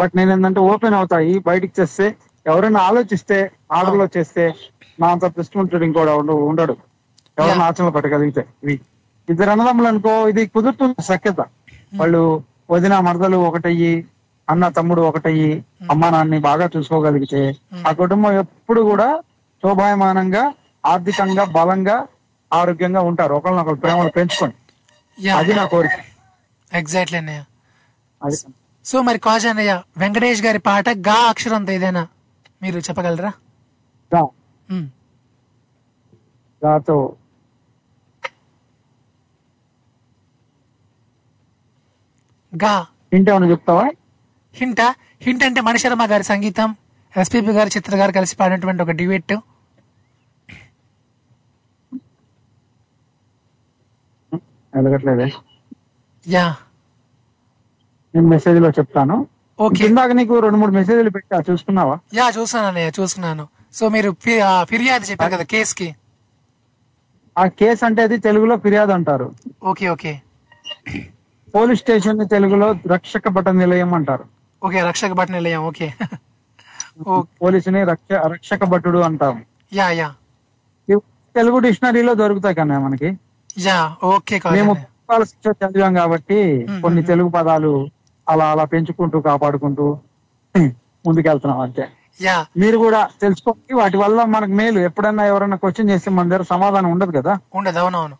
బట్ 0.00 0.12
నేను 0.16 0.32
ఏంటంటే 0.32 0.60
ఓపెన్ 0.60 0.94
అవుతాయి 0.94 1.38
బయటికి 1.38 1.80
చేస్తే 1.80 2.14
ఎవరైనా 2.46 2.80
ఆలోచిస్తే 2.80 3.50
ఆర్డర్లో 3.72 4.08
చేస్తే 4.16 4.54
నా 5.00 5.08
అంత 5.08 5.26
దృష్టింటుడు 5.26 5.84
ఇంకోటి 5.84 6.10
ఉండు- 6.10 6.36
ఉండడు. 6.36 6.76
ఎవరైనా 7.38 7.64
ఆచరణలో 7.64 7.90
పెట్టగలిగితే 7.90 8.44
ఇవి. 8.64 8.80
ఇద్దరు 9.30 9.50
అన్నదమ్ములు 9.50 9.88
అనుకో 9.88 10.28
ఇది 10.28 10.46
కుదురుతుంది 10.46 11.02
సఖ్యత. 11.02 11.40
వాళ్ళు 12.00 12.42
వదిన 12.70 12.98
మరదలు 12.98 13.36
ఒకటయ్యి 13.36 14.06
అన్న 14.50 14.68
తమ్ముడు 14.68 15.02
ఒకటయ్యి 15.02 15.64
అమ్మ 15.90 16.08
నాన్ని 16.08 16.38
బాగా 16.38 16.70
చూసుకోగలిగితే 16.76 17.56
ఆ 17.88 17.92
కుటుంబం 17.92 18.38
ఎప్పుడు 18.38 18.80
కూడా 18.80 19.22
శోభాయమానంగా 19.62 20.52
ఆర్థికంగా 20.86 21.44
బలంగా 21.44 22.06
ఆరోగ్యంగా 22.52 23.00
ఉంటారు. 23.00 23.34
ఒకరినొకరు 23.34 23.74
ప్రేమలు 23.74 24.08
పెంచుకొని. 24.08 24.52
యా. 25.20 25.36
అది 25.36 25.54
నా 25.54 25.64
కోరిక. 25.64 25.90
ఎగ్జాక్ట్లీ 26.72 27.18
అన్నయ్య. 27.18 27.44
అది. 28.24 28.36
సో 28.84 29.02
మరి 29.02 29.18
కాజ్ 29.18 29.46
అన్నయ్య 29.46 29.82
వెంకటేష్ 29.98 30.44
గారి 30.44 30.58
పాట 30.58 30.88
గా 30.88 31.28
అక్షరంతో 31.28 31.72
ఏదైనా 31.72 32.08
మీరు 32.62 32.78
చెప్పగలరా? 32.78 33.32
గా. 34.70 34.80
గాతో 36.62 36.96
గా 42.52 42.74
ఇంటేమన్నా 43.12 43.48
చెప్తావా? 43.48 43.84
హింట్ 44.54 44.80
హింట్ 45.22 45.44
అంటే 45.44 45.60
మణిశర్మ 45.60 46.04
గారి 46.12 46.24
సంగీతం 46.30 46.70
ఎస్పీపీ 47.14 47.52
గారి 47.52 47.70
చిత్ర 47.76 47.94
గారు 47.96 48.12
కలిసి 48.12 48.34
పాడినటువంటి 48.36 48.82
ఒక 48.82 48.94
డివేట్ 49.00 49.34
ఎలగట్లేదే 54.72 55.28
యా. 56.26 56.44
నేను 58.14 58.28
మెసేజ్లో 58.28 58.68
చెప్తాను. 58.78 59.16
ఓకే 59.58 59.82
ఇందాక 59.86 60.10
నీకు 60.18 60.34
రెండు 60.40 60.58
మూడు 60.60 60.72
మెసేజ్లు 60.72 61.10
పెట్టా 61.10 61.36
చూసుకున్నావా? 61.48 61.96
యా 62.18 62.26
చూసాను 62.36 62.66
అన్నయ్య 62.66 62.92
చూసుకున్నాను. 62.98 63.44
సో 63.74 63.84
మీరు 63.88 64.10
ఫిర్యాదు 64.70 65.04
చెప్పారు 65.10 65.32
కదా 65.34 65.44
కేస్కి 65.52 65.88
ఆ 67.36 67.44
కేసు 67.60 67.82
అంటే 67.84 68.00
అది 68.02 68.16
తెలుగులో 68.24 68.54
ఫిర్యాదు 68.56 68.92
అంటారు. 68.92 69.26
Okay 69.70 69.86
okay. 69.88 70.12
పోలీస్ 71.54 71.80
స్టేషన్ని 71.80 72.26
తెలుగులో 72.28 72.66
రక్షక 72.86 73.28
భట 73.28 73.48
నిలయం 73.60 73.92
అంటారు. 73.94 74.24
ఓకే 74.62 74.80
రక్షక 74.82 75.12
భట్ 75.12 75.32
నిలయం 75.32 75.62
ఓకే. 75.62 75.88
పోలీసుని 77.42 77.80
రక్ష 77.84 78.10
రక్షక 78.32 78.64
భటుడు 78.64 78.98
అంటాం. 79.00 79.36
Yeah 79.72 79.88
yeah. 80.00 80.08
తెలుగు 81.34 81.58
డిక్షనరీలో 81.64 82.12
దొరుకుతాయి 82.14 82.54
కన్నా 82.54 82.76
మనకి. 82.78 83.08
యా 83.60 83.76
ఓకే 84.08 84.36
మేము 84.46 84.70
అన్నయ్య. 84.70 84.86
పుస్తకాల 84.86 85.22
శిక్ష 85.24 85.48
చదివాం 85.60 85.92
కాబట్టి 85.94 86.38
కొన్ని 86.82 87.02
తెలుగు 87.02 87.28
పదాలు 87.28 87.70
అలా 88.26 88.46
అలా 88.52 88.64
పెంచుకుంటూ 88.64 89.20
కాపాడుకుంటూ 89.20 89.86
ముందుకెళ్తున్నాం 91.04 91.60
అంతే. 91.60 91.84
మీరు 92.56 92.78
కూడా 92.78 93.08
తెలుసుకోండి. 93.20 93.74
వాటి 93.74 93.96
వల్ల 93.96 94.24
మనకు 94.24 94.50
మేలు. 94.50 94.80
ఎప్పుడన్నా 94.80 95.24
ఎవరైనా 95.26 95.56
క్వశ్చన్ 95.56 95.90
చేస్తే 95.90 96.10
మన 96.10 96.28
దగ్గర 96.28 96.42
సమాధానం 96.42 96.90
ఉండదు 96.90 97.10
కదా? 97.10 97.38
ఉండదు. 97.54 97.78
అవునవును. 97.78 98.16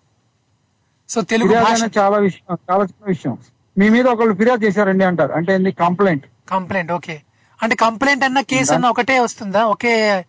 సో 1.08 1.20
తెలుగు 1.20 1.54
చాలా 1.98 2.18
విషయం. 2.18 2.58
చాలా 2.70 2.82
చిన్న 2.82 3.04
విషయం. 3.06 3.38
మీ 3.78 3.88
మీద 3.88 4.06
ఒకళ్ళు 4.06 4.34
ఫిర్యాదు 4.34 4.64
చేశారండి 4.64 5.04
అంటారు. 5.04 5.32
అంటే 5.32 5.54
ఏంది? 5.54 5.72
కంప్లైంట్. 5.72 6.24
కంప్లైంట్. 6.50 6.92
ఓకే. 6.92 7.22
అంటే 7.62 7.76
కంప్లైంట్ 7.76 8.24
అన్న 8.24 8.40
కేసు 8.40 8.72
అన్న 8.72 8.86
ఒకటే 8.86 9.18
వస్తుందా? 9.20 9.64
ఒకే 9.64 10.24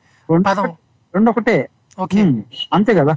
పదం. 0.48 0.65
రెండు 1.15 1.30
ఒకటే. 1.30 1.69
ఓకే. 1.99 2.22
అంతే 2.73 2.93
కదా? 2.93 3.14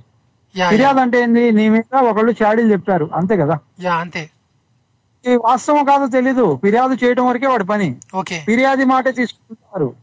ఫిర్యాదు 0.68 0.98
అంటే 0.98 1.22
ఏంది? 1.22 1.52
నీ 1.52 1.68
మీద 1.68 1.96
ఒకళ్ళు 1.96 2.34
చాడీలు 2.42 2.72
చెప్పారు. 2.72 3.10
అంతే 3.14 3.36
కదా? 3.36 3.58
యా 3.82 3.94
అంతే. 3.94 4.30
వాస్తవం 5.44 5.84
కాదో 5.84 6.06
తెలీదు. 6.06 6.58
ఫిర్యాదు 6.62 7.04
చేయడం 7.04 7.26
వరకే 7.26 7.46
వాడి 7.46 7.64
పని. 7.64 7.96
ఓకే. 8.14 8.42
ఫిర్యాదు 8.46 8.84
మాటే 8.84 9.12
తీసుకుంటారు 9.12 9.94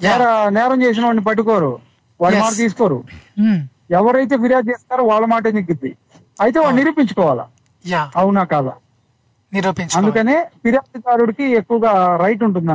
నేర 0.00 0.22
నేరం 0.48 0.82
చేసిన 0.82 1.04
వాడిని 1.04 1.24
పట్టుకోరు. 1.24 1.72
వాడి. 2.20 2.38
మాట 2.40 2.52
తీసుకోరు. 2.56 2.98
మ్మ్. 3.38 3.60
ఎవరైతే 3.90 4.36
ఫిర్యాదు 4.36 4.70
చేస్తారో 4.70 5.04
వాళ్ళ 5.04 5.26
మాటే 5.26 5.50
నిగ్గుద్ది 5.52 5.90
అయితే 6.40 6.58
వాడు 6.58 6.76
నిరూపించుకోవాలా? 6.76 7.44
యా 7.84 8.02
అవునా 8.16 8.44
కాదా? 8.44 8.72
నిరూపించు 9.52 9.96
అందుకనే 9.98 10.36
ఫిర్యాదుదారుడికి 10.64 11.44
ఎక్కువగా 11.52 11.92
రైట్ 12.16 12.44
ఉంటుంది 12.44 12.70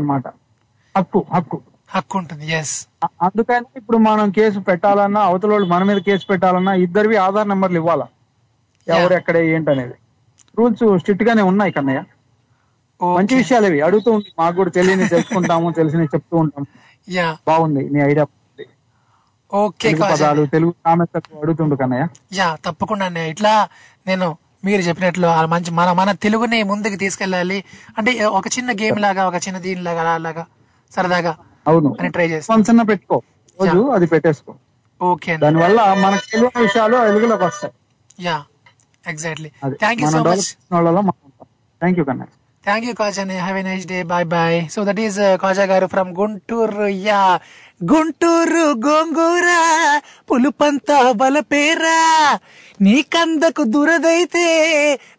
హక్కు 0.96 1.26
హక్కు. 1.34 1.58
హక్కు 1.90 2.16
ఉంటుంది. 2.18 2.46
ఎస్ 2.52 2.76
అందుకని 3.22 3.66
ఇప్పుడు 3.78 3.98
మనం 3.98 4.32
కేసు 4.32 4.60
పెట్టాలన్నా 4.60 5.22
అవతల 5.22 5.52
వాళ్ళు 5.52 5.68
మన 5.68 5.84
మీద 5.84 5.98
కేసు 5.98 6.26
పెట్టాలన్నా 6.28 6.74
ఇద్దరివి 6.76 7.18
ఆధార్ 7.18 7.48
నెంబర్లు 7.48 7.78
ఇవ్వాలా? 7.78 8.08
ఎవరు 8.88 9.14
ఎక్కడ 9.14 9.38
ఏంటనేది 9.54 9.96
రూల్స్ 10.58 10.84
స్ట్రిక్ట్ 11.00 11.24
గానే 11.24 11.42
ఉన్నాయి 11.42 11.72
కన్నయ్య. 11.72 12.02
మంచి 13.02 13.36
విషయాలు 13.36 13.68
ఇవి. 13.68 13.82
అడుగుతూ 13.82 14.12
ఉంటాం 14.12 14.34
మాకు 14.40 14.56
కూడా 14.56 14.72
తెలియని 14.72 15.08
తెలుసుకుంటాము 15.08 15.72
తెలిసిన 15.72 16.02
చెప్తూ 16.04 16.38
ఉంటాం 16.38 16.66
యా 17.08 17.28
బాగుంది. 17.48 17.90
నీ 17.90 18.00
ఐడియా 18.02 18.26
ఓకే 19.52 19.88
తెలుగు 19.88 20.04
పదాలు 20.14 20.46
తెలుగు 20.46 20.72
సామెతలు 20.86 21.38
అడుగుతుండు 21.42 21.76
కన్నయ్య. 21.76 22.06
యా 22.34 22.58
తప్పకుండా 22.66 23.06
అన్నయ్య. 23.06 23.30
ఇట్లా 23.30 23.54
నేను 24.08 24.28
మీరు 24.66 24.82
చెప్పినట్లు 24.82 25.28
మంచి 25.46 25.72
మన 25.72 25.92
మన 25.92 26.12
తెలుగుని 26.24 26.64
ముందుకు 26.64 26.96
తీసుకెళ్ళాలి. 26.96 27.58
అంటే 27.98 28.26
ఒక 28.32 28.48
చిన్న 28.48 28.72
గేమ్ 28.72 29.00
లాగా 29.00 29.28
ఒక 29.28 29.36
చిన్న 29.48 29.58
దీని 29.58 29.82
లాగా 29.82 30.02
అలా 30.02 30.14
అలాగా 30.14 30.44
సరదాగా 30.92 31.34
అవును. 31.68 31.90
అని 32.00 32.10
ట్రై 32.10 32.28
చేస్తాను 32.28 32.86
పెట్టుకో. 32.86 33.18
రోజు 33.60 33.80
అది 33.92 34.06
పెట్టేసుకో. 34.06 34.52
ఓకే 35.02 35.32
అండి 35.32 35.44
దానివల్ల 35.46 35.80
మనకు 36.04 36.26
తెలియని 36.32 36.62
విషయాలు 36.62 36.96
వెలుగులోకి 36.98 37.44
వస్తాయి. 37.44 37.74
యా 38.20 38.36
ఎగ్జాక్ట్లీ 39.06 39.50
థ్యాంక్ 39.76 40.02
యూ 40.02 40.08
మనం 40.08 40.24
సో 40.26 40.30
మచ్ 40.30 40.48
మనం 40.72 41.12
thank 41.82 42.00
you 42.00 42.06
Kannaiah. 42.06 42.32
Thank 42.66 42.86
you 42.86 42.94
Kaja 42.94 43.24
have 43.24 43.58
a 43.58 43.62
nice 43.62 43.88
day 43.88 44.04
bye 44.04 44.26
bye 44.26 44.70
so 44.70 44.84
that 44.84 45.00
is 45.00 45.38
Kaja 45.42 45.64
garu 45.64 45.88
from 45.88 46.16
Guntur 46.20 46.88
yeah 46.88 47.40
Guntur 47.84 48.88
గోంగూర 48.88 49.48
పులుపంత 50.32 51.12
బలపేరా 51.12 52.40
నీ 52.82 53.02
కందకు 53.02 53.64
దురదైతే 53.64 54.48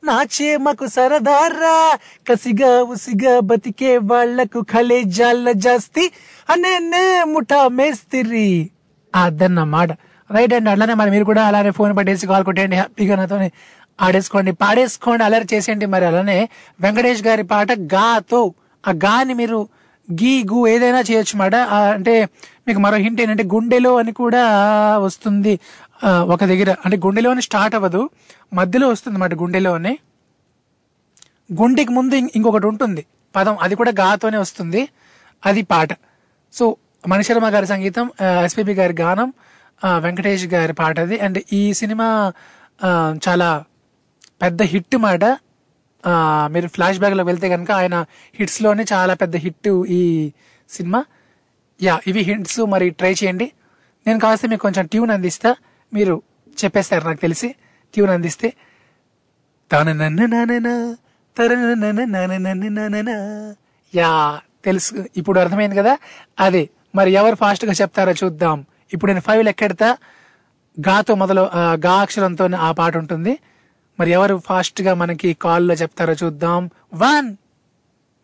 నా 0.05 0.23
చేమకు 0.23 0.87
సరదారా. 0.87 1.99
కసిగా 2.31 2.83
ఉసిగా 2.83 3.41
బతికే 3.41 3.99
వాళ్ళకు 3.99 4.63
ఖలే 4.63 5.03
జాల్ల 5.03 5.53
జాస్తి. 5.53 6.13
అనే 6.51 7.25
ముఠా 7.25 7.69
మేస్తిరి. 7.69 8.71
అదన్నమాట. 9.15 9.89
రైట్ 10.33 10.55
అండి. 10.55 10.71
అలానే 10.71 10.95
మరి 10.95 11.11
మీరు 11.11 11.25
కూడా 11.25 11.45
అలానే 11.45 11.71
ఫోన్ 11.71 11.97
పట్టేసి 11.97 12.27
కాల్ 12.27 12.45
కొట్టేయండి. 12.45 12.77
హ్యాపీగా 12.77 13.17
నాతో 13.17 13.37
ఆడేసుకోండి 14.01 14.53
పాడేసుకోండి 14.53 15.25
అలర్ 15.25 15.47
చేసేయండి 15.55 15.87
మరి 15.87 16.05
అలానే 16.05 16.49
వెంకటేష్ 16.81 17.23
గారి 17.23 17.43
పాట 17.43 17.73
గాతో 17.73 18.55
ఆ 18.89 18.93
గాని 18.93 19.35
మీరు 19.35 19.69
గీ 20.13 20.43
గు 20.43 20.67
ఏదైనా 20.67 21.01
చేయొచ్చు 21.01 21.39
మాట. 21.39 21.55
అంటే 21.95 22.29
మీకు 22.67 22.79
మరో 22.79 22.97
హింట్ 22.97 23.21
ఏంటంటే 23.21 23.45
గుండెలో 23.45 23.97
అని 23.97 24.13
కూడా 24.13 24.43
వస్తుంది. 24.99 25.61
ఒక 26.07 26.45
దగ్గర 26.45 26.75
అంటే 26.85 26.97
గుండెలో 26.97 27.31
అని 27.31 27.43
స్టార్ట్ 27.43 27.75
అవ్వదు. 27.75 28.11
మధ్యలో 28.55 28.89
వస్తుంది 28.89 29.25
అన్నమాట 29.25 29.69
అని. 29.69 29.99
గుండెకి 31.53 31.93
ముందు 31.93 32.15
ఇంకొకటి 32.15 32.67
ఉంటుంది. 32.67 33.05
పదం 33.37 33.57
అది 33.61 33.75
కూడా 33.75 33.93
గాతోనే 34.01 34.39
వస్తుంది. 34.39 34.89
అది 35.47 35.63
పాట. 35.63 35.89
సో 36.53 36.77
మణిశర్మ 37.09 37.49
గారి 37.49 37.67
సంగీతం 37.67 38.11
ఎస్పీబి 38.45 38.75
గారి 38.75 38.95
గానం 39.01 39.33
వెంకటేష్ 39.99 40.47
గారి 40.47 40.73
పాట 40.73 41.01
అది 41.01 41.19
అండ్ 41.19 41.39
ఈ 41.53 41.73
సినిమా 41.73 42.33
చాలా 43.29 43.65
పెద్ద 44.43 44.63
హిట్ 44.63 44.97
మాట. 44.97 45.25
మీరు 46.47 46.69
ఫ్లాష్ 46.69 46.99
బ్యాక్లో 46.99 47.25
వెళ్తే 47.25 47.49
కనుక 47.49 47.71
ఆయన 47.71 48.05
హిట్స్లోనే 48.35 48.85
చాలా 48.93 49.15
పెద్ద 49.15 49.37
హిట్ 49.37 49.69
ఈ 49.89 50.33
సినిమా. 50.69 51.05
యా 51.83 52.01
ఇవి 52.07 52.21
హిట్స్ 52.21 52.61
మరి 52.61 52.91
ట్రై 52.91 53.13
చేయండి. 53.13 53.53
నేను 54.07 54.21
కాస్త 54.21 54.47
మీకు 54.47 54.63
కొంచెం 54.63 54.87
ట్యూన్ 54.87 55.11
అందిస్తా. 55.11 55.55
మీరు 55.95 56.23
చెప్పేస్తారు 56.65 57.05
నాకు 57.05 57.21
తెలిసి. 57.21 57.49
ట్యూన్ 57.95 58.11
అందిస్తే. 58.11 58.53
తన 59.73 59.93
నన్ను 59.93 60.27
నాననా 60.27 60.97
నన్ను 62.37 63.17
యా 63.95 64.41
తెలుసు 64.65 65.05
ఇప్పుడు 65.17 65.41
అర్థమైంది 65.41 65.77
కదా? 65.77 65.99
అదే 66.41 66.69
మరి 66.95 67.11
ఎవరు 67.11 67.35
ఫాస్ట్గా 67.35 67.73
చెప్తారో 67.73 68.13
చూద్దాం. 68.13 68.65
ఇప్పుడు 68.93 69.11
నేను 69.11 69.21
ఫైవ్ 69.21 69.45
లెక్కెడతా. 69.45 69.97
గాతో 70.89 71.15
మొదలు 71.15 71.41
గా 71.57 71.93
అక్షరంతో 71.93 72.49
ఆ 72.59 72.73
పాట 72.73 72.97
ఉంటుంది. 72.97 73.39
మరి 74.01 74.11
ఎవరు 74.11 74.43
ఫాస్ట్గా 74.47 74.95
మనకి 74.95 75.35
కాల్లో 75.35 75.75
చెప్తారో 75.75 76.15
చూద్దాం. 76.25 76.71
One 76.95 77.37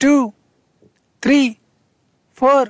two 0.01 0.33
three 1.23 1.57
four 2.37 2.69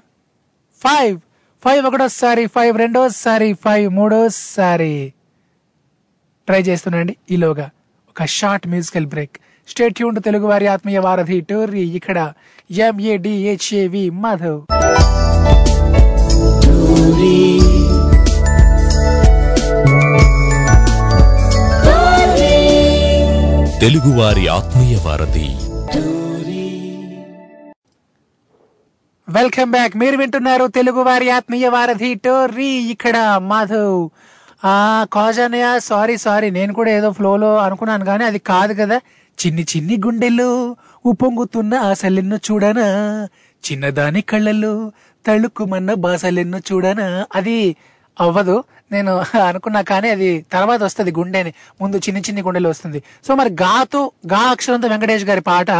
five 0.84 1.20
five 1.64 1.86
ఒకటోసారి 1.86 2.46
ఫైవ్ 2.46 2.78
రెండోసారి 2.78 3.52
ఫైవ్ 3.52 3.90
మూడోసారి. 3.90 5.12
ట్రై 6.46 6.62
చేస్తున్నాండి 6.62 7.16
ఈలోగా. 7.30 7.70
ఒక 8.08 8.24
షార్ట్ 8.24 8.66
మ్యూజికల్ 8.68 9.06
బ్రేక్ 9.06 9.36
స్టేట్ 9.68 10.00
యూన్ 10.00 10.22
తెలుగు 10.22 10.46
వారి 10.46 10.66
ఆత్మీయ 10.66 10.98
వారధి 10.98 11.40
టోర్రీ 11.40 11.84
ఇక్కడ. 11.90 12.32
M A D H A V 12.70 14.10
Madhav. 14.10 14.62
తెలుగువారి 23.82 24.48
ఆత్మీయ 24.48 24.96
వారధి. 24.96 25.46
వెల్కమ్ 29.28 29.70
బ్యాక్ 29.70 29.96
మీరు 29.96 30.16
వింటున్నారు 30.16 30.66
తెలుగువారి 30.66 31.30
ఆత్మీయ 31.30 31.68
వారధి 31.68 32.14
టోర్రీ. 32.14 32.64
ఇక్కడ 32.64 33.40
మాధవ్. 33.42 34.08
ఆ 34.66 35.06
కాజనయ్య 35.12 35.78
సారీ 35.78 36.16
సారీ 36.16 36.50
నేను 36.50 36.74
కూడా 36.74 36.90
ఏదో 36.90 37.10
ఫ్లోలో 37.10 37.58
అనుకున్నాను 37.58 38.04
కానీ 38.04 38.24
అది 38.24 38.38
కాదు 38.38 38.72
కదా. 38.72 39.00
చిన్ని 39.46 39.66
చిన్ని 39.76 39.96
గుండెలు 40.06 40.76
ఉప్పొంగుతున్న 41.06 41.74
ఆశలెన్నో 41.74 42.36
చూడనా? 42.36 43.28
చిన్నదాని 43.72 44.20
కళ్ళల్లో 44.20 44.92
తళుక్కుమన్న 45.26 45.94
బాసలెన్నో 45.94 46.58
చూడనా? 46.58 47.26
అది 47.34 47.76
అవ్వదు. 48.20 48.64
నేను 48.92 49.12
అనుకున్నా 49.48 49.82
కానీ 49.82 50.08
అది 50.08 50.46
తర్వాత 50.52 50.82
వస్తుంది 50.82 51.12
గుండెని. 51.12 51.54
ముందు 51.80 51.96
చిన్ని 51.96 52.20
చిన్ని 52.20 52.42
గుండెలు 52.42 52.68
వస్తుంది. 52.68 53.02
సో 53.24 53.34
మరి 53.34 53.50
గాతో 53.50 54.12
గా 54.32 54.38
అక్షరంతో 54.38 54.88
వెంకటేష్ 54.88 55.24
గారి 55.24 55.40
పాట 55.40 55.70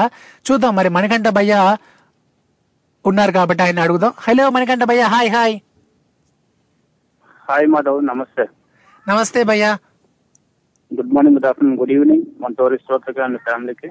చూద్దాం. 0.46 0.76
మరి 0.76 0.88
మణికంఠ 0.88 1.28
భయ్య 1.28 1.76
ఉన్నారు 3.04 3.32
కాబట్టి 3.32 3.62
ఆయన 3.62 3.80
అడుగుదాం. 3.80 4.12
హలో 4.18 4.50
మణికంఠ 4.50 4.84
భయ్య 4.84 5.02
హాయ్ 5.02 5.30
హాయ్. 5.30 5.54
హాయ్ 7.48 7.66
మాధవ్ 7.66 8.06
నమస్తే. 8.06 8.44
నమస్తే 9.08 9.42
భయ్య. 9.42 9.76
Good 10.90 11.14
morning 11.14 11.36
good 11.36 11.46
afternoon 11.46 11.78
good 11.78 11.92
evening 11.92 12.22
మన 12.40 12.52
టూరిస్ట్ 12.58 13.12
ఫ్యామిలీకి. 13.36 13.90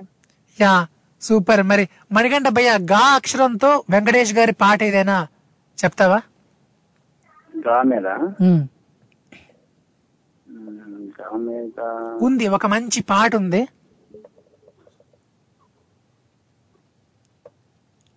Yeah 0.59 0.87
super. 1.21 1.63
మరి 1.63 1.87
మణికంఠ 2.11 2.47
భయ్య 2.47 2.77
గా 2.91 2.99
అక్షరంతో 3.15 3.83
వెంకటేష్ 3.89 4.33
గారి 4.33 4.51
పాట 4.51 4.83
ఏదైనా 4.83 5.27
చెప్తావా? 5.83 6.21
గా 7.67 7.81
మీద? 7.81 8.07
ఉంది 12.21 12.45
ఒక 12.57 12.65
మంచి 12.65 12.99
పాట 13.03 13.31
ఉంది. 13.35 13.61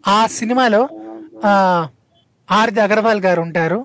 ఆ 0.04 0.18
సినిమాలో 0.36 0.82
ఆ 1.44 1.52
ఆర్ది 2.48 2.80
అగర్వాల్ 2.80 3.20
గారు 3.20 3.40
ఉంటారు. 3.40 3.78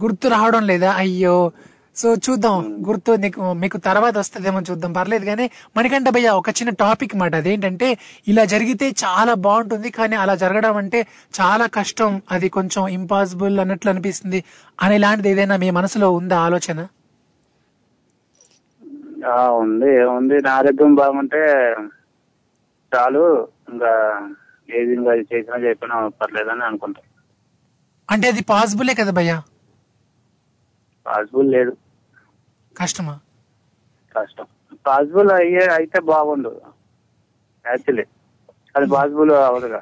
గుర్తు 0.00 0.26
రావడం 0.28 0.62
లేదా? 0.66 0.90
అయ్యో 0.94 1.34
సో 1.96 2.14
చూద్దాం. 2.14 2.84
గుర్తు 2.88 3.12
నీకు 3.12 3.52
మీకు 3.52 3.78
తర్వాత 3.78 4.18
వస్తుందేమో 4.18 4.60
చూద్దాం. 4.60 4.92
పర్లేదు 4.92 5.24
కానీ 5.24 5.50
మణికంఠ 5.76 6.08
భయ్య 6.08 6.28
ఒక 6.30 6.48
చిన్న 6.48 6.70
టాపిక్ 6.70 7.16
మాట. 7.16 7.34
అదేంటంటే 7.34 7.98
ఇలా 8.28 8.44
జరిగితే 8.44 8.88
చాలా 9.04 9.34
బాగుంటుంది 9.34 9.90
కానీ 9.90 10.16
అలా 10.16 10.34
జరగడం 10.34 10.76
అంటే 10.76 11.00
చాలా 11.40 11.66
కష్టం. 11.66 12.22
అది 12.30 12.48
కొంచెం 12.48 12.88
ఇంపాసిబుల్ 12.88 13.60
అన్నట్లు 13.60 13.90
అనిపిస్తుంది. 13.90 14.44
అని 14.82 14.94
ఇలాంటిది 14.94 15.28
ఏదైనా 15.28 15.56
మీ 15.56 15.70
మనసులో 15.70 16.10
ఉందా 16.12 16.38
ఆలోచన? 16.40 16.80
ఉంది. 19.58 19.94
ఏముంది? 19.94 20.34
నా 20.42 20.50
ఆరోగ్యం 20.52 20.94
బాగుంటే 20.94 21.40
చాలు. 22.92 23.48
ఇంకా 23.68 23.90
ఏది 24.74 24.94
ఇంకా 24.94 25.14
చేసినా 25.14 25.68
చెప్పినా 25.68 26.08
పర్లేదని 26.08 26.64
అనుకుంటా. 26.64 27.02
అంటే 28.10 28.28
అది 28.28 28.42
పాసిబులే 28.42 28.94
కదా 28.94 29.12
భయ్య? 29.12 29.40
పాసిబుల్ 31.06 31.48
లేదు. 31.50 31.72
కష్టమా? 32.76 33.14
కష్టం. 34.14 34.46
పాసిబుల్ 34.86 35.30
అయ్యే 35.32 35.64
అయితే 35.76 35.98
బాగుండు. 36.10 36.50
యాక్చువల్లీ. 37.64 38.04
అది 38.76 38.86
పాసిబుల్ 38.94 39.30
అవ్వదుగా 39.42 39.80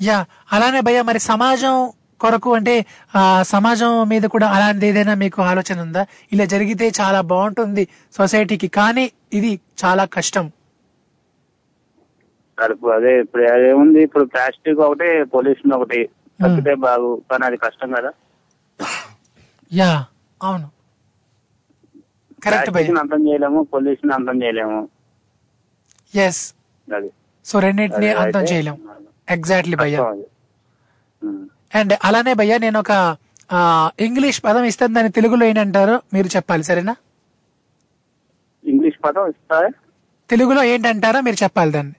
యా 0.00 0.18
అలానే 0.52 0.80
భయ్య 0.80 1.00
మరి 1.02 1.18
సమాజం 1.22 1.74
కొరకు 2.20 2.50
అంటే 2.54 2.74
ఆ 3.14 3.22
సమాజం 3.50 3.90
మీద 4.08 4.24
కూడా 4.26 4.46
అలాంటిది 4.48 4.86
ఏదైనా 4.86 5.14
మీకు 5.14 5.38
ఆలోచన 5.42 5.78
ఉందా? 5.80 6.02
ఇలా 6.32 6.44
జరిగితే 6.44 6.86
చాలా 7.00 7.20
బాగుంటుంది 7.30 7.84
సొసైటీకి 8.12 8.68
కానీ 8.78 9.04
ఇది 9.32 9.50
చాలా 9.82 10.04
కష్టం. 10.16 10.46
అదే 12.94 13.12
ఇప్పుడు 13.20 13.42
అదేముంది 13.52 14.00
ఇప్పుడు 14.02 14.24
ప్లాస్టిక్ 14.24 14.80
ఒకటి 14.86 15.06
పొల్యూషన్ 15.34 15.72
ఒకటి. 15.72 16.00
తగ్గితే 16.40 16.74
బాగు 16.84 17.22
కానీ 17.30 17.44
అది 17.46 17.56
కష్టం 17.56 17.90
కదా? 17.92 18.10
యా 19.70 19.90
అవును. 20.42 20.68
కరెక్ట్ 22.44 22.70
అంతం 23.00 23.20
చేయలేము 23.28 23.60
పొల్యూషన్ 23.72 24.12
అంతం 24.18 24.36
చేయలేము. 24.42 24.78
ఎస్ 26.14 26.42
సో 27.44 27.58
రెండింటిని 27.64 28.08
అంతం 28.12 28.38
అయితే 28.38 28.54
చేయలేం 28.54 28.76
ఎగ్జాక్ట్లీ 29.30 29.76
భయ్య. 29.76 29.96
అండ్ 31.78 31.92
అలానే 32.04 32.32
భయ్య 32.34 32.58
నేను 32.58 32.78
ఒక 32.84 32.92
ఇంగ్లీష్ 34.00 34.40
పదం 34.44 34.64
ఇస్తాను 34.64 34.94
దాన్ని 34.94 35.12
తెలుగులో 35.12 35.44
ఏంటంటారో 35.46 35.96
మీరు 36.14 36.28
చెప్పాలి 36.36 36.64
సరేనా? 36.68 36.94
ఇంగ్లీష్ 38.64 38.98
పదం 39.04 39.26
ఇస్తా 39.26 39.58
తెలుగులో 40.30 40.62
ఏంటంటారో 40.72 41.20
మీరు 41.20 41.38
చెప్పాలి 41.42 41.70
దాన్ని. 41.72 41.96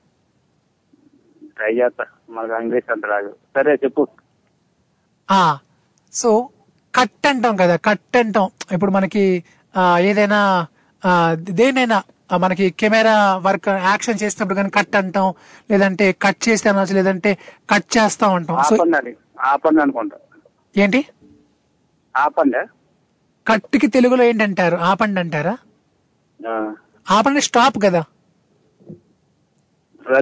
ట్రై 1.57 1.73
చేస్తా. 1.79 2.05
మనకు 2.29 2.53
ఇంగ్లీష్ 2.63 2.91
అంత 2.91 3.05
రాదు. 3.05 3.31
సరే 3.55 3.73
చెప్పు. 3.83 4.03
ఆ 5.31 5.41
సో 6.13 6.29
కట్ 6.93 7.27
అంటాం 7.27 7.55
కదా 7.55 7.75
కట్ 7.75 8.17
అంటాం 8.17 8.49
ఇప్పుడు 8.71 8.91
మనకి 8.91 9.23
ఏదైనా 9.99 10.39
దేనైనా 11.59 12.03
మనకి 12.37 12.69
కెమెరా 12.79 13.37
వర్క్ 13.37 13.69
యాక్షన్ 13.69 14.19
చేసినప్పుడు 14.23 14.55
కానీ 14.55 14.69
కట్ 14.69 14.95
అంటాం 14.95 15.33
లేదంటే 15.71 16.05
కట్ 16.21 16.49
చేస్తే 16.49 16.69
అనొచ్చు 16.69 16.93
లేదంటే 16.93 17.37
కట్ 17.69 17.97
చేస్తాం 17.97 18.33
అంటాం. 18.35 18.57
సో 18.69 18.75
ఆపండి 19.51 19.81
అనుకుంటా. 19.81 20.17
ఏంటి? 20.75 21.05
ఆపండి. 22.15 22.61
కట్కి 23.47 23.87
తెలుగులో 23.87 24.23
ఏంటంటారు? 24.23 24.75
ఆపండి 24.89 25.19
అంటారా? 25.19 25.55
ఆపండి 27.09 27.41
స్టాప్ 27.41 27.77
కదా. 27.85 28.01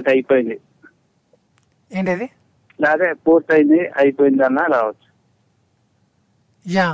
అయిపోయింది. 0.08 0.56
ఏంటది? 1.90 2.26
అదే 2.78 3.12
పూర్తయింది 3.26 3.80
అయిపోయింది 4.02 4.42
అన్న 4.44 4.60
రావచ్చు. 4.74 5.09
యా 6.70 6.88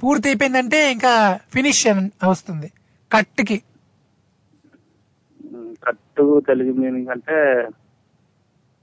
పూర్తి 0.00 0.26
అయిపోయిందంటే 0.30 0.78
ఇంకా 0.92 1.12
ఫినిష్ 1.52 1.82
వస్తుంది. 2.30 2.68
కట్కి 3.10 3.56
ఉమ్, 5.50 5.72
కట్టు 5.84 6.24
తెలుగు 6.48 6.72
మీనింగ్ 6.78 7.10
అంటే 7.14 7.36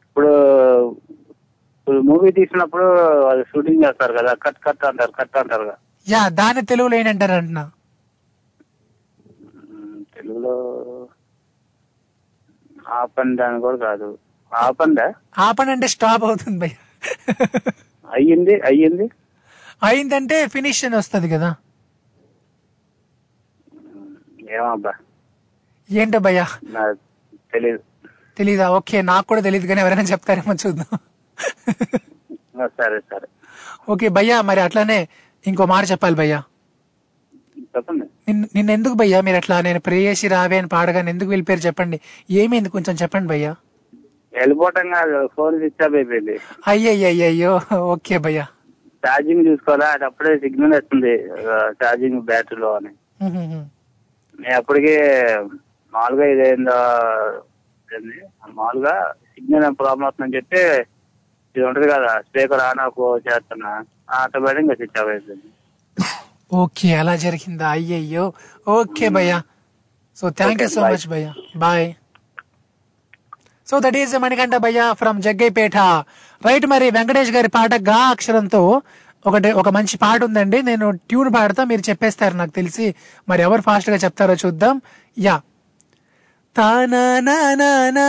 ఇప్పుడు 0.07 0.31
మూవీ 2.07 2.29
తీసినప్పుడు 2.37 2.85
అది 3.29 3.43
షూటింగ్ 3.49 3.83
చేస్తారు 3.83 4.13
కదా 4.17 4.31
కట్ 4.43 4.59
కట్ 4.65 4.85
అంటారు 4.89 5.13
కట్ 5.19 5.37
అంటారు 5.41 5.65
కదా 5.65 5.75
యా 6.07 6.21
దాని 6.39 6.61
తెలుగులో 6.71 6.95
ఏంటంటారు 6.97 7.35
అంటున్నా? 7.37 7.63
తెలుగులో 10.15 10.53
ఆపండి 12.95 13.41
అని 13.45 13.59
కూడా 13.61 13.77
కాదు. 13.85 14.09
ఆపండి 14.51 15.05
ఆపండి 15.45 15.71
అంటే 15.71 15.87
స్టాప్ 15.93 16.23
అవుతుంది 16.27 16.57
భయ్య. 16.61 16.75
అయ్యింది 18.07 18.53
అయ్యింది. 18.69 19.05
అయిందంటే 19.81 20.47
ఫినిష్ 20.47 20.85
అని 20.85 20.95
వస్తుంది 20.95 21.27
కదా. 21.29 21.49
ఏమబ్బా? 24.55 24.93
ఏంటో 25.89 26.19
భయ్యా 26.19 26.45
నాకు 26.75 26.97
తెలియదు 27.53 27.81
తెలీదా? 28.37 28.65
ఓకే 28.69 28.97
నాకు 29.01 29.25
కూడా 29.27 29.41
తెలియదు 29.41 29.67
కానీ 29.67 29.81
ఎవరైనా 29.81 30.05
చెప్తారేమో 30.13 30.53
చూద్దాం. 30.63 30.89
సరే 32.79 32.99
సరే. 33.11 33.27
ఓకే 33.89 34.07
భయ్యా 34.09 34.41
మరి 34.41 34.61
అట్లానే 34.61 34.97
ఇంకో 35.45 35.65
మాట 35.65 35.83
చెప్పాలి 35.91 36.15
భయ్యా. 36.15 36.39
చెప్పండి. 37.75 38.05
నిన్న 38.55 38.69
ఎందుకు 38.71 38.95
భయ్యా 38.95 39.21
మీరు 39.21 39.37
అట్లా? 39.37 39.61
నేను 39.61 39.79
ప్రేయసి 39.79 40.27
రావే 40.27 40.57
అని 40.57 40.67
పాడగానే 40.67 41.09
ఎందుకు 41.11 41.29
వెళ్ళిపోయారు 41.29 41.61
చెప్పండి. 41.61 41.97
ఏమైంది? 42.41 42.69
కొంచెం 42.69 42.95
చెప్పండి 43.01 43.27
భయ్యా. 43.27 43.51
వెళ్ళిపోవటం 44.33 44.87
కాదు 44.89 45.27
ఫోన్ 45.35 45.55
అయిపోయింది. 45.95 46.35
అయ్యయ్యయ్యో 46.67 47.53
ఓకే 47.93 48.17
భయ్యా. 48.17 48.45
ఛార్జింగ్ 49.03 49.47
చూసుకోవాలా? 49.47 49.87
అది 49.95 50.05
అప్పుడే 50.05 50.31
సిగ్నల్ 50.37 50.73
వస్తుంది. 50.73 51.13
ఛార్జింగ్ 51.81 52.21
బ్యాటరీలో 52.21 52.69
అని. 52.75 52.91
నేను 54.41 54.55
అప్పటికే 54.55 54.95
మామూలుగా 55.93 56.25
ఇదేందో? 56.33 56.77
మామూలుగా 58.57 58.95
సిగ్నల్ 59.33 59.75
ప్రాబ్లం 59.81 60.05
అవుతుందని 60.07 60.35
చెప్పి 60.37 60.61
ఇది 61.55 61.65
ఉంటది 61.65 61.87
కదా 61.87 62.11
స్పీకర్ 62.27 62.63
ఆన్ 62.69 62.81
ఆఫ్ 62.85 62.99
చేస్తున్నా 63.27 63.71
ఆటోమేటిక్ 64.21 64.73
స్విచ్ 64.79 64.99
ఆఫ్ 65.01 65.11
అయిపోయింది. 65.13 65.47
ఓకే 66.53 66.89
అలా 66.95 67.13
జరిగిందా? 67.15 67.69
అయ్యయ్యో. 67.69 68.25
ఓకే 68.67 69.07
భయ్యా. 69.09 69.39
So 70.17 70.29
thank 70.29 70.61
you 70.63 70.67
so. 70.75 70.81
Much 70.83 71.07
భయ్యా. 71.13 71.31
Bye 71.63 71.87
so 73.67 73.79
that 73.85 73.97
is 74.01 74.13
Manikanta 74.25 74.55
భయ్య 74.65 74.81
ఫ్రమ్ 74.93 75.17
జగ్గైపేట 75.21 75.77
రైట్ 76.41 76.65
మరి 76.65 76.87
వెంకటేష్ 76.91 77.31
గారి 77.31 77.49
పాట 77.49 77.73
గా 77.89 77.99
అక్షరంతో 78.11 78.61
ఒకటి 79.25 79.49
ఒక 79.51 79.69
మంచి 79.69 79.95
పాట 79.97 80.19
ఉందండి 80.23 80.59
నేను 80.61 80.87
ట్యూన్ 81.09 81.29
పాడతా 81.33 81.61
మీరు 81.63 81.83
చెప్పేస్తారు 81.89 82.35
నాకు 82.35 82.51
తెలిసి 82.51 82.85
మరి 83.27 83.41
ఎవరు 83.41 83.61
ఫాస్ట్గా 83.61 83.97
చెప్తారో 83.97 84.35
చూద్దాం 84.43 84.75
యా 85.17 85.35
తానా 86.55 87.03
నా 87.19 87.37
నా 87.61 87.69
నా 87.97 88.07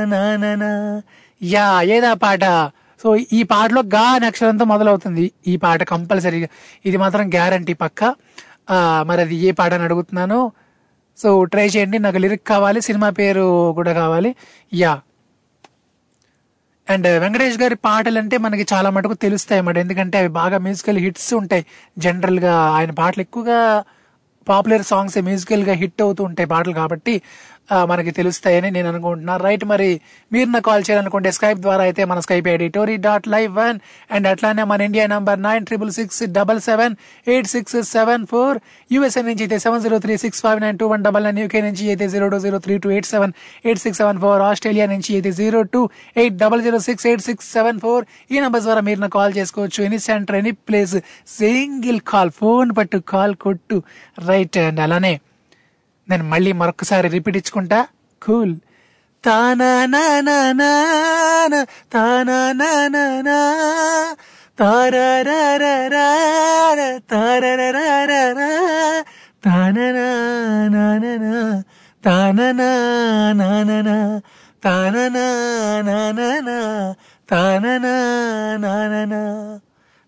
నా 0.06 0.24
నా 0.42 0.52
నా 0.56 0.72
యా 1.42 1.66
ఏదా 1.96 2.14
పాట 2.24 2.46
సో 3.04 3.18
ఈ 3.34 3.44
పాటలో 3.44 3.82
గా 3.82 4.02
అనే 4.02 4.28
అక్షరంతో 4.28 4.66
మొదలవుతుంది. 4.66 5.32
ఈ 5.48 5.56
పాట 5.58 5.84
కంపల్సరీగా. 5.84 6.48
ఇది 6.86 6.98
మాత్రం 6.98 7.30
గ్యారంటీ 7.30 7.74
పక్క. 7.74 8.16
మరి 9.02 9.22
అది 9.22 9.36
ఏ 9.36 9.52
పాట 9.52 9.74
అని 9.74 9.84
అడుగుతున్నాను. 9.84 10.52
సో 11.18 11.44
ట్రై 11.44 11.68
చేయండి. 11.68 12.00
నాకు 12.00 12.18
లిరిక్ 12.18 12.48
కావాలి 12.48 12.82
సినిమా 12.82 13.10
పేరు 13.10 13.74
కూడా 13.74 13.94
కావాలి. 13.94 14.36
యా. 14.74 15.02
అండ్ 16.90 17.08
వెంకటేష్ 17.20 17.58
గారి 17.58 17.76
పాటలు 17.76 18.20
అంటే 18.20 18.38
మనకి 18.38 18.66
చాలా 18.74 18.90
మటుకు 18.90 19.14
తెలుస్తాయి 19.14 19.60
అన్నమాట. 19.60 19.78
ఎందుకంటే 19.78 20.18
అవి 20.18 20.28
బాగా 20.28 20.58
మ్యూజికల్ 20.58 20.98
హిట్స్ 20.98 21.34
ఉంటాయి. 21.34 21.66
జనరల్గా 21.98 22.56
ఆయన 22.56 22.92
పాటలు 22.92 23.22
ఎక్కువగా 23.22 23.84
పాపులర్ 24.50 24.84
సాంగ్స్ 24.84 25.18
మ్యూజికల్గా 25.18 25.74
హిట్ 25.74 26.02
అవుతూ 26.02 26.24
ఉంటాయి 26.24 26.50
పాటలు 26.50 26.74
కాబట్టి. 26.74 27.22
మనకి 27.92 28.12
తెలుస్తాయని 28.20 28.70
నేను 28.76 28.88
అనుకుంటున్నాను 28.92 29.44
రైట్ 29.48 29.66
మరి 29.72 29.90
మీరు 30.32 30.50
నాకు 30.50 30.66
కాల్ 30.70 30.84
చేయాలనుకుంటే 30.88 31.32
స్కైప్ 31.38 31.60
ద్వారా 31.66 31.84
అయితే 31.84 32.02
మన 32.12 32.20
Skype 32.26 32.48
ID 32.54 32.68
Tori 32.78 32.96
dot 33.06 33.28
live 33.36 33.52
one 33.62 33.80
and 34.16 34.28
అట్లానే 34.32 34.64
మన 34.72 34.88
India 34.90 35.06
number 35.14 35.40
nine 35.48 35.66
triple 35.70 35.92
six 36.00 36.22
double 36.38 36.62
seven 36.70 36.96
eight 37.28 37.50
six 37.56 37.78
seven 37.96 38.26
four 38.34 38.60
USA 38.92 39.24
నుంచి 39.30 39.44
అయితే 39.46 39.60
seven 39.66 39.84
zero 39.86 40.00
three 40.06 40.18
six 40.26 40.42
five 40.46 40.62
nine 40.66 40.80
two 40.82 40.88
one 40.94 41.04
double 41.08 41.26
nine 41.30 41.42
UK 41.44 41.62
నుంచి 41.68 41.86
అయితే 41.94 42.08
zero 42.16 42.30
two 42.34 42.40
zero 42.48 42.60
three 42.68 42.78
two 42.86 42.92
eight 42.98 43.10
seven 43.14 43.34
eight 43.68 43.84
six 43.86 44.02
seven 44.04 44.22
four 44.26 44.44
Australia 44.50 44.88
నుంచి 44.94 45.12
అయితే 45.20 45.34
zero 45.42 45.62
two 45.76 45.84
eight 46.24 46.38
double 46.44 46.64
zero 46.68 46.82
six 46.90 47.08
eight 47.12 47.26
six 47.30 47.48
seven 47.58 47.80
four 47.86 48.04
ఈ 48.32 48.40
number 48.46 48.64
ద్వారా 48.68 48.82
మీరు 48.88 49.00
నాకు 49.04 49.16
call 49.20 49.34
చేసుకోవచ్చు. 49.40 49.80
Any 49.88 50.00
centre 50.08 50.38
any 50.42 50.54
place 50.68 50.96
single 51.40 52.00
call 52.12 52.32
phone 52.40 52.70
పట్టు 52.78 53.00
call 53.14 53.36
కొట్టు. 53.46 53.78
Right 54.30 54.58
and 54.68 54.82
అలానే 54.86 55.14
నేను 56.10 56.24
మళ్ళీ 56.24 56.52
మరొకసారి 56.52 57.08
రిపీట్ 57.08 57.38
ఇచ్చుకుంటా 57.38 57.80
కూల్ 58.22 58.56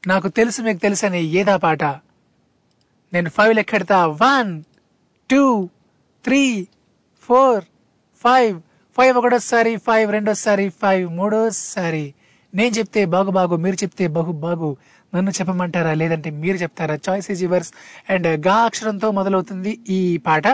నాకు 0.03 0.27
తెలుసు 0.27 0.61
మీకు 0.61 0.77
తెలుసని 0.77 1.21
ఏదా 1.23 1.55
పాట 1.55 1.83
నేను 3.13 3.29
five 3.29 3.55
లెక్కెడతా 3.55 4.05
one 4.05 4.63
two 5.29 5.69
three 6.25 6.67
four 7.21 7.63
five. 8.23 8.61
Five 8.97 9.17
ఒకటోసారి 9.17 9.77
ఫైవ్ 9.77 10.11
రెండోసారి 10.11 10.69
ఫైవ్ 10.81 11.09
మూడోసారి. 11.19 12.13
నేను 12.55 12.73
చెప్తే 12.77 13.05
బాగు 13.05 13.31
బాగు 13.31 13.55
మీరు 13.55 13.75
చెప్తే 13.83 14.07
బహు 14.07 14.31
బాగు. 14.31 14.69
నన్ను 15.15 15.31
చెప్పమంటారా? 15.31 15.93
లేదంటే 15.93 16.29
మీరు 16.29 16.57
చెప్తారా? 16.57 16.95
చాయిస్ 17.09 17.31
ఈజ్ 17.31 17.43
యువర్స్ 17.43 17.71
అండ్గా 18.09 18.55
అక్షరంతో 18.67 19.11
మొదలవుతుంది 19.11 19.79
ఈ 19.89 20.17
పాట. 20.17 20.47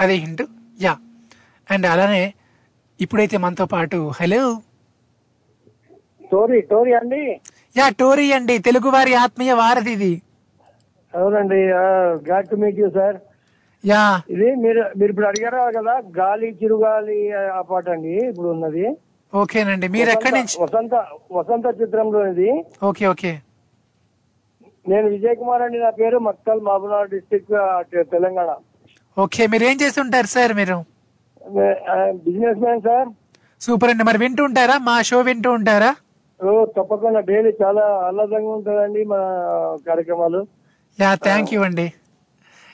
అదే 0.00 0.14
హింట్. 0.14 0.42
యా. 0.80 0.94
అండ్ 1.70 1.86
అలానే 1.86 2.24
ఇప్పుడైతే 3.00 3.36
మనతో 3.36 3.66
పాటు 3.66 4.12
హలో. 4.20 4.42
టోరీ 6.32 6.60
టోరీ 6.60 6.92
అండి? 6.92 7.22
యా 7.76 7.88
టోరీ 7.88 8.32
అండి. 8.32 8.58
తెలుగు 8.58 8.88
వారి 8.88 9.14
ఆత్మీయ 9.14 9.52
వారధి 9.52 9.92
ఇది 9.92 10.22
అవునండి 11.14 11.60
glad 12.26 12.48
to 12.48 12.56
meet 12.56 12.78
you 12.78 12.90
sir. 12.90 13.16
Yeah. 13.84 14.02
ఇది 14.34 14.48
మీరు 14.64 14.82
మీరు 14.98 15.10
ఇప్పుడు 15.12 15.28
అడిగారు 15.30 15.58
కదా 15.78 15.94
గాలి 16.20 16.48
చిరుగాలి 16.60 17.18
ఆ 17.58 17.62
పాట 17.70 17.86
అండి 17.94 18.14
ఇప్పుడు 18.30 18.48
ఉన్నది. 18.54 18.86
ఓకేనండి. 19.32 19.86
మీరు 19.94 20.10
ఎక్కడి 20.14 20.34
నుంచి? 20.38 20.56
వసంత 20.64 20.94
వసంత 21.36 21.66
చిత్రంలో 21.80 22.20
ఇది 22.32 22.50
ఓకే 22.90 23.04
ఓకే. 23.12 23.32
నేను 24.86 25.06
విజయ్ 25.14 25.36
కుమార్ 25.40 25.62
అండి 25.66 25.78
నా 25.84 25.90
పేరు 26.00 26.18
మక్తల్ 26.28 26.60
మహబూబ్నగర్ 26.66 27.12
డిస్టిక్ 27.14 27.48
తెలంగాణ. 28.14 28.50
ఓకే 29.16 29.42
మీరు 29.52 29.64
ఏం 29.70 29.76
చేస్తుంటారు 29.82 30.28
సార్ 30.34 30.52
మీరు? 30.60 30.76
Business 32.26 32.60
man 32.64 32.82
sir. 32.88 33.08
సూపర్ 33.60 33.90
అండి. 33.92 34.04
మరి 34.08 34.18
వింటూ 34.24 34.42
ఉంటారా? 34.48 34.76
మా 34.88 34.94
షో 35.10 35.18
వింటూ 35.28 35.50
ఉంటారా? 35.58 35.90
ఓ 36.40 36.50
తప్పకుండా 36.76 37.20
డైలీ 37.28 37.52
చాలా 37.62 37.84
ఆహ్లాదంగా 38.06 38.50
ఉంటుందండి 38.56 39.02
మన 39.12 39.22
కార్యక్రమాలు. 39.88 40.40
యా 40.98 41.10
థ్యాంక్ 41.26 41.52
యూ 41.54 41.60
అండి. 41.68 41.86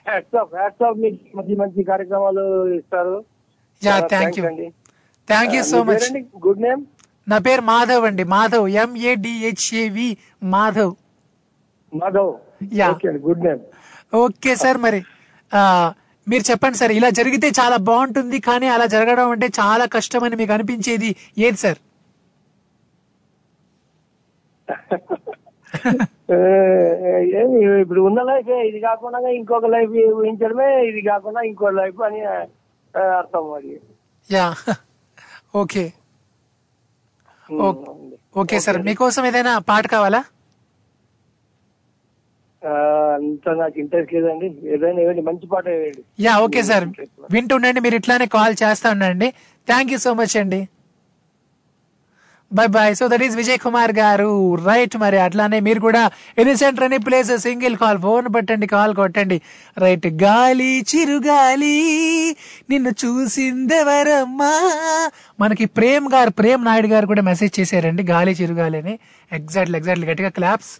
హ్యాట్సాప్ 0.06 0.52
హ్యాట్సాప్ 0.56 0.98
మీకు. 1.02 1.20
మంచి 1.38 1.54
మంచి 1.60 1.80
కార్యక్రమాలు 1.90 2.44
ఇస్తారు. 2.78 3.14
Thank 4.12 4.38
you 4.38 4.44
thank 5.28 5.54
you 5.56 5.62
so 5.70 5.78
much? 5.88 6.06
Good 6.46 6.62
name 6.66 6.82
నా 7.26 7.36
పేరు 7.46 7.62
మాధవ్ 7.70 8.04
అండి. 8.08 8.24
Madhav 8.34 8.66
M A D H A V 8.82 10.08
Madhav. 10.54 10.94
Madhav. 11.92 12.32
Yeah. 12.80 12.88
Good 13.26 13.44
name 13.46 13.62
okay 14.22 14.52
sir 14.62 14.78
మరి 14.84 14.98
మీరు 16.26 16.44
చెప్పండి 16.48 16.78
సార్ 16.80 16.92
ఇలా 16.96 17.08
జరిగితే 17.18 17.48
చాలా 17.58 17.76
బాగుంటుంది 17.86 18.38
కానీ 18.48 18.66
అలా 18.74 18.86
జరగడం 18.94 19.28
అంటే 19.34 19.46
చాలా 19.58 19.84
కష్టం 19.94 20.24
అని 20.26 20.36
మీకు 20.40 20.52
అనిపించేది 20.56 21.10
ఏది 21.46 21.58
సార్ 21.64 21.80
ఏమి 27.40 27.58
ఇప్పుడు 27.82 28.00
ఉన్న 28.08 28.20
లైఫ్ 28.28 28.50
ఇది 28.68 28.78
కాకుండా 28.88 29.18
ఇంకొక 29.38 29.68
లైఫ్ 29.74 29.94
ఊహించడమే 30.18 30.68
ఇది 30.90 31.00
కాకుండా 31.08 31.40
ఇంకో 31.50 31.70
లైఫ్ 31.80 32.00
అని 32.08 32.20
అర్థం 33.18 33.44
మరి 33.52 33.72
యా. 34.30 34.46
ఓకే. 35.62 35.84
ఓకే 38.42 38.58
సార్ 38.64 38.78
మీకోసం 38.86 39.24
ఏదైనా 39.30 39.52
పాట 39.70 39.86
కావాలా? 39.94 40.20
అంత 43.14 43.48
నాకు 43.60 43.76
ఇంట్రెస్ట్ 43.82 44.12
లేదండి. 44.16 44.48
ఏదైనా 44.74 45.00
ఇవ్వండి 45.04 45.22
మంచి 45.28 45.46
పాట 45.52 45.66
ఇవ్వండి 45.76 46.02
యా 46.26 46.32
ఓకే 46.44 46.60
సార్. 46.68 46.86
వింటుండండి 47.34 47.80
మీరు 47.86 47.96
ఇట్లానే 48.00 48.26
కాల్ 48.36 48.54
చేస్తా 48.62 48.90
ఉండండి. 48.94 49.28
థ్యాంక్ 49.68 49.92
యూ 49.94 49.98
సో 50.06 50.12
మచ్ 50.20 50.36
అండి. 50.42 50.60
Bye 52.54 52.66
bye 52.66 52.96
so 52.96 53.08
that 53.08 53.22
is 53.22 53.36
Vijay 53.36 53.58
Kumar 53.58 53.92
garu 53.92 54.56
right 54.66 54.96
మరి 54.96 55.18
అట్లానే 55.18 55.60
మీరు 55.60 55.80
కూడా 55.80 56.10
any 56.38 56.56
centre 56.56 57.06
place 57.06 57.36
single 57.36 57.76
call 57.76 57.98
phone 57.98 58.34
పట్టండి 58.34 58.66
కాల్ 58.66 58.94
కొట్టండి 58.94 59.40
రైట్ 59.78 60.06
గాలి 60.06 60.84
చిరుగాలి 60.96 61.76
నిన్ను 62.70 62.90
చూసిందెవరమ్మా 62.90 64.52
మనకి 65.40 65.64
ప్రేమ్ 65.64 66.12
గారు 66.12 66.30
ప్రేమ్ 66.30 66.64
నాయుడు 66.64 66.86
గారు 66.86 67.06
కూడా 67.06 67.22
మెసేజ్ 67.22 67.60
చేశారండి 67.60 68.02
గాలి 68.02 68.32
చిరుగాలి 68.32 68.78
అని 68.78 68.98
ఎగ్జాక్ట్లీ 69.32 69.78
ఎగ్జాక్ట్లీ 69.78 70.06
గట్టిగా 70.06 70.28
క్లాప్స్ 70.28 70.72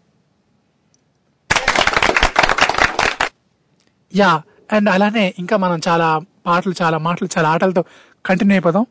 యా 4.14 4.42
అండ్ 4.72 4.88
అలానే 4.88 5.34
ఇంకా 5.38 5.56
మనం 5.56 5.80
చాలా 5.88 6.20
పాటలు 6.46 6.74
చాలా 6.82 6.98
మాటలు 6.98 7.28
చాలా 7.38 7.48
ఆటలతో 7.48 7.84
కంటిన్యూ 8.26 8.54
అయిపోదాం. 8.54 8.86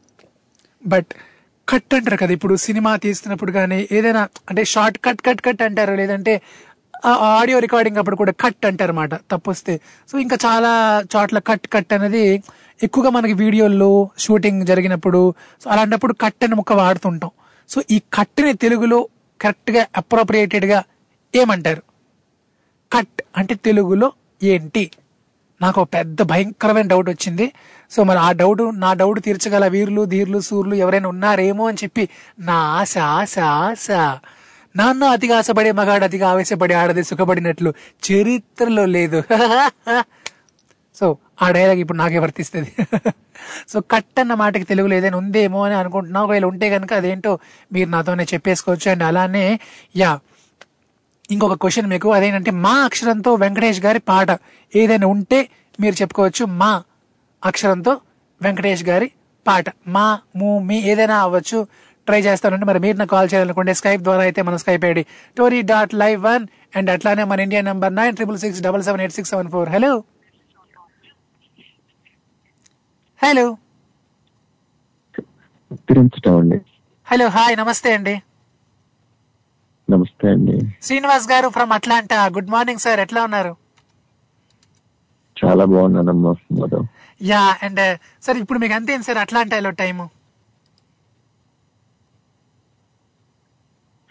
బట్ 0.86 1.08
కట్ 1.68 1.94
అంటారు 1.94 2.18
కదా. 2.22 2.34
ఇప్పుడు 2.38 2.56
సినిమా 2.56 2.92
తీస్తున్నప్పుడు 2.96 3.52
కానీ 3.52 3.88
ఏదైనా 3.92 4.22
అంటే 4.50 4.64
షార్ట్ 4.66 4.98
కట్ 5.06 5.22
కట్ 5.28 5.42
కట్ 5.42 5.62
అంటారు. 5.62 5.94
లేదంటే 6.02 6.42
ఆడియో 7.08 7.60
రికార్డింగ్ 7.60 7.98
అప్పుడు 7.98 8.16
కూడా 8.16 8.34
కట్ 8.44 8.66
అంటారు 8.66 8.92
అనమాట 8.92 9.14
తప్పొస్తే. 9.32 9.74
సో 10.10 10.16
ఇంకా 10.20 10.38
చాలా 10.46 10.72
చోట్ల 11.14 11.40
కట్ 11.40 11.68
కట్ 11.74 11.94
అనేది 11.94 12.24
ఎక్కువగా 12.84 13.10
మనకి 13.10 13.34
వీడియోల్లో 13.34 14.10
షూటింగ్ 14.18 14.66
జరిగినప్పుడు 14.66 15.22
సో 15.64 15.70
అలాంటప్పుడు 15.70 16.14
కట్ 16.14 16.44
అని 16.44 16.56
ముక్క 16.56 16.74
వాడుతుంటాం. 16.74 17.32
సో 17.70 17.82
ఈ 17.92 18.00
కట్ని 18.14 18.54
తెలుగులో 18.54 19.00
కరెక్ట్గా 19.42 19.84
అప్రోప్రియేటెడ్గా 19.98 20.80
ఏమంటారు? 21.36 21.84
కట్ 22.92 23.22
అంటే 23.38 23.56
తెలుగులో 23.56 24.08
ఏంటి? 24.44 24.84
నాకు 25.62 25.82
ఒక 25.82 25.88
పెద్ద 25.94 26.22
భయంకరమైన 26.22 26.88
డౌట్ 26.88 27.10
వచ్చింది. 27.10 27.52
సో 27.92 28.04
మరి 28.04 28.20
ఆ 28.20 28.32
డౌట్ 28.32 28.62
నా 28.74 28.94
డౌట్ 28.94 29.20
తీర్చగల 29.22 29.68
వీరులు 29.68 30.06
ధీరులు 30.06 30.40
సూర్లు 30.40 30.76
ఎవరైనా 30.76 31.10
ఉన్నారేమో 31.10 31.68
అని 31.68 31.78
చెప్పి 31.84 32.10
నా 32.40 32.54
ఆశ 32.54 32.98
ఆశ 32.98 33.40
ఆశ. 33.40 33.88
నాన్న 34.76 35.04
అతిగా 35.04 35.38
ఆశపడే 35.38 35.72
మగాడు 35.72 36.04
అతిగా 36.04 36.30
ఆవేశపడి 36.30 36.74
ఆడది 36.74 37.04
సుఖపడినట్లు 37.04 37.74
చరిత్రలో 38.04 38.86
లేదు. 38.86 39.24
సో 40.96 41.18
ఆ 41.42 41.52
డైలాగ్ 41.52 41.80
ఇప్పుడు 41.80 41.98
నాకే 41.98 42.20
వర్తిస్తుంది. 42.20 42.72
సో 43.70 43.80
కట్ 43.80 44.20
అన్న 44.20 44.34
మాటకి 44.34 44.64
తెలుగులో 44.64 44.96
ఏదైనా 44.96 45.18
ఉందేమో 45.18 45.64
అని 45.64 45.76
అనుకుంటున్నా. 45.76 46.24
ఒకవేళ 46.24 46.46
ఉంటే 46.46 46.70
కనుక 46.70 46.94
అదేంటో 46.94 47.40
మీరు 47.74 47.90
నాతోనే 47.90 48.24
చెప్పేసుకోవచ్చు 48.34 48.92
అండ్ 48.92 49.04
అలానే 49.04 49.60
యా 49.98 50.20
ఇంకొక 51.32 51.56
క్వశ్చన్ 51.64 51.88
మీకు. 51.94 52.08
అదేంటంటే 52.18 52.52
మా 52.66 52.74
అక్షరంతో 52.88 53.32
వెంకటేష్ 53.44 53.82
గారి 53.86 54.00
పాట 54.12 54.30
ఏదైనా 54.74 55.08
ఉంటే 55.16 55.40
మీరు 55.80 55.96
చెప్పుకోవచ్చు 56.02 56.46
మా 56.62 56.72
అక్షరంతో 57.44 57.94
వెంకటేష్ 58.42 58.84
గారి 58.90 59.08
పాట. 59.46 59.66
మా 59.96 60.06
మూ 60.40 60.50
మీ 60.70 60.78
ఏదైనా 60.92 61.18
అవ్వచ్చు. 61.26 61.60
ట్రై 62.08 62.20
చేస్తానండి. 62.28 62.66
మరి 62.70 62.80
మీరు 62.86 62.98
నాకు 62.98 63.12
కాల్ 63.16 63.30
చేయాలనుకుంటే 63.34 63.74
స్కైప్ 63.80 64.02
ద్వారా 64.08 64.24
అయితే 64.28 64.42
మన 64.48 64.56
Skype 64.64 64.86
ID 64.86 65.04
Tori 65.38 65.60
dot 65.72 65.94
live 66.04 66.20
one 66.30 66.46
and 66.78 66.90
అట్లానే 66.96 67.24
మన 67.32 67.46
India 67.46 67.62
number 67.70 67.94
nine 68.00 68.16
triple 68.20 68.40
six 68.44 68.62
double 68.68 68.84
seven 68.88 69.02
eight 69.02 69.16
six 69.18 69.32
seven 69.34 69.52
four 69.56 69.70
hello 69.76 69.94
hello 73.20 73.46
hello 77.08 77.26
hi 77.36 77.56
నమస్తే 77.62 77.90
అండి. 77.94 78.14
నమస్తే 79.92 80.28
అండి. 80.34 80.56
Srinivas 80.82 81.28
garu 81.32 81.48
from 81.56 81.72
Atlanta 81.78 82.18
good 82.36 82.52
morning 82.54 82.84
sir 82.84 83.00
ఎట్లా 83.00 83.22
ఉన్నారు? 83.28 83.54
చాలా 85.38 85.64
బాగున్నానమ్మా 85.72 86.32
మధు 86.58 86.80
యా 87.22 87.42
అండ్ 87.66 87.82
సార్ 88.24 88.38
ఇప్పుడు 88.42 88.60
మీకు 88.60 88.76
అంతేం 88.78 89.02
sir 89.08 89.20
అట్లాంటాలో 89.24 89.72
time? 89.82 90.06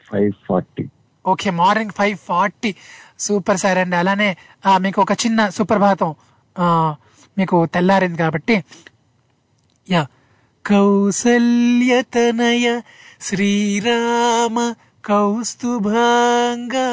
Five 0.09 0.33
forty. 0.47 0.85
Okay 1.25 1.49
morning 1.59 1.95
five 1.99 2.19
forty 2.29 2.71
super 3.19 3.59
sir 3.59 3.79
and 3.79 3.95
అలానే 3.95 4.29
ఆ, 4.65 4.79
మీకు 4.79 4.99
ఒక 5.03 5.13
చిన్న 5.23 5.49
సుప్రభాతం 5.51 6.11
ఆ, 6.57 6.65
మీకు 7.37 7.57
తెల్లారింది 7.75 8.19
కాబట్టి. 8.19 8.57
యా 9.87 10.03
కౌసల్యతనయ 10.65 11.07
శ్రీరామ 13.21 14.57
కౌస్తుభాంగా. 15.05 16.91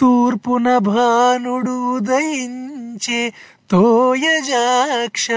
తూర్పున 0.00 0.78
భానుడు 0.78 1.96
ఉదయించే 1.96 3.32
తోయజాక్ష 3.70 5.28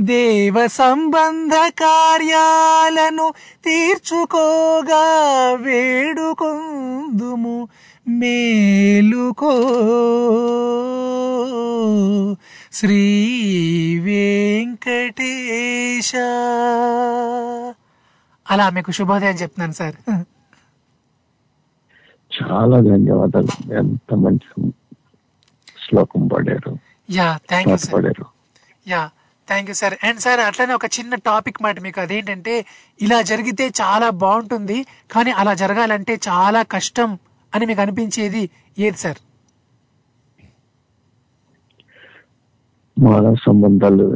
దేవ 0.00 0.66
సంబంధ 0.66 1.54
కార్యాలను 1.54 3.32
తీర్చుకోగా 3.64 5.54
వేడుకొందుము 5.54 7.68
మేలుకో. 8.08 9.52
శ్రీ 12.72 14.00
వెంకటేశ. 14.04 16.12
అలా 18.46 18.70
మీకు 18.70 18.90
శుభోదయం 18.92 19.36
చెప్తున్నాను 19.42 19.72
సార్. 19.72 19.96
చాలా 22.30 22.76
ధన్యవాదాలు. 22.86 23.52
ఎంత 23.80 24.14
మంచి 24.24 24.48
శ్లోకం 25.76 26.22
పాడారు. 26.28 26.72
Yeah 27.08 27.28
thank 27.50 27.70
you 27.70 27.76
sir 27.84 28.06
yeah 28.86 29.02
thank 29.48 29.68
you 29.70 29.74
sir 29.74 29.94
and 30.06 30.20
sir 30.20 30.40
అట్లనే 30.40 30.74
ఒక 30.74 30.86
చిన్న 30.96 31.14
టాపిక్ 31.28 31.58
మాట 31.62 31.76
మీకు. 31.80 32.00
అదేంటంటే 32.00 32.54
ఇలా 33.00 33.18
జరిగితే 33.30 33.66
చాలా 33.80 34.08
బాగుంటుంది 34.22 34.78
కానీ 35.14 35.30
అలా 35.40 35.54
జరగాలంటే 35.62 36.14
చాలా 36.28 36.62
కష్టం 36.74 37.10
అని 37.52 37.66
మీకు 37.66 37.82
అనిపించేది 37.84 38.42
ఏది 38.78 38.98
సార్ 39.04 39.20
మానవ 42.96 43.34
సంబంధాలు 43.46 44.06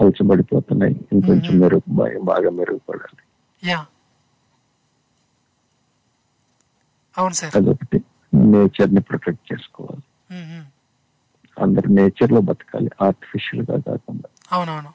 పలచబడిపోతున్నాయి. 0.00 1.00
ఇంకొంచెం 1.12 1.58
మెరుగు 1.58 2.18
బాగా 2.22 2.50
మెరుగుపడాలి. 2.50 3.22
యా. 3.70 3.86
అవును 7.18 7.34
సార్. 7.34 7.56
అదొకటి. 7.56 8.00
నేచర్ని 8.34 9.00
ప్రొటెక్ట్ 9.00 9.52
చేసుకోవాలి. 9.52 10.02
అందరు 11.62 11.88
నేచర్లో 11.88 12.40
బతకాలి. 12.40 12.90
ఆర్టిఫిషియల్గా 13.02 13.80
కాకుండా. 13.80 14.28
అవునవును. 14.52 14.92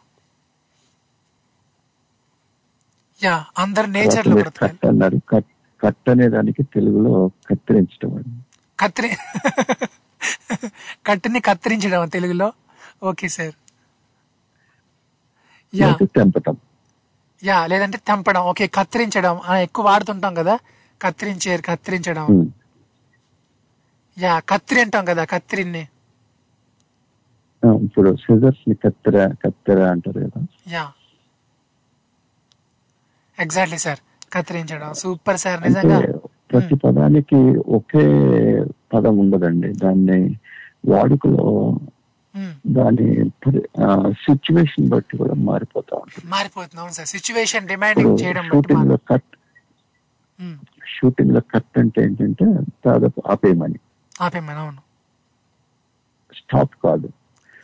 యా 3.23 3.45
అందరు 3.57 3.85
నేచర్లో 3.85 4.35
కట్ 4.35 4.85
అన్నారు. 4.85 5.45
కట్ 5.83 6.09
అనే 6.09 6.29
దానికి 6.29 6.63
తెలుగులో 6.63 7.27
కత్తిరించడం 7.27 8.15
అండి. 8.15 8.45
కత్తిరి 8.79 9.09
కట్టిని 11.05 11.39
కత్తిరించడం 11.39 12.07
తెలుగులో. 12.07 12.53
Okay 13.03 13.27
sir. 13.27 13.53
తెంపటం. 16.05 16.55
యా 17.43 17.65
లేదంటే 17.67 17.97
తెంపడం. 18.07 18.41
ఓకే 18.41 18.67
కత్తిరించడం. 18.67 19.39
ఎక్కువ 19.61 19.85
వాడుతుంటాం 19.85 20.33
కదా. 20.33 20.59
కత్తిరించే 21.01 21.57
కత్తిరించడం. 21.57 22.27
యా 24.17 24.39
కత్తిరి 24.39 24.81
అంటాం 24.81 25.05
కదా 25.05 25.23
కత్తిరిని. 25.25 25.87
ఇప్పుడు 27.83 28.15
సిజర్స్ని 28.15 28.75
కత్తెర 28.75 29.27
కత్తెర 29.45 29.79
అంటారు 29.83 30.19
కదా. 30.19 30.41
యా 30.67 30.91
ఎగ్జాక్ట్లీ 33.39 33.77
సార్ 33.77 33.99
కత్తిరించడం. 34.33 34.93
సూపర్ 34.93 35.37
సార్ 35.37 35.61
నిజంగా. 35.61 35.99
ప్రతి 36.51 36.75
పదానికి 36.75 37.39
ఒకే 37.67 38.05
పదం 38.93 39.17
ఉండదండి. 39.17 39.73
దాన్ని 39.73 40.19
వాడుకలో 40.87 41.77
దాని 42.67 43.29
సిచ్యువేషన్ 44.11 44.89
బట్టి 44.89 45.17
కూడా 45.17 45.33
మారిపోతా 45.33 45.97
ఉంటుంది. 45.97 46.31
మారిపోతుంది. 46.31 46.81
అవును 46.81 46.93
సార్. 46.93 47.07
సిచ్యువేషన్ 47.07 47.67
డిమాండింగ్ 47.67 48.09
ఇప్పుడు 48.09 48.23
చేయడం 48.23 48.43
షూటింగ్లో 48.43 48.97
కట్ 48.97 49.23
షూటింగ్లో 50.87 51.39
కట్ 51.39 51.79
అంటే 51.79 52.03
ఏంటంటే 52.03 52.45
దాదాపు 52.87 53.21
ఆపేయమని. 53.27 53.79
ఆపేమని 54.21 54.57
అవును. 54.57 54.77
స్టాప్ 56.35 56.69
కాదు. 56.83 57.09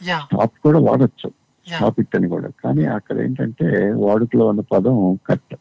యా. 0.04 0.20
స్టాప్ 0.20 0.52
కూడా 0.64 0.80
వాడచ్చు. 0.80 1.32
స్టాప్ 1.68 2.00
ఇట్ 2.00 2.16
అని 2.16 2.28
కూడా. 2.28 2.50
కానీ 2.64 2.86
అక్కడ 2.86 3.18
ఏంటంటే 3.18 3.94
వాడుకలో 3.94 4.48
ఉన్న 4.48 4.62
పదం 4.62 5.16
కట్ 5.16 5.56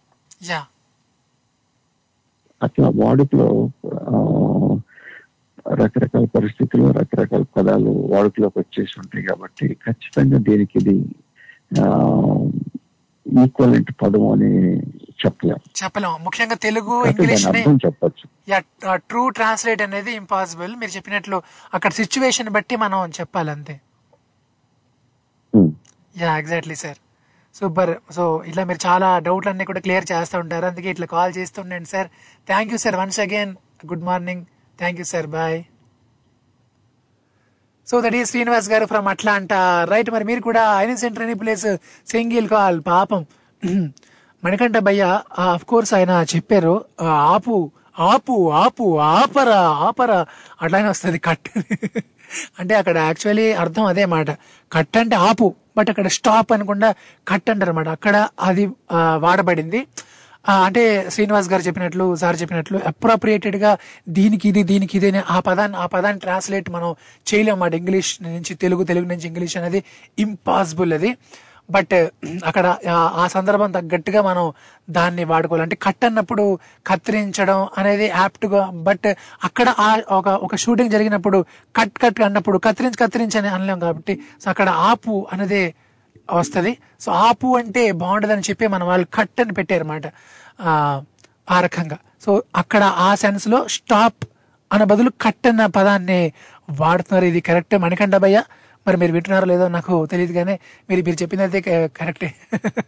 అట్లా 2.63 2.89
వాడుకలో 2.89 3.71
రకరకాల 5.81 6.25
పరిస్థితుల్లో 6.37 6.91
రకరకాల 7.01 7.45
పదాలు 7.57 7.91
వాడుకలోకి 8.13 8.59
వచ్చేసి 8.63 8.95
ఉంటాయి 9.03 9.25
కాబట్టి 9.31 9.67
ఖచ్చితంగా 9.87 10.39
దీనికి 10.49 10.79
ఇది 10.83 10.97
ఈక్వలెంట్ 13.27 13.91
పదం 14.03 14.25
అని 14.33 14.51
చెప్పలేం. 15.23 15.59
చెప్పలేం. 15.81 16.15
ముఖ్యంగా 16.27 16.57
తెలుగు 16.67 16.95
ఇంగ్లీష్ 17.11 17.45
చెప్పచ్చు. 17.85 18.25
యా 18.53 18.59
ట్రూ 19.11 19.23
ట్రాన్స్లేట్ 19.39 19.83
అనేది 19.87 20.13
ఇంపాసిబుల్ 20.21 20.73
మీరు 20.81 20.93
చెప్పినట్లు 20.97 21.39
అక్కడ 21.77 21.93
సిచ్యువేషన్ 22.01 22.51
బట్టి 22.57 22.77
మనం 22.85 23.13
చెప్పాలి 23.21 23.51
అంతే 23.57 23.77
yeah 26.15 26.33
exactly 26.43 26.77
sir 26.85 26.99
super 27.55 27.93
so 28.17 28.25
ఇట్లా 28.49 28.63
మీరు 28.71 28.81
చాలా 28.89 29.11
డౌట్లు 29.27 29.51
అన్ని 29.53 29.65
కూడా 29.71 29.81
క్లియర్ 29.87 30.07
చేస్తూ 30.13 30.37
ఉంటారు. 30.43 30.67
అందుకే 30.71 30.89
ఇట్లా 30.95 31.07
call 31.15 31.33
చేస్తుండండి 31.39 31.89
sir 31.95 32.09
thank 32.51 32.73
you 32.73 32.79
sir 32.85 32.97
once 33.03 33.21
again 33.27 33.53
good 33.91 34.05
morning 34.11 34.45
thank 34.81 35.01
you 35.01 35.05
sir 35.05 35.27
bye 35.27 35.59
so 37.89 38.01
that 38.01 38.15
is 38.15 38.25
Srinivas 38.25 38.69
garu 38.71 38.87
from 38.87 39.09
Atlanta 39.09 39.85
right 39.85 40.11
మరి 40.11 40.25
మీరు 40.25 40.41
కూడా 40.41 40.79
ఐన 40.79 40.95
సెంటర్ 40.95 41.23
అని 41.23 41.35
ప్లేస్ 41.35 41.77
సింగిల్ 42.09 42.49
కాల్. 42.49 42.83
పాపం. 42.87 43.27
మణికంఠ 44.45 44.79
భయ్య 44.79 45.05
ఆఫ్ 45.39 45.65
కోర్స్ 45.65 45.95
ఆయన 45.95 46.25
చెప్పారు. 46.35 46.75
ఆపు 47.03 47.57
ఆపు 47.99 48.51
ఆపు 48.51 48.99
ఆపరా 48.99 49.61
ఆపరా. 49.87 50.27
అట్లానే 50.63 50.89
వస్తుంది 50.89 51.19
కట్. 51.19 51.49
అంటే 52.59 52.75
అక్కడ 52.75 52.99
యాక్చువల్లీ 52.99 53.53
అర్థం 53.53 53.85
అదే 53.85 54.05
మాట. 54.05 54.31
కట్ 54.73 54.97
అంటే 54.97 55.17
ఆపు 55.17 55.55
బట్ 55.77 55.91
అక్కడ 55.91 56.09
స్టాప్ 56.09 56.53
అనకుండా 56.53 56.95
కట్ 57.29 57.51
అంటారు 57.51 57.71
అనమాట 57.71 57.89
అక్కడ 57.89 58.29
అది 58.41 58.65
వాడబడింది. 59.17 59.81
అంటే 60.49 61.11
శ్రీనివాస్ 61.11 61.49
గారు 61.49 61.63
చెప్పినట్లు 61.63 62.15
సార్ 62.17 62.41
చెప్పినట్లు 62.41 62.81
అప్రోప్రియేటెడ్గా 62.87 63.79
దీనికి 64.09 64.49
ఇది 64.49 64.63
దీనికి 64.63 64.99
ఇది 64.99 65.23
ఆ 65.31 65.41
పదాన్ని 65.41 65.79
ఆ 65.79 65.87
పదాన్ని 65.87 66.21
ట్రాన్స్లేట్ 66.21 66.71
మనం 66.71 66.95
చేయలేం 67.35 67.53
అన్నమాట. 67.55 67.75
ఇంగ్లీష్ 67.75 68.23
నుంచి 68.23 68.55
తెలుగు 68.55 68.85
తెలుగు 68.85 69.05
నుంచి 69.05 69.27
ఇంగ్లీష్ 69.27 69.57
అనేది 69.57 69.85
ఇంపాసిబుల్ 70.19 70.93
అది. 70.93 71.17
బట్ 71.71 71.95
అక్కడ 72.45 72.77
ఆ- 72.91 73.27
సందర్భం 73.27 73.71
తగ్గట్టుగా 73.71 74.23
మనం 74.23 74.53
దాన్ని 74.91 75.25
వాడుకోవాలి. 75.25 75.63
అంటే 75.63 75.77
కట్ 75.83 76.05
అన్నప్పుడు 76.05 76.59
కత్తిరించడం 76.87 77.69
అనేది 77.79 78.05
యాప్ట్గా 78.07 78.71
బట్ 78.71 79.15
అక్కడ 79.45 79.75
ఆ 79.79 80.01
ఒక 80.11 80.29
ఒక 80.29 80.57
షూటింగ్ 80.57 80.91
జరిగినప్పుడు 80.91 81.45
కట్ 81.77 81.99
కట్ 82.03 82.21
అన్నప్పుడు 82.21 82.59
కత్తిరించి 82.59 82.97
కత్తిరించి 82.97 83.39
అని 83.39 83.49
అనలేం 83.49 83.79
కాబట్టి 83.79 84.21
సో 84.45 84.51
అక్కడ 84.51 84.69
ఆపు 84.69 85.27
అనేది 85.33 85.75
వస్తుంది. 86.33 86.79
సో 87.01 87.13
ఆపు 87.13 87.57
అంటే 87.57 87.93
బాగుండదని 87.93 88.41
చెప్పి 88.41 88.67
మన 88.67 88.85
వాళ్ళు 88.85 89.07
కట్ 89.15 89.41
అని 89.41 89.53
పెట్టారన్నమాట. 89.53 90.03
ఆ 91.51 91.61
రకంగా. 91.61 91.99
సో 92.23 92.43
అక్కడ 92.57 92.83
ఆ 92.83 93.15
సెన్స్లో 93.15 93.69
స్టాప్ 93.69 94.29
అన్న 94.73 94.85
బదులు 94.85 95.11
కట్ 95.11 95.47
అన్న 95.47 95.67
పదాన్ని 95.67 96.33
వాడుతున్నారు. 96.71 97.25
ఇది 97.25 97.41
కరెక్ట్ 97.41 97.79
మణికంఠ 97.79 98.17
భయ్య? 98.17 98.43
మరి 98.87 98.97
మీరు 98.97 99.13
వింటున్నారో 99.13 99.47
లేదో 99.47 99.69
నాకు 99.69 100.07
తెలియదు 100.07 100.33
కానీ 100.33 100.59
మీరు 100.91 101.05
మీరు 101.05 101.23
చెప్పిందైతే 101.23 101.61
కరెక్టే. 101.87 102.35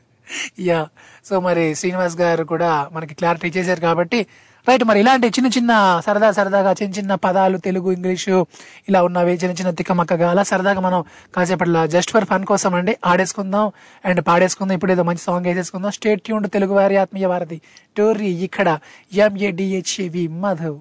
యా. 0.61 0.89
సో 1.25 1.41
మరి 1.41 1.75
శ్రీనివాస్ 1.75 2.17
గారు 2.17 2.45
కూడా 2.45 2.89
మనకి 2.93 3.15
క్లారిటీ 3.15 3.49
చేశారు 3.49 3.81
కాబట్టి 3.81 4.27
రైట్ 4.69 4.83
మరి 4.85 5.01
ఇలాంటి 5.01 5.27
చిన్న 5.27 5.49
చిన్న 5.57 5.73
సరదా 6.07 6.31
సరదాగా 6.31 6.73
చిన్న 6.73 6.93
చిన్న 6.99 7.15
పదాలు 7.15 7.57
తెలుగు 7.59 7.93
ఇంగ్లీషు 7.93 8.47
ఇలా 8.89 9.03
ఉన్నవి 9.03 9.33
చిన్న 9.33 9.55
చిన్న 9.55 9.71
తిక్కమక్కగా 9.71 10.31
అలా 10.31 10.43
సరదాగా 10.43 10.81
మనం 10.81 11.01
కాసేపట్ల 11.37 11.87
జస్ట్ 11.87 12.11
ఫర్ 12.11 12.25
ఫన్ 12.25 12.45
కోసం 12.51 12.75
అండి 12.75 12.97
ఆడేసుకుందాం. 13.07 13.73
అండ్ 14.05 14.21
పాడేసుకుందాం. 14.29 14.75
ఇప్పుడు 14.75 14.93
ఏదో 14.93 15.03
మంచి 15.03 15.23
సాంగ్ 15.27 15.47
వేసేసుకుందాం. 15.47 15.91
స్టేట్ 15.91 16.23
ట్యూన్ 16.23 16.47
తెలుగు 16.51 16.75
వారి 16.75 16.97
ఆత్మీయ 16.97 17.27
వారధి 17.27 17.59
టోర్రీ 17.97 18.31
ఇక్కడ 18.49 18.79
ఎంఏడిహెచ్వి 19.27 20.27
మధవ్ 20.45 20.79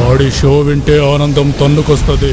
ఆడి 0.00 0.30
షో 0.30 0.60
వింటే 0.60 1.14
ఆనందం 1.14 1.50
తన్నుకొస్తుంది. 1.50 2.32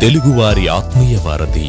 తెలుగువారి 0.00 0.68
ఆత్మీయ 0.68 1.16
వారధి. 1.26 1.68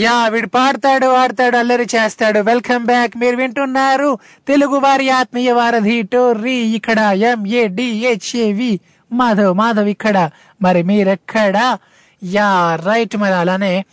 యా 0.00 0.28
వీడు 0.28 0.46
పాడతాడు 0.46 1.06
ఆడతాడు 1.06 1.56
అల్లరి 1.56 1.86
చేస్తాడు. 1.94 2.38
Welcome 2.38 2.86
back. 2.86 3.16
మీరు 3.16 3.36
వింటున్నారు 3.36 4.18
తెలుగు 4.48 4.76
వారి 4.76 5.10
ఆత్మీయ 5.10 5.52
వారధి 5.52 6.02
టోర్రీ. 6.02 6.56
ఇక్కడ 6.76 6.98
ఎంఏడిహెచ్ఏవి 6.98 8.80
మాధవ్ 9.12 9.56
మాధవ్ 9.56 9.88
ఇక్కడ. 9.88 10.30
మరి 10.62 10.82
మీరెక్కడ? 10.82 11.78
యా 12.24 12.78
రైట్ 12.84 13.16
మరి 13.16 13.34
అలానే 13.34 13.84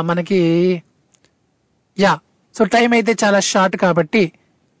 మనకి 0.00 0.40
యా 1.98 2.18
సో 2.58 2.64
టైం 2.66 2.90
అయితే 2.92 3.12
చాలా 3.22 3.40
షార్ట్ 3.48 3.76
కాబట్టి 3.76 4.22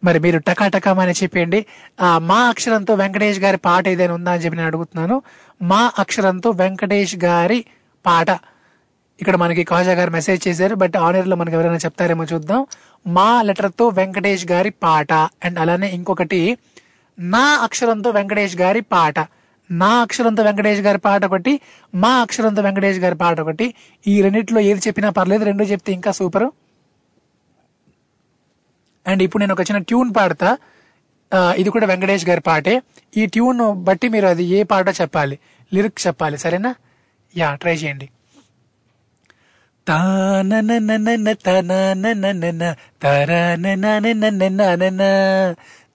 మరి 0.02 0.18
మీరు 0.18 0.38
టకాటకమని 0.38 1.14
చెప్పండి 1.20 1.58
ఆ, 2.00 2.18
మా 2.28 2.38
అక్షరంతో 2.48 2.94
వెంకటేష్ 2.94 3.40
గారి 3.40 3.56
పాట 3.58 3.84
ఏదైనా 3.88 4.14
ఉందా 4.14 4.32
అని 4.32 4.42
చెప్పి 4.44 4.56
నేను 4.56 4.68
అడుగుతున్నాను. 4.68 5.16
మా 5.62 5.80
అక్షరంతో 5.98 6.50
వెంకటేష్ 6.60 7.16
గారి 7.24 7.58
పాట. 8.04 8.28
ఇక్కడ 9.18 9.36
మనకి 9.36 9.62
కాజా 9.64 9.92
గారు 9.92 10.10
మెసేజ్ 10.10 10.48
చేశారు 10.48 10.74
బట్ 10.74 10.96
ఆనర్లో 10.98 11.36
మనకి 11.36 11.56
ఎవరైనా 11.56 11.80
చెప్తారేమో 11.84 12.24
చూద్దాం. 12.24 12.60
మా 13.06 13.42
లెటర్తో 13.42 13.88
వెంకటేష్ 13.90 14.46
గారి 14.46 14.70
పాట. 14.82 15.10
అండ్ 15.44 15.58
అలానే 15.58 15.88
ఇంకొకటి 15.90 16.40
నా 17.18 17.44
అక్షరంతో 17.62 18.10
వెంకటేష్ 18.10 18.56
గారి 18.56 18.80
పాట. 18.92 19.16
నా 19.70 19.90
అక్షరంతో 20.00 20.42
వెంకటేష్ 20.42 20.80
గారి 20.80 20.98
పాట 20.98 21.24
ఒకటి 21.24 21.52
మా 21.94 22.12
అక్షరంతో 22.20 22.62
వెంకటేష్ 22.62 22.98
గారి 22.98 23.16
పాట 23.16 23.40
ఒకటి. 23.40 23.66
ఈ 24.04 24.22
రెండిట్లో 24.22 24.60
ఏది 24.62 24.80
చెప్పినా 24.86 25.10
పర్లేదు 25.10 25.44
రెండు 25.44 25.64
చెప్తే 25.64 25.92
ఇంకా 25.92 26.12
సూపర్. 26.12 26.48
అండ్ 29.08 29.22
ఇప్పుడు 29.22 29.42
నేను 29.42 29.52
ఒక 29.52 29.60
చిన్న 29.60 29.82
ట్యూన్ 29.82 30.14
పాడతా 30.14 30.56
ఇది 31.56 31.70
కూడా 31.70 31.86
వెంకటేష్ 31.86 32.28
గారి 32.28 32.40
పాటే 32.40 32.82
ఈ 33.16 33.26
ట్యూన్ 33.26 33.84
బట్టి 33.88 34.08
మీరు 34.08 34.26
అది 34.26 34.56
ఏ 34.56 34.64
పాట 34.64 35.00
చెప్పాలి 35.00 35.38
లిరిక్ 35.72 36.06
చెప్పాలి 36.06 36.38
సరేనా 36.44 36.74
యా 37.34 37.54
ట్రై 37.54 37.74
చేయండి 37.74 38.08
తానననన 39.86 41.34
తనననన 41.46 42.74
తరననననననన 43.02 45.02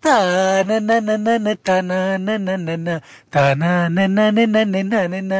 తానననన 0.03 1.55
తనననన 1.67 2.99
తననననననన 3.33 5.33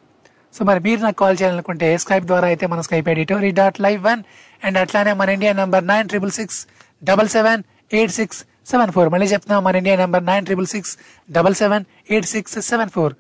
సో 0.56 0.64
మరి 0.70 0.80
మీరు 0.80 1.02
నాకు 1.06 1.18
కాల్ 1.24 1.38
చేయాలనుకుంటే 1.42 1.88
స్కైప్ 2.04 2.26
ద్వారా 2.32 2.48
అయితే 2.52 2.66
మన 2.74 2.82
స్కైప్ 2.88 3.08
ఎడిటోరీ 3.14 3.52
డాట్ 3.60 3.80
లైవ్ 3.86 4.02
వన్ 4.10 4.22
అండ్ 4.64 4.78
అట్లానే 4.84 5.14
మన 5.22 5.30
India 5.38 5.54
number 5.62 5.86
nine 5.94 6.10
triple 6.12 6.34
six 6.40 6.60
double 7.04 7.30
seven 7.30 7.64
eight 7.92 8.14
six 8.20 8.40
seven 8.72 8.92
four 8.92 9.10
మళ్ళీ 9.14 9.28
చెప్తున్నాం 9.34 9.64
మన 9.64 9.82
India 9.82 9.96
number 10.04 10.24
nine 10.32 10.46
triple 10.46 10.70
six 10.76 10.94
double 11.30 11.58
seven 11.62 11.84
eight 12.14 12.30
six 12.36 12.56
seven 12.70 12.90
four 12.90 13.16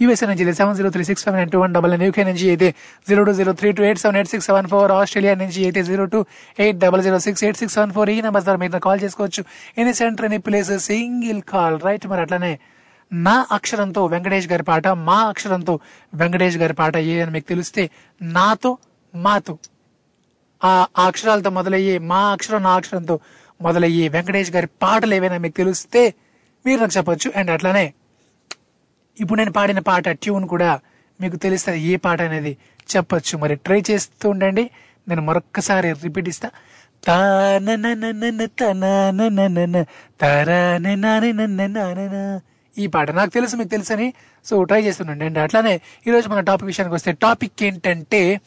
USA 0.00 0.26
నుంచి 0.28 0.44
seven 0.58 0.76
zero 0.76 0.90
three 0.94 1.04
six 1.08 1.24
five 1.24 1.36
nine 1.36 1.50
two 1.50 1.58
one 1.60 1.72
double 1.74 1.90
nine 1.92 2.02
UK 2.06 2.22
నుంచి 2.24 2.46
అయితే 2.48 2.68
zero 3.08 3.22
two 3.24 3.32
zero 3.32 3.52
three 3.60 3.68
two 3.78 3.82
eight 3.88 4.00
seven 4.02 4.16
eight 4.16 4.30
six 4.32 4.46
seven 4.46 4.68
four 4.72 4.92
Australia 4.92 5.34
నుంచి 5.42 5.60
అయితే 5.64 5.82
zero 5.82 6.04
two 6.04 6.20
eight 6.58 6.78
double 6.78 7.02
zero 7.02 7.18
six 7.18 7.42
eight 7.44 7.58
six 7.60 7.74
seven 7.74 7.92
four 7.92 8.10
ఈ 8.10 8.16
number 8.20 8.44
ద్వారా 8.46 8.58
మీరు 8.62 8.80
call 8.88 9.00
చేసుకోవచ్చు. 9.04 9.42
Any 9.78 9.92
centre 10.00 10.26
any 10.30 10.38
place 10.38 10.72
single 10.88 11.42
call 11.52 11.76
right 11.80 12.06
మరి 12.06 12.22
అట్లనే 12.22 12.52
నా 13.22 13.34
అక్షరంతో 13.50 14.02
వెంకటేష్ 14.06 14.48
గారి 14.48 14.62
పాట 14.62 14.86
మా 15.06 15.16
అక్షరంతో 15.28 15.74
వెంకటేష్ 16.12 16.58
గారి 16.58 16.74
పాట 16.74 16.96
ఏ 17.06 17.14
అని 17.20 17.32
మీకు 17.32 17.48
తెలిస్తే 17.48 17.82
నాతో 18.20 18.70
మాతో 19.14 19.54
ఆ 20.62 20.72
అక్షరాలతో 21.04 21.50
మొదలయ్యే 21.50 21.96
మా 22.04 22.20
అక్షరం 22.32 22.62
నా 22.62 22.72
అక్షరంతో 22.74 23.16
మొదలయ్యే 23.60 24.06
వెంకటేష్ 24.08 24.52
గారి 24.52 24.68
పాటలు 24.80 25.14
ఏవైనా 25.14 25.38
మీకు 25.38 25.56
తెలిస్తే 25.56 26.02
మీరు 26.64 26.78
నాకు 26.80 26.94
చెప్పొచ్చు 26.96 27.28
అండ్ 27.36 27.50
అట్లానే 27.50 27.86
ఇప్పుడు 29.16 29.38
నేను 29.38 29.52
పాడిన 29.52 29.80
పాట 29.80 30.08
ట్యూన్ 30.22 30.46
కూడా 30.46 30.70
మీకు 31.20 31.36
తెలుస్తుంది 31.36 31.80
ఏ 31.84 31.96
పాట 31.96 32.20
అనేది 32.22 32.52
చెప్పొచ్చు 32.88 33.34
మరి 33.38 33.54
ట్రై 33.56 33.80
చేస్తూ 33.90 34.28
ఉండండి 34.30 34.64
నేను 35.06 35.22
మరొక్కసారి 35.22 35.88
రిపీట్ 36.02 36.28
ఇస్తా 36.28 36.48
తాన 37.02 37.68
తన 37.76 38.10
తన 38.60 38.84
తన 40.20 40.22
తన 40.22 42.00
ఈ 42.78 42.86
పాట 42.86 43.10
నాకు 43.10 43.30
తెలుసు 43.30 43.56
మీకు 43.56 43.68
తెలుసని. 43.68 44.14
సో 44.44 44.64
ట్రై 44.64 44.80
చేస్తుండండి 44.82 45.24
అండ్ 45.24 45.38
అట్లానే 45.38 45.80
ఈరోజు 46.06 46.28
మన 46.28 46.40
టాపిక్ 46.40 46.66
విషయానికి 46.66 46.94
వస్తే 46.94 47.12
టాపిక్ 47.12 47.62
ఏంటంటే 47.62 48.40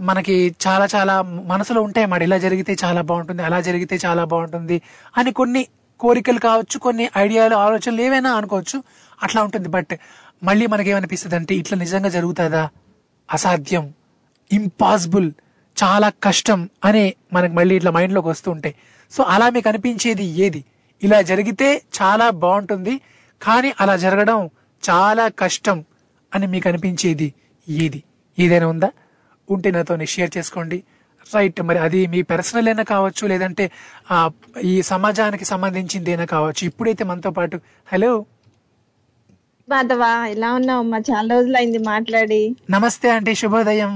మనకి 0.00 0.54
చాలా 0.66 0.88
చాలా 0.94 1.22
మనసులో 1.22 1.82
ఉంటాయి 1.82 2.06
మాట 2.06 2.22
ఇలా 2.22 2.38
జరిగితే 2.38 2.76
చాలా 2.84 3.00
బాగుంటుంది 3.00 3.42
అలా 3.42 3.60
జరిగితే 3.60 3.98
చాలా 4.06 4.24
బాగుంటుంది 4.24 4.82
అని 5.16 5.32
కొన్ని 5.32 5.62
కోరికలు 6.00 6.38
కావచ్చు 6.38 6.78
కొన్ని 6.78 7.10
ఐడియాలు 7.16 7.54
ఆలోచనలు 7.54 8.00
ఏవైనా 8.00 8.30
అనుకోవచ్చు 8.32 8.78
అట్లా 9.22 9.42
ఉంటుంది. 9.42 9.68
బట్ 9.68 9.92
మళ్ళీ 10.42 10.66
మనకేమనిపిస్తుంది 10.66 11.36
అంటే 11.36 11.54
ఇట్లా 11.54 11.78
నిజంగా 11.78 12.08
జరుగుతుందా? 12.08 12.68
అసాధ్యం 13.28 13.84
ఇంపాసిబుల్ 14.52 15.28
చాలా 15.76 16.08
కష్టం 16.24 16.68
అనే 16.84 17.04
మనకి 17.32 17.54
మళ్ళీ 17.54 17.76
ఇట్లా 17.76 17.90
మైండ్లోకి 17.90 18.28
వస్తూ 18.28 18.50
ఉంటాయి. 18.50 18.74
సో 19.12 19.22
అలా 19.34 19.50
మీకు 19.50 19.68
అనిపించేది 19.68 20.24
ఏది? 20.24 20.64
ఇలా 21.04 21.20
జరిగితే 21.22 21.68
చాలా 21.98 22.30
బాగుంటుంది. 22.42 22.94
కానీ 23.42 23.72
అలా 23.80 23.96
జరగడం 23.96 24.38
చాలా 24.82 25.28
కష్టం 25.38 25.78
అని 26.32 26.46
మీకు 26.46 26.68
అనిపించేది 26.68 27.28
ఏది? 27.68 28.00
ఏదైనా 28.38 28.66
ఉందా? 28.68 28.90
ఉంటే 29.48 29.70
నాతో 29.70 30.04
షేర్ 30.06 30.30
చేసుకోండి. 30.36 30.78
రైట్ 31.26 31.62
మరి 31.62 31.78
అది 31.78 32.06
మీ 32.06 32.22
పర్సనల్ 32.22 32.68
అయినా 32.68 32.82
కావచ్చు 32.84 33.26
లేదంటే 33.26 33.64
ఆ, 34.10 34.16
ఈ 34.62 34.82
సమాజానికి 34.82 35.44
సంబంధించింది 35.44 36.10
అయినా 36.10 36.24
కావచ్చు. 36.26 36.64
ఇప్పుడైతే 36.64 37.04
మనతో 37.04 37.30
పాటు 37.30 37.56
హలో. 37.92 38.10
మాధవా 39.68 40.26
ఎలా 40.26 40.52
ఉన్నావు 40.52 40.78
అమ్మా? 40.78 40.98
చాలా 41.10 41.34
రోజులైంది 41.34 41.78
మాట్లాడి. 41.84 42.42
నమస్తే 42.70 43.10
అంటే 43.10 43.34
శుభోదయం. 43.34 43.92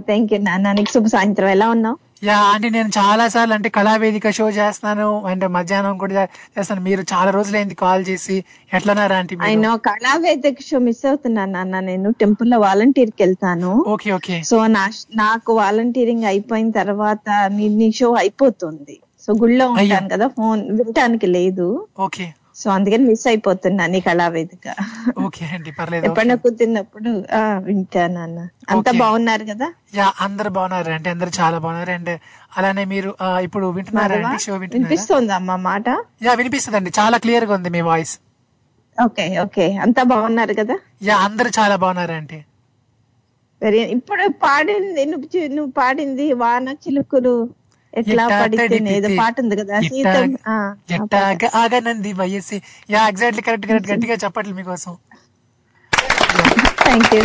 థ్యాంక్ 0.00 0.32
యూ 0.32 0.38
నాన్న. 0.40 0.72
నీకు 0.72 0.90
శుభ 0.90 1.06
సాయంత్రం. 1.06 1.48
ఎలా 1.48 1.68
ఉన్నావు? 1.70 1.96
యా 2.22 2.36
అంటే 2.54 2.68
నేను 2.68 2.88
చాలా 2.88 3.28
సార్లు 3.28 3.54
అంటే 3.54 3.68
కళావేదిక 3.68 4.30
షో 4.30 4.44
చేస్తున్నాను 4.50 5.22
అంటే 5.26 5.46
మధ్యాహ్నం 5.46 5.98
కూడా 5.98 6.14
చేస్తాను. 6.56 6.80
మీరు 6.80 7.02
చాలా 7.12 7.30
రోజులైంది 7.30 7.74
కాల్ 7.74 8.04
చేసి 8.04 8.36
ఎట్లన్నారా 8.72 9.16
అంటే 9.16 9.36
ఆయన 9.46 9.74
కళావేదిక 9.88 10.60
షో 10.60 10.78
మిస్ 10.78 11.06
అవుతున్నాను 11.06 11.52
నాన్న. 11.52 11.80
నేను 11.80 12.10
టెంపుల్లో 12.10 12.58
వాలంటీర్కి 12.58 13.22
వెళ్తాను. 13.22 13.72
Okay 13.86 14.12
okay. 14.12 14.36
సో 14.42 14.66
నా 14.66 14.84
నాకు 15.14 15.52
వాలంటీరింగ్ 15.52 16.24
అయిపోయిన 16.24 16.70
తర్వాత 16.70 17.28
నీ 17.48 17.68
నీ 17.80 17.92
షో 17.92 18.10
అయిపోతుంది. 18.12 18.96
సో 19.20 19.32
గుళ్ళో 19.32 19.66
ఉంటాను 19.72 20.08
కదా 20.08 20.28
ఫోన్ 20.28 20.62
వినటానికి 20.70 21.26
లేదు. 21.26 21.88
ఓకే. 21.98 22.26
సో 22.56 22.66
అందుకని 22.70 23.04
మిస్ 23.08 23.24
అయిపోతున్నా 23.26 23.84
నీ 23.92 23.98
కళావేదిక 24.06 24.66
ఓకే 25.24 25.44
అండి 25.54 25.70
పర్లేదు 25.72 26.04
ఎప్పుడైనా 26.08 26.36
కుదిరినప్పుడు 26.42 27.10
ఆ, 27.32 27.40
వింటాను 27.66 28.18
అన్న 28.20 28.40
అంతా. 28.70 28.92
బాగున్నారు 29.00 29.44
కదా? 29.50 29.68
యా 29.94 30.06
అందరు 30.20 30.50
బాగున్నారు 30.56 30.90
అంటే 30.92 31.08
అందరు 31.10 31.32
చాలా 31.38 31.58
బాగున్నారు. 31.58 31.92
అండ్ 31.92 32.12
అలానే 32.56 32.84
మీరు 32.86 33.10
ఇప్పుడు 33.42 33.66
వింటున్నారా? 33.76 34.18
అండి? 34.22 34.42
షో 34.44 34.56
వినిపిస్తోందా 34.64 35.36
అమ్మా 35.40 35.56
మాట? 35.66 35.86
యా 36.22 36.34
వినిపిస్తుందండి. 36.34 36.92
చాలా 36.98 37.18
క్లియర్గా 37.18 37.54
ఉంది 37.54 37.70
మీ 37.70 37.82
వాయిస్. 37.88 38.14
ఓకే 38.98 39.26
ఓకే 39.40 39.66
అంతా 39.84 40.02
బాగున్నారు 40.10 40.54
కదా? 40.54 40.76
యా 41.02 41.16
అందరు 41.26 41.50
చాలా 41.58 41.76
బాగున్నారు 41.76 42.14
అంటే 42.14 42.38
వెరీ 43.62 43.80
ఇప్పుడు 43.94 44.24
పాడింది 44.44 45.02
నువ్వు 45.06 45.26
నువ్వు 45.56 45.72
పాడింది 45.72 46.24
వాన 46.40 46.68
చిలుకులు. 46.84 47.34
ఎట్లా 48.00 48.22
ఎట్టా 48.24 48.36
పడితే 48.42 48.62
తడిపితే, 48.62 48.92
ఏదో 48.98 49.08
పాట 49.20 49.34
ఉంది 49.44 49.56
కదా 49.60 49.78
సీతం 49.88 50.30
ఆగనంది 51.62 52.10
వయస్సి. 52.20 52.58
యా 52.94 53.00
ఎగ్జాక్ట్లీ 53.12 53.42
కరెక్ట్ 53.48 53.66
కరెక్ట్ 53.70 53.88
గట్టిగా 53.92 54.16
చెప్పట్లేదు 54.24 54.56
మీకోసం. 54.60 54.92
Thank 56.84 57.10
you 57.16 57.22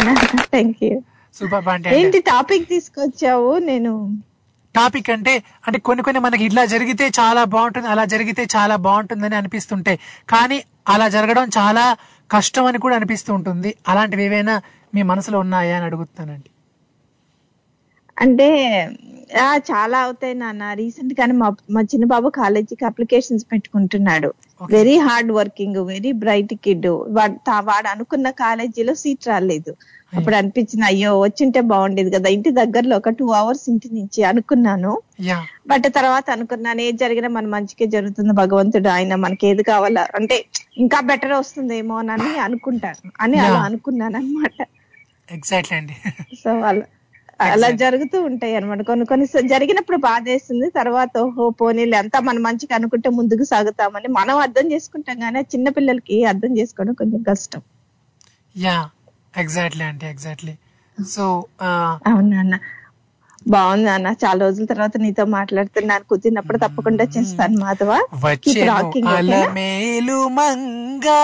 thank 0.55 0.79
you 0.87 0.95
super 1.37 1.87
ఏంటి 1.99 2.19
టాపిక్ 2.31 2.65
తీసుకొచ్చావు 2.73 3.51
నేను? 3.71 3.93
టాపిక్ 4.75 5.09
అంటే 5.15 5.33
అంటే 5.67 5.77
కొన్ని 5.87 6.01
కొన్ని 6.07 6.19
మనకి 6.25 6.43
ఇట్లా 6.47 6.63
జరిగితే 6.73 7.05
చాలా 7.19 7.41
బాగుంటుంది 7.53 7.87
అలా 7.93 8.03
జరిగితే 8.13 8.43
చాలా 8.55 8.75
బాగుంటుందని 8.87 9.35
అనిపిస్తుంటాయి 9.39 9.97
కానీ 10.33 10.57
అలా 10.93 11.05
జరగడం 11.15 11.45
చాలా 11.57 11.85
కష్టం 12.29 12.65
అని 12.69 12.79
కూడా 12.83 12.95
అనిపిస్తూ 12.99 13.31
ఉంటుంది. 13.37 13.69
అలాంటివి 13.91 14.23
ఏవైనా 14.27 14.55
మీ 14.95 15.01
మనసులో 15.11 15.37
ఉన్నాయా 15.45 15.73
అని 15.77 15.85
అడుగుతానండి 15.89 16.49
అంటే 18.17 18.47
చాలా 19.57 19.99
అవుతాయి 19.99 20.33
నాన్న. 20.33 20.73
రీసెంట్ 20.73 21.19
గానే 21.19 21.33
మా 21.33 21.55
మా 21.71 21.81
చిన్న 21.81 22.05
బాబు 22.05 22.29
కాలేజీకి 22.29 22.85
applications 22.85 23.45
పెట్టుకుంటున్నాడు. 23.51 24.33
Very 24.71 24.97
hard 24.97 25.31
working 25.31 25.75
very 25.85 26.11
bright 26.11 26.53
kid 26.53 26.87
వాడు 26.87 27.87
అనుకున్న 27.87 28.29
కాలేజీలో 28.29 28.95
సీట్ 28.95 29.27
రాలేదు. 29.27 29.75
అప్పుడు 30.17 30.35
అనిపించింది 30.35 30.85
అయ్యో 30.85 31.19
వచ్చింటే 31.19 31.61
బాగుండేది 31.61 32.11
కదా. 32.11 32.29
ఇంటి 32.29 32.51
దగ్గరలో 32.51 32.97
ఒక 32.97 33.09
టూ 33.09 33.27
అవర్స్ 33.31 33.69
ఇంటి 33.69 33.89
నుంచి 33.93 34.23
అనుకున్నాను. 34.23 35.01
బట్ 35.67 35.93
తర్వాత 35.95 36.29
అనుకున్నాను 36.31 36.81
ఏది 36.81 36.97
జరిగినా 36.97 37.27
మన 37.27 37.47
మంచికే 37.47 37.85
జరుగుతుంది 37.85 38.33
భగవంతుడు 38.33 38.87
ఆయన 38.89 39.15
మనకి 39.15 39.47
ఏది 39.47 39.63
కావాలా. 39.63 40.07
అంటే 40.15 40.45
ఇంకా 40.77 40.99
బెటర్ 41.01 41.31
వస్తుందేమో 41.31 41.95
అని 41.97 42.39
అనుకుంటాను. 42.39 43.11
అని 43.19 43.37
అలా. 43.37 43.59
అనుకున్నాను 43.59 44.17
అనమాట 44.17 44.67
ఎగ్జాక్ట్లీ 45.31 45.77
అండి. 45.77 45.95
సో 46.43 46.59
అలా. 46.59 46.81
అలా 47.45 47.67
జరుగుతూ 47.81 48.17
ఉంటాయి 48.29 48.53
అనమాట 48.55 48.81
కొన్ని 48.87 49.05
కొన్ని 49.05 49.25
జరిగినప్పుడు 49.49 49.97
బాధేస్తుంది. 50.05 50.67
తర్వాత 50.77 51.13
ఓహో 51.23 51.45
పోనీలే 51.59 51.97
అంతా 52.01 52.19
మనం 52.27 52.41
మంచిగా 52.43 52.75
అనుకుంటే 52.79 53.09
ముందుకు 53.17 53.45
సాగుతామని 53.51 54.09
మనం 54.19 54.37
అర్థం 54.45 54.67
చేసుకుంటాం 54.73 55.17
కానీ 55.25 55.41
చిన్న 55.53 55.69
పిల్లలకి 55.77 56.17
అర్థం 56.31 56.53
చేసుకోవడం 56.59 56.95
కొంచెం 57.01 57.21
కష్టం. 57.29 57.61
యా 58.55 58.77
ఎగ్జాక్ట్లీ 59.33 59.83
అంటే 59.89 60.05
ఎగ్జాక్ట్లీ 60.13 60.53
సో 60.97 61.25
అవునా 62.07 62.59
బాగుంది 63.47 63.89
అన్న. 63.89 64.07
చాలా 64.25 64.39
రోజుల 64.39 64.65
తర్వాత 64.65 64.97
నీతో 64.97 65.25
మాట్లాడుతున్నాను. 65.25 66.03
కుదిరినప్పుడు 66.09 66.57
తప్పకుండా 66.57 67.07
చేస్తాను 67.17 67.59
మాధవ? 67.59 68.07
అలమేలు 69.43 70.27
మంగా 70.27 71.23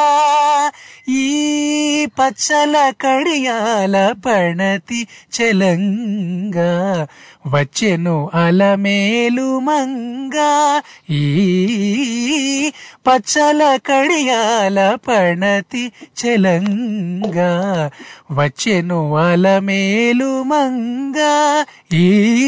ఈ 1.09 2.05
పచ్చల 2.05 2.93
కడియాల 3.01 4.13
పణతి 4.25 5.07
చెలంగా. 5.41 7.07
వచ్చెను 7.47 8.31
అలమేలు 8.33 9.59
మంగా. 9.59 10.83
ఈ 11.09 12.71
పచ్చల 13.07 13.79
కడియాల 13.85 14.97
పణతి 15.07 15.91
చెలంగా. 16.25 17.91
వచ్చెను 18.31 19.15
అలమేలు 19.15 20.43
మంగా. 20.43 21.65
ఈ 21.93 22.39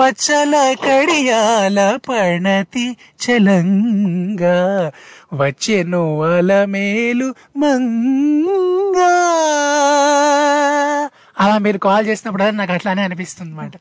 పచ్చల 0.00 0.76
కడియాల 0.84 1.98
పణతి 2.08 2.96
చలంగా. 3.26 4.92
వచ్చెను 5.34 6.22
అలమేలు 6.22 7.34
మంగా. 7.56 9.26
అలా 11.42 11.56
మీరు 11.66 11.78
కాల్ 11.86 12.04
చేసినప్పుడు 12.10 12.44
నాకు 12.62 12.72
అట్లానే 12.76 13.02
అనిపిస్తుంది 13.08 13.52
అనమాట 13.52 13.76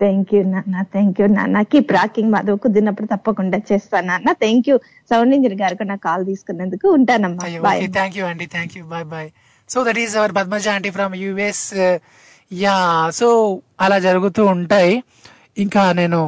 థ్యాంక్ 0.00 0.30
యూ 0.34 0.40
నాన్న. 0.52 0.76
థ్యాంక్ 0.94 1.18
యూ 1.20 1.26
నాన్న. 1.36 1.58
Keep 1.72 1.90
rocking 1.96 2.30
Madhav. 2.34 2.56
కుదిరినప్పుడు 2.62 3.08
తప్పకుండా 3.12 3.58
చేస్తాను 3.68 4.06
నాన్న. 4.10 4.30
థ్యాంక్ 4.42 4.66
యూ 4.70 4.76
సౌండ్ 5.10 5.34
ఇంజనీర్ 5.36 5.58
గారికి 5.62 5.84
నా 5.90 5.96
కాల్ 6.06 6.22
తీసుకున్నందుకు 6.30 6.86
ఉంటానమ్మా. 6.96 7.44
థ్యాంక్ 7.98 8.16
యూ 8.18 8.24
అండి 8.30 8.46
thank 8.54 8.74
you 8.78 8.82
bye 8.92 9.06
bye 9.12 9.28
so 9.70 9.84
that 9.88 10.00
is 10.04 10.14
our 10.20 10.32
Padmaja 10.38 10.66
aunty 10.76 10.90
from 10.96 11.12
US 11.24 11.64
yeah 12.52 12.74
so 13.18 13.28
అలా 13.84 13.98
జరుగుతూ 14.08 14.42
ఉంటాయి. 14.54 14.94
ఇంకా 15.64 15.84
నేను 16.00 16.20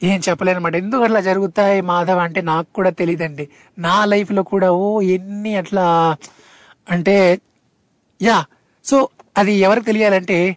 ఏం 0.00 0.20
చెప్పలేను 0.28 0.58
అనమాట 0.58 0.74
ఎందుకు 0.82 1.02
అట్లా 1.06 1.20
జరుగుతాయి 1.28 1.78
మాధవ్? 1.90 2.20
అంటే 2.26 2.40
నాకు 2.52 2.68
కూడా 2.78 2.90
తెలియదండి 3.00 3.44
నా 3.86 3.96
లైఫ్లో 4.12 4.42
కూడా 4.52 4.68
ఓ 4.84 4.88
ఎన్ని 5.16 5.52
అట్లా 5.62 5.84
అంటే 6.90 7.16
యా 8.20 8.38
సో 8.84 9.08
అది 9.38 9.52
ఎవరికి 9.52 9.86
తెలియాలంటే 9.86 10.56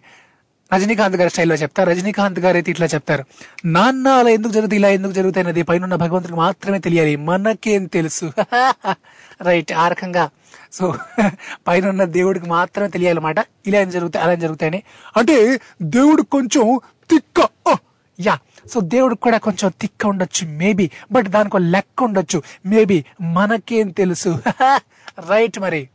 రజనీకాంత్ 0.74 1.16
గారి 1.16 1.30
స్టైల్లో 1.30 1.54
చెప్తారు. 1.54 1.90
రజనీకాంత్ 1.90 2.38
గారు 2.38 2.56
అయితే 2.56 2.70
ఇట్లా 2.70 2.86
చెప్తారు. 2.86 3.24
నాన్న 3.64 4.08
అలా 4.08 4.30
ఎందుకు 4.30 4.52
జరుగుతుంది? 4.52 4.76
ఇలా 4.76 4.88
ఎందుకు 4.88 5.12
జరుగుతాయి? 5.12 5.46
అనేది 5.46 5.62
పైన 5.62 5.94
భగవంతుడికి 5.94 6.38
మాత్రమే 6.38 6.78
తెలియాలి. 6.78 7.16
మనకేం 7.16 7.84
తెలుసు? 7.84 8.32
రైట్ 9.42 9.72
ఆ 9.72 9.88
రకంగా. 9.88 10.30
సో 10.72 10.94
పైన 11.68 11.88
ఉన్న 11.88 12.04
దేవుడికి 12.04 12.46
మాత్రమే 12.46 12.88
తెలియాలన్నమాట. 12.88 13.36
ఇలా 13.66 13.80
ఏం 13.80 13.90
జరుగుతాయి 13.90 14.24
అలా 14.24 14.32
ఏం 14.32 14.38
జరుగుతాయని. 14.38 14.82
అంటే 15.16 15.60
దేవుడు 15.82 16.22
కొంచెం 16.22 16.80
తిక్క. 17.10 17.48
యా. 18.20 18.38
సో 18.72 18.80
దేవుడికి 18.80 19.20
కూడా 19.20 19.38
కొంచెం 19.38 19.72
తిక్క 19.80 20.06
ఉండొచ్చు 20.06 20.48
మేబీ. 20.48 20.90
బట్ 21.12 21.26
దానికి 21.26 21.58
లెక్క 21.58 22.02
ఉండొచ్చు. 22.02 22.42
మేబీ 22.66 23.04
మనకేం 23.20 23.88
తెలుసు? 23.88 24.42
రైట్ 25.28 25.58
మరి. 25.58 25.88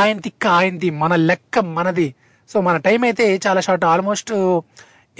ఆయన 0.00 0.18
తిక్క 0.26 0.44
ఆయనది 0.58 0.88
మన 1.02 1.14
లెక్క 1.28 1.58
మనది. 1.76 2.08
సో 2.50 2.60
మన 2.60 2.76
టైం 2.86 3.00
అయితే 3.08 3.26
చాలా 3.46 3.60
షార్ట్ 3.66 3.84
ఆల్మోస్ట్ 3.92 4.30
uh, 4.32 4.58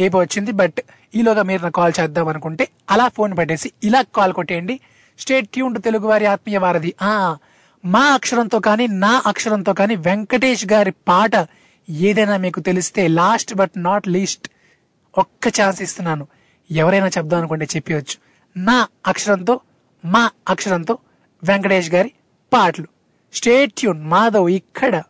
ఏపో 0.04 0.18
వచ్చింది. 0.18 0.52
బట్ 0.60 0.78
ఈలోగా 1.18 1.42
మీరు 1.42 1.62
నాకు 1.62 1.76
కాల్ 1.80 1.92
చేద్దాం 2.00 2.28
అనుకుంటే 2.28 2.64
అలా 2.90 3.08
ఫోన్ 3.08 3.32
పెట్టేసి 3.38 3.68
ఇలా 3.88 4.00
కాల్ 4.16 4.32
కొట్టేయండి. 4.38 4.76
స్టేట్ 5.18 5.48
ట్యూన్ 5.54 5.76
తెలుగు 5.82 6.06
వారి 6.06 6.26
ఆత్మీయ 6.26 6.58
వారధి. 6.64 6.92
ఆ 7.02 7.12
మా 7.84 8.04
అక్షరంతో 8.18 8.58
కానీ 8.60 8.84
నా 9.04 9.12
అక్షరంతో 9.26 9.72
కానీ 9.80 9.94
వెంకటేష్ 10.08 10.66
గారి 10.72 10.92
పాట 11.08 11.34
ఏదైనా 11.88 12.36
మీకు 12.44 12.60
తెలిస్తే 12.60 13.02
లాస్ట్ 13.20 13.52
బట్ 13.54 13.74
నాట్ 13.88 14.06
లీస్ట్ 14.08 14.46
ఒక్క 15.14 15.48
ఛాన్స్ 15.48 15.80
ఇస్తున్నాను. 15.82 16.24
ఎవరైనా 16.70 17.08
చెప్దాం 17.16 17.38
అనుకుంటే 17.40 17.66
చెప్పవచ్చు. 17.76 18.16
నా 18.56 18.78
అక్షరంతో 19.06 19.54
మా 20.04 20.24
అక్షరంతో 20.48 20.94
వెంకటేష్ 21.42 21.90
గారి 21.94 22.10
పాటలు. 22.52 22.88
స్టేట్ 23.34 23.72
ట్యూన్ 23.72 24.02
మాధవ్ 24.02 24.50
ఇక్కడ. 24.50 25.02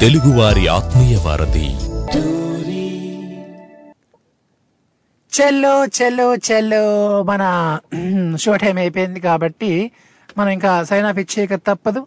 తెలుగువారి 0.00 0.66
ఆత్మీయ 0.66 1.16
వారధి. 1.16 1.68
చెల్లో 5.34 5.86
చెల్లో 5.86 6.34
చెల్లో 6.34 6.82
మన 7.22 7.78
షో 8.36 8.56
టైం 8.56 8.78
అయిపోయింది 8.78 9.20
కాబట్టి 9.20 9.90
మనం 10.38 10.48
ఇంకా 10.48 10.84
సైన్ 10.84 11.06
ఆఫ్ 11.06 11.18
ఇచ్చేయక 11.18 11.54
తప్పదు. 11.54 12.06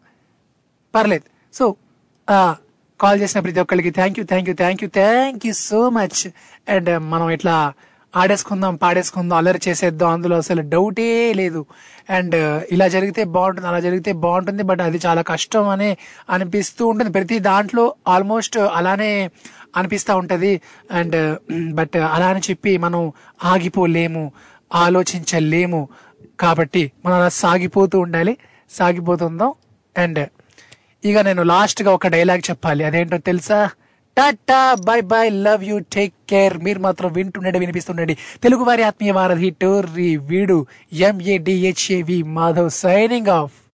పర్లేదు. 0.96 1.56
సో 1.56 1.76
కాల్ 3.00 3.20
చేసిన 3.22 3.40
ప్రతి 3.46 3.60
ఒక్కరికి 3.64 3.90
thank 3.90 4.18
you 4.20 4.26
thank 4.26 4.48
you 4.50 4.56
thank 4.62 4.82
you 4.84 4.90
thank 5.02 5.44
you 5.48 5.54
so 5.70 5.82
much 5.98 6.22
and 6.76 6.90
మనం 7.12 7.28
ఇట్లా 7.30 7.56
ఆడేసుకుందాం 8.14 8.74
పాడేసుకుందాం 8.76 9.36
అల్లరి 9.38 9.60
చేసేద్దాం 9.68 10.10
అందులో 10.10 10.36
అసలు 10.38 10.62
డౌటే 10.74 11.34
లేదు. 11.34 11.62
అండ్ 12.10 12.36
uh, 12.36 12.74
ఇలా 12.74 12.86
జరిగితే 12.88 13.22
బాగుంటుంది 13.36 13.68
అలా 13.68 13.80
జరిగితే 13.80 14.12
బాగుంటుంది 14.26 14.64
బట్ 14.64 14.82
అది 14.82 15.00
చాలా 15.06 15.22
కష్టం 15.22 15.66
అనే 15.70 15.90
అనిపిస్తూ 16.30 16.84
ఉంటుంది. 16.88 17.12
ప్రతి 17.12 17.38
దాంట్లో 17.40 17.86
ఆల్మోస్ట్ 18.08 18.58
అలానే 18.80 19.12
అనిపిస్తూ 19.76 20.16
ఉంటుంది. 20.18 20.52
అండ్ 20.92 21.18
బట్ 21.74 21.98
uh, 21.98 22.08
అలా 22.16 22.28
అని 22.28 22.44
చెప్పి 22.50 22.74
మనం 22.78 23.02
ఆగిపోలేము 23.44 24.24
ఆలోచించలేము. 24.86 25.82
కాబట్టి 26.40 26.84
మనం 27.06 27.16
అలా 27.20 27.30
సాగిపోతూ 27.44 28.00
ఉండాలి 28.00 28.38
సాగిపోతుందాం. 28.70 29.52
అండ్ 29.96 30.22
ఇక 31.10 31.18
నేను 31.20 31.44
లాస్ట్గా 31.44 31.92
ఒక 31.92 32.08
డైలాగ్ 32.08 32.44
చెప్పాలి. 32.50 32.84
అదేంటో 32.84 33.18
తెలుసా? 33.30 33.60
Tata 34.18 34.62
bye 34.88 35.00
bye 35.12 35.26
love 35.46 35.64
you 35.64 35.78
take 35.96 36.14
care 36.30 36.56
మీరు 36.58 36.80
మాత్రం 36.80 37.10
వింటుండండి 37.14 37.60
వినిపిస్తుండండి 37.60 38.14
తెలుగు 38.44 38.64
వారి 38.64 38.84
ఆత్మీయ 38.84 39.12
వారధి 39.12 39.50
టోర్రీ 39.62 40.10
వీడు 40.30 40.58
ఎంఏడిహెచ్ఏవి 41.10 42.20
మాధవ్ 42.38 42.72
సైనింగ్ 42.84 43.32
ఆఫ్ 43.40 43.58